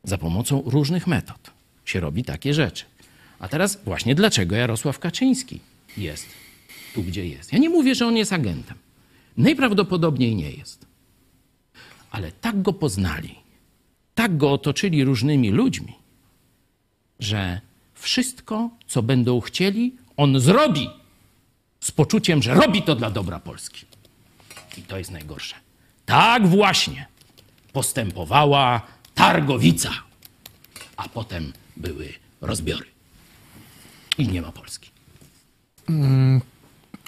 Za 0.05 0.19
pomocą 0.19 0.62
różnych 0.67 1.07
metod 1.07 1.51
się 1.85 2.01
robi 2.01 2.25
takie 2.25 2.55
rzeczy. 2.55 2.85
A 3.39 3.49
teraz 3.49 3.79
właśnie 3.85 4.15
dlaczego 4.15 4.57
Jarosław 4.57 4.99
Kaczyński 4.99 5.61
jest 5.97 6.27
tu, 6.95 7.03
gdzie 7.03 7.27
jest. 7.27 7.53
Ja 7.53 7.59
nie 7.59 7.71
mówię, 7.71 7.95
że 7.95 8.07
on 8.07 8.17
jest 8.17 8.33
agentem. 8.33 8.77
Najprawdopodobniej 9.37 10.37
nie 10.37 10.51
jest. 10.51 10.87
Ale 12.15 12.33
tak 12.33 12.62
go 12.62 12.73
poznali, 12.73 13.35
tak 14.15 14.37
go 14.37 14.53
otoczyli 14.53 15.05
różnymi 15.05 15.51
ludźmi, 15.51 15.93
że 17.21 17.61
wszystko, 17.95 18.71
co 18.87 19.03
będą 19.03 19.41
chcieli, 19.41 19.97
on 20.17 20.41
zrobi 20.41 20.91
z 21.81 21.91
poczuciem, 21.91 22.43
że 22.43 22.55
robi 22.55 22.83
to 22.83 22.95
dla 22.95 23.11
dobra 23.11 23.41
Polski. 23.41 23.87
I 24.79 24.83
to 24.83 24.99
jest 24.99 25.11
najgorsze. 25.11 25.55
Tak 26.07 26.47
właśnie 26.47 27.07
postępowała 27.73 28.83
Targowica, 29.15 29.91
a 30.97 31.09
potem 31.09 31.53
były 31.77 32.09
rozbiory. 32.41 32.87
I 34.19 34.29
nie 34.29 34.43
ma 34.43 34.53
Polski. 34.53 34.91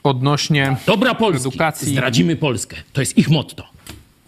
Odnośnie 0.02 0.76
Dobra 0.86 1.14
Polski. 1.14 1.48
Edukacji. 1.48 1.92
Zdradzimy 1.92 2.36
Polskę. 2.36 2.76
To 2.92 3.00
jest 3.00 3.18
ich 3.18 3.28
motto. 3.28 3.75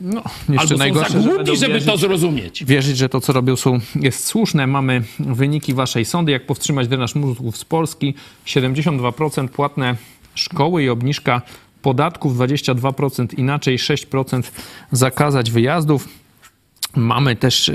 No, 0.00 0.22
jeszcze 0.48 0.74
Albo 0.84 1.04
są 1.04 1.22
za 1.22 1.28
głupi, 1.28 1.56
żeby 1.56 1.72
wierzyć, 1.72 1.88
to 1.88 1.96
zrozumieć. 1.96 2.64
wierzyć, 2.64 2.96
że 2.96 3.08
to, 3.08 3.20
co 3.20 3.32
robią, 3.32 3.56
są, 3.56 3.80
jest 3.94 4.24
słuszne. 4.26 4.66
Mamy 4.66 5.02
wyniki 5.18 5.74
waszej 5.74 6.04
sądy, 6.04 6.32
jak 6.32 6.46
powstrzymać 6.46 6.88
drenaż 6.88 7.14
mózgów 7.14 7.56
z 7.56 7.64
Polski. 7.64 8.14
72% 8.46 9.48
płatne 9.48 9.96
szkoły 10.34 10.82
i 10.82 10.88
obniżka 10.88 11.42
podatków, 11.82 12.36
22% 12.36 13.38
inaczej, 13.38 13.78
6% 13.78 14.42
zakazać 14.92 15.50
wyjazdów. 15.50 16.08
Mamy 16.96 17.36
też 17.36 17.68
e, 17.68 17.74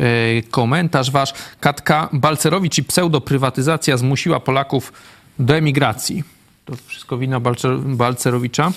komentarz 0.51 1.11
wasz. 1.11 1.34
Katka 1.59 2.09
Balcerowicz 2.13 2.78
i 2.78 2.84
pseudoprywatyzacja 2.84 3.97
zmusiła 3.97 4.39
Polaków 4.39 4.93
do 5.39 5.55
emigracji. 5.55 6.24
To 6.65 6.74
wszystko 6.88 7.17
wina 7.17 7.39
Balcer- 7.39 7.95
Balcerowicza. 7.95 8.71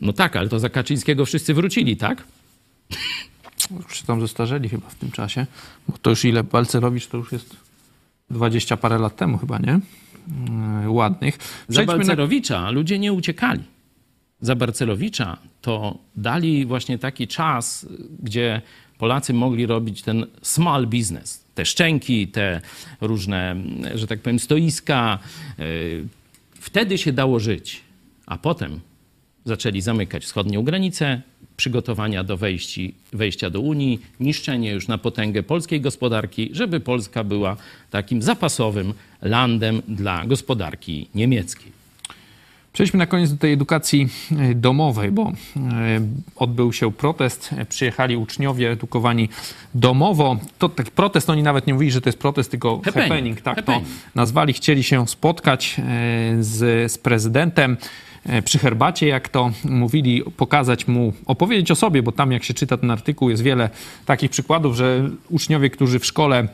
No 0.00 0.12
tak, 0.12 0.36
ale 0.36 0.48
to 0.48 0.58
za 0.58 0.68
Kaczyńskiego 0.68 1.24
wszyscy 1.26 1.54
wrócili, 1.54 1.96
tak? 1.96 2.24
Już 3.70 4.00
się 4.00 4.06
tam 4.06 4.20
zestarzeli 4.20 4.68
chyba 4.68 4.88
w 4.88 4.94
tym 4.94 5.10
czasie. 5.10 5.46
Bo 5.88 5.98
to 5.98 6.10
już 6.10 6.24
ile 6.24 6.44
Balcerowicz 6.44 7.06
to 7.06 7.16
już 7.16 7.32
jest 7.32 7.56
20 8.30 8.76
parę 8.76 8.98
lat 8.98 9.16
temu 9.16 9.38
chyba, 9.38 9.58
nie? 9.58 9.80
Yy, 10.82 10.90
Ładnych. 10.90 11.38
Za 11.38 11.72
Przejdźmy 11.72 11.92
na... 11.92 11.98
Balcerowicza 11.98 12.70
ludzie 12.70 12.98
nie 12.98 13.12
uciekali. 13.12 13.62
Za 14.40 14.54
Balcerowicza 14.54 15.36
to 15.62 15.98
dali 16.16 16.66
właśnie 16.66 16.98
taki 16.98 17.28
czas, 17.28 17.86
gdzie 18.22 18.62
Polacy 18.98 19.34
mogli 19.34 19.66
robić 19.66 20.02
ten 20.02 20.26
small 20.42 20.86
business. 20.86 21.44
Te 21.54 21.64
szczęki, 21.64 22.28
te 22.28 22.60
różne, 23.00 23.56
że 23.94 24.06
tak 24.06 24.20
powiem, 24.20 24.38
stoiska. 24.38 25.18
Yy, 25.58 26.08
Wtedy 26.60 26.98
się 26.98 27.12
dało 27.12 27.40
żyć. 27.40 27.80
A 28.26 28.38
potem 28.38 28.80
zaczęli 29.44 29.80
zamykać 29.80 30.24
wschodnią 30.24 30.62
granicę, 30.62 31.22
przygotowania 31.56 32.24
do 32.24 32.36
wejści, 32.36 32.94
wejścia 33.12 33.50
do 33.50 33.60
Unii, 33.60 34.00
niszczenie 34.20 34.70
już 34.70 34.88
na 34.88 34.98
potęgę 34.98 35.42
polskiej 35.42 35.80
gospodarki, 35.80 36.50
żeby 36.52 36.80
Polska 36.80 37.24
była 37.24 37.56
takim 37.90 38.22
zapasowym 38.22 38.94
landem 39.22 39.82
dla 39.88 40.26
gospodarki 40.26 41.08
niemieckiej. 41.14 41.78
Przejdźmy 42.72 42.98
na 42.98 43.06
koniec 43.06 43.32
do 43.32 43.38
tej 43.38 43.52
edukacji 43.52 44.08
e, 44.38 44.54
domowej, 44.54 45.10
bo 45.10 45.22
e, 45.22 45.32
odbył 46.36 46.72
się 46.72 46.92
protest. 46.92 47.50
Przyjechali 47.68 48.16
uczniowie 48.16 48.70
edukowani 48.70 49.28
domowo. 49.74 50.36
To 50.58 50.68
taki 50.68 50.90
protest, 50.90 51.30
oni 51.30 51.42
nawet 51.42 51.66
nie 51.66 51.74
mówili, 51.74 51.92
że 51.92 52.00
to 52.00 52.08
jest 52.08 52.18
protest, 52.18 52.50
tylko 52.50 52.76
Happening. 52.84 53.08
happening, 53.08 53.40
tak 53.40 53.56
Happening. 53.56 53.84
to 53.84 53.90
nazwali. 54.14 54.52
Chcieli 54.52 54.82
się 54.82 55.08
spotkać 55.08 55.76
e, 55.78 55.82
z, 56.40 56.92
z 56.92 56.98
prezydentem 56.98 57.76
przy 58.44 58.58
herbacie, 58.58 59.06
jak 59.06 59.28
to 59.28 59.50
mówili, 59.64 60.22
pokazać 60.36 60.88
mu, 60.88 61.12
opowiedzieć 61.26 61.70
o 61.70 61.74
sobie, 61.74 62.02
bo 62.02 62.12
tam 62.12 62.32
jak 62.32 62.44
się 62.44 62.54
czyta 62.54 62.76
ten 62.76 62.90
artykuł, 62.90 63.30
jest 63.30 63.42
wiele 63.42 63.70
takich 64.06 64.30
przykładów, 64.30 64.76
że 64.76 65.10
uczniowie, 65.30 65.70
którzy 65.70 65.98
w 65.98 66.06
szkole 66.06 66.48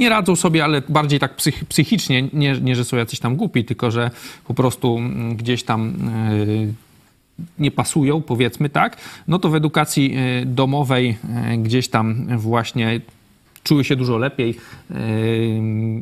nie 0.00 0.08
radzą 0.08 0.36
sobie, 0.36 0.64
ale 0.64 0.82
bardziej 0.88 1.18
tak 1.18 1.36
psych, 1.36 1.64
psychicznie, 1.64 2.28
nie, 2.32 2.60
nie, 2.60 2.76
że 2.76 2.84
są 2.84 2.96
jacyś 2.96 3.20
tam 3.20 3.36
głupi, 3.36 3.64
tylko 3.64 3.90
że 3.90 4.10
po 4.44 4.54
prostu 4.54 4.98
mm, 4.98 5.36
gdzieś 5.36 5.62
tam 5.62 5.94
yy, 6.48 6.72
nie 7.58 7.70
pasują, 7.70 8.22
powiedzmy 8.22 8.68
tak, 8.68 8.96
no 9.28 9.38
to 9.38 9.48
w 9.48 9.54
edukacji 9.54 10.14
yy, 10.14 10.46
domowej 10.46 11.18
gdzieś 11.58 11.88
tam 11.88 12.38
właśnie 12.38 13.00
czuły 13.64 13.84
się 13.84 13.96
dużo 13.96 14.18
lepiej. 14.18 14.54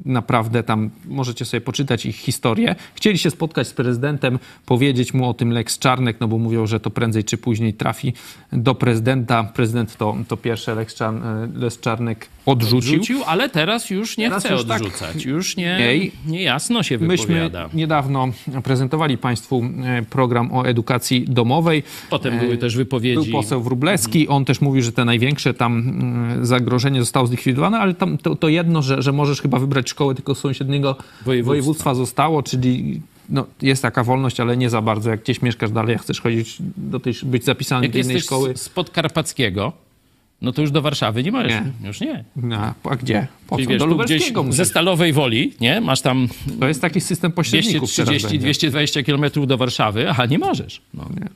Naprawdę 0.05 0.63
tam 0.63 0.91
możecie 1.09 1.45
sobie 1.45 1.61
poczytać 1.61 2.07
ich 2.07 2.17
historię. 2.17 2.75
Chcieli 2.95 3.19
się 3.19 3.31
spotkać 3.31 3.69
z 3.69 3.73
prezydentem, 3.73 4.39
powiedzieć 4.67 5.15
mu 5.15 5.29
o 5.29 5.35
tym 5.35 5.51
Lex 5.53 5.79
Czarnek, 5.79 6.17
no 6.21 6.29
bo 6.29 6.39
mówią, 6.39 6.67
że 6.67 6.81
to 6.81 6.91
prędzej 6.91 7.25
czy 7.25 7.39
później 7.39 7.75
trafi 7.75 8.13
do 8.53 8.75
prezydenta. 8.75 9.45
Prezydent 9.45 9.97
to, 9.97 10.17
to 10.29 10.37
pierwsze 10.37 10.75
Lex, 10.75 10.95
Czarn, 10.95 11.19
Lex 11.55 11.81
Czarnek 11.81 12.29
odrzucił. 12.47 12.99
Rzucił, 12.99 13.25
ale 13.27 13.49
teraz 13.49 13.91
już 13.91 14.17
nie 14.19 14.29
Teraz 14.29 14.45
chce 14.45 14.53
już 14.55 14.65
tak. 14.65 14.83
odrzucać. 14.83 15.25
Już 15.25 15.57
nie, 15.57 15.77
Ej. 15.79 16.13
nie 16.27 16.43
jasno 16.43 16.83
się 16.83 16.99
Myśmy 16.99 17.27
wypowiada. 17.27 17.69
niedawno 17.75 18.29
prezentowali 18.65 19.19
Państwu 19.19 19.63
e, 19.85 20.03
program 20.03 20.53
o 20.53 20.67
edukacji 20.67 21.25
domowej. 21.29 21.83
Potem 22.11 22.39
były 22.39 22.57
też 22.59 22.75
Był 22.75 22.85
wypowiedzi. 22.85 23.33
poseł 23.33 23.63
Wróblewski, 23.63 24.29
on 24.29 24.45
też 24.45 24.61
mówił, 24.61 24.83
że 24.83 24.93
te 24.93 25.05
największe 25.05 25.55
tam 25.55 25.79
mm, 25.79 26.47
zagrożenie 26.47 27.01
zostało 27.01 27.27
zlikwidowane, 27.27 27.79
ale 27.79 27.95
tam 27.95 28.19
to, 28.19 28.37
to 28.37 28.49
jedno, 28.49 28.80
że, 28.83 29.03
że 29.03 29.13
możesz 29.13 29.43
chyba 29.43 29.59
wybrać 29.59 29.91
szkołę 29.91 30.15
tylko 30.15 30.35
z 30.35 30.39
sąsiedniego 30.39 30.97
Województwa. 31.25 31.49
województwa, 31.51 31.95
zostało, 31.95 32.43
czyli 32.43 33.01
no, 33.29 33.47
jest 33.63 33.83
taka 33.83 34.05
wolność, 34.05 34.41
ale 34.41 34.57
nie 34.57 34.71
za 34.71 34.83
bardzo. 34.83 35.11
Jak 35.11 35.23
gdzieś 35.23 35.43
mieszkasz 35.43 35.71
dalej, 35.71 35.93
jak 35.93 36.03
chcesz 36.03 36.21
chodzić 36.21 36.57
do 36.77 37.01
tej, 37.01 37.15
być 37.23 37.45
zapisany 37.45 37.87
Jak 37.87 37.93
do 37.93 37.99
innej 37.99 38.21
szkoły. 38.21 38.57
z 38.57 38.69
Podkarpackiego, 38.69 39.73
no 40.43 40.53
to 40.53 40.61
już 40.63 40.71
do 40.71 40.83
Warszawy 40.83 41.23
nie 41.23 41.33
możesz. 41.33 41.53
Nie. 41.53 41.87
Już 41.89 42.01
nie. 42.01 42.25
A, 42.57 42.75
a 42.85 42.97
gdzie? 42.97 43.27
Po 43.47 43.57
Czyli 43.57 43.67
co? 43.67 43.71
wiesz, 43.73 43.79
Do 43.79 43.87
gdzieś 43.87 43.99
Lubelskiego 44.21 44.53
ze. 44.53 44.65
Stalowej 44.65 45.13
Woli, 45.13 45.53
nie? 45.61 45.81
Masz 45.81 46.01
tam 46.01 46.29
To 46.61 46.69
jest 46.69 46.81
taki 46.81 47.01
system 47.01 47.33
pośredników 47.33 47.73
teraz 47.97 48.09
230, 48.09 48.29
będzie. 48.29 48.39
220 48.39 49.03
kilometrów 49.03 49.47
do 49.47 49.59
Warszawy, 49.59 50.11
a 50.11 50.27
nie 50.27 50.39
możesz. 50.39 50.81
No. 50.95 51.03
E, 51.03 51.29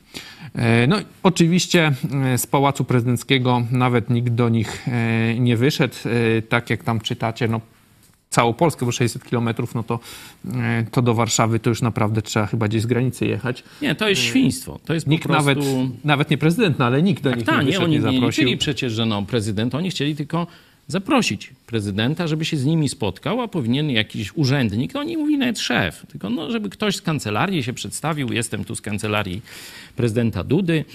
No, 0.87 0.95
oczywiście 1.23 1.91
e, 2.33 2.37
z 2.37 2.47
Pałacu 2.47 2.83
Prezydenckiego 2.85 3.61
nawet 3.71 4.09
nikt 4.09 4.29
do 4.29 4.49
nich 4.49 4.87
e, 4.87 5.39
nie 5.39 5.57
wyszedł. 5.57 5.95
E, 6.37 6.41
Tak 6.41 6.69
jak 6.69 6.83
tam 6.83 6.99
czytacie, 6.99 7.47
no, 7.47 7.61
całą 8.29 8.53
Polskę, 8.53 8.85
bo 8.85 8.91
600 8.91 9.23
kilometrów, 9.23 9.75
no 9.75 9.83
to, 9.83 9.99
e, 10.55 10.85
to 10.91 11.01
do 11.01 11.13
Warszawy 11.13 11.59
to 11.59 11.69
już 11.69 11.81
naprawdę 11.81 12.21
trzeba 12.21 12.45
chyba 12.45 12.67
gdzieś 12.67 12.81
z 12.81 12.85
granicy 12.85 13.25
jechać. 13.25 13.63
Nie, 13.81 13.95
to 13.95 14.09
jest 14.09 14.21
świństwo. 14.21 14.79
To 14.85 14.93
jest 14.93 15.07
Nikt 15.07 15.23
po 15.27 15.29
prostu... 15.29 15.49
nawet, 15.49 16.05
nawet 16.05 16.29
nie 16.29 16.37
prezydent, 16.37 16.79
no, 16.79 16.85
ale 16.85 17.01
nikt 17.01 17.23
do 17.23 17.35
nich 17.35 17.45
Tak, 17.45 17.65
nie 17.65 17.71
nie, 17.71 17.79
oni 17.79 17.87
nie 17.91 17.95
nie 17.97 18.01
zaprosił. 18.01 18.25
liczyli 18.25 18.57
przecież, 18.57 18.93
że 18.93 19.05
no, 19.05 19.21
prezydent, 19.21 19.75
oni 19.75 19.89
chcieli 19.89 20.15
tylko 20.15 20.47
zaprosić 20.87 21.49
prezydenta, 21.65 22.27
żeby 22.27 22.45
się 22.45 22.57
z 22.57 22.65
nimi 22.65 22.89
spotkał, 22.89 23.41
a 23.41 23.47
powinien 23.47 23.89
jakiś 23.89 24.37
urzędnik, 24.37 24.93
no 24.93 25.03
nie 25.03 25.17
mówi 25.17 25.37
nawet 25.37 25.59
szef, 25.59 26.05
tylko 26.11 26.29
no, 26.29 26.51
żeby 26.51 26.69
ktoś 26.69 26.95
z 26.95 27.01
kancelarii 27.01 27.63
się 27.63 27.73
przedstawił, 27.73 28.33
jestem 28.33 28.65
tu 28.65 28.75
z 28.75 28.81
kancelarii 28.81 29.41
prezydenta 29.95 30.43
Dudy 30.43 30.85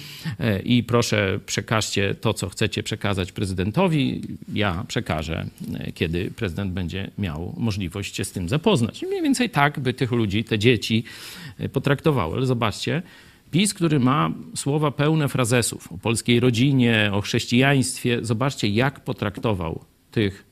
e, 0.41 0.63
i 0.63 0.83
proszę 0.83 1.41
przekażcie 1.47 2.15
to, 2.15 2.35
co 2.35 2.49
chcecie 2.49 2.83
przekazać 2.83 3.33
prezydentowi, 3.33 4.21
ja 4.55 4.85
przekażę, 4.89 5.47
e, 5.75 5.93
kiedy 5.93 6.31
prezydent 6.31 6.73
będzie 6.73 7.11
miał 7.19 7.55
możliwość 7.57 8.17
się 8.17 8.25
z 8.25 8.33
tym 8.33 8.49
zapoznać. 8.49 9.03
I 9.03 9.07
mniej 9.07 9.23
więcej 9.23 9.51
tak 9.51 9.81
by 9.81 9.95
tych 9.95 10.13
ludzi, 10.13 10.45
te 10.45 10.59
dzieci 10.59 11.05
e, 11.59 11.69
potraktowały, 11.69 12.37
ale 12.37 12.47
zobaczcie, 12.47 13.03
PiS, 13.51 13.75
który 13.75 14.01
ma 14.01 14.31
słowa 14.57 14.91
pełne 14.91 15.29
frazesów 15.29 15.93
o 15.93 15.99
polskiej 15.99 16.41
rodzinie, 16.41 17.11
o 17.13 17.21
chrześcijaństwie, 17.21 18.19
zobaczcie, 18.23 18.69
jak 18.69 19.01
potraktował 19.01 19.85
tych 20.11 20.51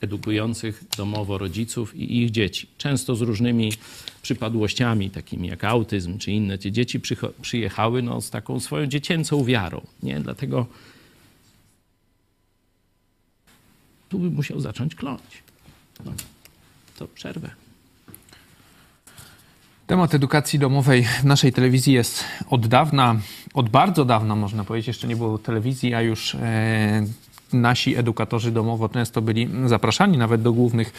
edukujących 0.00 0.84
domowo 0.96 1.38
rodziców 1.38 1.96
i 1.96 2.22
ich 2.22 2.30
dzieci. 2.30 2.68
Często 2.78 3.16
z 3.16 3.20
różnymi 3.20 3.72
przypadłościami, 4.22 5.10
takimi 5.10 5.48
jak 5.48 5.64
autyzm 5.64 6.18
czy 6.18 6.32
inne. 6.32 6.58
Te 6.58 6.72
dzieci 6.72 7.00
przyjechały 7.42 8.02
no, 8.02 8.20
z 8.20 8.30
taką 8.30 8.60
swoją 8.60 8.86
dziecięcą 8.86 9.44
wiarą. 9.44 9.86
Nie? 10.02 10.20
Dlatego 10.20 10.66
tu 14.08 14.18
by 14.18 14.30
musiał 14.30 14.60
zacząć 14.60 14.94
kląć. 14.94 15.42
No, 16.04 16.12
to 16.96 17.08
przerwę. 17.08 17.65
Temat 19.86 20.14
edukacji 20.14 20.58
domowej 20.58 21.04
w 21.04 21.24
naszej 21.24 21.52
telewizji 21.52 21.92
jest 21.92 22.24
od 22.50 22.66
dawna, 22.66 23.16
od 23.54 23.68
bardzo 23.68 24.04
dawna 24.04 24.36
można 24.36 24.64
powiedzieć, 24.64 24.88
jeszcze 24.88 25.08
nie 25.08 25.16
było 25.16 25.38
telewizji, 25.38 25.94
a 25.94 26.02
już 26.02 26.34
e, 26.34 27.06
nasi 27.52 27.96
edukatorzy 27.96 28.52
domowo 28.52 28.88
często 28.88 29.22
byli 29.22 29.48
zapraszani 29.66 30.18
nawet 30.18 30.42
do 30.42 30.52
głównych 30.52 30.92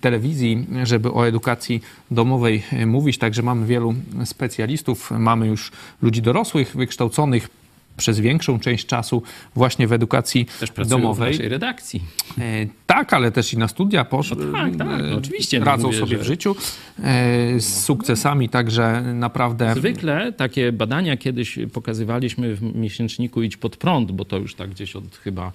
telewizji, 0.00 0.66
żeby 0.82 1.12
o 1.12 1.28
edukacji 1.28 1.82
domowej 2.10 2.62
e, 2.72 2.86
mówić. 2.86 3.18
Także 3.18 3.42
mamy 3.42 3.66
wielu 3.66 3.94
specjalistów, 4.24 5.10
mamy 5.10 5.46
już 5.46 5.72
ludzi 6.02 6.22
dorosłych, 6.22 6.76
wykształconych 6.76 7.48
przez 7.96 8.20
większą 8.20 8.58
część 8.60 8.86
czasu 8.86 9.22
właśnie 9.54 9.86
w 9.86 9.92
edukacji 9.92 10.46
Też 10.60 10.70
domowej. 10.88 11.34
w 11.34 11.40
redakcji. 11.40 12.02
E, 12.38 12.66
tak, 12.86 13.12
ale 13.12 13.32
też 13.32 13.52
i 13.52 13.58
na 13.58 13.68
studia 13.68 14.04
poszły. 14.04 14.36
No 14.46 14.52
tak, 14.52 14.76
tak, 14.76 15.02
no 15.10 15.16
oczywiście, 15.16 15.58
no 15.60 15.66
Radzą 15.66 15.86
mówię, 15.86 15.98
sobie 15.98 16.16
że- 16.16 16.22
w 16.22 16.26
życiu 16.26 16.56
e, 17.02 17.60
z 17.60 17.84
sukcesami, 17.84 18.48
także 18.48 19.02
naprawdę. 19.14 19.74
Zwykle 19.76 20.32
takie 20.32 20.72
badania 20.72 21.16
kiedyś 21.16 21.58
pokazywaliśmy 21.72 22.54
w 22.54 22.62
miesięczniku 22.76 23.42
Idź 23.42 23.56
pod 23.56 23.76
prąd, 23.76 24.12
bo 24.12 24.24
to 24.24 24.36
już 24.38 24.54
tak 24.54 24.70
gdzieś 24.70 24.96
od 24.96 25.16
chyba 25.16 25.52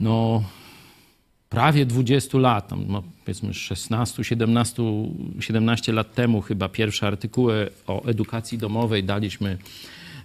no 0.00 0.42
prawie 1.48 1.86
20 1.86 2.38
lat, 2.38 2.70
no, 2.88 3.02
powiedzmy 3.24 3.54
16, 3.54 4.24
17, 4.24 4.82
17 5.40 5.92
lat 5.92 6.14
temu 6.14 6.40
chyba 6.40 6.68
pierwsze 6.68 7.06
artykuły 7.06 7.70
o 7.86 8.04
edukacji 8.04 8.58
domowej 8.58 9.04
daliśmy 9.04 9.58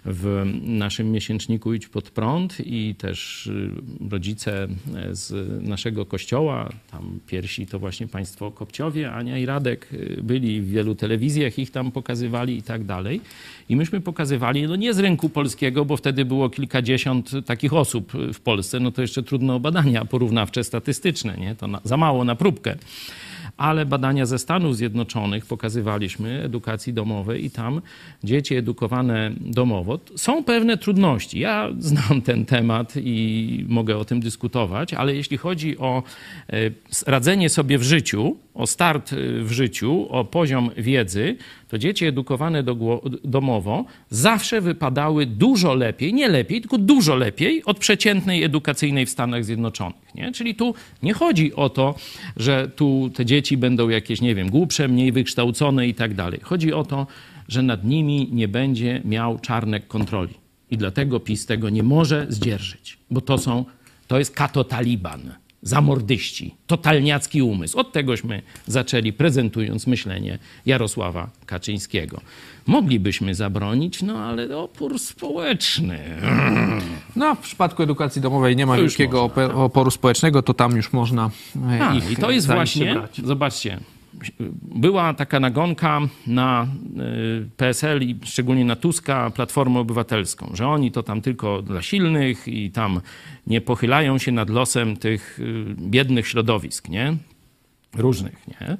w 0.04 0.42
naszym 0.62 1.12
miesięczniku 1.12 1.74
Idź 1.74 1.88
pod 1.88 2.10
prąd 2.10 2.56
i 2.66 2.94
też 2.94 3.46
y, 3.46 3.70
rodzice 4.10 4.68
z 5.10 5.32
naszego 5.68 6.06
kościoła, 6.06 6.68
tam 6.90 7.20
pierwsi 7.26 7.66
to 7.66 7.78
właśnie 7.78 8.06
państwo 8.06 8.50
Kopciowie, 8.50 9.12
Ania 9.12 9.38
i 9.38 9.46
Radek 9.46 9.92
y, 9.92 10.20
byli 10.22 10.60
w 10.60 10.68
wielu 10.68 10.94
telewizjach, 10.94 11.58
ich 11.58 11.70
tam 11.70 11.92
pokazywali 11.92 12.56
i 12.56 12.62
tak 12.62 12.84
dalej. 12.84 13.20
I 13.68 13.76
myśmy 13.76 14.00
pokazywali, 14.00 14.62
no 14.62 14.76
nie 14.76 14.94
z 14.94 14.98
rynku 14.98 15.28
polskiego, 15.28 15.84
bo 15.84 15.96
wtedy 15.96 16.24
było 16.24 16.50
kilkadziesiąt 16.50 17.30
takich 17.46 17.72
osób 17.72 18.12
w 18.34 18.40
Polsce, 18.40 18.80
no 18.80 18.90
to 18.90 19.02
jeszcze 19.02 19.22
trudno 19.22 19.60
badania 19.60 20.04
porównawcze 20.04 20.64
statystyczne, 20.64 21.36
nie? 21.36 21.54
To 21.54 21.66
na, 21.66 21.80
za 21.84 21.96
mało 21.96 22.24
na 22.24 22.34
próbkę 22.34 22.76
ale 23.58 23.86
badania 23.86 24.26
ze 24.26 24.38
Stanów 24.38 24.76
Zjednoczonych 24.76 25.46
pokazywaliśmy 25.46 26.42
edukacji 26.44 26.92
domowej 26.92 27.44
i 27.44 27.50
tam 27.50 27.80
dzieci 28.24 28.54
edukowane 28.54 29.32
domowo 29.40 29.98
są 30.16 30.44
pewne 30.44 30.76
trudności. 30.76 31.38
Ja 31.38 31.68
znam 31.78 32.22
ten 32.22 32.44
temat 32.44 32.92
i 32.96 33.64
mogę 33.68 33.96
o 33.96 34.04
tym 34.04 34.20
dyskutować, 34.20 34.94
ale 34.94 35.14
jeśli 35.14 35.36
chodzi 35.36 35.78
o 35.78 36.02
e, 36.50 36.56
radzenie 37.06 37.48
sobie 37.48 37.78
w 37.78 37.82
życiu, 37.82 38.36
o 38.54 38.66
start 38.66 39.12
e, 39.12 39.16
w 39.42 39.52
życiu, 39.52 40.06
o 40.10 40.24
poziom 40.24 40.70
wiedzy, 40.76 41.36
to 41.68 41.78
dzieci 41.78 42.06
edukowane 42.06 42.64
domowo 43.24 43.84
zawsze 44.10 44.60
wypadały 44.60 45.26
dużo 45.26 45.74
lepiej, 45.74 46.14
nie 46.14 46.28
lepiej, 46.28 46.60
tylko 46.60 46.78
dużo 46.78 47.14
lepiej 47.14 47.64
od 47.64 47.78
przeciętnej 47.78 48.44
edukacyjnej 48.44 49.06
w 49.06 49.10
Stanach 49.10 49.44
Zjednoczonych. 49.44 50.14
Nie? 50.14 50.32
Czyli 50.32 50.54
tu 50.54 50.74
nie 51.02 51.12
chodzi 51.12 51.54
o 51.54 51.68
to, 51.68 51.94
że 52.36 52.70
tu 52.76 53.10
te 53.14 53.24
dzieci 53.26 53.56
będą 53.56 53.88
jakieś, 53.88 54.20
nie 54.20 54.34
wiem, 54.34 54.50
głupsze, 54.50 54.88
mniej 54.88 55.12
wykształcone 55.12 55.86
i 55.86 55.94
tak 55.94 56.14
dalej. 56.14 56.40
Chodzi 56.42 56.72
o 56.72 56.84
to, 56.84 57.06
że 57.48 57.62
nad 57.62 57.84
nimi 57.84 58.28
nie 58.32 58.48
będzie 58.48 59.02
miał 59.04 59.38
czarnek 59.38 59.86
kontroli. 59.86 60.34
I 60.70 60.76
dlatego 60.76 61.20
PiS 61.20 61.46
tego 61.46 61.70
nie 61.70 61.82
może 61.82 62.26
zdzierżyć, 62.28 62.98
bo 63.10 63.20
to 63.20 63.38
są, 63.38 63.64
to 64.06 64.18
jest 64.18 64.34
kato-taliban, 64.34 65.32
zamordyści, 65.68 66.54
totalniacki 66.66 67.42
umysł. 67.42 67.78
Od 67.78 67.92
tegośmy 67.92 68.42
zaczęli, 68.66 69.12
prezentując 69.12 69.86
myślenie 69.86 70.38
Jarosława 70.66 71.30
Kaczyńskiego. 71.46 72.20
Moglibyśmy 72.66 73.34
zabronić, 73.34 74.02
no 74.02 74.18
ale 74.18 74.56
opór 74.58 74.98
społeczny. 74.98 75.98
No, 77.16 77.34
w 77.34 77.38
przypadku 77.38 77.82
edukacji 77.82 78.22
domowej 78.22 78.56
nie 78.56 78.66
ma 78.66 78.76
wielkiego 78.76 79.22
można, 79.28 79.42
ope- 79.48 79.56
oporu 79.56 79.90
społecznego, 79.90 80.42
to 80.42 80.54
tam 80.54 80.76
już 80.76 80.92
można 80.92 81.30
e, 81.70 81.88
A, 81.88 81.94
ich 81.94 82.10
I 82.10 82.16
to 82.16 82.30
jest 82.30 82.46
właśnie, 82.46 82.94
brać. 82.94 83.20
zobaczcie, 83.24 83.80
była 84.62 85.14
taka 85.14 85.40
nagonka 85.40 86.00
na 86.26 86.68
y, 87.42 87.48
PSL 87.56 88.02
i 88.02 88.18
szczególnie 88.24 88.64
na 88.64 88.76
Tuska, 88.76 89.30
Platformę 89.30 89.80
Obywatelską, 89.80 90.50
że 90.54 90.68
oni 90.68 90.92
to 90.92 91.02
tam 91.02 91.20
tylko 91.20 91.62
dla 91.62 91.82
silnych 91.82 92.48
i 92.48 92.70
tam 92.70 93.00
nie 93.46 93.60
pochylają 93.60 94.18
się 94.18 94.32
nad 94.32 94.50
losem 94.50 94.96
tych 94.96 95.40
y, 95.40 95.64
biednych 95.78 96.28
środowisk, 96.28 96.88
nie? 96.88 97.16
Różnych, 97.96 98.48
nie? 98.48 98.76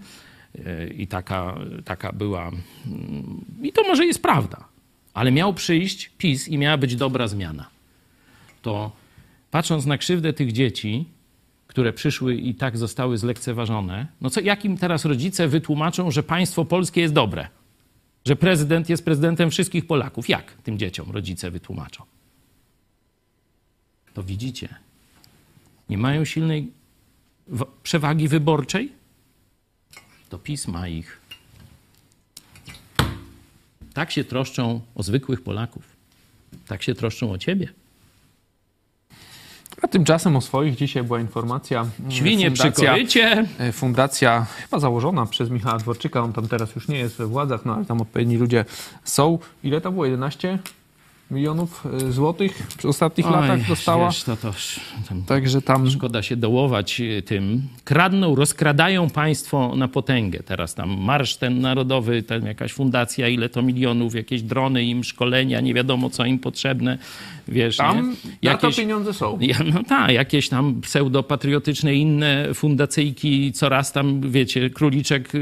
Y, 0.66 0.94
I 0.94 1.06
taka, 1.06 1.58
taka 1.84 2.12
była. 2.12 2.48
mm, 2.48 3.44
I 3.62 3.72
to 3.72 3.82
może 3.82 4.06
jest 4.06 4.22
prawda, 4.22 4.64
ale 5.14 5.32
miał 5.32 5.54
przyjść 5.54 6.10
PiS 6.18 6.48
i 6.48 6.58
miała 6.58 6.76
być 6.76 6.96
dobra 6.96 7.28
zmiana. 7.28 7.68
To 8.62 8.92
patrząc 9.50 9.86
na 9.86 9.98
krzywdę 9.98 10.32
tych 10.32 10.52
dzieci, 10.52 11.04
które 11.68 11.92
przyszły 11.92 12.34
i 12.34 12.54
tak 12.54 12.78
zostały 12.78 13.18
zlekceważone, 13.18 14.06
no 14.20 14.30
co, 14.30 14.40
jak 14.40 14.64
im 14.64 14.78
teraz 14.78 15.04
rodzice 15.04 15.48
wytłumaczą, 15.48 16.10
że 16.10 16.22
państwo 16.22 16.64
polskie 16.64 17.00
jest 17.00 17.14
dobre? 17.14 17.48
Że 18.24 18.36
prezydent 18.36 18.88
jest 18.88 19.04
prezydentem 19.04 19.50
wszystkich 19.50 19.86
Polaków? 19.86 20.28
Jak 20.28 20.52
tym 20.52 20.78
dzieciom 20.78 21.10
rodzice 21.10 21.50
wytłumaczą? 21.50 22.04
To 24.14 24.22
widzicie. 24.22 24.68
Nie 25.88 25.98
mają 25.98 26.24
silnej 26.24 26.72
przewagi 27.82 28.28
wyborczej? 28.28 28.92
To 30.28 30.38
PiS 30.38 30.68
ma 30.68 30.88
ich. 30.88 31.20
Tak 33.94 34.10
się 34.10 34.24
troszczą 34.24 34.80
o 34.94 35.02
zwykłych 35.02 35.42
Polaków. 35.42 35.96
Tak 36.66 36.82
się 36.82 36.94
troszczą 36.94 37.32
o 37.32 37.38
ciebie. 37.38 37.68
A 39.82 39.88
tymczasem 39.88 40.36
o 40.36 40.40
swoich 40.40 40.76
dzisiaj 40.76 41.02
była 41.02 41.20
informacja. 41.20 41.86
mm, 42.00 42.12
Świnie 42.12 42.50
przy 42.50 42.62
fundacja, 42.62 42.90
korycie. 42.90 43.44
e, 43.58 43.72
fundacja 43.72 44.46
chyba 44.56 44.78
założona 44.80 45.26
przez 45.26 45.50
Michała 45.50 45.78
Dworczyka, 45.78 46.20
on 46.22 46.32
tam 46.32 46.48
teraz 46.48 46.74
już 46.74 46.88
nie 46.88 46.98
jest 46.98 47.16
we 47.16 47.26
władzach, 47.26 47.64
no 47.64 47.74
ale 47.74 47.84
tam 47.84 48.00
odpowiedni 48.00 48.36
ludzie 48.36 48.64
są. 49.04 49.38
Ile 49.64 49.80
to 49.80 49.92
było? 49.92 50.06
11 50.06 50.58
milionów 51.30 51.86
e, 51.86 52.12
złotych 52.12 52.66
w 52.80 52.84
ostatnich 52.84 53.30
latach 53.30 53.68
dostała? 53.68 54.06
Wiesz, 54.06 54.22
to, 54.22 54.36
to, 54.36 54.52
tam 55.08 55.22
Także 55.22 55.62
tam 55.62 55.90
Szkoda 55.90 56.22
się 56.22 56.36
dołować 56.36 57.00
y, 57.00 57.22
tym. 57.22 57.62
Kradną, 57.84 58.34
rozkradają 58.34 59.10
państwo 59.10 59.76
na 59.76 59.88
potęgę. 59.88 60.42
Teraz 60.42 60.74
tam 60.74 61.00
marsz 61.00 61.36
ten 61.36 61.60
narodowy, 61.60 62.22
tam 62.22 62.46
jakaś 62.46 62.72
fundacja, 62.72 63.28
ile 63.28 63.48
to 63.48 63.62
milionów, 63.62 64.14
jakieś 64.14 64.42
drony 64.42 64.84
im, 64.84 65.04
szkolenia, 65.04 65.60
nie 65.60 65.74
wiadomo 65.74 66.10
co 66.10 66.24
im 66.24 66.38
potrzebne. 66.38 66.98
Wiesz, 67.48 67.76
tam 67.76 68.16
nie? 68.42 68.50
na 68.50 68.56
to 68.56 68.70
pieniądze 68.72 69.14
są. 69.14 69.38
Ja, 69.40 69.56
no 69.74 69.82
tak, 69.84 70.10
jakieś 70.10 70.48
tam 70.48 70.80
pseudopatriotyczne 70.80 71.94
inne 71.94 72.54
fundacyjki, 72.54 73.52
coraz 73.52 73.92
tam, 73.92 74.30
wiecie, 74.30 74.70
króliczek 74.70 75.32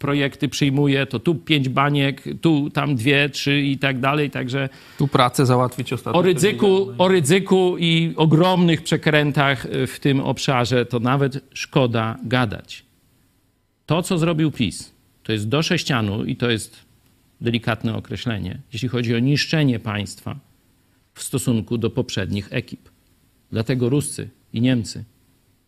projekty 0.00 0.48
przyjmuje, 0.48 1.06
to 1.06 1.18
tu 1.18 1.34
pięć 1.34 1.68
baniek, 1.68 2.22
tu 2.40 2.70
tam 2.70 2.96
dwie, 2.96 3.28
trzy 3.28 3.60
i 3.60 3.78
tak 3.78 4.00
dalej, 4.00 4.30
także 4.30 4.68
Tu 4.98 5.08
pracę 5.08 5.46
załatwić 5.46 5.92
ostatnio. 5.92 6.20
o 6.20 6.22
ryzyku, 6.22 6.88
o 6.98 7.08
ryzyku 7.08 7.76
i 7.78 8.14
ogromnych 8.16 8.82
przekrętach 8.82 9.66
w 9.86 9.98
tym 10.00 10.20
obszarze 10.20 10.86
to 10.86 11.00
nawet 11.00 11.44
szkoda 11.54 12.16
gadać. 12.24 12.84
To, 13.86 14.02
co 14.02 14.18
zrobił 14.18 14.50
PiS, 14.50 14.92
to 15.22 15.32
jest 15.32 15.48
do 15.48 15.62
sześcianu 15.62 16.24
i 16.24 16.36
to 16.36 16.50
jest 16.50 16.76
delikatne 17.40 17.96
określenie, 17.96 18.60
jeśli 18.72 18.88
chodzi 18.88 19.14
o 19.14 19.18
niszczenie 19.18 19.78
państwa 19.80 20.36
w 21.14 21.22
stosunku 21.22 21.78
do 21.78 21.90
poprzednich 21.90 22.48
ekip. 22.50 22.88
Dlatego 23.52 23.88
Ruscy 23.88 24.28
i 24.52 24.60
Niemcy 24.60 25.04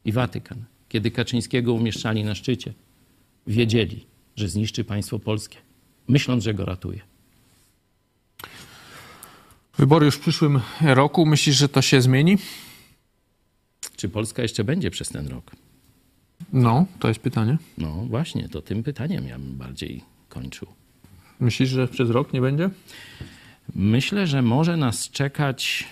i 0.04 0.12
Watykan, 0.12 0.58
kiedy 0.88 1.10
Kaczyńskiego 1.10 1.72
umieszczali 1.72 2.24
na 2.24 2.34
szczycie, 2.34 2.72
wiedzieli, 3.46 4.11
że 4.36 4.48
zniszczy 4.48 4.84
państwo 4.84 5.18
polskie, 5.18 5.56
myśląc, 6.08 6.44
że 6.44 6.54
go 6.54 6.64
ratuje. 6.64 7.00
Wybory 9.78 10.06
już 10.06 10.14
w 10.14 10.20
przyszłym 10.20 10.60
roku. 10.80 11.26
Myślisz, 11.26 11.56
że 11.56 11.68
to 11.68 11.82
się 11.82 12.02
zmieni? 12.02 12.38
Czy 13.96 14.08
Polska 14.08 14.42
jeszcze 14.42 14.64
będzie 14.64 14.90
przez 14.90 15.08
ten 15.08 15.28
rok? 15.28 15.50
No, 16.52 16.86
to 16.98 17.08
jest 17.08 17.20
pytanie. 17.20 17.58
No 17.78 17.92
właśnie, 17.92 18.48
to 18.48 18.62
tym 18.62 18.82
pytaniem 18.82 19.26
ja 19.26 19.38
bym 19.38 19.56
bardziej 19.56 20.04
kończył. 20.28 20.68
Myślisz, 21.40 21.70
że 21.70 21.88
przez 21.88 22.10
rok 22.10 22.32
nie 22.32 22.40
będzie? 22.40 22.70
Myślę, 23.74 24.26
że 24.26 24.42
może 24.42 24.76
nas 24.76 25.10
czekać 25.10 25.84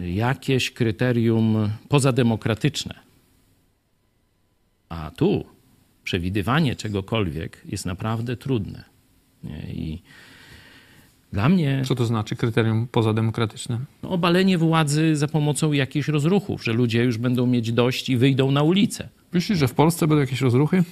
jakieś 0.00 0.70
kryterium 0.70 1.70
pozademokratyczne. 1.88 2.94
A 4.88 5.10
tu 5.10 5.44
przewidywanie 6.08 6.76
czegokolwiek 6.76 7.62
jest 7.68 7.86
naprawdę 7.86 8.36
trudne. 8.36 8.84
I 9.68 9.98
Dla 11.32 11.48
mnie 11.48 11.82
Co 11.86 11.94
to 11.94 12.04
znaczy 12.06 12.36
kryterium 12.36 12.86
pozademokratyczne? 12.92 13.78
no, 14.02 14.10
obalenie 14.10 14.58
władzy 14.58 15.16
za 15.16 15.28
pomocą 15.28 15.72
jakichś 15.72 16.08
rozruchów, 16.08 16.64
że 16.64 16.72
ludzie 16.72 17.04
już 17.04 17.18
będą 17.18 17.46
mieć 17.46 17.72
dość 17.72 18.08
i 18.08 18.16
wyjdą 18.16 18.50
na 18.50 18.62
ulicę. 18.62 19.08
Myślisz, 19.32 19.58
że 19.58 19.68
w 19.68 19.74
Polsce 19.74 20.06
będą 20.06 20.20
jakieś 20.20 20.40
rozruchy? 20.40 20.84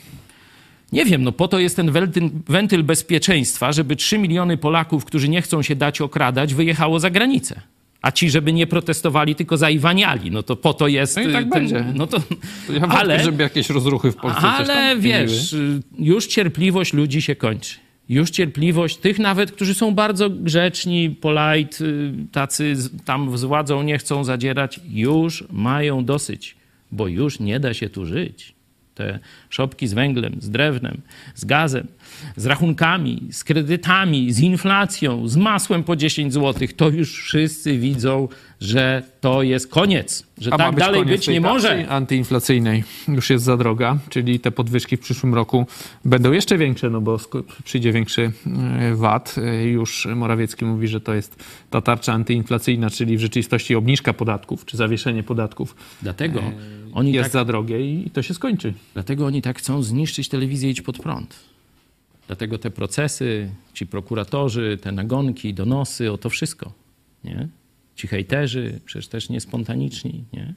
Nie 0.93 1.05
wiem, 1.05 1.23
no 1.23 1.33
po 1.33 1.49
to 1.49 1.59
jest 1.59 1.77
ten 1.77 1.91
wentyl, 1.91 2.31
wentyl 2.49 2.83
bezpieczeństwa, 2.83 3.73
żeby 3.73 3.97
3 3.97 4.19
miliony 4.19 4.57
Polaków, 4.57 5.05
którzy 5.05 5.29
nie 5.29 5.43
chcą 5.43 5.63
się 5.63 5.77
dać 5.77 6.01
okradać, 6.01 6.55
wyjechało 6.55 7.01
za 7.01 7.11
granicę. 7.11 7.61
A 8.07 8.13
ci, 8.13 8.31
żeby 8.31 8.53
nie 8.53 8.67
protestowali, 8.67 9.35
tylko 9.35 9.57
zaiwaniali. 9.57 10.31
No 10.31 10.43
to 10.43 10.57
po 10.57 10.75
to 10.75 10.89
jest... 10.89 11.17
No 11.17 11.23
i 11.23 11.33
tak 11.33 11.35
ten, 11.35 11.51
będzie. 11.51 11.85
No 11.95 12.07
to, 12.07 12.21
To 12.67 12.73
ja 12.73 12.81
ale, 12.81 13.09
wątpię, 13.09 13.25
żeby 13.25 13.43
jakieś 13.43 13.71
rozruchy 13.71 14.13
w 14.13 14.17
Polsce 14.17 14.41
ale 14.41 14.97
wiesz, 14.97 15.55
już 15.99 16.27
cierpliwość 16.27 16.93
ludzi 16.93 17.23
się 17.23 17.37
kończy. 17.37 17.75
Już 18.09 18.31
cierpliwość 18.31 18.97
tych 18.97 19.19
nawet, 19.19 19.53
którzy 19.53 19.75
są 19.75 19.95
bardzo 19.95 20.31
grzeczni, 20.31 21.11
polite, 21.11 21.85
y, 21.85 22.13
tacy 22.33 22.75
tam 23.05 23.39
z 23.39 23.45
władzą 23.45 23.83
nie 23.83 23.99
chcą 23.99 24.25
zadzierać, 24.25 24.81
już 24.89 25.45
mają 25.51 26.05
dosyć, 26.05 26.57
bo 26.93 27.09
już 27.09 27.41
nie 27.41 27.61
da 27.61 27.75
się 27.75 27.89
tu 27.89 28.07
żyć. 28.07 28.55
Te 28.95 29.19
szopki 29.51 29.87
z 29.87 29.95
węglem, 29.95 30.37
z 30.41 30.51
drewnem, 30.51 31.01
z 31.35 31.45
gazem, 31.45 31.87
z 32.37 32.47
rachunkami, 32.47 33.29
z 33.31 33.45
kredytami, 33.45 34.33
z 34.33 34.41
inflacją, 34.41 35.29
z 35.29 35.37
masłem 35.37 35.85
po 35.85 35.97
10 35.97 36.33
zł, 36.33 36.69
to 36.77 36.89
już 36.89 37.23
wszyscy 37.23 37.79
widzą, 37.79 38.29
że 38.61 39.03
to 39.21 39.43
jest 39.43 39.69
koniec, 39.71 40.27
że 40.41 40.55
A 40.55 40.57
tak 40.59 40.75
być 40.75 40.85
dalej 40.85 41.05
być 41.05 41.29
nie 41.29 41.41
może. 41.41 41.89
antyinflacyjnej 41.89 42.85
już 43.09 43.31
jest 43.31 43.45
za 43.45 43.57
droga, 43.57 43.99
czyli 44.09 44.41
te 44.41 44.51
podwyżki 44.51 44.97
w 44.97 45.01
przyszłym 45.01 45.35
roku 45.35 45.67
będą 46.05 46.33
jeszcze 46.33 46.59
większe, 46.59 46.91
no 46.91 47.01
bo 47.01 47.19
przyjdzie 47.65 47.93
większy 47.93 48.33
e, 48.81 48.95
VAT. 48.95 49.35
E, 49.39 49.65
Już 49.65 50.09
Morawiecki 50.17 50.65
mówi, 50.65 50.89
że 50.89 51.01
to 51.01 51.15
jest 51.15 51.45
ta 51.71 51.81
tarcza 51.81 52.13
antyinflacyjna, 52.13 52.91
czyli 52.91 53.17
w 53.17 53.21
rzeczywistości 53.21 53.75
obniżka 53.75 54.13
podatków 54.13 54.65
czy 54.65 54.77
zawieszenie 54.77 55.23
podatków 55.23 55.77
Dlatego 56.03 56.43
oni 56.93 57.13
jest 57.13 57.25
tak 57.25 57.33
za 57.33 57.45
drogie 57.45 57.95
i 57.95 58.11
to 58.11 58.23
się 58.23 58.35
skończy. 58.35 58.75
Dlatego 58.95 59.27
oni 59.27 59.43
tak 59.43 59.59
chcą 59.59 59.83
zniszczyć 59.83 60.29
telewizję 60.29 60.71
Idź 60.71 60.83
Pod 60.83 60.99
Prąd. 60.99 61.37
Dlatego 62.27 62.59
te 62.59 62.71
procesy, 62.71 63.51
ci 63.75 63.87
prokuratorzy, 63.87 64.79
te 64.83 64.93
nagonki, 64.93 65.55
donosy, 65.55 66.13
o 66.13 66.19
to 66.19 66.31
wszystko. 66.31 66.73
Nie? 67.25 67.49
Ci 67.97 68.07
hejterzy, 68.07 68.81
przecież 68.85 69.09
też 69.09 69.29
niespontaniczni. 69.29 70.25
Nie? 70.33 70.55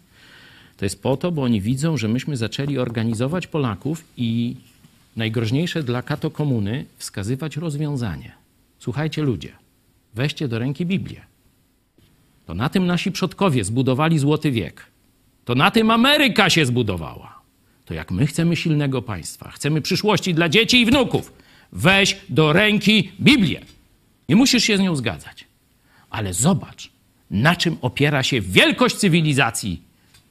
To 0.78 0.86
jest 0.86 1.02
po 1.02 1.18
to, 1.18 1.32
bo 1.32 1.44
oni 1.44 1.62
widzą, 1.62 1.98
że 1.98 2.08
myśmy 2.08 2.38
zaczęli 2.38 2.78
organizować 2.78 3.48
Polaków 3.48 4.04
i 4.18 4.56
najgroźniejsze 5.16 5.84
dla 5.84 6.02
kato 6.02 6.32
komuny 6.32 6.86
wskazywać 6.98 7.58
rozwiązanie. 7.58 8.32
Słuchajcie 8.80 9.22
ludzie, 9.22 9.54
weźcie 10.14 10.48
do 10.48 10.60
ręki 10.60 10.86
Biblię. 10.86 11.22
To 12.46 12.54
na 12.54 12.70
tym 12.70 12.86
nasi 12.86 13.12
przodkowie 13.12 13.64
zbudowali 13.64 14.20
Złoty 14.20 14.52
Wiek. 14.52 14.86
To 15.46 15.56
na 15.56 15.72
tym 15.72 15.92
Ameryka 15.92 16.50
się 16.50 16.66
zbudowała. 16.66 17.42
To 17.86 17.94
jak 17.94 18.12
my 18.12 18.28
chcemy 18.28 18.56
silnego 18.56 19.02
państwa, 19.02 19.52
chcemy 19.52 19.82
przyszłości 19.82 20.34
dla 20.34 20.50
dzieci 20.50 20.82
i 20.82 20.86
wnuków, 20.86 21.34
weź 21.72 22.18
do 22.30 22.54
ręki 22.54 23.12
Biblię. 23.22 23.62
Nie 24.30 24.36
musisz 24.36 24.64
się 24.64 24.78
z 24.78 24.80
nią 24.80 24.96
zgadzać. 24.96 25.46
Ale 26.10 26.34
zobacz, 26.34 26.90
na 27.32 27.56
czym 27.56 27.78
opiera 27.82 28.24
się 28.24 28.42
wielkość 28.42 28.96
cywilizacji 28.96 29.82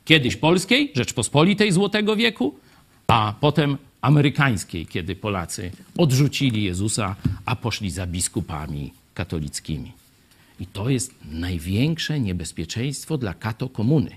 kiedyś 0.05 0.37
polskiej, 0.37 0.93
Rzeczpospolitej 0.95 1.73
Złotego 1.73 2.17
Wieku, 2.17 2.59
a 3.07 3.35
potem 3.41 3.77
amerykańskiej, 4.01 4.87
kiedy 4.87 5.17
Polacy 5.17 5.71
odrzucili 5.97 6.65
Jezusa, 6.65 7.17
a 7.45 7.57
poszli 7.57 7.91
za 7.91 8.07
biskupami 8.07 8.93
katolickimi. 9.15 9.93
I 10.61 10.67
to 10.67 10.89
jest 10.89 11.15
największe 11.31 12.21
niebezpieczeństwo 12.21 13.19
dla 13.19 13.35
kato 13.35 13.69
komuny. 13.69 14.17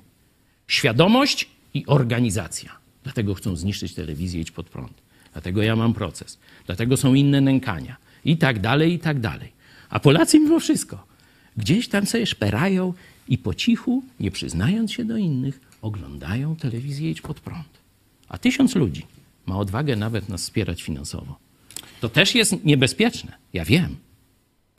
Świadomość 0.67 1.49
i 1.73 1.85
organizacja. 1.85 2.71
Dlatego 3.03 3.33
chcą 3.33 3.55
zniszczyć 3.55 3.93
telewizję 3.93 4.41
Idź 4.41 4.51
Pod 4.51 4.69
Prąd. 4.69 5.01
Dlatego 5.33 5.63
ja 5.63 5.75
mam 5.75 5.93
proces. 5.93 6.39
Dlatego 6.65 6.97
są 6.97 7.13
inne 7.13 7.41
nękania. 7.41 7.97
I 8.25 8.37
tak 8.37 8.59
dalej, 8.59 8.93
i 8.93 8.99
tak 8.99 9.19
dalej. 9.19 9.51
A 9.89 9.99
Polacy 9.99 10.39
mimo 10.39 10.59
wszystko 10.59 11.11
gdzieś 11.57 11.87
tam 11.87 12.05
sobie 12.05 12.25
szperają 12.25 12.93
i 13.27 13.37
po 13.37 13.53
cichu, 13.53 14.03
nie 14.19 14.31
przyznając 14.31 14.91
się 14.91 15.05
do 15.05 15.17
innych, 15.17 15.59
oglądają 15.81 16.55
telewizję 16.55 17.11
Idź 17.11 17.21
Pod 17.21 17.39
Prąd. 17.39 17.81
A 18.29 18.37
tysiąc 18.37 18.75
ludzi 18.75 19.05
ma 19.45 19.57
odwagę 19.57 19.95
nawet 19.95 20.29
nas 20.29 20.41
wspierać 20.41 20.81
finansowo. 20.81 21.39
To 22.01 22.09
też 22.09 22.35
jest 22.35 22.65
niebezpieczne. 22.65 23.31
Ja 23.53 23.65
wiem. 23.65 23.95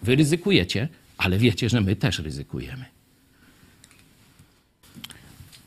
Wy 0.02 0.16
ryzykujecie, 0.16 0.88
ale 1.18 1.38
wiecie, 1.38 1.68
że 1.68 1.80
my 1.80 1.96
też 1.96 2.18
ryzykujemy. 2.18 2.84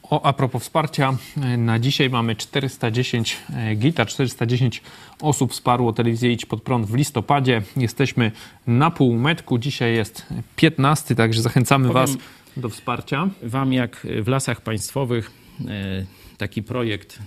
O, 0.10 0.22
a 0.26 0.34
propos 0.34 0.64
wsparcia, 0.64 1.18
e, 1.42 1.58
na 1.58 1.80
dzisiaj 1.80 2.10
mamy 2.10 2.36
410 2.36 3.38
e, 3.54 3.76
gitar, 3.76 4.08
410 4.08 4.82
osób 5.22 5.52
wsparło 5.52 5.94
telewizję 5.94 6.32
Idź 6.32 6.46
Pod 6.46 6.62
Prąd 6.62 6.86
w 6.88 6.96
listopadzie. 6.96 7.62
Jesteśmy 7.78 8.32
na 8.68 8.92
półmetku, 8.92 9.58
dzisiaj 9.58 9.96
jest 9.96 10.26
15, 10.56 11.16
także 11.16 11.42
zachęcamy 11.42 11.88
Powiem- 11.88 12.08
Was 12.08 12.18
do 12.58 12.70
wsparcia. 12.70 13.30
Wam, 13.44 13.74
jak 13.74 14.08
w 14.24 14.28
lasach 14.28 14.62
państwowych, 14.62 15.32
e, 15.68 16.06
taki 16.38 16.64
projekt, 16.64 17.20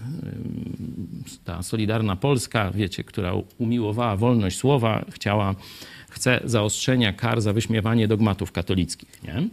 ta 1.45 1.63
Solidarna 1.63 2.17
Polska, 2.17 2.71
wiecie, 2.71 3.05
która 3.05 3.33
umiłowała 3.59 4.17
wolność 4.17 4.59
słowa, 4.59 5.05
chciała, 5.11 5.55
chce 6.11 6.41
zaostrzenia 6.45 7.13
kar 7.13 7.41
za 7.41 7.53
wyśmiewanie 7.53 8.09
dogmatów 8.09 8.53
katolickich. 8.53 9.23
Nie? 9.23 9.49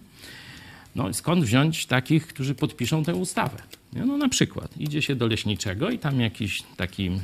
No, 0.95 1.13
skąd 1.13 1.43
wziąć 1.43 1.85
takich, 1.85 2.27
którzy 2.27 2.55
podpiszą 2.55 3.03
tę 3.03 3.15
ustawę? 3.15 3.57
No, 3.93 4.17
na 4.17 4.29
przykład 4.29 4.77
idzie 4.77 5.01
się 5.01 5.15
do 5.15 5.27
leśniczego 5.27 5.89
i 5.89 5.99
tam 5.99 6.21
jakiś 6.21 6.63
taki 6.77 7.07
e, 7.07 7.19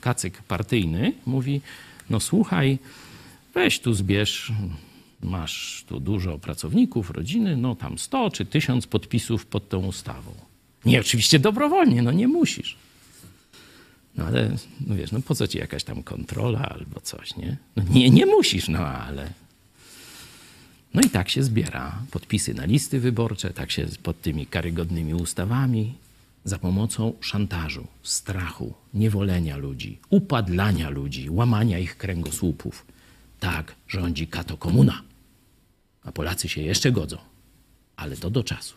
kacyk 0.00 0.42
partyjny 0.42 1.12
mówi, 1.26 1.60
no 2.10 2.20
słuchaj, 2.20 2.78
weź 3.54 3.80
tu 3.80 3.94
zbierz, 3.94 4.52
masz 5.22 5.84
tu 5.88 6.00
dużo 6.00 6.38
pracowników, 6.38 7.10
rodziny, 7.10 7.56
no 7.56 7.74
tam 7.74 7.98
100 7.98 8.30
czy 8.30 8.44
1000 8.44 8.86
podpisów 8.86 9.46
pod 9.46 9.68
tą 9.68 9.86
ustawą. 9.86 10.32
Nie, 10.84 11.00
oczywiście 11.00 11.38
dobrowolnie, 11.38 12.02
no 12.02 12.12
nie 12.12 12.28
musisz. 12.28 12.76
No 14.16 14.24
ale, 14.24 14.56
no 14.86 14.94
wiesz, 14.94 15.12
no 15.12 15.20
po 15.20 15.34
co 15.34 15.46
ci 15.48 15.58
jakaś 15.58 15.84
tam 15.84 16.02
kontrola 16.02 16.58
albo 16.58 17.00
coś, 17.00 17.36
nie? 17.36 17.56
No 17.76 17.82
nie, 17.90 18.10
nie 18.10 18.26
musisz, 18.26 18.68
no 18.68 18.78
ale 18.78 19.32
no 20.94 21.00
i 21.00 21.10
tak 21.10 21.28
się 21.28 21.42
zbiera 21.42 22.02
podpisy 22.10 22.54
na 22.54 22.64
listy 22.64 23.00
wyborcze, 23.00 23.50
tak 23.50 23.70
się 23.70 23.86
pod 24.02 24.20
tymi 24.22 24.46
karygodnymi 24.46 25.14
ustawami, 25.14 25.94
za 26.44 26.58
pomocą 26.58 27.12
szantażu, 27.20 27.86
strachu, 28.02 28.74
niewolenia 28.94 29.56
ludzi, 29.56 29.98
upadlania 30.10 30.90
ludzi, 30.90 31.30
łamania 31.30 31.78
ich 31.78 31.96
kręgosłupów. 31.96 32.86
Tak 33.40 33.74
rządzi 33.88 34.26
kato 34.26 34.56
komuna. 34.56 35.02
A 36.04 36.12
Polacy 36.12 36.48
się 36.48 36.62
jeszcze 36.62 36.92
godzą, 36.92 37.18
ale 37.96 38.16
to 38.16 38.30
do 38.30 38.44
czasu. 38.44 38.74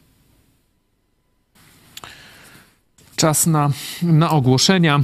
Czas 3.15 3.47
na, 3.47 3.71
na 4.01 4.29
ogłoszenia. 4.29 5.03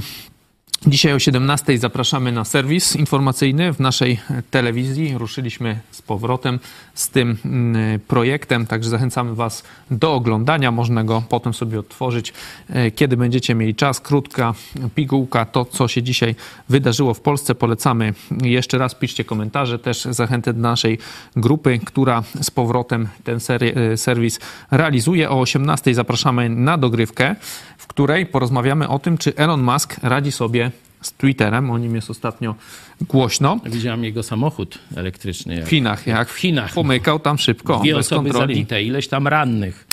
Dzisiaj 0.86 1.12
o 1.12 1.18
17 1.18 1.78
zapraszamy 1.78 2.32
na 2.32 2.44
serwis 2.44 2.96
informacyjny 2.96 3.72
w 3.72 3.80
naszej 3.80 4.20
telewizji. 4.50 5.18
Ruszyliśmy 5.18 5.80
z 5.90 6.02
powrotem 6.02 6.60
z 6.94 7.08
tym 7.08 7.38
mm, 7.44 8.00
projektem, 8.00 8.66
także 8.66 8.90
zachęcamy 8.90 9.34
Was 9.34 9.64
do 9.90 10.14
oglądania. 10.14 10.70
Można 10.70 11.04
go 11.04 11.22
potem 11.28 11.54
sobie 11.54 11.78
odtworzyć, 11.78 12.32
e, 12.68 12.90
kiedy 12.90 13.16
będziecie 13.16 13.54
mieli 13.54 13.74
czas. 13.74 14.00
Krótka 14.00 14.54
pigułka, 14.94 15.44
to 15.44 15.64
co 15.64 15.88
się 15.88 16.02
dzisiaj 16.02 16.34
wydarzyło 16.68 17.14
w 17.14 17.20
Polsce. 17.20 17.54
Polecamy 17.54 18.14
jeszcze 18.42 18.78
raz, 18.78 18.94
piszcie 18.94 19.24
komentarze. 19.24 19.78
Też 19.78 20.02
zachętę 20.04 20.52
do 20.52 20.60
naszej 20.60 20.98
grupy, 21.36 21.80
która 21.84 22.22
z 22.42 22.50
powrotem 22.50 23.08
ten 23.24 23.38
e, 23.48 23.96
serwis 23.96 24.40
realizuje. 24.70 25.30
O 25.30 25.40
18 25.40 25.94
zapraszamy 25.94 26.48
na 26.48 26.78
dogrywkę, 26.78 27.36
w 27.78 27.86
której 27.86 28.26
porozmawiamy 28.26 28.88
o 28.88 28.98
tym, 28.98 29.18
czy 29.18 29.36
Elon 29.36 29.62
Musk 29.62 29.96
radzi 30.02 30.32
sobie 30.32 30.67
z 31.00 31.12
Twitterem. 31.12 31.70
O 31.70 31.78
nim 31.78 31.94
jest 31.94 32.10
ostatnio 32.10 32.54
głośno. 33.00 33.60
Widziałem 33.66 34.04
jego 34.04 34.22
samochód 34.22 34.78
elektryczny. 34.96 35.54
Jak 35.54 35.66
W 35.66 35.68
Chinach, 35.68 36.06
jak 36.06 36.28
w 36.28 36.36
Chinach. 36.36 36.72
pomykał 36.74 37.18
tam 37.18 37.38
szybko, 37.38 37.78
Dwie 37.78 37.94
bez 37.94 38.06
osoby 38.06 38.30
kontroli. 38.30 38.54
zabite, 38.54 38.82
ileś 38.82 39.08
tam 39.08 39.28
rannych. 39.28 39.86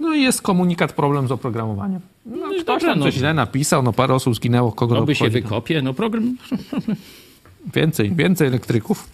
No 0.00 0.14
i 0.14 0.22
jest 0.22 0.42
komunikat, 0.42 0.92
problem 0.92 1.28
z 1.28 1.32
oprogramowaniem. 1.32 2.00
No, 2.26 2.52
i 2.52 2.54
ktoś 2.62 2.64
dobra, 2.64 2.88
tam 2.90 2.98
no. 2.98 3.04
coś 3.04 3.14
źle 3.14 3.34
napisał, 3.34 3.82
no 3.82 3.92
parę 3.92 4.14
osób 4.14 4.34
zginęło, 4.34 4.72
kogo 4.72 4.94
No 4.94 5.02
by 5.04 5.14
się 5.14 5.28
wykopie, 5.30 5.82
no 5.82 5.94
program... 5.94 6.36
Więcej, 7.74 8.10
więcej 8.14 8.48
elektryków. 8.48 9.08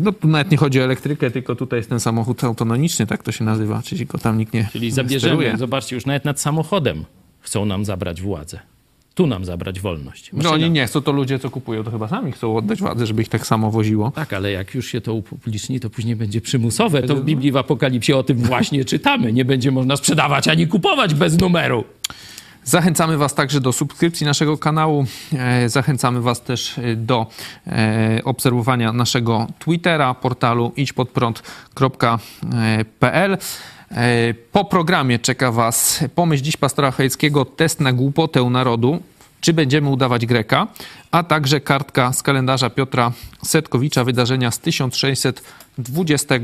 No 0.00 0.12
tu 0.12 0.28
nawet 0.28 0.50
nie 0.50 0.56
chodzi 0.56 0.80
o 0.80 0.84
elektrykę, 0.84 1.30
tylko 1.30 1.54
tutaj 1.54 1.78
jest 1.78 1.88
ten 1.88 2.00
samochód 2.00 2.44
autonomiczny, 2.44 3.06
tak 3.06 3.22
to 3.22 3.32
się 3.32 3.44
nazywa, 3.44 3.82
czyli 3.82 4.06
go 4.06 4.18
tam 4.18 4.38
nikt 4.38 4.52
nie 4.54 4.68
Czyli 4.72 4.86
nie 4.86 4.92
zabierzemy, 4.92 5.34
steruje. 5.36 5.56
zobaczcie, 5.56 5.96
już 5.96 6.06
nawet 6.06 6.24
nad 6.24 6.40
samochodem 6.40 7.04
chcą 7.40 7.66
nam 7.66 7.84
zabrać 7.84 8.22
władzę. 8.22 8.60
Tu 9.18 9.26
nam 9.26 9.44
zabrać 9.44 9.80
wolność. 9.80 10.30
No 10.32 10.50
oni 10.50 10.70
nie 10.70 10.86
chcą, 10.86 11.00
to 11.00 11.12
ludzie, 11.12 11.38
co 11.38 11.50
kupują, 11.50 11.84
to 11.84 11.90
chyba 11.90 12.08
sami 12.08 12.32
chcą 12.32 12.56
oddać 12.56 12.80
władzę, 12.80 13.06
żeby 13.06 13.22
ich 13.22 13.28
tak 13.28 13.46
samo 13.46 13.70
woziło. 13.70 14.10
Tak, 14.10 14.32
ale 14.32 14.50
jak 14.50 14.74
już 14.74 14.86
się 14.86 15.00
to 15.00 15.14
upubliczni, 15.14 15.80
to 15.80 15.90
później 15.90 16.16
będzie 16.16 16.40
przymusowe. 16.40 17.02
To 17.02 17.16
w 17.16 17.24
Biblii 17.24 17.52
w 17.52 17.56
Apokalipsie 17.56 18.12
o 18.12 18.22
tym 18.22 18.36
właśnie 18.36 18.84
czytamy. 18.92 19.32
Nie 19.32 19.44
będzie 19.44 19.70
można 19.70 19.96
sprzedawać 19.96 20.48
ani 20.48 20.66
kupować 20.66 21.14
bez 21.14 21.40
numeru. 21.40 21.84
Zachęcamy 22.64 23.16
Was 23.16 23.34
także 23.34 23.60
do 23.60 23.72
subskrypcji 23.72 24.26
naszego 24.26 24.58
kanału. 24.58 25.06
E, 25.32 25.68
zachęcamy 25.68 26.20
Was 26.20 26.42
też 26.42 26.78
e, 26.78 26.96
do 26.96 27.26
e, 27.66 28.20
obserwowania 28.24 28.92
naszego 28.92 29.46
Twittera, 29.58 30.14
portalu 30.14 30.72
idźpodprąd.pl. 30.76 33.38
Po 34.52 34.64
programie 34.64 35.18
czeka 35.18 35.52
Was 35.52 36.04
pomyśl 36.14 36.44
dziś 36.44 36.56
pastora 36.56 36.90
Chojeckiego, 36.90 37.44
test 37.44 37.80
na 37.80 37.92
głupotę 37.92 38.42
narodu. 38.44 39.02
Czy 39.40 39.52
będziemy 39.52 39.88
udawać 39.88 40.26
Greka, 40.26 40.66
a 41.10 41.22
także 41.22 41.60
kartka 41.60 42.12
z 42.12 42.22
kalendarza 42.22 42.70
Piotra 42.70 43.12
Setkowicza, 43.44 44.04
wydarzenia 44.04 44.50
z 44.50 44.58
1620 44.58 46.34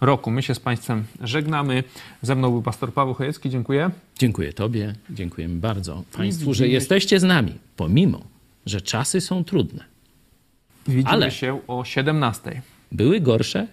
roku. 0.00 0.30
My 0.30 0.42
się 0.42 0.54
z 0.54 0.60
Państwem 0.60 1.04
żegnamy. 1.20 1.84
Ze 2.22 2.34
mną 2.34 2.50
był 2.50 2.62
pastor 2.62 2.92
Paweł 2.92 3.14
Chojecki. 3.14 3.50
Dziękuję. 3.50 3.90
Dziękuję 4.18 4.52
Tobie, 4.52 4.94
dziękujemy 5.10 5.60
bardzo 5.60 6.02
Państwu, 6.16 6.54
że 6.54 6.68
jesteście 6.68 7.20
z 7.20 7.22
nami, 7.22 7.54
pomimo, 7.76 8.20
że 8.66 8.80
czasy 8.80 9.20
są 9.20 9.44
trudne. 9.44 9.84
Widzimy 10.88 11.10
Ale 11.10 11.30
się 11.30 11.60
o 11.68 11.84
17. 11.84 12.62
Były 12.92 13.20
gorsze, 13.20 13.66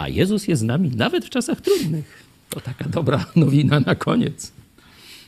a 0.00 0.08
Jezus 0.08 0.48
jest 0.48 0.60
z 0.60 0.64
nami 0.64 0.90
nawet 0.96 1.24
w 1.24 1.30
czasach 1.30 1.60
trudnych. 1.60 2.24
To 2.50 2.60
taka 2.60 2.84
dobra 2.88 3.24
nowina 3.36 3.80
na 3.80 3.94
koniec. 3.94 4.52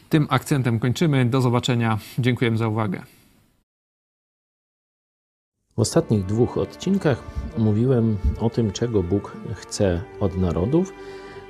Tym 0.09 0.27
akcentem 0.31 0.79
kończymy. 0.79 1.27
Do 1.27 1.41
zobaczenia. 1.41 1.99
Dziękujemy 2.19 2.57
za 2.57 2.69
uwagę. 2.69 3.03
W 5.77 5.81
ostatnich 5.81 6.27
dwóch 6.27 6.59
odcinkach 6.59 7.23
mówiłem 7.59 8.17
o 8.41 8.51
tym, 8.51 8.73
czego 8.73 9.03
Bóg 9.03 9.37
chce 9.55 10.03
od 10.21 10.37
narodów, 10.37 10.93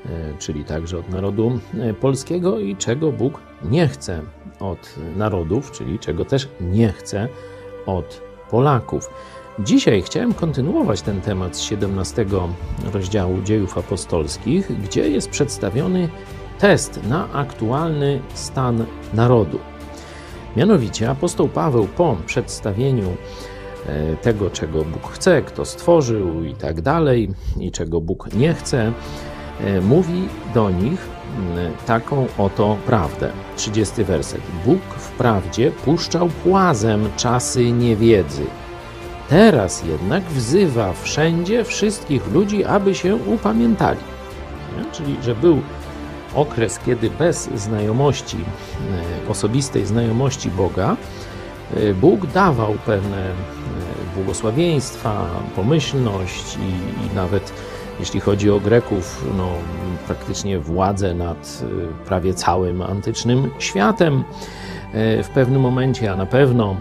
e, 0.06 0.38
czyli 0.38 0.64
także 0.64 0.98
od 0.98 1.08
narodu 1.10 1.60
e, 1.74 1.94
polskiego, 1.94 2.60
i 2.60 2.76
czego 2.76 3.12
Bóg 3.12 3.40
nie 3.64 3.88
chce 3.88 4.22
od 4.60 4.96
narodów, 5.16 5.72
czyli 5.72 5.98
czego 5.98 6.24
też 6.24 6.48
nie 6.60 6.92
chce 6.92 7.28
od 7.86 8.22
Polaków. 8.50 9.10
Dzisiaj 9.58 10.02
chciałem 10.02 10.34
kontynuować 10.34 11.02
ten 11.02 11.20
temat 11.20 11.56
z 11.56 11.60
17 11.60 12.26
rozdziału 12.92 13.42
Dziejów 13.42 13.78
Apostolskich, 13.78 14.82
gdzie 14.82 15.08
jest 15.08 15.30
przedstawiony 15.30 16.08
test 16.58 17.00
na 17.08 17.32
aktualny 17.32 18.20
stan 18.34 18.84
narodu. 19.14 19.58
Mianowicie 20.56 21.10
apostoł 21.10 21.48
Paweł 21.48 21.88
po 21.96 22.16
przedstawieniu 22.26 23.16
E, 23.86 24.16
tego, 24.16 24.50
czego 24.50 24.84
Bóg 24.84 25.12
chce, 25.12 25.42
kto 25.42 25.64
stworzył 25.64 26.44
i 26.44 26.54
tak 26.54 26.80
dalej, 26.80 27.30
i 27.60 27.70
czego 27.70 28.00
Bóg 28.00 28.34
nie 28.34 28.54
chce, 28.54 28.92
e, 29.60 29.80
mówi 29.80 30.28
do 30.54 30.70
nich 30.70 31.08
taką 31.86 32.26
oto 32.38 32.76
prawdę. 32.86 33.30
30 33.56 34.04
werset. 34.04 34.40
Bóg 34.66 34.80
wprawdzie 34.96 35.70
puszczał 35.70 36.28
płazem 36.28 37.08
czasy 37.16 37.72
niewiedzy. 37.72 38.42
Teraz 39.32 39.84
jednak 39.84 40.24
wzywa 40.24 40.92
wszędzie 40.92 41.64
wszystkich 41.64 42.32
ludzi, 42.32 42.64
aby 42.64 42.94
się 42.94 43.16
upamiętali. 43.16 44.00
Czyli, 44.92 45.16
że 45.22 45.34
był 45.34 45.60
okres, 46.34 46.78
kiedy 46.86 47.10
bez 47.10 47.50
znajomości, 47.54 48.36
e, 49.26 49.30
osobistej 49.30 49.86
znajomości 49.86 50.50
Boga, 50.50 50.96
Bóg 52.00 52.26
dawał 52.26 52.74
pewne 52.86 53.30
błogosławieństwa, 54.16 55.26
pomyślność 55.56 56.56
i, 56.56 57.06
i 57.06 57.14
nawet 57.14 57.52
jeśli 58.00 58.20
chodzi 58.20 58.50
o 58.50 58.60
Greków, 58.60 59.24
no, 59.36 59.48
praktycznie 60.06 60.58
władzę 60.58 61.14
nad 61.14 61.62
prawie 62.06 62.34
całym 62.34 62.82
antycznym 62.82 63.50
światem 63.58 64.24
w 65.22 65.28
pewnym 65.34 65.62
momencie, 65.62 66.12
a 66.12 66.16
na 66.16 66.26
pewno 66.26 66.76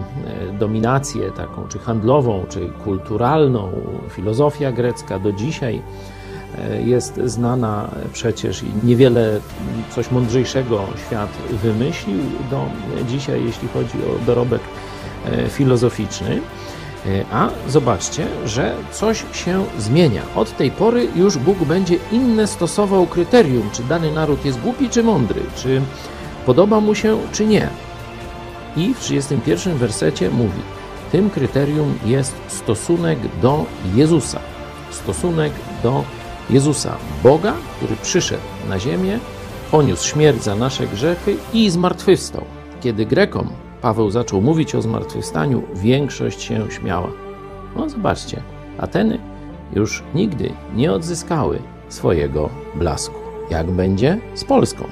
y, 0.50 0.58
dominację 0.58 1.32
taką, 1.32 1.68
czy 1.68 1.80
handlową, 1.80 2.44
czy 2.50 2.70
kulturalną, 2.84 3.72
filozofia 4.10 4.72
grecka 4.72 5.20
do 5.20 5.32
dzisiaj 5.32 5.82
jest 6.86 7.20
znana 7.26 7.90
przecież 8.14 8.64
i 8.64 8.68
niewiele 8.84 9.40
coś 9.90 10.12
mądrzejszego 10.12 10.84
świat 11.08 11.30
wymyślił 11.50 12.20
do 12.50 12.66
dzisiaj, 13.08 13.46
jeśli 13.46 13.68
chodzi 13.68 13.98
o 13.98 14.26
dorobek 14.26 14.62
filozoficzny. 15.50 16.42
E, 17.06 17.26
a 17.32 17.50
zobaczcie, 17.68 18.28
że 18.46 18.76
coś 18.92 19.24
się 19.34 19.66
zmienia. 19.78 20.22
Od 20.36 20.58
tej 20.58 20.72
pory 20.72 21.08
już 21.16 21.38
Bóg 21.38 21.58
będzie 21.58 21.98
inne 22.12 22.48
stosował 22.48 23.08
kryterium, 23.08 23.70
czy 23.74 23.84
dany 23.84 24.12
naród 24.12 24.46
jest 24.46 24.60
głupi 24.60 24.90
czy 24.90 25.04
mądry, 25.04 25.42
czy 25.56 25.82
podoba 26.46 26.80
mu 26.80 26.96
się 26.96 27.18
czy 27.32 27.46
nie. 27.46 27.70
I 28.76 28.94
w 28.94 29.00
31 29.00 29.78
wersecie 29.78 30.30
mówi: 30.30 30.62
Tym 31.12 31.30
kryterium 31.30 32.00
jest 32.06 32.36
stosunek 32.48 33.20
do 33.42 33.66
Jezusa. 33.96 34.40
Stosunek 34.92 35.54
do 35.84 36.04
Jezusa, 36.50 36.98
Boga, 37.24 37.54
który 37.78 37.96
przyszedł 37.96 38.44
na 38.70 38.80
ziemię, 38.80 39.20
poniósł 39.72 40.08
śmierć 40.08 40.44
za 40.44 40.56
nasze 40.56 40.88
grzechy 40.88 41.36
i 41.54 41.70
zmartwychwstał. 41.70 42.44
Kiedy 42.82 43.06
Grekom 43.06 43.50
Paweł 43.82 44.12
zaczął 44.12 44.42
mówić 44.42 44.76
o 44.76 44.82
zmartwychwstaniu, 44.82 45.64
większość 45.76 46.42
się 46.42 46.72
śmiała. 46.72 47.12
No 47.76 47.90
zobaczcie, 47.90 48.42
Ateny 48.78 49.20
już 49.74 50.04
nigdy 50.16 50.54
nie 50.76 50.92
odzyskały 50.92 51.60
swojego 51.90 52.50
blasku. 52.76 53.16
Jak 53.50 53.72
będzie 53.72 54.18
z 54.36 54.44
Polską? 54.44 54.84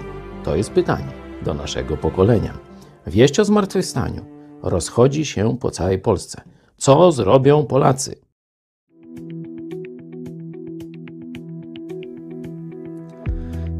To 0.43 0.55
jest 0.55 0.71
pytanie 0.71 1.11
do 1.41 1.53
naszego 1.53 1.97
pokolenia. 1.97 2.68
Wieść 3.07 3.39
o 3.39 3.45
zmartwychwstaniu 3.45 4.25
rozchodzi 4.63 5.25
się 5.25 5.57
po 5.57 5.71
całej 5.71 5.99
Polsce. 5.99 6.41
Co 6.77 7.11
zrobią 7.11 7.65
Polacy? 7.65 8.15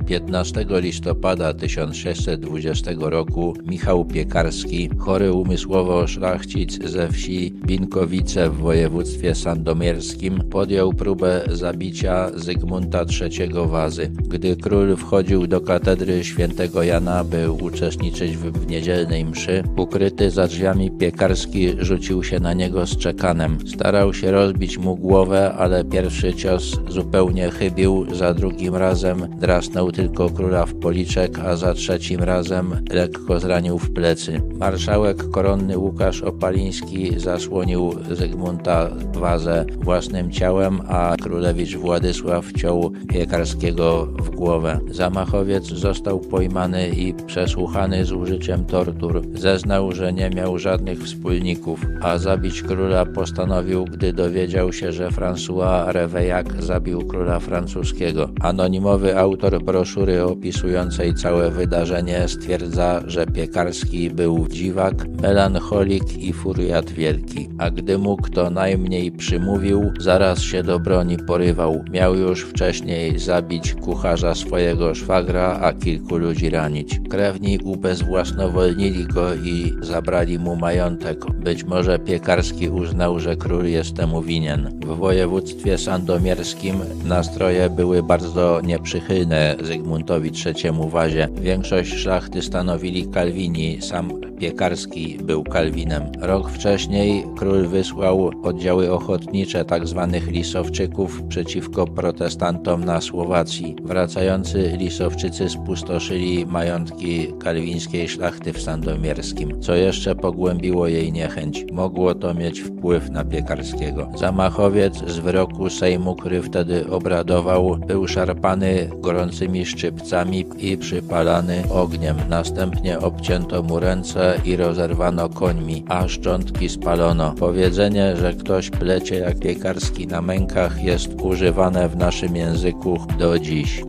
15 0.10 0.66
listopada 0.70 1.54
1620 1.54 2.92
roku 3.00 3.54
Michał 3.66 4.06
Piekarski, 4.06 4.90
chory 4.98 5.34
umysłowo 5.34 6.08
szlachcic 6.08 6.84
ze 6.90 7.10
wsi 7.10 7.54
Binkowice 7.70 8.50
w 8.50 8.58
województwie 8.58 9.36
sandomierskim, 9.36 10.44
podjął 10.50 10.94
próbę 10.94 11.42
zabicia 11.52 12.32
Zygmunta 12.36 13.06
III 13.22 13.52
Wazy. 13.68 14.12
Gdy 14.28 14.56
król 14.56 14.96
wchodził 14.96 15.48
do 15.48 15.62
katedry 15.62 16.24
świętego 16.24 16.84
Jana, 16.84 17.24
by 17.24 17.52
uczestniczyć 17.52 18.38
w 18.38 18.68
niedzielnej 18.68 19.26
mszy, 19.26 19.64
ukryty 19.78 20.32
za 20.32 20.48
drzwiami 20.48 20.92
Piekarski 20.92 21.74
rzucił 21.80 22.24
się 22.24 22.40
na 22.40 22.54
niego 22.54 22.88
z 22.88 22.98
czekanem. 22.98 23.58
Starał 23.68 24.14
się 24.14 24.32
rozbić 24.32 24.78
mu 24.78 24.96
głowę, 24.96 25.54
ale 25.54 25.84
pierwszy 25.86 26.34
cios 26.34 26.80
zupełnie 26.88 27.52
chybił, 27.52 28.06
za 28.16 28.34
drugim 28.34 28.76
razem 28.76 29.28
drasnął 29.40 29.92
tylko 29.92 30.30
króla 30.30 30.66
w 30.66 30.74
policzek, 30.74 31.40
a 31.40 31.56
za 31.56 31.74
trzecim 31.74 32.24
razem 32.24 32.76
lekko 32.92 33.40
zranił 33.40 33.80
w 33.80 33.92
plecy. 33.92 34.42
Marszałek 34.60 35.30
koronny 35.30 35.78
Łukasz 35.78 36.22
Opaliński 36.22 37.20
zasłonił 37.60 37.94
Zygmunta 38.12 38.90
Wazę 39.14 39.66
własnym 39.82 40.32
ciałem, 40.32 40.82
a 40.88 41.16
królewicz 41.22 41.76
Władysław 41.76 42.46
wciął 42.46 42.92
Piekarskiego 43.10 44.06
w 44.06 44.30
głowę. 44.30 44.80
Zamachowiec 44.92 45.68
został 45.68 46.20
pojmany 46.20 46.90
i 46.90 47.14
przesłuchany 47.14 48.06
z 48.06 48.12
użyciem 48.12 48.66
tortur. 48.66 49.22
Zeznał, 49.34 49.92
że 49.92 50.14
nie 50.14 50.30
miał 50.30 50.60
żadnych 50.60 51.04
wspólników, 51.04 51.86
a 52.02 52.18
zabić 52.18 52.62
króla 52.62 53.06
postanowił, 53.06 53.86
gdy 53.86 54.14
dowiedział 54.14 54.74
się, 54.74 54.92
że 54.92 55.10
François 55.10 55.92
Reveillak 55.92 56.64
zabił 56.64 57.08
króla 57.08 57.40
francuskiego. 57.40 58.30
Anonimowy 58.42 59.18
autor 59.18 59.64
broszury 59.64 60.24
opisującej 60.24 61.14
całe 61.14 61.52
wydarzenie 61.52 62.28
stwierdza, 62.28 63.02
że 63.08 63.26
Piekarski 63.26 64.10
był 64.10 64.48
dziwak, 64.48 65.08
melancholik 65.22 66.18
i 66.18 66.34
furiat 66.34 66.92
wielki, 66.92 67.49
a 67.58 67.70
gdy 67.72 67.98
mu 67.98 68.18
kto 68.18 68.50
najmniej 68.50 69.12
przymówił, 69.12 69.92
zaraz 70.00 70.42
się 70.42 70.64
do 70.64 70.80
broni 70.80 71.18
porywał. 71.18 71.84
Miał 71.92 72.16
już 72.16 72.42
wcześniej 72.46 73.20
zabić 73.20 73.74
kucharza 73.74 74.36
swojego 74.36 74.96
szwagra, 74.96 75.60
a 75.62 75.74
kilku 75.74 76.18
ludzi 76.18 76.50
ranić. 76.50 77.00
Krewni 77.10 77.60
ubezwłasnowolnili 77.64 79.06
go 79.06 79.36
i 79.36 79.74
zabrali 79.82 80.40
mu 80.40 80.56
majątek. 80.56 81.26
Być 81.26 81.64
może 81.64 82.00
Piekarski 82.00 82.70
uznał, 82.70 83.20
że 83.20 83.36
król 83.36 83.66
jest 83.66 83.96
temu 83.96 84.22
winien. 84.22 84.80
W 84.86 84.98
województwie 84.98 85.78
sandomierskim 85.78 86.76
nastroje 87.06 87.70
były 87.70 88.04
bardzo 88.04 88.62
nieprzychylne. 88.62 89.56
Zygmuntowi 89.62 90.32
III 90.46 90.90
Wazie. 90.90 91.28
Większość 91.42 91.94
szlachty 91.94 92.42
stanowili 92.42 93.08
Kalwini, 93.08 93.82
sam 93.82 94.12
Piekarski 94.40 95.18
był 95.24 95.44
Kalwinem. 95.44 96.04
Rok 96.22 96.52
wcześniej 96.52 97.24
król 97.40 97.68
wysłał 97.68 98.32
oddziały 98.44 98.94
ochotnicze 98.94 99.66
tzw. 99.66 100.10
Tak 100.12 100.32
lisowczyków 100.32 101.24
przeciwko 101.24 101.88
protestantom 101.88 102.86
na 102.86 103.02
Słowacji. 103.02 103.76
Wracający 103.84 104.74
lisowczycy 104.78 105.50
spustoszyli 105.50 106.46
majątki 106.46 107.28
kalwińskiej 107.40 108.10
szlachty 108.10 108.54
w 108.54 108.62
Sandomierskim, 108.62 109.62
co 109.62 109.76
jeszcze 109.76 110.16
pogłębiło 110.16 110.88
jej 110.88 111.12
niechęć. 111.12 111.66
Mogło 111.72 112.16
to 112.16 112.34
mieć 112.34 112.62
wpływ 112.62 113.10
na 113.10 113.26
Piekarskiego. 113.26 114.10
Zamachowiec 114.16 114.98
z 115.08 115.20
wyroku 115.20 115.70
Sejmu, 115.70 116.16
który 116.16 116.42
wtedy 116.42 116.90
obradował, 116.90 117.78
był 117.88 118.08
szarpany 118.08 118.90
gorącymi 118.98 119.66
szczypcami 119.66 120.46
i 120.58 120.78
przypalany 120.78 121.64
ogniem. 121.70 122.16
Następnie 122.30 123.00
obcięto 123.00 123.64
mu 123.64 123.80
ręce 123.80 124.42
i 124.46 124.56
rozerwano 124.56 125.30
końmi, 125.30 125.84
a 125.88 126.08
szczątki 126.08 126.70
spalono. 126.70 127.19
Powiedzenie, 127.40 128.18
że 128.18 128.34
ktoś 128.34 128.70
plecie 128.70 129.16
jak 129.16 129.40
piekarski 129.40 130.08
na 130.08 130.22
mękach 130.22 130.84
jest 130.84 131.22
używane 131.22 131.90
w 131.90 131.96
naszym 131.96 132.36
języku 132.36 132.98
do 133.20 133.40
dziś. 133.40 133.82